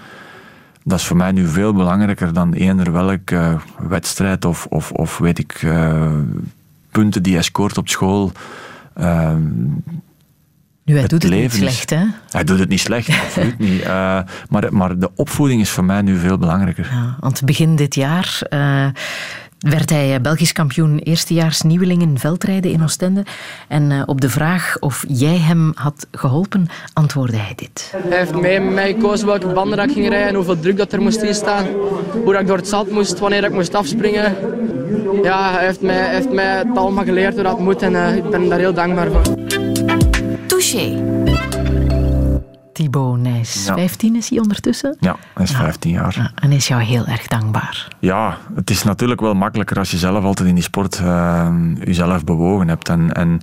Dat 0.84 1.00
is 1.00 1.06
voor 1.06 1.18
mij 1.18 1.32
nu 1.32 1.48
veel 1.48 1.74
belangrijker 1.74 2.34
dan 2.34 2.54
eender 2.54 2.92
welke 2.92 3.36
uh, 3.36 3.60
wedstrijd 3.88 4.46
of, 4.46 4.66
of, 4.66 4.92
of 4.92 5.18
weet 5.18 5.40
ik, 5.40 5.62
uh, 5.62 6.12
punten 6.92 7.24
die 7.24 7.34
hij 7.34 7.44
scoort 7.44 7.78
op 7.78 7.90
school. 7.90 8.32
Uh, 8.98 9.36
nu, 10.84 10.98
hij 10.98 11.08
doet 11.08 11.24
het 11.24 11.32
niet 11.32 11.54
slecht, 11.54 11.90
hè? 11.90 12.06
Hij 12.30 12.44
doet 12.44 12.60
het 12.60 12.70
niet 12.70 12.80
slecht, 12.80 13.10
absoluut 13.26 13.60
niet. 13.60 13.82
Uh, 13.82 14.20
maar, 14.50 14.74
maar 14.74 15.00
de 15.00 15.10
opvoeding 15.16 15.62
is 15.62 15.70
voor 15.70 15.84
mij 15.84 16.02
nu 16.02 16.18
veel 16.18 16.38
belangrijker. 16.38 16.90
Ja, 16.92 17.18
want 17.20 17.46
begin 17.46 17.76
dit 17.76 17.96
jaar 17.96 18.42
uh, 18.50 18.88
werd 19.60 19.90
hij 19.90 20.22
Belgisch 20.22 20.52
kampioen 20.52 21.00
eerstejaars 21.00 21.62
nieuweling 21.62 22.02
in 22.02 22.20
veldrijden 22.20 22.72
in 22.72 22.84
Oostende. 22.84 23.26
En 23.68 23.92
uh, 23.92 24.04
op 24.06 24.22
de 24.22 24.30
vraag 24.30 24.78
of 24.80 25.06
jij 25.08 25.38
hem 25.38 25.72
had 25.76 26.08
geholpen, 26.12 26.68
antwoordde 26.94 27.38
hij 27.38 27.54
dit. 27.56 27.94
Hij 28.08 28.18
heeft 28.18 28.36
mij, 28.36 28.62
mij 28.62 28.94
gekozen 28.94 29.28
welke 29.28 29.48
banden 29.48 29.78
dat 29.78 29.88
ik 29.88 29.94
ging 29.94 30.10
rijden, 30.10 30.36
hoeveel 30.36 30.60
druk 30.60 30.78
dat 30.78 30.94
er 30.94 31.02
moest 31.02 31.22
in 31.22 31.36
staan, 31.36 31.66
hoe 32.24 32.32
dat 32.32 32.42
ik 32.42 32.48
door 32.48 32.58
het 32.58 32.68
zand 32.68 32.92
moest, 32.92 33.20
wanneer 33.20 33.44
ik 33.44 33.54
moest 33.54 33.76
afspringen. 33.76 34.36
Ja, 35.24 35.52
hij 35.52 35.66
heeft 35.66 35.82
mij, 35.82 36.10
heeft 36.10 36.32
mij 36.32 36.58
het 36.58 36.78
allemaal 36.78 37.04
geleerd 37.04 37.34
hoe 37.34 37.44
dat 37.44 37.60
moet 37.60 37.82
en 37.82 38.16
ik 38.16 38.30
ben 38.30 38.50
daar 38.50 38.60
heel 38.60 38.74
dankbaar 38.74 39.08
voor. 39.12 39.71
Touché. 40.72 41.04
Thibaut 42.74 43.20
Nijs, 43.20 43.66
ja. 43.66 43.74
15 43.74 44.16
is 44.16 44.30
hij 44.30 44.40
ondertussen? 44.40 44.98
Ja, 45.00 45.16
hij 45.34 45.44
is 45.44 45.52
15 45.52 45.92
jaar. 45.92 46.16
Ja, 46.18 46.32
en 46.36 46.52
is 46.52 46.68
jou 46.68 46.82
heel 46.82 47.06
erg 47.06 47.28
dankbaar? 47.28 47.88
Ja, 48.00 48.38
het 48.56 48.70
is 48.70 48.84
natuurlijk 48.84 49.22
wel 49.22 49.34
makkelijker 49.34 49.78
als 49.78 49.92
je 49.92 49.98
zelf 49.98 50.24
altijd 50.24 50.50
in 50.50 50.56
die 50.56 50.64
sport 50.64 51.00
uh, 51.00 51.56
jezelf 51.84 52.24
bewogen 52.24 52.68
hebt. 52.68 52.90
En, 52.90 53.12
en 53.12 53.40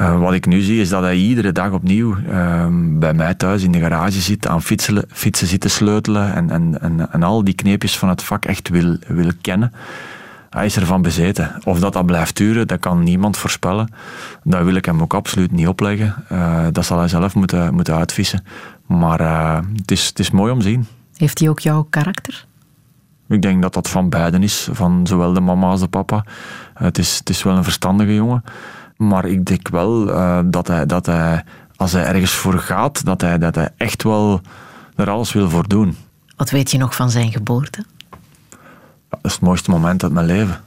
uh, 0.00 0.20
wat 0.20 0.32
ik 0.32 0.46
nu 0.46 0.60
zie 0.60 0.80
is 0.80 0.88
dat 0.88 1.02
hij 1.02 1.16
iedere 1.16 1.52
dag 1.52 1.72
opnieuw 1.72 2.16
uh, 2.16 2.66
bij 2.98 3.14
mij 3.14 3.34
thuis 3.34 3.62
in 3.62 3.72
de 3.72 3.80
garage 3.80 4.20
zit, 4.20 4.46
aan 4.46 4.62
fietsen, 4.62 5.04
fietsen 5.08 5.46
zit 5.46 5.60
te 5.60 5.68
sleutelen 5.68 6.34
en, 6.34 6.50
en, 6.50 6.80
en, 6.80 7.12
en 7.12 7.22
al 7.22 7.44
die 7.44 7.54
kneepjes 7.54 7.98
van 7.98 8.08
het 8.08 8.22
vak 8.22 8.44
echt 8.44 8.68
wil, 8.68 8.96
wil 9.06 9.30
kennen. 9.40 9.72
Hij 10.50 10.66
is 10.66 10.76
ervan 10.76 11.02
bezeten. 11.02 11.60
Of 11.64 11.80
dat 11.80 11.92
dat 11.92 12.06
blijft 12.06 12.36
duren, 12.36 12.68
dat 12.68 12.78
kan 12.78 13.02
niemand 13.02 13.36
voorspellen. 13.36 13.88
Dat 14.44 14.64
wil 14.64 14.74
ik 14.74 14.84
hem 14.84 15.02
ook 15.02 15.14
absoluut 15.14 15.52
niet 15.52 15.66
opleggen. 15.66 16.24
Uh, 16.32 16.66
dat 16.72 16.84
zal 16.84 16.98
hij 16.98 17.08
zelf 17.08 17.34
moeten, 17.34 17.74
moeten 17.74 17.94
uitvissen. 17.94 18.44
Maar 18.86 19.20
uh, 19.20 19.58
het, 19.76 19.90
is, 19.90 20.06
het 20.06 20.18
is 20.18 20.30
mooi 20.30 20.52
om 20.52 20.58
te 20.58 20.64
zien. 20.64 20.86
Heeft 21.16 21.38
hij 21.38 21.48
ook 21.48 21.60
jouw 21.60 21.86
karakter? 21.90 22.46
Ik 23.28 23.42
denk 23.42 23.62
dat 23.62 23.74
dat 23.74 23.88
van 23.88 24.08
beiden 24.08 24.42
is. 24.42 24.68
Van 24.72 25.06
zowel 25.06 25.32
de 25.32 25.40
mama 25.40 25.66
als 25.66 25.80
de 25.80 25.88
papa. 25.88 26.24
Het, 26.74 26.98
is, 26.98 27.18
het 27.18 27.28
is 27.28 27.42
wel 27.42 27.56
een 27.56 27.64
verstandige 27.64 28.14
jongen. 28.14 28.44
Maar 28.96 29.24
ik 29.24 29.44
denk 29.44 29.68
wel 29.68 30.04
dat, 30.50 30.66
hij, 30.66 30.86
dat 30.86 31.06
hij, 31.06 31.44
als 31.76 31.92
hij 31.92 32.04
ergens 32.04 32.32
voor 32.32 32.58
gaat, 32.58 33.04
dat 33.04 33.20
hij, 33.20 33.38
dat 33.38 33.54
hij 33.54 33.68
echt 33.76 34.02
wel 34.02 34.40
er 34.96 35.10
alles 35.10 35.32
wil 35.32 35.50
voor 35.50 35.68
doen. 35.68 35.96
Wat 36.36 36.50
weet 36.50 36.70
je 36.70 36.78
nog 36.78 36.94
van 36.94 37.10
zijn 37.10 37.32
geboorte? 37.32 37.84
Dat 39.10 39.20
is 39.22 39.32
het 39.32 39.40
mooiste 39.40 39.70
moment 39.70 40.02
uit 40.02 40.12
mijn 40.12 40.26
leven. 40.26 40.60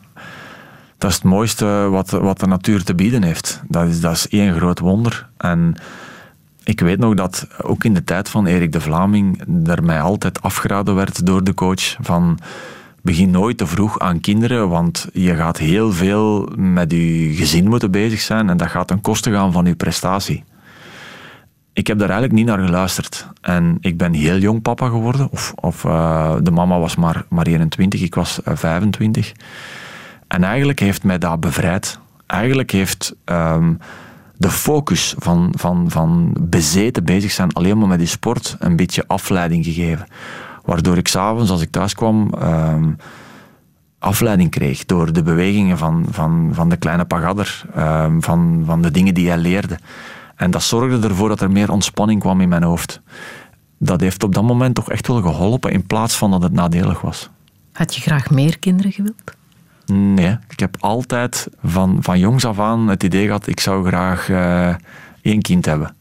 Dat 0.98 1.10
is 1.10 1.16
het 1.16 1.26
mooiste 1.26 1.66
wat, 1.66 2.10
wat 2.10 2.40
de 2.40 2.48
natuur 2.48 2.84
te 2.84 2.96
bieden 2.96 3.24
heeft. 3.24 3.62
Dat 3.68 3.88
is, 3.88 4.02
dat 4.02 4.12
is 4.12 4.28
één 4.28 4.56
groot 4.56 4.80
wonder. 4.80 5.30
En 5.38 5.76
ik 6.64 6.80
weet 6.80 7.00
nog 7.00 7.14
dat 7.14 7.48
ook 7.62 7.84
in 7.84 7.94
de 7.94 8.04
tijd 8.04 8.30
van 8.30 8.46
Erik 8.46 8.72
de 8.72 8.82
Vlaming 8.82 9.44
er 9.68 9.84
mij 9.84 10.02
altijd 10.02 10.42
afgeraden 10.42 10.96
werd 10.96 11.26
door 11.26 11.44
de 11.44 11.54
coach 11.54 11.96
van 12.02 12.40
begin 13.02 13.32
nooit 13.32 13.58
te 13.58 13.68
vroeg 13.68 14.00
aan 14.00 14.20
kinderen, 14.20 14.70
want 14.70 15.08
je 15.14 15.36
gaat 15.36 15.58
heel 15.58 15.92
veel 15.92 16.50
met 16.56 16.92
je 16.92 17.32
gezin 17.34 17.68
moeten 17.68 17.92
bezig 17.92 18.22
zijn 18.22 18.50
en 18.50 18.58
dat 18.58 18.68
gaat 18.68 18.88
ten 18.88 19.02
koste 19.02 19.32
gaan 19.32 19.52
van 19.52 19.66
je 19.66 19.76
prestatie 19.76 20.44
ik 21.74 21.88
heb 21.88 21.98
daar 21.98 22.10
eigenlijk 22.10 22.40
niet 22.40 22.48
naar 22.48 22.66
geluisterd. 22.66 23.28
En 23.42 23.78
ik 23.80 23.98
ben 23.98 24.14
heel 24.14 24.38
jong 24.38 24.62
papa 24.62 24.88
geworden. 24.88 25.28
Of, 25.32 25.54
of 25.56 25.84
uh, 25.84 26.36
de 26.42 26.52
mama 26.52 26.80
was 26.80 26.96
maar, 26.96 27.26
maar 27.30 27.46
21, 27.46 28.02
ik 28.02 28.16
was 28.16 28.40
uh, 28.48 28.54
25. 28.56 29.32
En 30.28 30.44
eigenlijk 30.44 30.80
heeft 30.80 31.04
mij 31.04 31.18
dat 31.18 31.40
bevrijd. 31.40 32.00
Eigenlijk 32.26 32.72
heeft 32.72 33.16
um, 33.26 33.78
de 34.38 34.50
focus 34.50 35.16
van, 35.18 35.54
van, 35.58 35.86
van 35.90 36.36
bezeten 36.40 37.04
bezig 37.06 37.32
zijn 37.32 37.54
alleen 37.54 37.78
maar 37.78 37.88
met 37.88 38.00
die 38.00 38.08
sport 38.08 38.56
een 38.60 38.76
beetje 38.76 39.04
afleiding 39.08 39.66
gegeven. 39.66 40.08
Waardoor 40.66 40.98
ik 40.98 41.08
s'avonds, 41.08 41.52
als 41.52 41.62
ik 41.62 41.72
thuis 41.72 41.94
kwam, 41.94 42.34
um, 42.44 42.98
afleiding 44.00 44.52
kreeg 44.52 44.86
door 44.86 45.14
de 45.14 45.24
bewegingen 45.24 45.78
van, 45.78 46.06
van, 46.10 46.50
van 46.54 46.70
de 46.70 46.78
kleine 46.78 47.06
pagadder, 47.06 47.64
um, 47.78 48.24
van, 48.24 48.64
van 48.66 48.82
de 48.82 48.92
dingen 48.92 49.14
die 49.14 49.28
hij 49.28 49.38
leerde. 49.38 49.78
En 50.36 50.52
dat 50.52 50.64
zorgde 50.64 51.08
ervoor 51.08 51.30
dat 51.30 51.42
er 51.42 51.52
meer 51.52 51.72
ontspanning 51.72 52.20
kwam 52.20 52.42
in 52.42 52.50
mijn 52.50 52.64
hoofd. 52.64 53.02
Dat 53.78 54.02
heeft 54.02 54.24
op 54.24 54.34
dat 54.34 54.44
moment 54.44 54.76
toch 54.76 54.90
echt 54.90 55.08
wel 55.08 55.22
geholpen, 55.22 55.72
in 55.72 55.88
plaats 55.88 56.16
van 56.16 56.32
dat 56.32 56.42
het 56.42 56.54
nadelig 56.54 57.02
was. 57.02 57.30
Had 57.72 57.96
je 57.96 58.02
graag 58.02 58.30
meer 58.30 58.60
kinderen 58.60 58.92
gewild? 58.92 59.36
Nee, 59.86 60.38
ik 60.50 60.60
heb 60.60 60.76
altijd 60.80 61.48
van, 61.64 61.98
van 62.00 62.20
jongs 62.20 62.46
af 62.46 62.60
aan 62.60 62.88
het 62.88 63.04
idee 63.04 63.26
gehad, 63.26 63.48
ik 63.48 63.60
zou 63.60 63.88
graag 63.88 64.30
uh, 64.30 64.76
één 65.22 65.42
kind 65.42 65.66
hebben. 65.66 65.96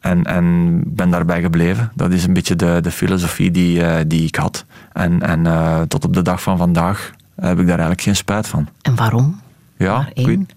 En, 0.00 0.24
en 0.24 0.80
ben 0.86 1.10
daarbij 1.10 1.40
gebleven. 1.40 1.92
Dat 1.94 2.12
is 2.12 2.24
een 2.24 2.32
beetje 2.32 2.56
de, 2.56 2.78
de 2.82 2.90
filosofie 2.90 3.50
die, 3.50 3.78
uh, 3.78 3.96
die 4.06 4.26
ik 4.26 4.34
had. 4.36 4.64
En, 4.92 5.22
en 5.22 5.44
uh, 5.44 5.80
tot 5.80 6.04
op 6.04 6.14
de 6.14 6.22
dag 6.22 6.42
van 6.42 6.58
vandaag 6.58 7.12
heb 7.34 7.58
ik 7.58 7.66
daar 7.66 7.68
eigenlijk 7.68 8.00
geen 8.00 8.16
spijt 8.16 8.46
van. 8.46 8.68
En 8.82 8.94
waarom? 8.94 9.40
Ja, 9.76 10.08
één? 10.14 10.48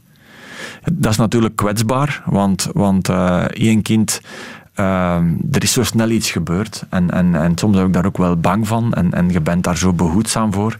Dat 0.91 1.11
is 1.11 1.17
natuurlijk 1.17 1.55
kwetsbaar, 1.55 2.23
want, 2.25 2.69
want 2.73 3.09
uh, 3.09 3.43
één 3.43 3.81
kind, 3.81 4.21
uh, 4.75 5.15
er 5.51 5.63
is 5.63 5.73
zo 5.73 5.83
snel 5.83 6.09
iets 6.09 6.31
gebeurd. 6.31 6.83
En, 6.89 7.11
en, 7.11 7.35
en 7.35 7.57
soms 7.57 7.75
ben 7.75 7.85
ik 7.85 7.93
daar 7.93 8.05
ook 8.05 8.17
wel 8.17 8.37
bang 8.37 8.67
van. 8.67 8.93
En, 8.93 9.13
en 9.13 9.29
je 9.29 9.41
bent 9.41 9.63
daar 9.63 9.77
zo 9.77 9.93
behoedzaam 9.93 10.53
voor 10.53 10.77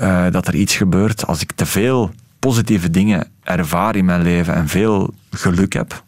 uh, 0.00 0.24
dat 0.30 0.46
er 0.46 0.54
iets 0.54 0.76
gebeurt. 0.76 1.26
Als 1.26 1.40
ik 1.40 1.52
te 1.52 1.66
veel 1.66 2.10
positieve 2.38 2.90
dingen 2.90 3.28
ervaar 3.42 3.96
in 3.96 4.04
mijn 4.04 4.22
leven 4.22 4.54
en 4.54 4.68
veel 4.68 5.14
geluk 5.30 5.72
heb, 5.72 6.04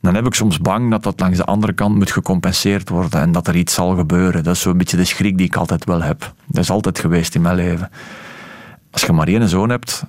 dan 0.00 0.14
heb 0.14 0.26
ik 0.26 0.34
soms 0.34 0.58
bang 0.58 0.90
dat 0.90 1.02
dat 1.02 1.20
langs 1.20 1.36
de 1.36 1.44
andere 1.44 1.72
kant 1.72 1.94
moet 1.94 2.10
gecompenseerd 2.10 2.88
worden 2.88 3.20
en 3.20 3.32
dat 3.32 3.46
er 3.46 3.56
iets 3.56 3.74
zal 3.74 3.96
gebeuren. 3.96 4.44
Dat 4.44 4.54
is 4.54 4.60
zo'n 4.60 4.78
beetje 4.78 4.96
de 4.96 5.04
schrik 5.04 5.36
die 5.36 5.46
ik 5.46 5.56
altijd 5.56 5.84
wel 5.84 6.02
heb. 6.02 6.34
Dat 6.46 6.62
is 6.62 6.70
altijd 6.70 6.98
geweest 6.98 7.34
in 7.34 7.42
mijn 7.42 7.56
leven 7.56 7.90
als 8.92 9.02
je 9.02 9.12
maar 9.12 9.26
één 9.28 9.48
zoon 9.48 9.70
hebt, 9.70 10.04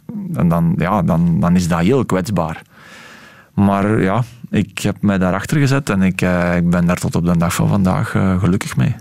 dan, 0.45 0.75
ja, 0.77 1.01
dan, 1.01 1.39
dan 1.39 1.55
is 1.55 1.67
dat 1.67 1.79
heel 1.79 2.05
kwetsbaar. 2.05 2.61
Maar 3.53 4.01
ja, 4.01 4.23
ik 4.49 4.79
heb 4.79 5.01
mij 5.01 5.17
daarachter 5.17 5.57
gezet 5.57 5.89
en 5.89 6.01
ik, 6.01 6.21
eh, 6.21 6.55
ik 6.55 6.69
ben 6.69 6.85
daar 6.85 6.97
tot 6.97 7.15
op 7.15 7.25
de 7.25 7.37
dag 7.37 7.53
van 7.53 7.67
vandaag 7.67 8.15
eh, 8.15 8.39
gelukkig 8.39 8.75
mee. 8.77 8.95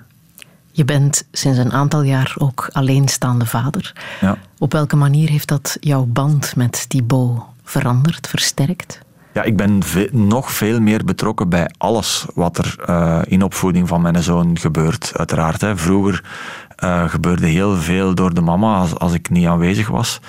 Je 0.72 0.84
bent 0.84 1.26
sinds 1.32 1.58
een 1.58 1.72
aantal 1.72 2.02
jaar 2.02 2.34
ook 2.38 2.68
alleenstaande 2.72 3.46
vader. 3.46 3.92
Ja. 4.20 4.36
Op 4.58 4.72
welke 4.72 4.96
manier 4.96 5.28
heeft 5.28 5.48
dat 5.48 5.76
jouw 5.80 6.04
band 6.04 6.56
met 6.56 6.88
Thibaut 6.88 7.42
veranderd, 7.64 8.28
versterkt? 8.28 9.00
Ja, 9.34 9.42
ik 9.42 9.56
ben 9.56 9.82
ve- 9.82 10.08
nog 10.12 10.52
veel 10.52 10.80
meer 10.80 11.04
betrokken 11.04 11.48
bij 11.48 11.70
alles 11.78 12.26
wat 12.34 12.58
er 12.58 12.74
eh, 12.86 13.18
in 13.24 13.42
opvoeding 13.42 13.88
van 13.88 14.02
mijn 14.02 14.22
zoon 14.22 14.58
gebeurt. 14.58 15.12
Uiteraard, 15.16 15.60
hè. 15.60 15.76
vroeger 15.76 16.24
eh, 16.82 17.08
gebeurde 17.08 17.46
heel 17.46 17.76
veel 17.76 18.14
door 18.14 18.34
de 18.34 18.40
mama 18.40 18.76
als, 18.76 18.98
als 18.98 19.12
ik 19.12 19.30
niet 19.30 19.46
aanwezig 19.46 19.88
was. 19.88 20.20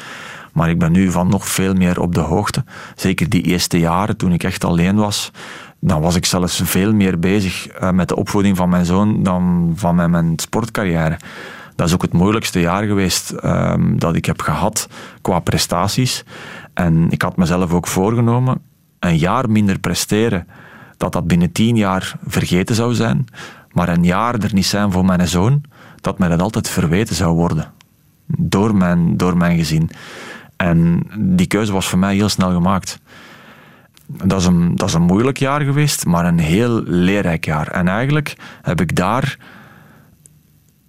Maar 0.51 0.69
ik 0.69 0.79
ben 0.79 0.91
nu 0.91 1.11
van 1.11 1.29
nog 1.29 1.47
veel 1.47 1.73
meer 1.73 1.99
op 1.99 2.15
de 2.15 2.19
hoogte. 2.19 2.63
Zeker 2.95 3.29
die 3.29 3.41
eerste 3.41 3.79
jaren, 3.79 4.17
toen 4.17 4.33
ik 4.33 4.43
echt 4.43 4.63
alleen 4.63 4.95
was, 4.95 5.31
dan 5.79 6.01
was 6.01 6.15
ik 6.15 6.25
zelfs 6.25 6.61
veel 6.63 6.93
meer 6.93 7.19
bezig 7.19 7.67
eh, 7.67 7.91
met 7.91 8.07
de 8.07 8.15
opvoeding 8.15 8.57
van 8.57 8.69
mijn 8.69 8.85
zoon 8.85 9.23
dan 9.23 9.73
van 9.75 9.95
mijn, 9.95 10.33
sportcarrière. 10.35 11.17
Dat 11.75 11.87
is 11.87 11.93
ook 11.93 12.01
het 12.01 12.13
moeilijkste 12.13 12.59
jaar 12.59 12.83
geweest 12.83 13.31
ehm, 13.31 13.97
dat 13.97 14.15
ik 14.15 14.25
heb 14.25 14.41
gehad 14.41 14.87
qua 15.21 15.39
prestaties. 15.39 16.23
En 16.73 17.07
ik 17.09 17.21
had 17.21 17.37
mezelf 17.37 17.73
ook 17.73 17.87
voorgenomen, 17.87 18.61
een 18.99 19.17
jaar 19.17 19.49
minder 19.49 19.79
presteren, 19.79 20.47
dat 20.97 21.11
dat 21.11 21.27
binnen 21.27 21.51
tien 21.51 21.75
jaar 21.75 22.13
vergeten 22.27 22.75
zou 22.75 22.93
zijn. 22.93 23.25
Maar 23.71 23.89
een 23.89 24.03
jaar 24.03 24.35
er 24.39 24.53
niet 24.53 24.65
zijn 24.65 24.91
voor 24.91 25.05
mijn 25.05 25.27
zoon, 25.27 25.63
dat 26.03 26.19
mij 26.19 26.29
dat 26.29 26.41
altijd 26.41 26.69
verweten 26.69 27.15
zou 27.15 27.35
worden. 27.35 27.71
Door 28.25 28.75
mijn, 28.75 29.17
door 29.17 29.37
mijn 29.37 29.57
gezin. 29.57 29.89
En 30.55 31.07
die 31.17 31.47
keuze 31.47 31.71
was 31.71 31.87
voor 31.87 31.99
mij 31.99 32.15
heel 32.15 32.29
snel 32.29 32.51
gemaakt. 32.51 32.99
Dat 34.05 34.39
is, 34.39 34.45
een, 34.45 34.75
dat 34.75 34.87
is 34.87 34.93
een 34.93 35.01
moeilijk 35.01 35.37
jaar 35.37 35.61
geweest, 35.61 36.05
maar 36.05 36.25
een 36.25 36.39
heel 36.39 36.83
leerrijk 36.83 37.45
jaar. 37.45 37.67
En 37.67 37.87
eigenlijk 37.87 38.35
heb 38.61 38.81
ik 38.81 38.95
daar 38.95 39.37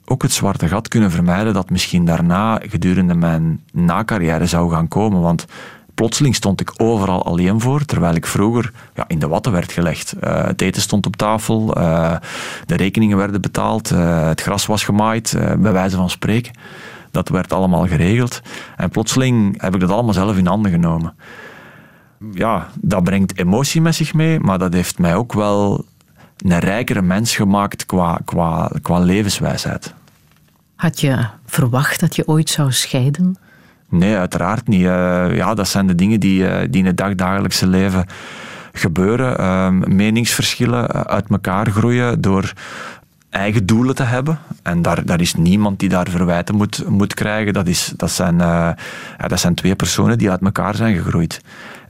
ook 0.04 0.22
het 0.22 0.32
zwarte 0.32 0.68
gat 0.68 0.88
kunnen 0.88 1.10
vermijden 1.10 1.54
dat 1.54 1.70
misschien 1.70 2.04
daarna 2.04 2.60
gedurende 2.62 3.14
mijn 3.14 3.60
nacarrière 3.72 4.46
zou 4.46 4.70
gaan 4.70 4.88
komen. 4.88 5.20
Want 5.20 5.46
plotseling 5.94 6.34
stond 6.34 6.60
ik 6.60 6.72
overal 6.76 7.24
alleen 7.24 7.60
voor, 7.60 7.84
terwijl 7.84 8.14
ik 8.14 8.26
vroeger 8.26 8.72
ja, 8.94 9.04
in 9.06 9.18
de 9.18 9.28
watten 9.28 9.52
werd 9.52 9.72
gelegd. 9.72 10.12
Eh, 10.12 10.44
het 10.44 10.60
eten 10.60 10.82
stond 10.82 11.06
op 11.06 11.16
tafel, 11.16 11.74
eh, 11.74 12.16
de 12.66 12.76
rekeningen 12.76 13.16
werden 13.16 13.40
betaald, 13.40 13.90
eh, 13.90 14.26
het 14.26 14.40
gras 14.40 14.66
was 14.66 14.84
gemaaid, 14.84 15.36
bij 15.58 15.72
wijze 15.72 15.96
van 15.96 16.10
spreken. 16.10 16.52
Dat 17.10 17.28
werd 17.28 17.52
allemaal 17.52 17.86
geregeld. 17.86 18.40
En 18.76 18.90
plotseling 18.90 19.60
heb 19.60 19.74
ik 19.74 19.80
dat 19.80 19.90
allemaal 19.90 20.12
zelf 20.12 20.36
in 20.36 20.46
handen 20.46 20.70
genomen. 20.70 21.14
Ja, 22.32 22.68
dat 22.80 23.04
brengt 23.04 23.38
emotie 23.38 23.80
met 23.80 23.94
zich 23.94 24.14
mee, 24.14 24.40
maar 24.40 24.58
dat 24.58 24.72
heeft 24.72 24.98
mij 24.98 25.14
ook 25.14 25.32
wel 25.32 25.84
een 26.38 26.58
rijkere 26.58 27.02
mens 27.02 27.36
gemaakt 27.36 27.86
qua, 27.86 28.20
qua, 28.24 28.70
qua 28.82 28.98
levenswijsheid. 28.98 29.94
Had 30.76 31.00
je 31.00 31.26
verwacht 31.46 32.00
dat 32.00 32.16
je 32.16 32.28
ooit 32.28 32.50
zou 32.50 32.72
scheiden? 32.72 33.36
Nee, 33.88 34.16
uiteraard 34.16 34.68
niet. 34.68 34.84
Eh, 34.84 35.36
ja, 35.36 35.54
dat 35.54 35.68
zijn 35.68 35.86
de 35.86 35.94
dingen 35.94 36.20
die, 36.20 36.48
eh, 36.48 36.68
die 36.70 36.80
in 36.80 36.86
het 36.86 36.96
dagdagelijkse 36.96 37.66
leven 37.66 38.06
gebeuren. 38.72 39.38
Ehm, 39.38 39.96
meningsverschillen 39.96 40.88
eh, 40.88 41.00
uit 41.00 41.28
elkaar 41.28 41.70
groeien 41.70 42.20
door 42.20 42.52
eigen 43.30 43.66
doelen 43.66 43.94
te 43.94 44.02
hebben. 44.02 44.38
En 44.62 44.82
daar, 44.82 45.04
daar 45.04 45.20
is 45.20 45.34
niemand 45.34 45.78
die 45.78 45.88
daar 45.88 46.08
verwijten 46.10 46.54
moet, 46.54 46.88
moet 46.88 47.14
krijgen. 47.14 47.52
Dat, 47.52 47.66
is, 47.66 47.92
dat, 47.96 48.10
zijn, 48.10 48.38
ja, 48.38 48.76
dat 49.26 49.40
zijn 49.40 49.54
twee 49.54 49.74
personen 49.74 50.18
die 50.18 50.30
uit 50.30 50.40
elkaar 50.40 50.74
zijn 50.74 50.96
gegroeid. 50.96 51.40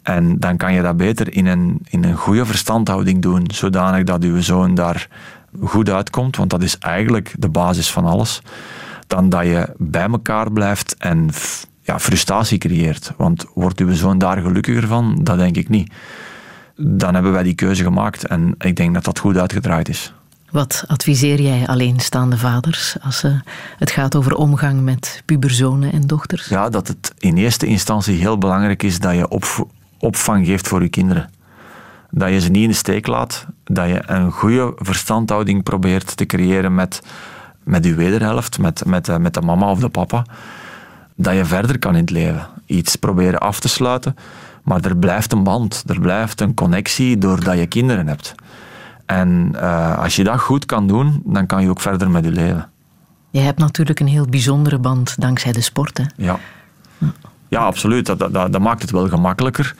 En 0.02 0.38
dan 0.38 0.56
kan 0.56 0.74
je 0.74 0.82
dat 0.82 0.96
beter 0.96 1.34
in 1.34 1.46
een, 1.46 1.78
in 1.88 2.04
een 2.04 2.14
goede 2.16 2.46
verstandhouding 2.46 3.22
doen, 3.22 3.44
zodanig 3.52 4.04
dat 4.04 4.22
uw 4.22 4.40
zoon 4.40 4.74
daar 4.74 5.08
goed 5.62 5.90
uitkomt, 5.90 6.36
want 6.36 6.50
dat 6.50 6.62
is 6.62 6.78
eigenlijk 6.78 7.34
de 7.38 7.48
basis 7.48 7.90
van 7.90 8.04
alles, 8.04 8.42
dan 9.06 9.28
dat 9.28 9.44
je 9.44 9.74
bij 9.76 10.08
elkaar 10.08 10.52
blijft 10.52 10.96
en 10.98 11.30
ja, 11.84 11.98
frustratie 11.98 12.58
creëert. 12.58 13.12
Want 13.16 13.46
wordt 13.54 13.80
uw 13.80 13.94
zoon 13.94 14.18
daar 14.18 14.40
gelukkiger 14.40 14.86
van? 14.86 15.18
Dat 15.22 15.38
denk 15.38 15.56
ik 15.56 15.68
niet. 15.68 15.92
Dan 16.76 17.14
hebben 17.14 17.32
wij 17.32 17.42
die 17.42 17.54
keuze 17.54 17.82
gemaakt 17.82 18.26
en 18.26 18.54
ik 18.58 18.76
denk 18.76 18.94
dat 18.94 19.04
dat 19.04 19.18
goed 19.18 19.36
uitgedraaid 19.36 19.88
is. 19.88 20.12
Wat 20.50 20.84
adviseer 20.86 21.40
jij 21.40 21.66
alleenstaande 21.66 22.38
vaders 22.38 22.96
als 23.02 23.22
eh, 23.22 23.32
het 23.78 23.90
gaat 23.90 24.16
over 24.16 24.34
omgang 24.34 24.80
met 24.80 25.22
puberzonen 25.24 25.92
en 25.92 26.00
dochters? 26.00 26.48
Ja, 26.48 26.68
dat 26.68 26.88
het 26.88 27.14
in 27.18 27.36
eerste 27.36 27.66
instantie 27.66 28.18
heel 28.18 28.38
belangrijk 28.38 28.82
is 28.82 28.98
dat 28.98 29.14
je 29.14 29.28
opv- 29.28 29.60
opvang 29.98 30.46
geeft 30.46 30.68
voor 30.68 30.82
je 30.82 30.88
kinderen. 30.88 31.30
Dat 32.10 32.28
je 32.28 32.40
ze 32.40 32.48
niet 32.50 32.62
in 32.62 32.68
de 32.68 32.74
steek 32.74 33.06
laat. 33.06 33.46
Dat 33.64 33.88
je 33.88 34.02
een 34.06 34.32
goede 34.32 34.72
verstandhouding 34.76 35.62
probeert 35.62 36.16
te 36.16 36.26
creëren 36.26 36.74
met, 36.74 37.00
met 37.62 37.84
je 37.84 37.94
wederhelft, 37.94 38.58
met, 38.58 38.84
met, 38.86 39.08
eh, 39.08 39.16
met 39.16 39.34
de 39.34 39.40
mama 39.40 39.70
of 39.70 39.78
de 39.78 39.88
papa. 39.88 40.24
Dat 41.14 41.34
je 41.34 41.44
verder 41.44 41.78
kan 41.78 41.94
in 41.94 42.00
het 42.00 42.10
leven. 42.10 42.46
Iets 42.66 42.96
proberen 42.96 43.40
af 43.40 43.60
te 43.60 43.68
sluiten. 43.68 44.16
Maar 44.62 44.84
er 44.84 44.96
blijft 44.96 45.32
een 45.32 45.42
band, 45.42 45.84
er 45.86 46.00
blijft 46.00 46.40
een 46.40 46.54
connectie 46.54 47.18
doordat 47.18 47.58
je 47.58 47.66
kinderen 47.66 48.06
hebt. 48.06 48.34
En 49.06 49.50
eh, 49.60 49.98
als 49.98 50.16
je 50.16 50.24
dat 50.24 50.40
goed 50.40 50.66
kan 50.66 50.86
doen, 50.86 51.22
dan 51.24 51.46
kan 51.46 51.62
je 51.62 51.68
ook 51.68 51.80
verder 51.80 52.10
met 52.10 52.24
je 52.24 52.30
leven. 52.30 52.68
Je 53.30 53.40
hebt 53.40 53.58
natuurlijk 53.58 54.00
een 54.00 54.06
heel 54.06 54.26
bijzondere 54.26 54.78
band 54.78 55.20
dankzij 55.20 55.52
de 55.52 55.60
sport. 55.60 55.98
Hè? 55.98 56.04
Ja. 56.16 56.38
Ja, 57.48 57.60
absoluut. 57.60 58.06
Dat, 58.06 58.18
dat, 58.18 58.32
dat, 58.32 58.58
maakt 58.58 58.82
het 58.82 58.90
wel 58.90 59.08
gemakkelijker. 59.08 59.74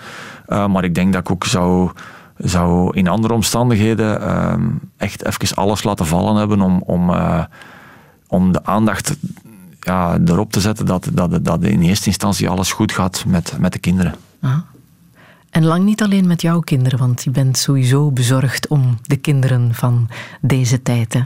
Uh, 0.49 0.67
maar 0.67 0.85
ik 0.85 0.95
denk 0.95 1.13
dat 1.13 1.21
ik 1.21 1.31
ook 1.31 1.45
zou, 1.45 1.91
zou 2.37 2.97
in 2.97 3.09
andere 3.09 3.35
omstandigheden 3.35 4.21
uh, 4.21 4.55
echt 4.97 5.25
even 5.25 5.57
alles 5.57 5.83
laten 5.83 6.07
vallen 6.07 6.35
hebben 6.35 6.61
om, 6.61 6.83
om, 6.83 7.11
uh, 7.11 7.45
om 8.27 8.53
de 8.53 8.65
aandacht 8.65 9.17
ja, 9.85 10.19
erop 10.25 10.53
te 10.53 10.61
zetten 10.61 10.87
dat, 10.87 11.09
dat, 11.13 11.45
dat 11.45 11.63
in 11.63 11.83
eerste 11.83 12.07
instantie 12.07 12.49
alles 12.49 12.73
goed 12.73 12.93
gaat 12.93 13.25
met, 13.27 13.57
met 13.59 13.73
de 13.73 13.79
kinderen. 13.79 14.15
Ah. 14.41 14.59
En 15.51 15.65
lang 15.65 15.85
niet 15.85 16.03
alleen 16.03 16.27
met 16.27 16.43
jouw 16.43 16.61
kinderen, 16.61 16.99
want 16.99 17.25
je 17.25 17.31
bent 17.31 17.59
sowieso 17.59 18.11
bezorgd 18.11 18.69
om 18.69 18.99
de 19.03 19.17
kinderen 19.17 19.75
van 19.75 20.09
deze 20.41 20.83
tijd. 20.83 21.13
Hè? 21.13 21.21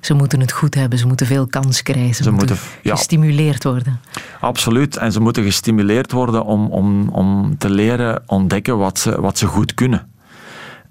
Ze 0.00 0.14
moeten 0.14 0.40
het 0.40 0.52
goed 0.52 0.74
hebben, 0.74 0.98
ze 0.98 1.06
moeten 1.06 1.26
veel 1.26 1.46
kans 1.46 1.82
krijgen, 1.82 2.14
ze, 2.14 2.22
Ze 2.22 2.30
moeten, 2.30 2.56
moeten, 2.56 2.80
ja. 2.82 2.94
gestimuleerd 2.94 3.64
worden. 3.64 4.00
Absoluut. 4.40 4.96
En 4.96 5.12
ze 5.12 5.20
moeten 5.20 5.42
gestimuleerd 5.42 6.12
worden 6.12 6.44
om, 6.44 6.66
om, 6.66 7.08
om 7.08 7.58
te 7.58 7.70
leren 7.70 8.22
ontdekken 8.26 8.78
wat 8.78 8.98
ze, 8.98 9.20
wat 9.20 9.38
ze 9.38 9.46
goed 9.46 9.74
kunnen. 9.74 10.08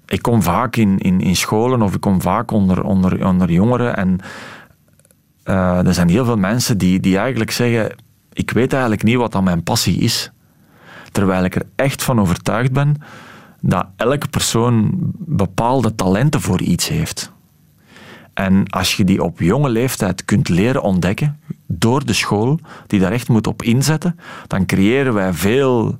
Ik 0.06 0.22
kom 0.22 0.42
vaak 0.42 0.76
in, 0.76 0.98
in, 0.98 1.20
in 1.20 1.36
scholen 1.36 1.82
of 1.82 1.94
ik 1.94 2.00
kom 2.00 2.20
vaak 2.20 2.50
onder, 2.50 2.82
onder, 2.82 3.26
onder 3.26 3.52
jongeren 3.52 3.96
en 3.96 4.20
uh, 5.48 5.86
er 5.86 5.94
zijn 5.94 6.08
heel 6.08 6.24
veel 6.24 6.36
mensen 6.36 6.78
die, 6.78 7.00
die 7.00 7.18
eigenlijk 7.18 7.50
zeggen 7.50 7.96
ik 8.38 8.50
weet 8.50 8.72
eigenlijk 8.72 9.02
niet 9.02 9.16
wat 9.16 9.32
dan 9.32 9.44
mijn 9.44 9.62
passie 9.62 9.98
is. 9.98 10.30
Terwijl 11.12 11.44
ik 11.44 11.54
er 11.54 11.66
echt 11.76 12.02
van 12.02 12.20
overtuigd 12.20 12.72
ben 12.72 12.96
dat 13.60 13.86
elke 13.96 14.28
persoon 14.28 14.90
bepaalde 15.18 15.94
talenten 15.94 16.40
voor 16.40 16.60
iets 16.60 16.88
heeft. 16.88 17.32
En 18.34 18.68
als 18.68 18.94
je 18.94 19.04
die 19.04 19.22
op 19.22 19.40
jonge 19.40 19.68
leeftijd 19.68 20.24
kunt 20.24 20.48
leren 20.48 20.82
ontdekken, 20.82 21.40
door 21.66 22.04
de 22.04 22.12
school, 22.12 22.60
die 22.86 23.00
daar 23.00 23.12
echt 23.12 23.28
moet 23.28 23.46
op 23.46 23.62
inzetten, 23.62 24.18
dan 24.46 24.66
creëren 24.66 25.14
wij 25.14 25.32
veel, 25.32 25.96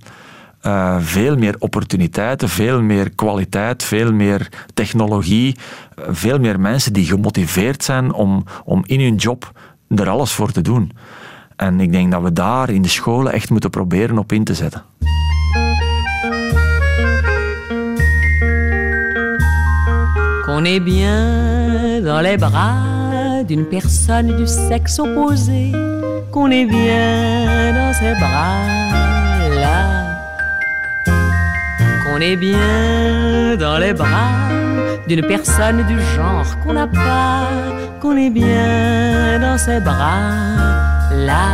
uh, 0.63 0.97
veel 1.01 1.37
meer 1.37 1.57
opportuniteiten, 1.59 2.49
veel 2.49 2.83
meer 2.83 3.11
kwaliteit, 3.11 3.85
veel 3.85 4.13
meer 4.13 4.49
technologie, 4.75 5.57
veel 5.97 6.39
meer 6.39 6.61
mensen 6.61 6.93
die 6.93 7.07
gemotiveerd 7.07 7.85
zijn 7.85 8.13
om, 8.13 8.45
om 8.65 8.83
in 8.87 9.01
hun 9.01 9.17
job 9.17 9.53
er 9.89 10.09
alles 10.09 10.33
voor 10.33 10.53
te 10.53 10.61
doen. 10.61 10.93
En 11.57 11.81
ik 11.81 11.93
denk 11.93 12.13
dat 12.13 12.23
we 12.23 12.33
daar 12.33 12.71
in 12.71 12.83
de 12.83 12.89
scholen 12.89 13.33
echt 13.33 13.51
moeten 13.51 13.71
proberen 13.71 14.19
op 14.19 14.33
in 14.33 14.45
te 14.45 14.55
zetten. 14.55 14.83
Qu'on 20.45 20.65
est 20.65 20.85
bien 20.85 22.03
dans 22.05 22.21
les 22.21 22.37
bras 22.37 23.45
d'une 23.47 23.65
personne 23.65 24.37
du 24.37 24.47
sexe 24.47 24.99
opposé, 24.99 25.73
qu'on 26.31 26.51
est 26.51 26.67
bien 26.67 27.73
dans 27.75 27.95
ses 27.95 28.15
bras-là, 28.15 29.08
qu'on 32.19 32.25
est 32.25 32.37
bien 32.37 33.57
dans 33.59 33.79
les 33.79 33.93
bras 33.93 34.33
d'une 35.07 35.25
personne 35.27 35.87
du 35.87 36.01
genre 36.17 36.47
qu'on 36.63 36.73
n'a 36.73 36.89
pas, 36.89 37.49
qu'on 38.01 38.17
est 38.17 38.31
bien 38.31 39.39
dans 39.41 39.57
ses 39.57 39.79
bras-là. 39.79 41.47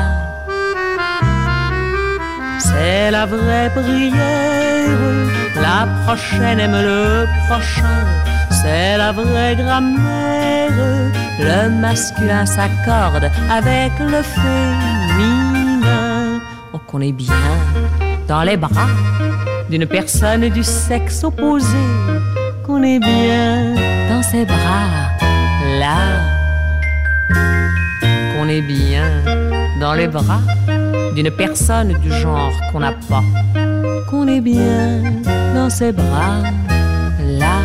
C'est 2.59 3.11
la 3.11 3.27
vraie 3.27 3.71
prière, 3.75 4.89
la 5.61 5.87
prochaine 6.07 6.61
aime 6.61 6.81
le 6.91 7.27
prochain 7.47 8.05
c'est 8.51 8.97
la 8.97 9.13
vraie 9.13 9.57
grammaire. 9.57 10.71
Le 11.41 11.69
masculin 11.69 12.47
s'accorde 12.47 13.31
avec 13.51 13.93
le 13.99 14.23
féminin. 14.23 15.61
Oh, 16.73 16.79
qu'on 16.87 17.03
est 17.03 17.13
bien 17.13 17.35
dans 18.27 18.43
les 18.43 18.57
bras 18.57 18.89
d'une 19.71 19.87
personne 19.87 20.49
du 20.49 20.63
sexe 20.63 21.25
opposé 21.25 21.85
qu'on 22.65 22.83
est 22.83 22.99
bien 22.99 23.75
dans 24.11 24.23
ses 24.23 24.45
bras 24.45 24.89
là. 25.79 25.99
Qu'on 28.35 28.49
est 28.49 28.63
bien 28.63 29.09
dans 29.81 29.95
les 29.95 30.09
bras 30.09 30.41
d'une 31.15 31.31
personne 31.31 31.93
du 32.01 32.11
genre 32.13 32.53
qu'on 32.71 32.81
n'a 32.81 32.93
pas. 33.09 33.23
Qu'on 34.11 34.27
est 34.29 34.41
bien 34.41 35.03
dans 35.55 35.71
ses 35.71 35.93
bras 35.93 36.43
là. 37.41 37.59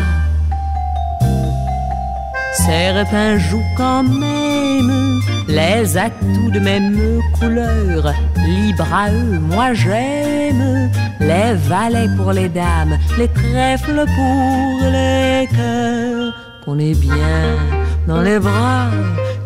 Certains 2.54 3.38
jouent 3.38 3.70
quand 3.76 4.02
même 4.02 5.20
les 5.50 5.96
atouts 5.96 6.50
de 6.52 6.60
même 6.60 7.20
couleur. 7.38 8.14
Libre 8.46 8.86
à 8.92 9.10
eux, 9.10 9.38
moi 9.38 9.72
j'aime 9.72 10.90
les 11.20 11.54
valets 11.68 12.08
pour 12.16 12.32
les 12.32 12.48
dames, 12.48 12.98
les 13.18 13.28
trèfles 13.28 14.04
pour 14.16 14.90
les 14.90 15.48
cœurs. 15.54 16.32
Qu'on 16.64 16.78
est 16.78 16.98
bien 16.98 17.56
dans 18.06 18.22
les 18.22 18.38
bras 18.38 18.86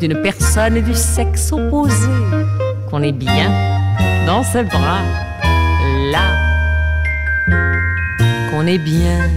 d'une 0.00 0.20
personne 0.22 0.80
du 0.80 0.94
sexe 0.94 1.52
opposé. 1.52 2.08
Qu'on 2.90 3.02
est 3.02 3.12
bien 3.12 3.50
dans 4.26 4.42
ses 4.42 4.64
bras 4.64 5.02
là. 6.12 6.26
Qu'on 8.50 8.66
est 8.66 8.78
bien 8.78 9.28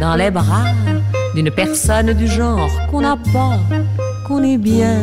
dans 0.00 0.14
les 0.14 0.30
bras 0.30 0.66
d'une 1.34 1.50
personne 1.50 2.14
du 2.14 2.26
genre 2.26 2.70
qu'on 2.90 3.02
n'a 3.02 3.16
pas, 3.32 3.58
qu'on 4.26 4.42
est 4.42 4.58
bien 4.58 4.98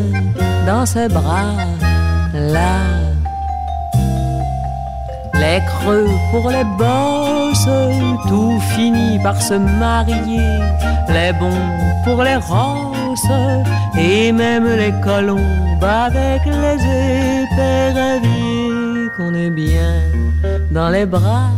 dans 0.66 0.86
ses 0.86 1.08
bras 1.08 1.54
là. 2.34 2.80
Les 5.34 5.60
creux 5.66 6.10
pour 6.32 6.50
les 6.50 6.64
bosses, 6.78 7.70
tout 8.28 8.60
finit 8.76 9.20
par 9.22 9.42
se 9.42 9.56
marier. 9.56 10.60
Les 11.10 11.34
bons 11.40 11.68
pour 12.04 12.24
les 12.24 12.36
rosses, 12.36 13.34
et 13.98 14.32
même 14.32 14.68
les 14.68 14.94
colombes 15.04 15.84
avec 15.84 16.42
les 16.46 16.80
éperviers. 17.44 19.10
Qu'on 19.18 19.34
est 19.34 19.52
bien 19.52 19.96
dans 20.72 20.90
les 20.90 21.06
bras 21.06 21.52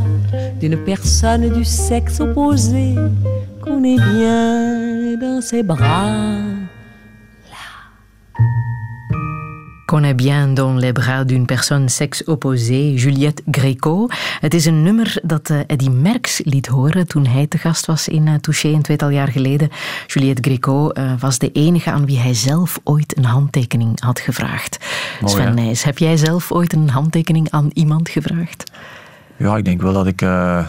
d'une 0.59 0.77
personne 0.77 1.49
du 1.49 1.63
sexe 1.63 2.19
opposé 2.19 2.95
qu'on 3.63 3.83
est 3.83 4.01
bien 4.13 5.15
dans 5.21 5.41
ses 5.41 5.63
bras. 5.63 6.54
Est 10.05 10.13
bien 10.13 10.53
dans 10.53 10.75
les 10.75 10.93
bras 10.93 11.23
d'une 11.23 11.45
personne 11.45 11.89
sexe 11.89 12.23
opposé, 12.27 12.97
Juliette 12.97 13.41
Greco. 13.51 14.07
Het 14.39 14.53
is 14.53 14.65
een 14.65 14.83
nummer 14.83 15.19
dat 15.23 15.49
uh, 15.49 15.59
Eddy 15.67 15.89
Merckx 15.89 16.41
liet 16.43 16.67
horen 16.67 17.07
toen 17.07 17.25
hij 17.25 17.47
te 17.47 17.57
gast 17.57 17.85
was 17.85 18.07
in 18.07 18.27
uh, 18.27 18.33
Touché 18.33 18.67
een 18.67 18.81
tweetal 18.81 19.09
jaar 19.09 19.27
geleden. 19.27 19.69
Juliette 20.07 20.41
Greco 20.49 20.91
uh, 20.93 21.11
was 21.19 21.37
de 21.37 21.51
enige 21.51 21.91
aan 21.91 22.05
wie 22.05 22.19
hij 22.19 22.33
zelf 22.33 22.79
ooit 22.83 23.17
een 23.17 23.25
handtekening 23.25 24.01
had 24.01 24.19
gevraagd. 24.19 24.85
Sven. 25.23 25.55
Nijs, 25.55 25.83
heb 25.83 25.97
jij 25.97 26.17
zelf 26.17 26.51
ooit 26.51 26.73
een 26.73 26.89
handtekening 26.89 27.49
aan 27.49 27.69
iemand 27.73 28.09
gevraagd? 28.09 28.71
Ja, 29.37 29.57
ik 29.57 29.65
denk 29.65 29.81
wel 29.81 29.93
dat 29.93 30.07
ik 30.07 30.21
eh, 30.21 30.65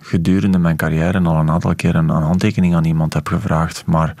gedurende 0.00 0.58
mijn 0.58 0.76
carrière 0.76 1.20
al 1.20 1.36
een 1.36 1.50
aantal 1.50 1.74
keer 1.74 1.94
een, 1.94 2.08
een 2.08 2.22
handtekening 2.22 2.74
aan 2.74 2.84
iemand 2.84 3.14
heb 3.14 3.26
gevraagd. 3.28 3.82
Maar 3.86 4.14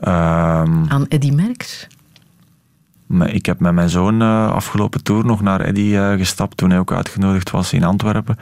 ehm, 0.00 0.84
Aan 0.88 1.06
Eddy 1.08 1.30
Merckx? 1.30 1.86
Ik 3.26 3.46
heb 3.46 3.60
met 3.60 3.72
mijn 3.74 3.88
zoon 3.88 4.22
eh, 4.22 4.50
afgelopen 4.52 5.02
tour 5.02 5.24
nog 5.24 5.40
naar 5.42 5.60
Eddy 5.60 5.94
eh, 5.96 6.12
gestapt 6.12 6.56
toen 6.56 6.70
hij 6.70 6.78
ook 6.78 6.92
uitgenodigd 6.92 7.50
was 7.50 7.72
in 7.72 7.84
Antwerpen. 7.84 8.36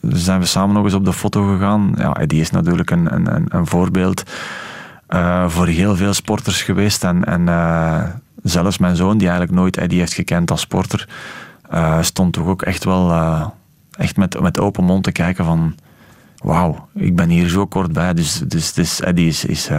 Dus 0.00 0.24
zijn 0.24 0.40
we 0.40 0.46
samen 0.46 0.74
nog 0.74 0.84
eens 0.84 0.94
op 0.94 1.04
de 1.04 1.12
foto 1.12 1.52
gegaan. 1.52 1.94
Ja, 1.98 2.16
Eddy 2.16 2.36
is 2.36 2.50
natuurlijk 2.50 2.90
een, 2.90 3.14
een, 3.14 3.46
een- 3.48 3.66
voorbeeld 3.66 4.22
eh, 5.06 5.48
voor 5.48 5.66
heel 5.66 5.96
veel 5.96 6.12
sporters 6.12 6.62
geweest. 6.62 7.04
En, 7.04 7.24
en 7.24 8.20
zelfs 8.42 8.78
mijn 8.78 8.96
zoon, 8.96 9.18
die 9.18 9.28
eigenlijk 9.28 9.58
nooit 9.58 9.76
Eddy 9.76 9.96
heeft 9.96 10.14
gekend 10.14 10.50
als 10.50 10.60
sporter, 10.60 11.08
stond 12.00 12.32
toch 12.32 12.46
ook 12.46 12.62
echt 12.62 12.84
wel 12.84 13.12
echt 13.98 14.16
met, 14.16 14.40
met 14.40 14.58
open 14.60 14.84
mond 14.84 15.04
te 15.04 15.12
kijken 15.12 15.44
van 15.44 15.74
wauw, 16.36 16.88
ik 16.94 17.16
ben 17.16 17.28
hier 17.28 17.48
zo 17.48 17.66
kort 17.66 17.92
bij. 17.92 18.14
Dus, 18.14 18.38
dus, 18.38 18.72
dus 18.72 19.00
Eddy 19.00 19.22
is, 19.22 19.44
is, 19.44 19.70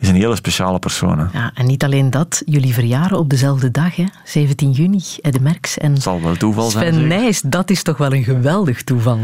is 0.00 0.08
een 0.08 0.14
hele 0.14 0.36
speciale 0.36 0.78
persoon. 0.78 1.18
hè. 1.18 1.38
Ja, 1.38 1.50
en 1.54 1.66
niet 1.66 1.84
alleen 1.84 2.10
dat, 2.10 2.42
jullie 2.44 2.74
verjaren 2.74 3.18
op 3.18 3.28
dezelfde 3.30 3.70
dag, 3.70 3.96
hè? 3.96 4.04
17 4.24 4.70
juni, 4.70 5.02
Eddy 5.20 5.38
Merckx 5.42 5.78
en 5.78 5.96
zal 5.96 6.22
wel 6.22 6.36
toeval 6.36 6.70
zijn, 6.70 6.84
Sven 6.92 6.94
zeker? 7.02 7.18
Nijs. 7.18 7.40
Dat 7.40 7.70
is 7.70 7.82
toch 7.82 7.96
wel 7.96 8.12
een 8.12 8.24
geweldig 8.24 8.82
toeval. 8.84 9.18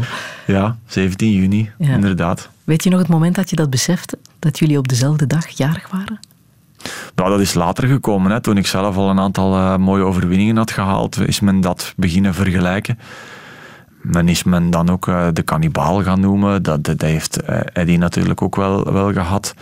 Ja, 0.47 0.77
17 0.85 1.31
juni, 1.31 1.71
Ja. 1.77 1.93
inderdaad. 1.93 2.49
Weet 2.63 2.83
je 2.83 2.89
nog 2.89 2.99
het 2.99 3.07
moment 3.07 3.35
dat 3.35 3.49
je 3.49 3.55
dat 3.55 3.69
besefte? 3.69 4.17
Dat 4.39 4.59
jullie 4.59 4.77
op 4.77 4.87
dezelfde 4.87 5.27
dag 5.27 5.47
jarig 5.47 5.89
waren? 5.91 6.19
Nou, 7.15 7.29
dat 7.29 7.39
is 7.39 7.53
later 7.53 7.87
gekomen. 7.87 8.31
Hè. 8.31 8.41
Toen 8.41 8.57
ik 8.57 8.67
zelf 8.67 8.95
al 8.95 9.09
een 9.09 9.19
aantal 9.19 9.53
eh, 9.55 9.77
mooie 9.77 10.03
overwinningen 10.03 10.57
had 10.57 10.71
gehaald, 10.71 11.19
is 11.19 11.39
men 11.39 11.61
dat 11.61 11.93
beginnen 11.95 12.33
vergelijken. 12.33 12.99
Men 14.01 14.27
is 14.29 14.43
men 14.43 14.69
dan 14.69 14.89
ook 14.89 15.07
eh, 15.07 15.27
de 15.33 15.41
kannibaal 15.41 16.03
gaan 16.03 16.19
noemen. 16.19 16.63
Dat, 16.63 16.83
dat 16.83 17.01
heeft 17.01 17.41
Eddy 17.73 17.95
natuurlijk 17.95 18.41
ook 18.41 18.55
wel, 18.55 18.93
wel 18.93 19.13
gehad. 19.13 19.53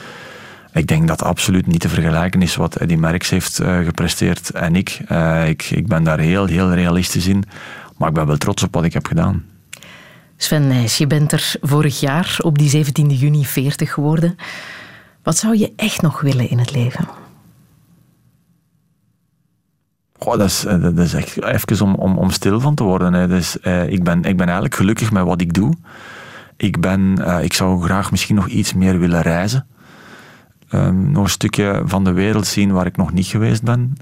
Ik 0.75 0.87
denk 0.87 1.07
dat 1.07 1.23
absoluut 1.23 1.67
niet 1.67 1.79
te 1.79 1.89
vergelijken 1.89 2.41
is 2.41 2.55
wat 2.55 2.75
Eddy 2.75 2.95
Merckx 2.95 3.29
heeft 3.29 3.59
eh, 3.59 3.79
gepresteerd 3.79 4.49
en 4.49 4.75
ik. 4.75 4.99
Eh, 5.07 5.49
ik. 5.49 5.63
Ik 5.63 5.87
ben 5.87 6.03
daar 6.03 6.19
heel, 6.19 6.45
heel 6.45 6.73
realistisch 6.73 7.27
in. 7.27 7.43
Maar 7.97 8.09
ik 8.09 8.13
ben 8.13 8.27
wel 8.27 8.37
trots 8.37 8.63
op 8.63 8.73
wat 8.73 8.83
ik 8.83 8.93
heb 8.93 9.05
gedaan. 9.05 9.43
Sven 10.37 10.67
Nijs, 10.67 10.97
je 10.97 11.07
bent 11.07 11.31
er 11.31 11.55
vorig 11.61 11.99
jaar 11.99 12.37
op 12.41 12.57
die 12.57 12.69
17 12.69 13.09
juni 13.09 13.45
40 13.45 13.93
geworden. 13.93 14.35
Wat 15.23 15.37
zou 15.37 15.57
je 15.57 15.73
echt 15.75 16.01
nog 16.01 16.21
willen 16.21 16.49
in 16.49 16.59
het 16.59 16.71
leven? 16.75 17.07
Goh, 20.19 20.37
dat, 20.37 20.47
is, 20.47 20.65
eh, 20.65 20.81
dat 20.81 20.97
is 20.97 21.13
echt 21.13 21.43
even 21.43 21.85
om, 21.85 21.95
om, 21.95 22.17
om 22.17 22.29
stil 22.29 22.59
van 22.59 22.75
te 22.75 22.83
worden. 22.83 23.13
Hè. 23.13 23.27
Dus, 23.27 23.59
eh, 23.59 23.89
ik, 23.89 24.03
ben, 24.03 24.23
ik 24.23 24.37
ben 24.37 24.45
eigenlijk 24.45 24.75
gelukkig 24.75 25.11
met 25.11 25.23
wat 25.23 25.41
ik 25.41 25.53
doe. 25.53 25.73
Ik, 26.57 26.81
ben, 26.81 27.25
eh, 27.25 27.43
ik 27.43 27.53
zou 27.53 27.83
graag 27.83 28.11
misschien 28.11 28.35
nog 28.35 28.47
iets 28.47 28.73
meer 28.73 28.99
willen 28.99 29.21
reizen. 29.21 29.67
Ehm, 30.69 31.11
nog 31.11 31.23
een 31.23 31.29
stukje 31.29 31.81
van 31.85 32.03
de 32.03 32.11
wereld 32.11 32.47
zien 32.47 32.71
waar 32.71 32.85
ik 32.85 32.97
nog 32.97 33.13
niet 33.13 33.25
geweest 33.25 33.63
ben. 33.63 33.97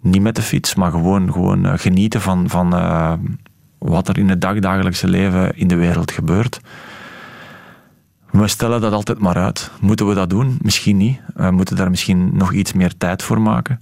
Niet 0.00 0.22
met 0.22 0.36
de 0.36 0.42
fiets, 0.42 0.74
maar 0.74 0.90
gewoon, 0.90 1.32
gewoon 1.32 1.66
eh, 1.66 1.72
genieten 1.76 2.20
van, 2.20 2.48
van 2.48 2.74
eh, 2.74 3.12
wat 3.78 4.08
er 4.08 4.18
in 4.18 4.28
het 4.28 4.40
dagdagelijkse 4.40 5.08
leven 5.08 5.56
in 5.56 5.68
de 5.68 5.76
wereld 5.76 6.10
gebeurt. 6.10 6.60
We 8.30 8.48
stellen 8.48 8.80
dat 8.80 8.92
altijd 8.92 9.18
maar 9.18 9.36
uit. 9.36 9.70
Moeten 9.80 10.08
we 10.08 10.14
dat 10.14 10.30
doen? 10.30 10.58
Misschien 10.62 10.96
niet. 10.96 11.20
We 11.34 11.50
moeten 11.50 11.76
daar 11.76 11.90
misschien 11.90 12.36
nog 12.36 12.52
iets 12.52 12.72
meer 12.72 12.96
tijd 12.96 13.22
voor 13.22 13.40
maken. 13.40 13.80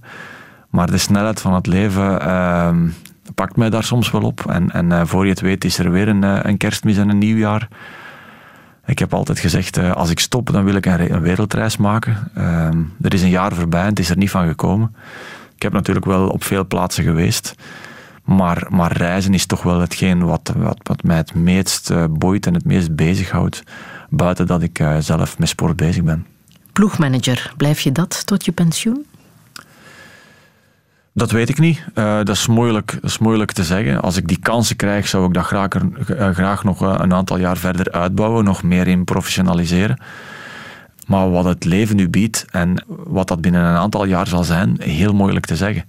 Maar 0.69 0.91
de 0.91 0.97
snelheid 0.97 1.41
van 1.41 1.53
het 1.53 1.67
leven 1.67 2.21
ehm, 2.21 2.87
pakt 3.35 3.55
mij 3.55 3.69
daar 3.69 3.83
soms 3.83 4.11
wel 4.11 4.21
op. 4.21 4.45
En, 4.45 4.71
en 4.71 4.91
eh, 4.91 5.01
voor 5.05 5.23
je 5.23 5.29
het 5.29 5.41
weet 5.41 5.65
is 5.65 5.79
er 5.79 5.91
weer 5.91 6.07
een, 6.07 6.47
een 6.47 6.57
kerstmis 6.57 6.97
en 6.97 7.09
een 7.09 7.17
nieuwjaar. 7.17 7.67
Ik 8.85 8.99
heb 8.99 9.13
altijd 9.13 9.39
gezegd, 9.39 9.77
eh, 9.77 9.91
als 9.91 10.09
ik 10.09 10.19
stop, 10.19 10.51
dan 10.51 10.63
wil 10.63 10.75
ik 10.75 10.85
een, 10.85 10.97
re- 10.97 11.09
een 11.09 11.21
wereldreis 11.21 11.77
maken. 11.77 12.31
Ehm, 12.35 12.81
er 13.01 13.13
is 13.13 13.21
een 13.21 13.29
jaar 13.29 13.53
voorbij 13.53 13.81
en 13.81 13.89
het 13.89 13.99
is 13.99 14.09
er 14.09 14.17
niet 14.17 14.29
van 14.29 14.47
gekomen. 14.47 14.95
Ik 15.55 15.61
heb 15.61 15.73
natuurlijk 15.73 16.05
wel 16.05 16.27
op 16.29 16.43
veel 16.43 16.65
plaatsen 16.67 17.03
geweest. 17.03 17.55
Maar, 18.23 18.67
maar 18.69 18.91
reizen 18.97 19.33
is 19.33 19.45
toch 19.45 19.63
wel 19.63 19.79
hetgeen 19.79 20.25
wat, 20.25 20.53
wat, 20.57 20.79
wat 20.83 21.03
mij 21.03 21.15
het 21.17 21.33
meest 21.35 21.89
eh, 21.89 22.03
boeit 22.09 22.45
en 22.47 22.53
het 22.53 22.65
meest 22.65 22.95
bezighoudt. 22.95 23.63
Buiten 24.09 24.47
dat 24.47 24.61
ik 24.61 24.79
eh, 24.79 24.97
zelf 24.99 25.39
met 25.39 25.49
sport 25.49 25.75
bezig 25.75 26.03
ben. 26.03 26.25
Ploegmanager, 26.73 27.53
blijf 27.57 27.79
je 27.79 27.91
dat 27.91 28.25
tot 28.25 28.45
je 28.45 28.51
pensioen? 28.51 29.05
Dat 31.17 31.31
weet 31.31 31.49
ik 31.49 31.59
niet. 31.59 31.85
Eh, 31.93 32.15
dat, 32.15 32.29
is 32.29 32.47
moeilijk, 32.47 32.93
dat 33.01 33.09
is 33.09 33.17
moeilijk 33.17 33.51
te 33.51 33.63
zeggen. 33.63 34.01
Als 34.01 34.17
ik 34.17 34.27
die 34.27 34.39
kansen 34.39 34.75
krijg, 34.75 35.07
zou 35.07 35.27
ik 35.27 35.33
dat 35.33 35.45
graag, 35.45 35.67
eh, 35.67 36.29
graag 36.29 36.63
nog 36.63 36.81
eh, 36.81 36.95
een 36.97 37.13
aantal 37.13 37.37
jaar 37.37 37.57
verder 37.57 37.91
uitbouwen, 37.91 38.43
nog 38.43 38.63
meer 38.63 38.87
in 38.87 39.03
professionaliseren. 39.03 40.01
Maar 41.07 41.31
wat 41.31 41.45
het 41.45 41.63
leven 41.63 41.95
nu 41.95 42.09
biedt 42.09 42.45
en 42.51 42.83
wat 42.87 43.27
dat 43.27 43.41
binnen 43.41 43.61
een 43.61 43.75
aantal 43.75 44.05
jaar 44.05 44.27
zal 44.27 44.43
zijn, 44.43 44.77
heel 44.79 45.13
moeilijk 45.13 45.45
te 45.45 45.55
zeggen. 45.55 45.85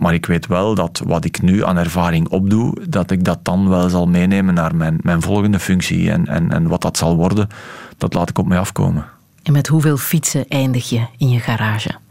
Maar 0.00 0.14
ik 0.14 0.26
weet 0.26 0.46
wel 0.46 0.74
dat 0.74 1.02
wat 1.04 1.24
ik 1.24 1.42
nu 1.42 1.64
aan 1.64 1.76
ervaring 1.76 2.28
opdoe, 2.28 2.76
dat 2.88 3.10
ik 3.10 3.24
dat 3.24 3.44
dan 3.44 3.68
wel 3.68 3.88
zal 3.88 4.06
meenemen 4.06 4.54
naar 4.54 4.76
mijn, 4.76 4.98
mijn 5.02 5.22
volgende 5.22 5.58
functie. 5.58 6.10
En, 6.10 6.26
en, 6.26 6.50
en 6.50 6.68
wat 6.68 6.82
dat 6.82 6.96
zal 6.96 7.16
worden, 7.16 7.48
dat 7.96 8.14
laat 8.14 8.28
ik 8.28 8.38
op 8.38 8.46
mij 8.46 8.58
afkomen. 8.58 9.04
En 9.42 9.52
met 9.52 9.66
hoeveel 9.66 9.96
fietsen 9.96 10.48
eindig 10.48 10.88
je 10.88 11.06
in 11.16 11.28
je 11.28 11.40
garage? 11.40 12.02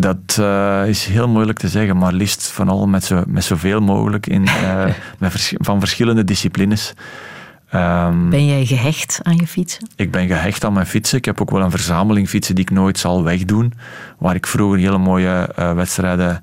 Dat 0.00 0.36
eh, 0.38 0.82
is 0.86 1.04
heel 1.04 1.28
moeilijk 1.28 1.58
te 1.58 1.68
zeggen, 1.68 1.96
maar 1.96 2.12
liefst 2.12 2.46
van 2.50 2.68
al 2.68 2.86
met, 2.86 3.04
zo, 3.04 3.22
met 3.26 3.44
zoveel 3.44 3.80
mogelijk 3.80 4.26
in, 4.26 4.46
eh, 4.46 4.84
met 5.18 5.30
vers- 5.30 5.54
van 5.56 5.78
verschillende 5.80 6.24
disciplines. 6.24 6.92
Ehm, 7.70 8.28
Ben 8.28 8.46
jij 8.46 8.64
gehecht 8.64 9.20
aan 9.22 9.36
je 9.36 9.46
fietsen? 9.46 9.88
ik 9.96 10.10
ben 10.10 10.26
gehecht 10.26 10.64
aan 10.64 10.72
mijn 10.72 10.86
fietsen. 10.86 11.18
Ik 11.18 11.24
heb 11.24 11.40
ook 11.40 11.50
wel 11.50 11.62
een 11.62 11.70
verzameling 11.70 12.28
fietsen 12.28 12.54
die 12.54 12.64
ik 12.64 12.70
nooit 12.70 12.98
zal 12.98 13.24
wegdoen. 13.24 13.72
Waar 14.18 14.34
ik 14.34 14.46
vroeger 14.46 14.78
hele 14.78 14.98
mooie 14.98 15.52
eh, 15.56 15.72
wedstrijden 15.72 16.42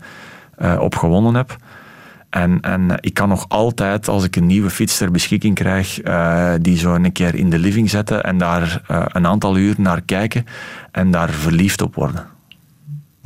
op 0.79 0.95
gewonnen 0.95 1.35
heb. 1.35 1.55
En, 2.29 2.61
en 2.61 2.97
ik 2.99 3.13
kan 3.13 3.29
nog 3.29 3.45
altijd, 3.47 4.07
als 4.07 4.23
ik 4.23 4.35
een 4.35 4.45
nieuwe 4.45 4.69
fiets 4.69 4.97
ter 4.97 5.11
beschikking 5.11 5.55
krijg, 5.55 5.99
die 6.61 6.77
zo 6.77 6.93
een 6.93 7.11
keer 7.11 7.35
in 7.35 7.49
de 7.49 7.59
living 7.59 7.89
zetten 7.89 8.23
en 8.23 8.37
daar 8.37 8.81
een 9.11 9.27
aantal 9.27 9.57
uur 9.57 9.75
naar 9.77 10.01
kijken 10.01 10.45
en 10.91 11.11
daar 11.11 11.29
verliefd 11.29 11.81
op 11.81 11.95
worden. 11.95 12.34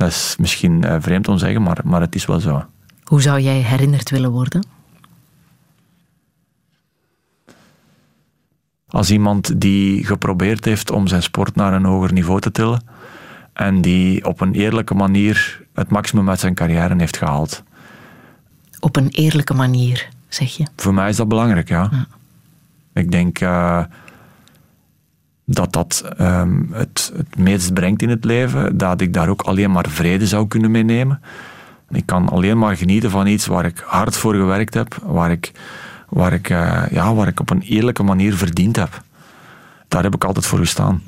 Dat 0.00 0.08
is 0.08 0.36
misschien 0.38 0.84
eh, 0.84 0.96
vreemd 1.00 1.28
om 1.28 1.34
te 1.34 1.44
zeggen, 1.44 1.62
maar, 1.62 1.78
maar 1.84 2.00
het 2.00 2.14
is 2.14 2.26
wel 2.26 2.40
zo. 2.40 2.64
Hoe 3.04 3.22
zou 3.22 3.40
jij 3.40 3.60
herinnerd 3.60 4.10
willen 4.10 4.30
worden? 4.30 4.64
Als 8.88 9.10
iemand 9.10 9.60
die 9.60 10.04
geprobeerd 10.04 10.64
heeft 10.64 10.90
om 10.90 11.06
zijn 11.06 11.22
sport 11.22 11.54
naar 11.54 11.72
een 11.72 11.84
hoger 11.84 12.12
niveau 12.12 12.40
te 12.40 12.50
tillen 12.50 12.82
en 13.52 13.80
die 13.80 14.24
op 14.24 14.40
een 14.40 14.52
eerlijke 14.52 14.94
manier 14.94 15.66
het 15.74 15.90
maximum 15.90 16.28
uit 16.28 16.40
zijn 16.40 16.54
carrière 16.54 16.94
heeft 16.96 17.16
gehaald. 17.16 17.62
Op 18.78 18.96
een 18.96 19.08
eerlijke 19.08 19.54
manier, 19.54 20.08
zeg 20.28 20.56
je. 20.56 20.66
Voor 20.76 20.94
mij 20.94 21.08
is 21.08 21.16
dat 21.16 21.28
belangrijk, 21.28 21.68
ja. 21.68 22.06
Ik 22.94 23.10
denk 23.10 23.40
eh, 23.40 23.84
dat 25.52 25.72
dat 25.72 26.04
ehm, 26.16 26.62
het, 26.72 27.12
het 27.16 27.38
meest 27.38 27.74
brengt 27.74 28.02
in 28.02 28.08
het 28.08 28.24
leven, 28.24 28.78
dat 28.78 29.00
ik 29.00 29.12
daar 29.12 29.28
ook 29.28 29.42
alleen 29.42 29.70
maar 29.70 29.86
vrede 29.88 30.26
zou 30.26 30.46
kunnen 30.46 30.70
meenemen. 30.70 31.20
Ik 31.88 32.06
kan 32.06 32.28
alleen 32.28 32.58
maar 32.58 32.76
genieten 32.76 33.10
van 33.10 33.26
iets 33.26 33.46
waar 33.46 33.64
ik 33.64 33.82
hard 33.86 34.16
voor 34.16 34.34
gewerkt 34.34 34.74
heb, 34.74 34.98
waar 35.02 35.30
ik, 35.30 35.52
waar 36.08 36.32
ik, 36.32 36.50
eh, 36.50 36.82
ja, 36.90 37.14
waar 37.14 37.28
ik 37.28 37.40
op 37.40 37.50
een 37.50 37.60
eerlijke 37.60 38.02
manier 38.02 38.34
verdiend 38.34 38.76
heb. 38.76 39.02
Daar 39.88 40.02
heb 40.02 40.14
ik 40.14 40.24
altijd 40.24 40.46
voor 40.46 40.58
gestaan. 40.58 41.02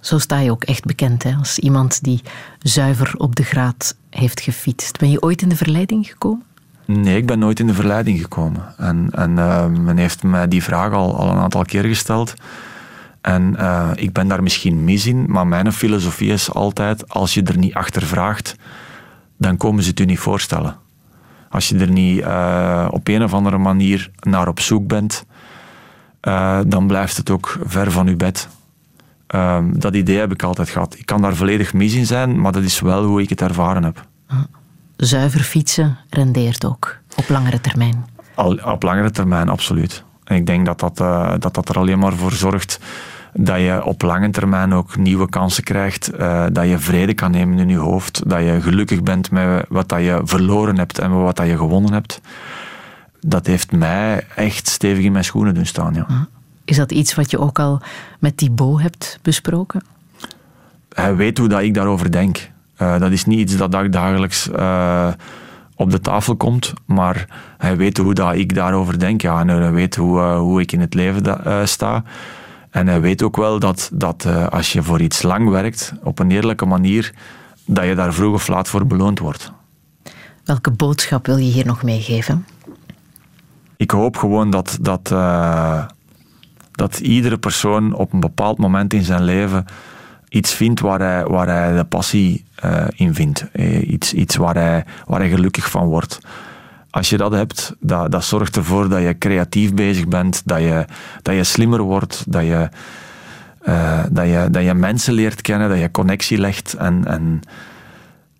Zo 0.00 0.18
sta 0.18 0.38
je 0.38 0.50
ook 0.50 0.64
echt 0.64 0.84
bekend 0.84 1.22
hè? 1.22 1.34
als 1.34 1.58
iemand 1.58 2.02
die 2.02 2.22
zuiver 2.58 3.14
op 3.16 3.36
de 3.36 3.44
graad 3.44 3.96
heeft 4.10 4.40
gefietst. 4.40 4.98
Ben 4.98 5.10
je 5.10 5.22
ooit 5.22 5.42
in 5.42 5.48
de 5.48 5.56
verleiding 5.56 6.06
gekomen? 6.06 6.42
Nee, 6.84 7.16
ik 7.16 7.26
ben 7.26 7.38
nooit 7.38 7.60
in 7.60 7.66
de 7.66 7.74
verleiding 7.74 8.20
gekomen. 8.20 8.74
En, 8.76 9.08
en 9.10 9.38
eh, 9.38 9.66
men 9.66 9.96
heeft 9.96 10.22
mij 10.22 10.48
die 10.48 10.62
vraag 10.62 10.92
al, 10.92 11.16
al 11.16 11.28
een 11.28 11.38
aantal 11.38 11.64
keer 11.64 11.84
gesteld. 11.84 12.34
En 13.22 13.56
eh, 13.56 13.90
ik 13.94 14.12
ben 14.12 14.28
daar 14.28 14.42
misschien 14.42 14.84
mis 14.84 15.06
in, 15.06 15.24
maar 15.28 15.46
mijn 15.46 15.72
filosofie 15.72 16.32
is 16.32 16.52
altijd: 16.52 17.08
als 17.08 17.34
je 17.34 17.42
er 17.42 17.58
niet 17.58 17.74
achter 17.74 18.02
vraagt, 18.02 18.56
dan 19.36 19.56
komen 19.56 19.82
ze 19.82 19.90
het 19.90 20.00
u 20.00 20.04
niet 20.04 20.18
voorstellen. 20.18 20.76
Als 21.48 21.68
je 21.68 21.78
er 21.78 21.90
niet 21.90 22.20
eh, 22.20 22.88
op 22.90 23.08
een 23.08 23.22
of 23.22 23.34
andere 23.34 23.58
manier 23.58 24.10
naar 24.20 24.48
op 24.48 24.60
zoek 24.60 24.86
bent, 24.86 25.24
eh, 26.20 26.60
dan 26.66 26.86
blijft 26.86 27.16
het 27.16 27.30
ook 27.30 27.58
ver 27.64 27.92
van 27.92 28.06
uw 28.06 28.16
bed. 28.16 28.48
Ehm, 29.26 29.64
dat 29.72 29.94
idee 29.94 30.18
heb 30.18 30.32
ik 30.32 30.42
altijd 30.42 30.68
gehad. 30.68 30.98
Ik 30.98 31.06
kan 31.06 31.22
daar 31.22 31.36
volledig 31.36 31.72
mis 31.72 31.94
in 31.94 32.06
zijn, 32.06 32.40
maar 32.40 32.52
dat 32.52 32.62
is 32.62 32.80
wel 32.80 33.04
hoe 33.04 33.22
ik 33.22 33.28
het 33.28 33.40
ervaren 33.40 33.84
heb. 33.84 34.06
Zuiver 34.96 35.40
fietsen 35.40 35.98
rendeert 36.10 36.64
ook 36.64 36.96
op 37.16 37.28
langere 37.28 37.60
termijn. 37.60 38.04
Al, 38.34 38.58
op 38.64 38.82
langere 38.82 39.10
termijn, 39.10 39.48
absoluut. 39.48 40.04
En 40.24 40.36
ik 40.36 40.46
denk 40.46 40.66
dat 40.66 40.80
dat, 40.80 40.96
dat 41.42 41.54
dat 41.54 41.68
er 41.68 41.78
alleen 41.78 41.98
maar 41.98 42.12
voor 42.12 42.32
zorgt 42.32 42.78
dat 43.32 43.58
je 43.58 43.84
op 43.84 44.02
lange 44.02 44.30
termijn 44.30 44.72
ook 44.72 44.96
nieuwe 44.96 45.28
kansen 45.28 45.62
krijgt, 45.64 46.08
eh, 46.08 46.44
dat 46.52 46.68
je 46.68 46.78
vrede 46.78 47.14
kan 47.14 47.30
nemen 47.30 47.58
in 47.58 47.68
je 47.68 47.76
hoofd, 47.76 48.28
dat 48.28 48.40
je 48.40 48.58
gelukkig 48.60 49.02
bent 49.02 49.30
met 49.30 49.64
wat 49.68 49.88
dat 49.88 50.00
je 50.00 50.20
verloren 50.24 50.78
hebt 50.78 50.98
en 50.98 51.10
met 51.10 51.20
wat 51.20 51.36
dat 51.36 51.46
je 51.46 51.56
gewonnen 51.56 51.92
hebt. 51.92 52.20
Dat 53.20 53.46
heeft 53.46 53.72
mij 53.72 54.26
echt 54.36 54.68
stevig 54.68 55.04
in 55.04 55.12
mijn 55.12 55.24
schoenen 55.24 55.54
doen 55.54 55.66
staan. 55.66 55.94
Ja. 55.94 56.06
Is 56.64 56.76
dat 56.76 56.92
iets 56.92 57.14
wat 57.14 57.30
je 57.30 57.38
ook 57.38 57.58
al 57.58 57.80
met 58.18 58.36
Thibaut 58.36 58.80
hebt 58.82 59.18
besproken? 59.22 59.82
Hij 60.92 61.16
weet 61.16 61.38
hoe 61.38 61.48
dat 61.48 61.60
ik 61.62 61.74
daarover 61.74 62.10
denk. 62.12 62.50
Eh, 62.76 62.98
dat 62.98 63.10
is 63.10 63.24
niet 63.24 63.38
iets 63.38 63.56
dat 63.56 63.72
dag- 63.72 63.88
dagelijks 63.88 64.50
eh, 64.50 65.08
op 65.76 65.90
de 65.90 66.00
tafel 66.00 66.36
komt, 66.36 66.72
maar 66.86 67.26
hij 67.58 67.76
weet 67.76 67.96
hoe 67.98 68.14
dat 68.14 68.34
ik 68.34 68.54
daarover 68.54 68.98
denk. 68.98 69.20
Ja, 69.20 69.40
en 69.40 69.48
hij 69.48 69.72
weet 69.72 69.96
hoe, 69.96 70.20
hoe 70.20 70.60
ik 70.60 70.72
in 70.72 70.80
het 70.80 70.94
leven 70.94 71.22
da- 71.22 71.66
sta. 71.66 72.02
En 72.72 72.86
hij 72.86 73.00
weet 73.00 73.22
ook 73.22 73.36
wel 73.36 73.58
dat, 73.58 73.90
dat 73.92 74.24
eh, 74.24 74.48
als 74.48 74.72
je 74.72 74.82
voor 74.82 75.00
iets 75.00 75.22
lang 75.22 75.48
werkt, 75.48 75.92
op 76.02 76.18
een 76.18 76.30
eerlijke 76.30 76.66
manier, 76.66 77.14
dat 77.66 77.84
je 77.84 77.94
daar 77.94 78.12
vroeg 78.12 78.34
of 78.34 78.48
laat 78.48 78.68
voor 78.68 78.86
beloond 78.86 79.18
wordt. 79.18 79.52
Welke 80.44 80.70
boodschap 80.70 81.26
wil 81.26 81.36
je 81.36 81.52
hier 81.52 81.66
nog 81.66 81.82
meegeven? 81.82 82.46
Ik 83.76 83.90
hoop 83.90 84.16
gewoon 84.16 84.50
dat, 84.50 84.78
dat, 84.80 85.10
eh, 85.10 85.84
dat 86.72 86.98
iedere 86.98 87.38
persoon 87.38 87.94
op 87.94 88.12
een 88.12 88.20
bepaald 88.20 88.58
moment 88.58 88.92
in 88.94 89.04
zijn 89.04 89.22
leven 89.22 89.64
iets 90.28 90.52
vindt 90.52 90.80
waar 90.80 91.00
hij, 91.00 91.24
waar 91.24 91.46
hij 91.46 91.76
de 91.76 91.84
passie 91.84 92.44
eh, 92.54 92.86
in 92.94 93.14
vindt. 93.14 93.46
Iets 93.86 94.12
iets 94.12 94.36
waar, 94.36 94.54
hij, 94.54 94.84
waar 95.06 95.20
hij 95.20 95.28
gelukkig 95.28 95.70
van 95.70 95.86
wordt. 95.86 96.20
Als 96.92 97.10
je 97.10 97.16
dat 97.16 97.32
hebt, 97.32 97.74
dat, 97.80 98.10
dat 98.10 98.24
zorgt 98.24 98.56
ervoor 98.56 98.88
dat 98.88 99.02
je 99.02 99.18
creatief 99.18 99.74
bezig 99.74 100.08
bent, 100.08 100.42
dat 100.44 100.58
je, 100.58 100.84
dat 101.22 101.34
je 101.34 101.44
slimmer 101.44 101.80
wordt, 101.80 102.24
dat 102.28 102.42
je, 102.42 102.68
eh, 103.62 104.04
dat, 104.10 104.26
je, 104.26 104.48
dat 104.50 104.64
je 104.64 104.74
mensen 104.74 105.14
leert 105.14 105.40
kennen, 105.40 105.68
dat 105.68 105.78
je 105.78 105.90
connectie 105.90 106.38
legt. 106.38 106.74
En, 106.74 107.04
en 107.06 107.40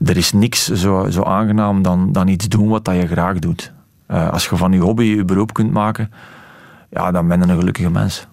er 0.05 0.17
is 0.17 0.33
niks 0.33 0.67
zo, 0.67 1.11
zo 1.11 1.23
aangenaam 1.23 1.83
dan, 1.83 2.13
dan 2.13 2.29
iets 2.29 2.49
doen 2.49 2.69
wat 2.69 2.85
dat 2.85 2.95
je 2.95 3.07
graag 3.07 3.39
doet. 3.39 3.73
Eh, 4.07 4.31
als 4.31 4.49
je 4.49 4.57
van 4.57 4.73
je 4.73 4.81
hobby 4.81 5.05
je 5.05 5.25
beroep 5.25 5.53
kunt 5.53 5.73
maken, 5.73 6.11
ja, 6.91 7.11
dan 7.11 7.29
ben 7.29 7.41
je 7.41 7.47
een 7.47 7.59
gelukkige 7.59 7.91
mens. 7.91 8.27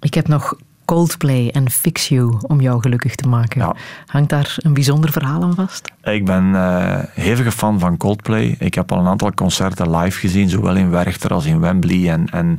Ik 0.00 0.14
heb 0.14 0.28
nog 0.28 0.56
Coldplay 0.94 1.48
en 1.48 1.70
Fix 1.70 2.08
You 2.08 2.34
om 2.46 2.60
jou 2.60 2.80
gelukkig 2.80 3.14
te 3.14 3.28
maken. 3.28 3.74
Hangt 4.06 4.30
daar 4.30 4.56
een 4.58 4.74
bijzonder 4.74 5.12
verhaal 5.12 5.42
aan 5.42 5.54
vast? 5.54 5.92
Ik 6.02 6.24
ben 6.24 6.54
eh 6.54 6.98
hevige 7.12 7.52
fan 7.52 7.78
van 7.78 7.96
Coldplay. 7.96 8.56
Ik 8.58 8.74
heb 8.74 8.92
al 8.92 8.98
een 8.98 9.06
aantal 9.06 9.32
concerten 9.32 9.96
live 9.96 10.18
gezien, 10.18 10.48
zowel 10.48 10.76
in 10.76 10.90
Werchter 10.90 11.32
als 11.32 11.44
in 11.44 11.60
Wembley. 11.60 12.10
En, 12.10 12.28
en 12.30 12.58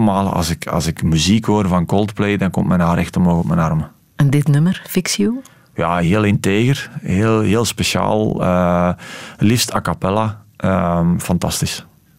maal 0.00 0.32
als 0.32 0.50
ik, 0.50 0.66
als 0.66 0.86
ik 0.86 1.02
muziek 1.02 1.44
hoor 1.44 1.68
van 1.68 1.86
Coldplay, 1.86 2.36
dan 2.36 2.50
komt 2.50 2.68
mijn 2.68 2.80
haar 2.80 2.94
recht 2.96 3.16
omhoog 3.16 3.38
op 3.38 3.46
mijn 3.46 3.60
armen. 3.60 3.90
En 4.16 4.30
dit 4.30 4.48
nummer, 4.48 4.82
Fix 4.88 5.16
You? 5.16 5.40
Ja, 5.74 5.96
heel 5.96 6.22
integer, 6.24 6.90
heel, 7.00 7.40
heel 7.40 7.64
speciaal. 7.64 8.42
eh, 8.42 8.92
liefst 9.38 9.74
a 9.74 9.80
cappella. 9.80 10.42
Ehm, 10.56 11.18
fantastisch. 11.18 11.86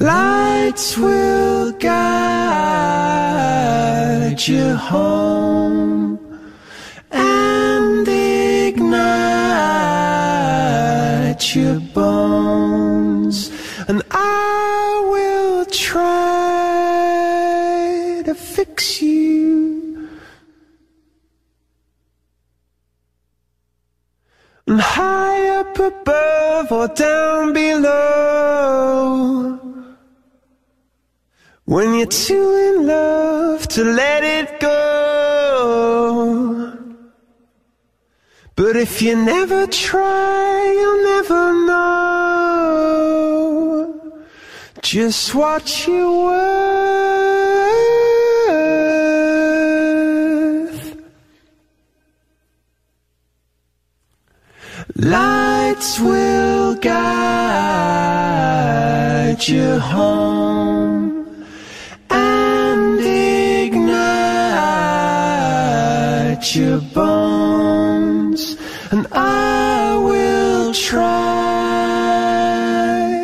Lights 0.00 0.98
will 0.98 1.70
guide 1.70 1.94
you 4.48 4.74
home 4.74 6.18
and 7.12 8.08
ignite 8.08 8.74
your 11.54 11.78
bones, 11.94 13.52
and 13.86 14.02
I 14.10 15.06
will 15.12 15.64
try 15.66 16.02
to 18.24 18.34
fix 18.34 19.00
you. 19.00 20.08
And 24.66 24.80
high 24.80 25.50
up 25.50 25.78
above 25.78 26.72
or 26.72 26.88
down 26.88 27.52
below. 27.52 29.60
When 31.66 31.94
you're 31.94 32.06
too 32.06 32.74
in 32.76 32.86
love 32.86 33.66
to 33.68 33.84
let 33.84 34.22
it 34.22 34.60
go. 34.60 35.94
But 38.54 38.76
if 38.76 39.00
you 39.00 39.16
never 39.16 39.66
try, 39.66 40.72
you'll 40.78 41.02
never 41.02 41.52
know. 41.66 41.94
just 44.82 45.34
what 45.34 45.86
you 45.88 46.12
worth. 46.24 46.74
Lights 54.96 55.98
will 55.98 56.74
guide 56.74 58.04
you 59.48 59.78
home 59.80 61.13
your 66.52 66.78
bones, 66.92 68.56
and 68.90 69.06
I 69.12 69.96
will 69.96 70.74
try 70.74 71.00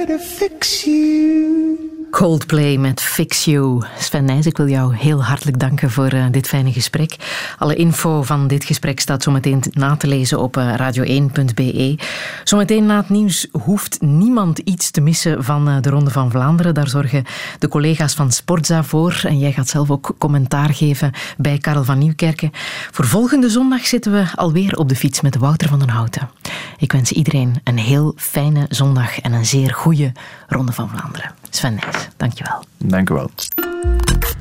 to 0.08 0.18
fix 0.18 0.86
you. 0.86 1.69
Coldplay 2.10 2.76
met 2.76 3.00
Fix 3.00 3.44
You. 3.44 3.82
Sven 3.98 4.24
Nijs, 4.24 4.46
ik 4.46 4.56
wil 4.56 4.68
jou 4.68 4.96
heel 4.96 5.24
hartelijk 5.24 5.58
danken 5.58 5.90
voor 5.90 6.08
eh, 6.08 6.24
dit 6.30 6.48
fijne 6.48 6.72
gesprek. 6.72 7.16
Alle 7.58 7.74
info 7.74 8.22
van 8.22 8.46
dit 8.46 8.64
gesprek 8.64 9.00
staat 9.00 9.22
zometeen 9.22 9.62
na 9.70 9.96
te 9.96 10.06
lezen 10.06 10.38
op 10.38 10.56
eh, 10.56 10.74
radio1.be. 10.74 11.98
Zometeen 12.44 12.86
na 12.86 12.96
het 12.96 13.08
nieuws 13.08 13.46
hoeft 13.52 14.00
niemand 14.00 14.58
iets 14.58 14.90
te 14.90 15.00
missen 15.00 15.44
van 15.44 15.68
eh, 15.68 15.76
de 15.80 15.90
Ronde 15.90 16.10
van 16.10 16.30
Vlaanderen. 16.30 16.74
Daar 16.74 16.88
zorgen 16.88 17.24
de 17.58 17.68
collega's 17.68 18.14
van 18.14 18.32
Sportza 18.32 18.84
voor. 18.84 19.20
En 19.24 19.38
jij 19.38 19.52
gaat 19.52 19.68
zelf 19.68 19.90
ook 19.90 20.14
commentaar 20.18 20.74
geven 20.74 21.12
bij 21.36 21.58
Karel 21.58 21.84
van 21.84 21.98
Nieuwkerken. 21.98 22.50
Voor 22.90 23.04
volgende 23.04 23.48
zondag 23.48 23.86
zitten 23.86 24.12
we 24.12 24.24
alweer 24.34 24.76
op 24.76 24.88
de 24.88 24.96
fiets 24.96 25.20
met 25.20 25.36
Wouter 25.36 25.68
van 25.68 25.78
den 25.78 25.88
Houten. 25.88 26.30
Ik 26.78 26.92
wens 26.92 27.12
iedereen 27.12 27.60
een 27.64 27.78
heel 27.78 28.12
fijne 28.16 28.66
zondag 28.68 29.20
en 29.20 29.32
een 29.32 29.46
zeer 29.46 29.74
goede 29.74 30.12
Ronde 30.48 30.72
van 30.72 30.88
Vlaanderen. 30.88 31.39
Sven 31.50 31.74
Nijs, 31.74 32.08
dankjewel. 32.16 32.64
Dank 32.78 33.10
u 33.10 33.14
wel. 33.14 33.30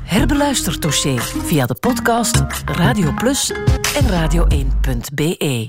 Herbeluister 0.02 0.78
Touché 0.78 1.16
via 1.18 1.66
de 1.66 1.74
podcast 1.74 2.42
Radio 2.64 3.12
Plus 3.12 3.50
en 3.96 4.08
radio1.be. 4.08 5.68